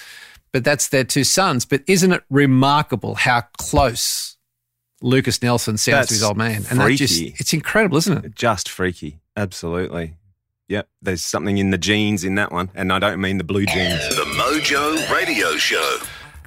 but 0.52 0.64
that's 0.64 0.88
their 0.88 1.04
two 1.04 1.24
sons. 1.24 1.64
But 1.64 1.82
isn't 1.86 2.12
it 2.12 2.24
remarkable 2.28 3.14
how 3.14 3.42
close 3.58 4.35
Lucas 5.06 5.40
Nelson 5.40 5.76
sounds 5.76 6.08
to 6.08 6.14
his 6.14 6.22
old 6.22 6.36
man? 6.36 6.64
And 6.68 6.80
that 6.80 6.90
just 6.96 7.20
it's 7.20 7.52
incredible, 7.52 7.96
isn't 7.98 8.24
it? 8.24 8.34
Just 8.34 8.68
freaky. 8.68 9.20
Absolutely. 9.36 10.14
Yep. 10.68 10.88
There's 11.00 11.22
something 11.24 11.58
in 11.58 11.70
the 11.70 11.78
genes 11.78 12.24
in 12.24 12.34
that 12.34 12.50
one. 12.50 12.70
And 12.74 12.92
I 12.92 12.98
don't 12.98 13.20
mean 13.20 13.38
the 13.38 13.44
blue 13.44 13.66
jeans. 13.66 14.00
The 14.16 14.24
Mojo 14.36 15.10
Radio 15.12 15.56
Show. 15.56 15.98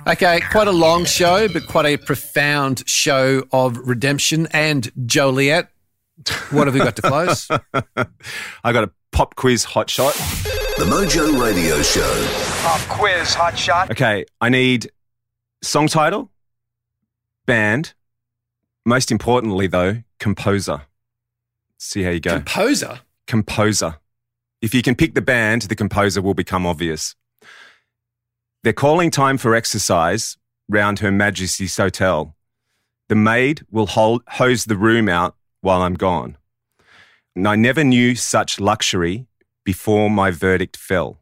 Okay, 0.07 0.41
quite 0.51 0.67
a 0.67 0.71
long 0.71 1.05
show, 1.05 1.47
but 1.47 1.67
quite 1.67 1.85
a 1.85 1.97
profound 1.97 2.83
show 2.87 3.43
of 3.51 3.77
redemption 3.77 4.47
and 4.51 4.91
Joliet. 5.05 5.69
What 6.51 6.67
have 6.67 6.73
we 6.73 6.79
got 6.79 6.97
to 6.97 7.01
close? 7.01 7.47
I 8.63 8.73
got 8.73 8.83
a 8.83 8.91
pop 9.11 9.35
quiz 9.35 9.63
hot 9.63 9.89
shot. 9.89 10.13
The 10.77 10.85
Mojo 10.85 11.41
Radio 11.41 11.81
Show. 11.81 12.27
Pop 12.61 12.81
quiz, 12.89 13.33
hot 13.33 13.57
shot. 13.57 13.91
Okay. 13.91 14.25
I 14.41 14.49
need 14.49 14.91
song 15.61 15.87
title, 15.87 16.29
band, 17.45 17.93
most 18.89 19.11
importantly, 19.11 19.67
though, 19.67 20.03
composer. 20.19 20.81
See 21.77 22.03
how 22.03 22.09
you 22.09 22.19
go. 22.19 22.33
Composer. 22.35 22.99
composer. 23.27 23.95
If 24.61 24.73
you 24.73 24.81
can 24.81 24.95
pick 24.95 25.13
the 25.13 25.21
band, 25.21 25.61
the 25.63 25.75
composer 25.75 26.21
will 26.21 26.33
become 26.33 26.65
obvious. 26.65 27.15
They're 28.63 28.73
calling 28.73 29.11
time 29.11 29.37
for 29.37 29.55
exercise 29.55 30.35
round 30.67 30.99
Her 30.99 31.11
Majesty's 31.11 31.77
Hotel. 31.77 32.35
The 33.07 33.15
maid 33.15 33.61
will 33.71 33.87
hold, 33.87 34.23
hose 34.27 34.65
the 34.65 34.75
room 34.75 35.07
out 35.07 35.35
while 35.61 35.81
I'm 35.81 35.93
gone. 35.93 36.35
And 37.35 37.47
I 37.47 37.55
never 37.55 37.83
knew 37.83 38.15
such 38.15 38.59
luxury 38.59 39.27
before 39.63 40.09
my 40.09 40.31
verdict 40.31 40.75
fell. 40.75 41.19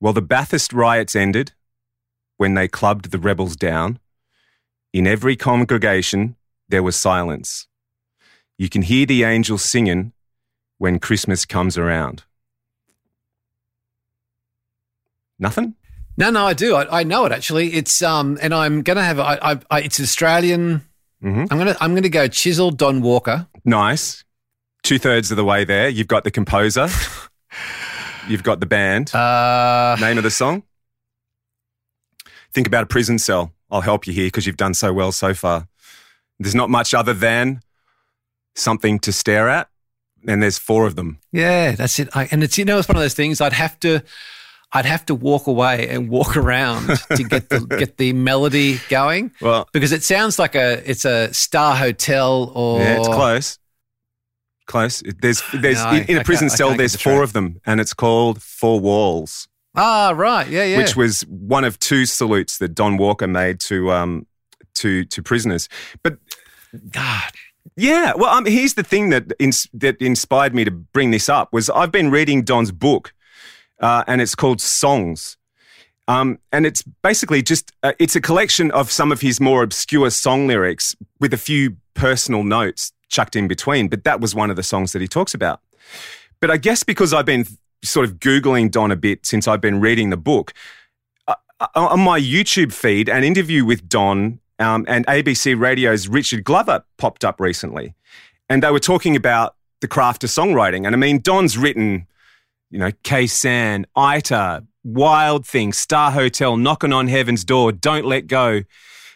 Well, 0.00 0.12
the 0.12 0.20
Bathurst 0.22 0.72
riots 0.72 1.16
ended 1.16 1.52
when 2.36 2.54
they 2.54 2.68
clubbed 2.68 3.10
the 3.10 3.18
rebels 3.18 3.56
down. 3.56 3.98
In 4.92 5.06
every 5.06 5.36
congregation, 5.36 6.36
there 6.68 6.82
was 6.82 6.96
silence. 6.96 7.66
You 8.56 8.68
can 8.68 8.82
hear 8.82 9.06
the 9.06 9.22
angels 9.24 9.62
singing 9.62 10.12
when 10.78 10.98
Christmas 10.98 11.44
comes 11.44 11.76
around. 11.78 12.24
Nothing? 15.38 15.74
No, 16.16 16.30
no, 16.30 16.46
I 16.46 16.52
do. 16.54 16.74
I, 16.74 17.00
I 17.00 17.02
know 17.04 17.24
it 17.26 17.32
actually. 17.32 17.74
It's 17.74 18.02
um, 18.02 18.38
and 18.42 18.52
I'm 18.52 18.82
gonna 18.82 19.04
have. 19.04 19.20
I, 19.20 19.38
I, 19.40 19.58
I 19.70 19.80
it's 19.82 20.00
Australian. 20.00 20.82
Mhm. 21.22 21.46
I'm 21.50 21.58
gonna 21.58 21.76
I'm 21.80 21.94
gonna 21.94 22.08
go 22.08 22.26
Chisel 22.26 22.70
Don 22.72 23.02
Walker. 23.02 23.46
Nice. 23.64 24.24
Two 24.82 24.98
thirds 24.98 25.30
of 25.30 25.36
the 25.36 25.44
way 25.44 25.64
there. 25.64 25.88
You've 25.88 26.08
got 26.08 26.24
the 26.24 26.30
composer. 26.30 26.88
You've 28.28 28.42
got 28.42 28.60
the 28.60 28.66
band. 28.66 29.14
Uh, 29.14 29.96
Name 30.00 30.18
of 30.18 30.24
the 30.24 30.30
song? 30.30 30.62
Think 32.52 32.66
about 32.66 32.82
a 32.84 32.86
prison 32.86 33.18
cell. 33.18 33.52
I'll 33.70 33.82
help 33.82 34.06
you 34.06 34.12
here 34.12 34.26
because 34.26 34.46
you've 34.46 34.56
done 34.56 34.74
so 34.74 34.92
well 34.92 35.12
so 35.12 35.34
far. 35.34 35.68
There's 36.38 36.54
not 36.54 36.70
much 36.70 36.94
other 36.94 37.12
than 37.14 37.60
something 38.54 38.98
to 39.00 39.12
stare 39.12 39.48
at, 39.48 39.68
and 40.26 40.42
there's 40.42 40.58
four 40.58 40.86
of 40.86 40.96
them. 40.96 41.18
yeah, 41.32 41.72
that's 41.72 41.98
it. 41.98 42.08
I, 42.14 42.28
and 42.30 42.42
it's 42.42 42.58
you 42.58 42.64
know 42.64 42.78
it's 42.78 42.88
one 42.88 42.96
of 42.96 43.02
those 43.02 43.14
things. 43.14 43.40
I'd 43.40 43.52
have 43.52 43.78
to. 43.80 44.02
I'd 44.70 44.84
have 44.84 45.06
to 45.06 45.14
walk 45.14 45.46
away 45.46 45.88
and 45.88 46.10
walk 46.10 46.36
around 46.36 46.88
to 47.16 47.24
get 47.24 47.48
the 47.48 47.60
get 47.60 47.96
the 47.96 48.12
melody 48.12 48.78
going 48.90 49.32
Well, 49.40 49.66
because 49.72 49.92
it 49.92 50.02
sounds 50.02 50.38
like 50.38 50.54
a 50.54 50.82
it's 50.88 51.06
a 51.06 51.32
star 51.32 51.74
hotel 51.74 52.52
or 52.54 52.80
yeah, 52.80 52.98
it's 52.98 53.08
close. 53.08 53.58
Close. 54.66 55.02
There's, 55.22 55.42
there's 55.54 55.82
No, 55.82 55.92
in, 55.92 56.04
in 56.04 56.16
a 56.18 56.24
prison 56.24 56.50
cell. 56.50 56.76
There's 56.76 56.92
the 56.92 56.98
four 56.98 57.22
of 57.22 57.32
them, 57.32 57.62
and 57.64 57.80
it's 57.80 57.94
called 57.94 58.42
Four 58.42 58.78
Walls. 58.78 59.47
Ah, 59.78 60.12
right, 60.14 60.48
yeah, 60.48 60.64
yeah. 60.64 60.78
which 60.78 60.96
was 60.96 61.22
one 61.22 61.64
of 61.64 61.78
two 61.78 62.04
salutes 62.04 62.58
that 62.58 62.74
Don 62.74 62.96
Walker 62.96 63.28
made 63.28 63.60
to 63.60 63.92
um 63.92 64.26
to 64.74 65.04
to 65.04 65.22
prisoners. 65.22 65.68
But 66.02 66.18
God, 66.90 67.32
yeah, 67.76 68.12
well, 68.16 68.34
um, 68.34 68.44
here's 68.44 68.74
the 68.74 68.82
thing 68.82 69.10
that 69.10 69.32
ins- 69.38 69.68
that 69.72 70.00
inspired 70.02 70.54
me 70.54 70.64
to 70.64 70.70
bring 70.70 71.12
this 71.12 71.28
up 71.28 71.52
was 71.52 71.70
I've 71.70 71.92
been 71.92 72.10
reading 72.10 72.42
Don's 72.42 72.72
book, 72.72 73.12
uh, 73.80 74.04
and 74.06 74.20
it's 74.20 74.34
called 74.34 74.60
Songs. 74.60 75.36
Um, 76.08 76.38
and 76.52 76.64
it's 76.64 76.82
basically 77.02 77.42
just 77.42 77.70
uh, 77.82 77.92
it's 77.98 78.16
a 78.16 78.20
collection 78.20 78.70
of 78.70 78.90
some 78.90 79.12
of 79.12 79.20
his 79.20 79.40
more 79.40 79.62
obscure 79.62 80.10
song 80.10 80.46
lyrics 80.46 80.96
with 81.20 81.34
a 81.34 81.36
few 81.36 81.76
personal 81.94 82.42
notes 82.42 82.92
chucked 83.08 83.36
in 83.36 83.46
between. 83.46 83.88
But 83.88 84.04
that 84.04 84.20
was 84.20 84.34
one 84.34 84.50
of 84.50 84.56
the 84.56 84.62
songs 84.62 84.92
that 84.92 85.02
he 85.02 85.08
talks 85.08 85.34
about. 85.34 85.60
But 86.40 86.50
I 86.50 86.56
guess 86.56 86.82
because 86.82 87.12
I've 87.12 87.26
been 87.26 87.46
sort 87.82 88.06
of 88.06 88.18
googling 88.18 88.70
Don 88.70 88.90
a 88.90 88.96
bit 88.96 89.24
since 89.24 89.46
I've 89.48 89.60
been 89.60 89.80
reading 89.80 90.10
the 90.10 90.16
book, 90.16 90.52
uh, 91.60 91.66
on 91.74 92.00
my 92.00 92.20
YouTube 92.20 92.72
feed, 92.72 93.08
an 93.08 93.24
interview 93.24 93.64
with 93.64 93.88
Don 93.88 94.38
um, 94.58 94.84
and 94.88 95.06
ABC 95.06 95.58
Radio's 95.58 96.08
Richard 96.08 96.44
Glover 96.44 96.84
popped 96.96 97.24
up 97.24 97.40
recently, 97.40 97.94
and 98.48 98.62
they 98.62 98.70
were 98.70 98.80
talking 98.80 99.16
about 99.16 99.56
the 99.80 99.88
craft 99.88 100.24
of 100.24 100.30
songwriting. 100.30 100.86
And 100.86 100.94
I 100.94 100.98
mean, 100.98 101.20
Don's 101.20 101.58
written, 101.58 102.06
you 102.70 102.78
know, 102.78 102.90
Khe 103.04 103.26
Sanh, 103.26 103.84
Ita, 103.96 104.64
Wild 104.84 105.46
Thing, 105.46 105.72
Star 105.72 106.10
Hotel, 106.10 106.56
Knocking 106.56 106.92
on 106.92 107.08
Heaven's 107.08 107.44
Door, 107.44 107.72
Don't 107.72 108.04
Let 108.04 108.26
Go, 108.26 108.62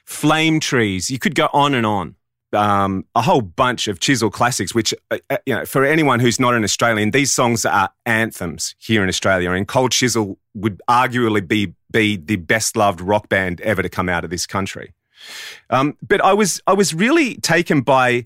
Flame 0.04 0.60
Trees. 0.60 1.10
You 1.10 1.18
could 1.18 1.34
go 1.34 1.48
on 1.52 1.74
and 1.74 1.86
on. 1.86 2.16
Um, 2.55 3.07
a 3.14 3.22
whole 3.22 3.40
bunch 3.40 3.88
of 3.88 3.98
Chisel 3.98 4.30
classics, 4.30 4.74
which, 4.74 4.92
uh, 5.11 5.16
uh, 5.30 5.38
you 5.46 5.55
know, 5.55 5.64
for 5.64 5.86
anyone 5.86 6.20
who's 6.20 6.38
not 6.38 6.55
an 6.55 6.64
Australian, 6.64 7.11
these 7.11 7.32
songs 7.32 7.64
are 7.64 7.88
anthems 8.05 8.74
here 8.78 9.03
in 9.03 9.09
Australia. 9.09 9.53
And 9.53 9.66
Cold 9.66 9.92
Chisel 9.92 10.38
would 10.55 10.82
arguably 10.86 11.48
be, 11.48 11.72
be 11.90 12.18
the 12.18 12.36
best 12.36 12.76
loved 12.76 13.00
rock 13.00 13.30
band 13.30 13.62
ever 13.62 13.82
to 13.82 13.88
come 13.88 14.11
out 14.11 14.22
of 14.22 14.28
this 14.28 14.46
country. 14.46 14.92
Um, 15.70 15.96
but 16.07 16.22
I 16.22 16.34
was, 16.34 16.61
I 16.66 16.74
was 16.74 16.92
really 16.92 17.36
taken 17.36 17.80
by 17.80 18.24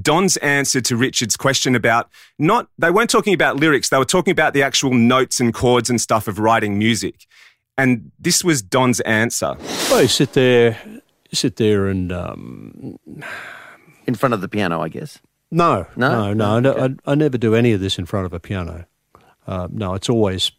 Don's 0.00 0.36
answer 0.38 0.82
to 0.82 0.96
Richard's 0.96 1.36
question 1.36 1.74
about 1.74 2.10
not, 2.38 2.68
they 2.78 2.90
weren't 2.90 3.10
talking 3.10 3.32
about 3.32 3.56
lyrics, 3.56 3.88
they 3.88 3.98
were 3.98 4.04
talking 4.04 4.32
about 4.32 4.52
the 4.52 4.62
actual 4.62 4.92
notes 4.92 5.40
and 5.40 5.54
chords 5.54 5.88
and 5.88 5.98
stuff 5.98 6.28
of 6.28 6.38
writing 6.38 6.78
music. 6.78 7.26
And 7.78 8.12
this 8.18 8.44
was 8.44 8.60
Don's 8.60 9.00
answer. 9.00 9.56
Well, 9.90 10.02
you 10.02 10.08
sit 10.08 10.34
there, 10.34 10.78
sit 11.32 11.56
there 11.56 11.86
and 11.86 12.12
um, 12.12 12.98
in 14.06 14.14
front 14.14 14.34
of 14.34 14.40
the 14.40 14.48
piano, 14.48 14.80
I 14.80 14.88
guess. 14.88 15.18
No, 15.50 15.86
No? 15.96 16.32
no, 16.32 16.60
no. 16.60 16.72
I, 16.72 16.84
I, 16.84 17.12
I 17.12 17.14
never 17.14 17.36
do 17.38 17.54
any 17.54 17.72
of 17.72 17.80
this 17.80 17.98
in 17.98 18.06
front 18.06 18.26
of 18.26 18.32
a 18.32 18.40
piano. 18.40 18.86
Uh, 19.46 19.68
no, 19.70 19.94
it's 19.94 20.08
always 20.08 20.52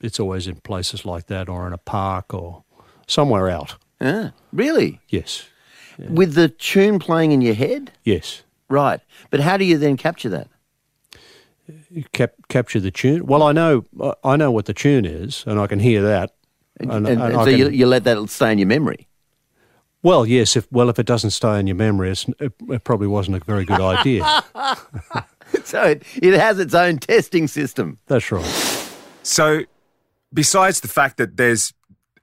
it's 0.00 0.18
always 0.18 0.46
in 0.46 0.56
places 0.56 1.04
like 1.04 1.26
that, 1.26 1.48
or 1.48 1.66
in 1.66 1.72
a 1.74 1.78
park, 1.78 2.32
or 2.32 2.64
somewhere 3.06 3.50
out. 3.50 3.76
Yeah. 4.00 4.30
Really? 4.52 4.98
Yes, 5.10 5.44
With 5.98 6.32
the 6.34 6.48
tune 6.48 6.98
playing 6.98 7.32
in 7.32 7.42
your 7.42 7.54
head? 7.54 7.92
yes. 8.04 8.42
Right. 8.70 9.00
But 9.30 9.40
how 9.40 9.56
do 9.58 9.64
you 9.64 9.76
then 9.78 9.96
capture 9.96 10.28
that? 10.30 10.48
You 11.90 12.04
cap- 12.12 12.34
capture 12.48 12.80
the 12.80 12.90
tune. 12.90 13.26
Well, 13.26 13.42
I 13.42 13.52
know 13.52 13.84
I 14.24 14.36
know 14.36 14.50
what 14.50 14.64
the 14.66 14.74
tune 14.74 15.04
is, 15.04 15.44
and 15.46 15.58
I 15.60 15.66
can 15.66 15.78
hear 15.80 16.02
that. 16.02 16.30
And, 16.78 16.90
And, 16.92 17.08
and 17.08 17.20
and 17.22 17.34
so 17.34 17.48
you, 17.50 17.68
you 17.68 17.86
let 17.86 18.04
that 18.04 18.28
stay 18.30 18.52
in 18.52 18.58
your 18.58 18.68
memory. 18.68 19.06
Well, 20.02 20.26
yes. 20.26 20.56
If 20.56 20.70
well, 20.70 20.88
if 20.88 20.98
it 20.98 21.06
doesn't 21.06 21.30
stay 21.30 21.58
in 21.58 21.66
your 21.66 21.76
memory, 21.76 22.10
it's, 22.10 22.26
it, 22.38 22.52
it 22.68 22.84
probably 22.84 23.06
wasn't 23.06 23.36
a 23.36 23.44
very 23.44 23.64
good 23.64 23.80
idea. 23.80 24.44
So 25.64 25.82
it, 25.82 26.02
it 26.16 26.34
has 26.34 26.58
its 26.58 26.74
own 26.74 26.98
testing 26.98 27.48
system. 27.48 27.98
That's 28.06 28.30
right. 28.30 28.44
So, 29.22 29.62
besides 30.32 30.80
the 30.80 30.88
fact 30.88 31.16
that 31.18 31.36
there's 31.36 31.72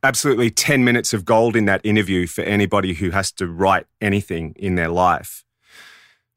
absolutely 0.03 0.49
10 0.49 0.83
minutes 0.83 1.13
of 1.13 1.25
gold 1.25 1.55
in 1.55 1.65
that 1.65 1.81
interview 1.83 2.27
for 2.27 2.41
anybody 2.41 2.93
who 2.93 3.11
has 3.11 3.31
to 3.33 3.47
write 3.47 3.85
anything 4.01 4.53
in 4.57 4.75
their 4.75 4.89
life, 4.89 5.43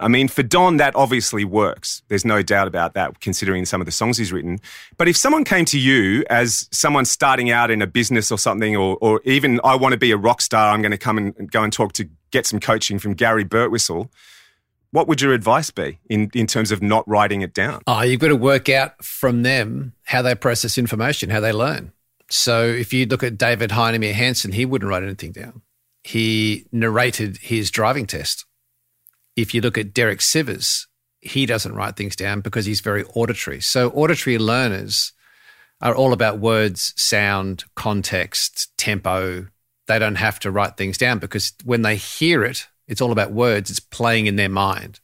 I 0.01 0.09
mean, 0.09 0.29
for 0.29 0.43
Don, 0.43 0.79
that 0.79 0.97
obviously 0.97 1.45
works. 1.45 2.03
There's 2.09 2.25
no 2.25 2.43
doubt 2.43 2.67
about 2.67 2.95
that, 2.95 3.21
considering 3.21 3.65
some 3.67 3.81
of 3.81 3.85
the 3.85 3.93
songs 3.93 4.17
he's 4.17 4.33
written. 4.33 4.59
But 4.97 5.09
if 5.09 5.17
someone 5.17 5.45
came 5.45 5.67
to 5.67 5.79
you 5.79 6.25
as 6.31 6.69
someone 6.73 7.05
starting 7.05 7.51
out 7.51 7.71
in 7.71 7.83
a 7.83 7.87
business 7.87 8.33
or 8.33 8.39
something, 8.39 8.75
or, 8.75 8.97
or 9.01 9.21
even 9.25 9.61
I 9.63 9.77
want 9.77 9.93
to 9.93 9.99
be 9.99 10.11
a 10.11 10.17
rock 10.17 10.41
star, 10.41 10.73
I'm 10.73 10.81
going 10.81 10.91
to 10.91 10.99
come 10.99 11.19
and 11.19 11.51
go 11.51 11.63
and 11.63 11.73
talk 11.73 11.93
to 11.95 12.09
get 12.31 12.47
some 12.47 12.61
coaching 12.61 12.99
from 12.99 13.15
Gary 13.15 13.45
Bertwistle, 13.45 14.09
what 14.93 15.07
would 15.07 15.21
your 15.21 15.33
advice 15.33 15.71
be 15.71 15.99
in, 16.09 16.31
in 16.35 16.47
terms 16.47 16.73
of 16.73 16.83
not 16.83 17.07
writing 17.09 17.43
it 17.43 17.55
down? 17.55 17.83
Oh, 17.87 18.01
you've 18.03 18.21
got 18.21 18.29
to 18.29 18.37
work 18.37 18.69
out 18.69 19.05
from 19.05 19.43
them 19.43 19.93
how 20.05 20.23
they 20.23 20.35
process 20.35 20.79
information, 20.79 21.31
how 21.31 21.41
they 21.41 21.53
learn. 21.53 21.93
So 22.29 22.65
if 22.65 22.93
you 22.93 23.07
look 23.07 23.23
at 23.23 23.39
David 23.39 23.71
Heinemeier 23.71 24.13
Hansson, 24.13 24.53
he 24.53 24.65
wouldn't 24.65 24.89
write 24.89 25.03
anything 25.03 25.33
down. 25.33 25.63
He 26.03 26.67
narrated 26.73 27.39
his 27.39 27.71
driving 27.71 28.07
test. 28.07 28.47
If 29.41 29.55
you 29.55 29.61
look 29.61 29.79
at 29.79 29.95
Derek 29.95 30.19
Sivers, 30.19 30.87
he 31.21 31.47
doesn't 31.47 31.75
write 31.75 31.97
things 31.97 32.17
down 32.17 32.41
because 32.41 32.67
he's 32.67 32.81
very 32.81 33.05
auditory. 33.15 33.61
So 33.61 33.91
auditory 33.91 34.39
learners 34.39 35.13
are 35.81 35.95
all 35.95 36.13
about 36.13 36.39
words, 36.39 36.93
sound, 36.97 37.65
context, 37.75 38.77
tempo. 38.77 39.47
They 39.87 39.99
don't 39.99 40.17
have 40.17 40.39
to 40.41 40.51
write 40.51 40.77
things 40.77 40.99
down 40.99 41.19
because 41.19 41.53
when 41.65 41.83
they 41.83 41.97
hear 41.97 42.45
it, 42.45 42.69
it's 42.87 43.01
all 43.01 43.13
about 43.13 43.33
words. 43.33 43.71
It's 43.71 43.81
playing 43.81 44.27
in 44.27 44.37
their 44.37 44.49
mind. 44.49 45.01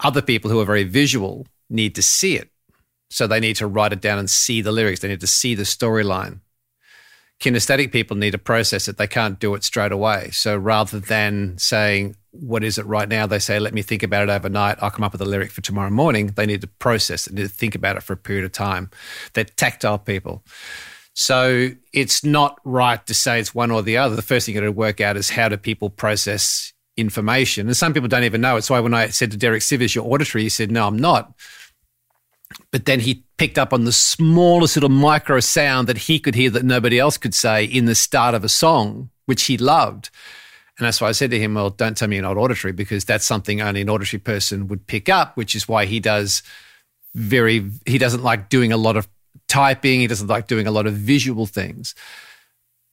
Other 0.00 0.22
people 0.22 0.50
who 0.50 0.60
are 0.60 0.64
very 0.64 0.84
visual 0.84 1.46
need 1.70 1.94
to 1.94 2.02
see 2.02 2.36
it. 2.36 2.50
So 3.10 3.26
they 3.26 3.40
need 3.40 3.56
to 3.56 3.66
write 3.66 3.92
it 3.92 4.00
down 4.00 4.18
and 4.18 4.28
see 4.28 4.60
the 4.60 4.72
lyrics. 4.72 5.00
They 5.00 5.08
need 5.08 5.20
to 5.20 5.26
see 5.26 5.54
the 5.54 5.62
storyline. 5.62 6.40
Kinesthetic 7.40 7.92
people 7.92 8.16
need 8.16 8.32
to 8.32 8.38
process 8.38 8.88
it. 8.88 8.98
They 8.98 9.06
can't 9.06 9.38
do 9.38 9.54
it 9.54 9.64
straight 9.64 9.92
away. 9.92 10.30
So 10.32 10.56
rather 10.56 10.98
than 11.00 11.56
saying, 11.56 12.16
what 12.30 12.62
is 12.62 12.78
it 12.78 12.86
right 12.86 13.08
now? 13.08 13.26
They 13.26 13.38
say, 13.38 13.58
let 13.58 13.74
me 13.74 13.82
think 13.82 14.02
about 14.02 14.24
it 14.24 14.30
overnight. 14.30 14.78
I'll 14.82 14.90
come 14.90 15.04
up 15.04 15.12
with 15.12 15.20
a 15.20 15.26
lyric 15.26 15.50
for 15.50 15.60
tomorrow 15.60 15.90
morning. 15.90 16.28
They 16.28 16.46
need 16.46 16.60
to 16.60 16.66
process 16.66 17.30
need 17.30 17.42
to 17.42 17.48
think 17.48 17.74
about 17.74 17.96
it 17.96 18.02
for 18.02 18.12
a 18.12 18.16
period 18.16 18.44
of 18.44 18.52
time. 18.52 18.90
They're 19.32 19.44
tactile 19.44 19.98
people. 19.98 20.44
So 21.14 21.70
it's 21.92 22.22
not 22.22 22.60
right 22.64 23.04
to 23.06 23.14
say 23.14 23.40
it's 23.40 23.54
one 23.54 23.70
or 23.70 23.82
the 23.82 23.96
other. 23.96 24.14
The 24.14 24.22
first 24.22 24.46
thing 24.46 24.54
you 24.54 24.60
got 24.60 24.66
to 24.66 24.72
work 24.72 25.00
out 25.00 25.16
is 25.16 25.30
how 25.30 25.48
do 25.48 25.56
people 25.56 25.90
process 25.90 26.72
information? 26.96 27.66
And 27.66 27.76
some 27.76 27.92
people 27.92 28.08
don't 28.08 28.24
even 28.24 28.40
know. 28.40 28.56
It's 28.56 28.70
why 28.70 28.80
when 28.80 28.94
I 28.94 29.08
said 29.08 29.32
to 29.32 29.36
Derek 29.36 29.62
Sivers, 29.62 29.94
you're 29.94 30.04
auditory, 30.04 30.44
he 30.44 30.48
said, 30.48 30.70
no, 30.70 30.86
I'm 30.86 30.98
not. 30.98 31.34
But 32.70 32.84
then 32.84 33.00
he 33.00 33.24
picked 33.36 33.58
up 33.58 33.72
on 33.72 33.84
the 33.84 33.92
smallest 33.92 34.76
little 34.76 34.88
micro 34.90 35.40
sound 35.40 35.88
that 35.88 35.98
he 35.98 36.18
could 36.20 36.34
hear 36.34 36.50
that 36.50 36.64
nobody 36.64 36.98
else 36.98 37.16
could 37.16 37.34
say 37.34 37.64
in 37.64 37.86
the 37.86 37.94
start 37.94 38.34
of 38.34 38.44
a 38.44 38.48
song, 38.48 39.10
which 39.26 39.44
he 39.44 39.58
loved. 39.58 40.10
And 40.78 40.86
that's 40.86 41.00
why 41.00 41.08
I 41.08 41.12
said 41.12 41.30
to 41.32 41.38
him, 41.38 41.54
Well, 41.54 41.70
don't 41.70 41.96
tell 41.96 42.08
me 42.08 42.16
you're 42.16 42.22
not 42.22 42.36
auditory 42.36 42.72
because 42.72 43.04
that's 43.04 43.26
something 43.26 43.60
only 43.60 43.80
an 43.80 43.90
auditory 43.90 44.20
person 44.20 44.68
would 44.68 44.86
pick 44.86 45.08
up, 45.08 45.36
which 45.36 45.54
is 45.54 45.68
why 45.68 45.86
he 45.86 46.00
does 46.00 46.42
very, 47.14 47.70
he 47.84 47.98
doesn't 47.98 48.22
like 48.22 48.48
doing 48.48 48.72
a 48.72 48.76
lot 48.76 48.96
of 48.96 49.08
typing, 49.48 50.00
he 50.00 50.06
doesn't 50.06 50.28
like 50.28 50.46
doing 50.46 50.66
a 50.66 50.70
lot 50.70 50.86
of 50.86 50.94
visual 50.94 51.46
things. 51.46 51.94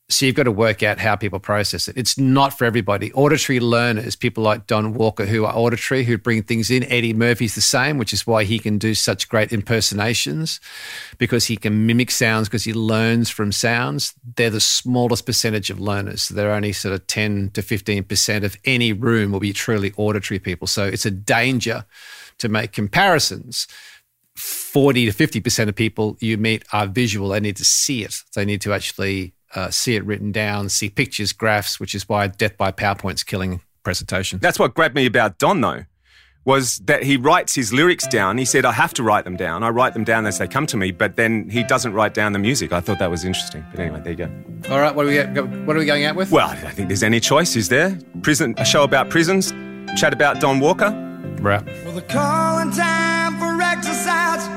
So 0.07 0.27
you've 0.27 0.35
got 0.35 0.43
to 0.43 0.51
work 0.51 0.83
out 0.83 0.99
how 0.99 1.15
people 1.15 1.39
process 1.39 1.87
it. 1.87 1.97
It's 1.97 2.15
not 2.15 2.55
for 2.55 2.65
everybody. 2.65 3.11
Auditory 3.13 3.59
learners, 3.59 4.15
people 4.15 4.43
like 4.43 4.67
Don 4.67 4.93
Walker 4.93 5.25
who 5.25 5.45
are 5.45 5.55
auditory, 5.55 6.03
who 6.03 6.19
bring 6.19 6.43
things 6.43 6.69
in. 6.69 6.83
Eddie 6.83 7.13
Murphy's 7.13 7.55
the 7.55 7.61
same, 7.61 7.97
which 7.97 8.13
is 8.13 8.27
why 8.27 8.43
he 8.43 8.59
can 8.59 8.77
do 8.77 8.93
such 8.93 9.27
great 9.27 9.51
impersonations 9.51 10.59
because 11.17 11.45
he 11.45 11.57
can 11.57 11.87
mimic 11.87 12.11
sounds 12.11 12.47
because 12.47 12.65
he 12.65 12.73
learns 12.73 13.31
from 13.31 13.51
sounds. 13.51 14.13
They're 14.35 14.51
the 14.51 14.59
smallest 14.59 15.25
percentage 15.25 15.71
of 15.71 15.79
learners. 15.79 16.21
So 16.21 16.35
they're 16.35 16.53
only 16.53 16.71
sort 16.71 16.93
of 16.93 17.07
10 17.07 17.49
to 17.55 17.63
15% 17.63 18.43
of 18.43 18.55
any 18.63 18.93
room 18.93 19.31
will 19.31 19.39
be 19.39 19.53
truly 19.53 19.91
auditory 19.97 20.37
people. 20.37 20.67
So 20.67 20.85
it's 20.85 21.07
a 21.07 21.11
danger 21.11 21.83
to 22.37 22.47
make 22.47 22.73
comparisons. 22.73 23.67
40 24.35 25.09
to 25.09 25.27
50% 25.27 25.67
of 25.67 25.75
people 25.75 26.15
you 26.19 26.37
meet 26.37 26.63
are 26.73 26.85
visual. 26.85 27.29
They 27.29 27.39
need 27.39 27.55
to 27.55 27.65
see 27.65 28.03
it. 28.03 28.21
They 28.35 28.45
need 28.45 28.61
to 28.61 28.73
actually 28.73 29.33
uh, 29.55 29.71
see 29.71 29.95
it 29.95 30.05
written 30.05 30.31
down, 30.31 30.69
see 30.69 30.89
pictures, 30.89 31.33
graphs, 31.33 31.79
which 31.79 31.95
is 31.95 32.07
why 32.07 32.27
death 32.27 32.57
by 32.57 32.71
PowerPoint's 32.71 33.23
killing 33.23 33.61
presentation. 33.83 34.39
That's 34.39 34.59
what 34.59 34.73
grabbed 34.73 34.95
me 34.95 35.05
about 35.05 35.37
Don, 35.37 35.61
though, 35.61 35.85
was 36.43 36.77
that 36.85 37.03
he 37.03 37.17
writes 37.17 37.55
his 37.55 37.73
lyrics 37.73 38.05
down. 38.07 38.37
He 38.37 38.45
said, 38.45 38.65
I 38.65 38.71
have 38.71 38.93
to 38.95 39.03
write 39.03 39.23
them 39.23 39.35
down. 39.35 39.63
I 39.63 39.69
write 39.69 39.93
them 39.93 40.03
down 40.03 40.25
as 40.25 40.37
they 40.37 40.47
come 40.47 40.67
to 40.67 40.77
me, 40.77 40.91
but 40.91 41.15
then 41.15 41.49
he 41.49 41.63
doesn't 41.63 41.93
write 41.93 42.13
down 42.13 42.33
the 42.33 42.39
music. 42.39 42.71
I 42.71 42.81
thought 42.81 42.99
that 42.99 43.09
was 43.09 43.25
interesting. 43.25 43.65
But 43.71 43.79
anyway, 43.79 44.01
there 44.01 44.11
you 44.11 44.17
go. 44.17 44.29
All 44.69 44.79
right, 44.79 44.93
what 44.93 45.05
are 45.05 45.09
we, 45.09 45.17
what 45.65 45.75
are 45.75 45.79
we 45.79 45.85
going 45.85 46.05
out 46.05 46.15
with? 46.15 46.31
Well, 46.31 46.47
I 46.47 46.61
don't 46.61 46.73
think 46.73 46.89
there's 46.89 47.03
any 47.03 47.19
choice, 47.19 47.55
is 47.55 47.69
there? 47.69 47.97
Prison, 48.21 48.53
a 48.57 48.65
show 48.65 48.83
about 48.83 49.09
prisons, 49.09 49.51
chat 49.99 50.13
about 50.13 50.39
Don 50.39 50.59
Walker. 50.59 50.91
Right. 51.41 51.65
Well, 51.83 51.93
the 51.93 52.01
calling 52.01 52.71
time 52.71 53.39
for 53.39 53.61
exercise 53.61 54.47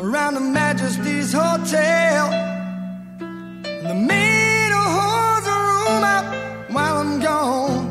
around 0.00 0.34
the 0.34 0.40
Majesty's 0.40 1.32
Hotel. 1.32 2.32
And 3.20 3.86
the 3.86 3.94
maid 3.94 4.37
who 4.37 4.37
holds 4.37 4.37
the 6.00 6.04
up 6.04 6.24
while 6.70 6.98
I'm 6.98 7.20
gone. 7.20 7.86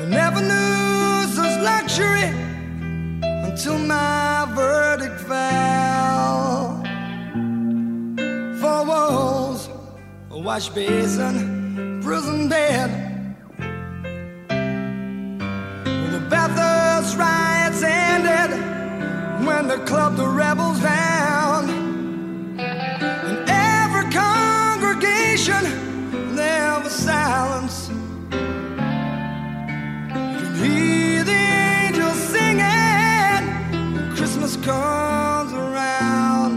I 0.00 0.04
never 0.08 0.40
knew 0.40 1.26
such 1.34 1.60
luxury 1.62 2.28
until 3.22 3.78
my 3.78 4.46
verdict 4.54 5.20
fell. 5.20 6.82
Four 8.60 8.84
walls, 8.86 9.68
a 10.30 10.38
wash 10.38 10.68
basin, 10.70 12.00
prison 12.02 12.48
bed. 12.48 12.90
When 15.84 16.12
the 16.12 16.24
Bathurst 16.28 17.16
riots 17.16 17.82
ended, 17.82 18.50
when 19.46 19.68
they 19.68 19.78
clubbed 19.84 20.16
the 20.16 20.28
rebels 20.28 20.80
down, 20.80 21.09
silence. 27.00 27.88
You 27.88 27.96
can 30.36 30.54
hear 30.62 31.24
the 31.24 31.32
angels 31.32 32.18
singing 32.34 33.44
when 33.94 34.16
Christmas 34.16 34.56
comes 34.56 35.52
around. 35.54 36.52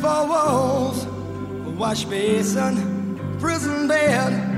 Four 0.00 0.26
walls, 0.28 1.04
a 1.04 1.70
wash 1.76 2.04
basin, 2.04 2.76
prison 3.40 3.88
bed. 3.88 4.51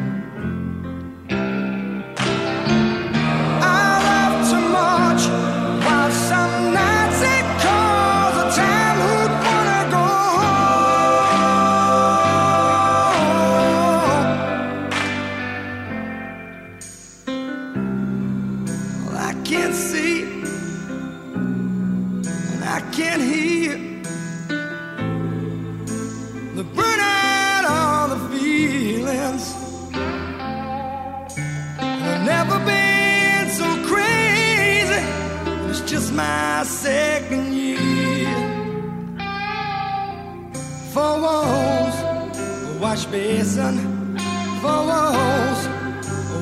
Basin. 43.54 44.16
Four 44.60 44.86
walls, 44.86 45.68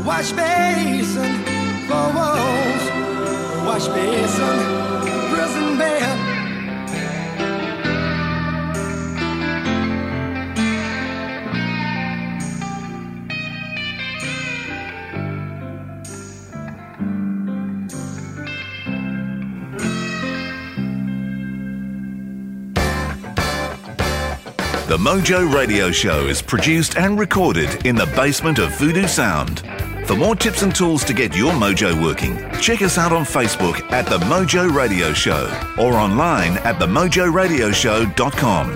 wash 0.07 0.33
basin, 0.33 1.45
four 1.89 2.09
walls, 2.15 2.85
wash 3.67 3.89
basin, 3.89 4.59
prison 5.31 5.79
bed. 5.79 5.92
Mojo 25.03 25.53
Radio 25.53 25.91
Show 25.91 26.29
is 26.29 26.41
produced 26.41 26.97
and 26.97 27.19
recorded 27.19 27.85
in 27.85 27.97
the 27.97 28.07
basement 28.15 28.61
of 28.61 28.79
Voodoo 28.79 29.09
Sound. 29.09 29.65
For 30.07 30.15
more 30.15 30.37
tips 30.37 30.63
and 30.63 30.73
tools 30.73 31.03
to 31.07 31.13
get 31.13 31.35
your 31.35 31.51
mojo 31.55 32.01
working, 32.01 32.39
check 32.61 32.83
us 32.83 32.99
out 32.99 33.11
on 33.11 33.25
Facebook 33.25 33.83
at 33.91 34.07
The 34.07 34.19
Mojo 34.19 34.73
Radio 34.73 35.13
Show 35.13 35.51
or 35.77 35.95
online 35.95 36.53
at 36.59 36.77
themojoradioshow.com. 36.77 38.69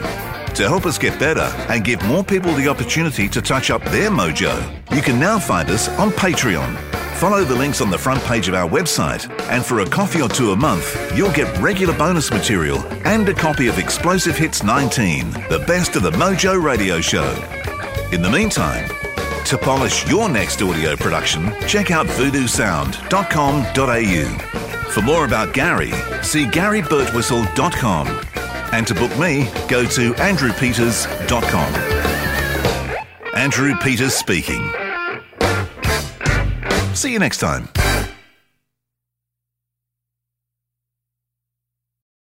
To 0.54 0.68
help 0.68 0.84
us 0.84 0.98
get 0.98 1.16
better 1.20 1.48
and 1.70 1.84
give 1.84 2.02
more 2.06 2.24
people 2.24 2.52
the 2.54 2.66
opportunity 2.66 3.28
to 3.28 3.40
touch 3.40 3.70
up 3.70 3.84
their 3.84 4.10
mojo, 4.10 4.60
you 4.96 5.02
can 5.02 5.20
now 5.20 5.38
find 5.38 5.70
us 5.70 5.88
on 5.90 6.10
Patreon. 6.10 7.05
Follow 7.16 7.42
the 7.44 7.56
links 7.56 7.80
on 7.80 7.90
the 7.90 7.96
front 7.96 8.22
page 8.24 8.46
of 8.46 8.54
our 8.54 8.68
website, 8.68 9.26
and 9.48 9.64
for 9.64 9.80
a 9.80 9.86
coffee 9.86 10.20
or 10.20 10.28
two 10.28 10.52
a 10.52 10.56
month, 10.56 11.16
you'll 11.16 11.32
get 11.32 11.48
regular 11.62 11.96
bonus 11.96 12.30
material 12.30 12.80
and 13.06 13.26
a 13.26 13.32
copy 13.32 13.68
of 13.68 13.78
Explosive 13.78 14.36
Hits 14.36 14.62
19, 14.62 15.30
the 15.30 15.64
best 15.66 15.96
of 15.96 16.02
the 16.02 16.10
Mojo 16.10 16.62
Radio 16.62 17.00
Show. 17.00 17.24
In 18.12 18.20
the 18.20 18.28
meantime, 18.28 18.86
to 19.46 19.56
polish 19.56 20.06
your 20.10 20.28
next 20.28 20.60
audio 20.60 20.94
production, 20.94 21.54
check 21.66 21.90
out 21.90 22.06
voodoosound.com.au. 22.06 24.90
For 24.90 25.00
more 25.00 25.24
about 25.24 25.54
Gary, 25.54 25.92
see 26.22 26.44
GaryBertwistle.com. 26.44 28.08
And 28.72 28.86
to 28.86 28.94
book 28.94 29.18
me, 29.18 29.48
go 29.68 29.86
to 29.86 30.12
andrewpeters.com. 30.12 31.74
Andrew 33.34 33.74
Peters 33.76 34.14
speaking. 34.14 34.70
See 37.06 37.12
you 37.12 37.20
next 37.20 37.38
time. 37.38 37.85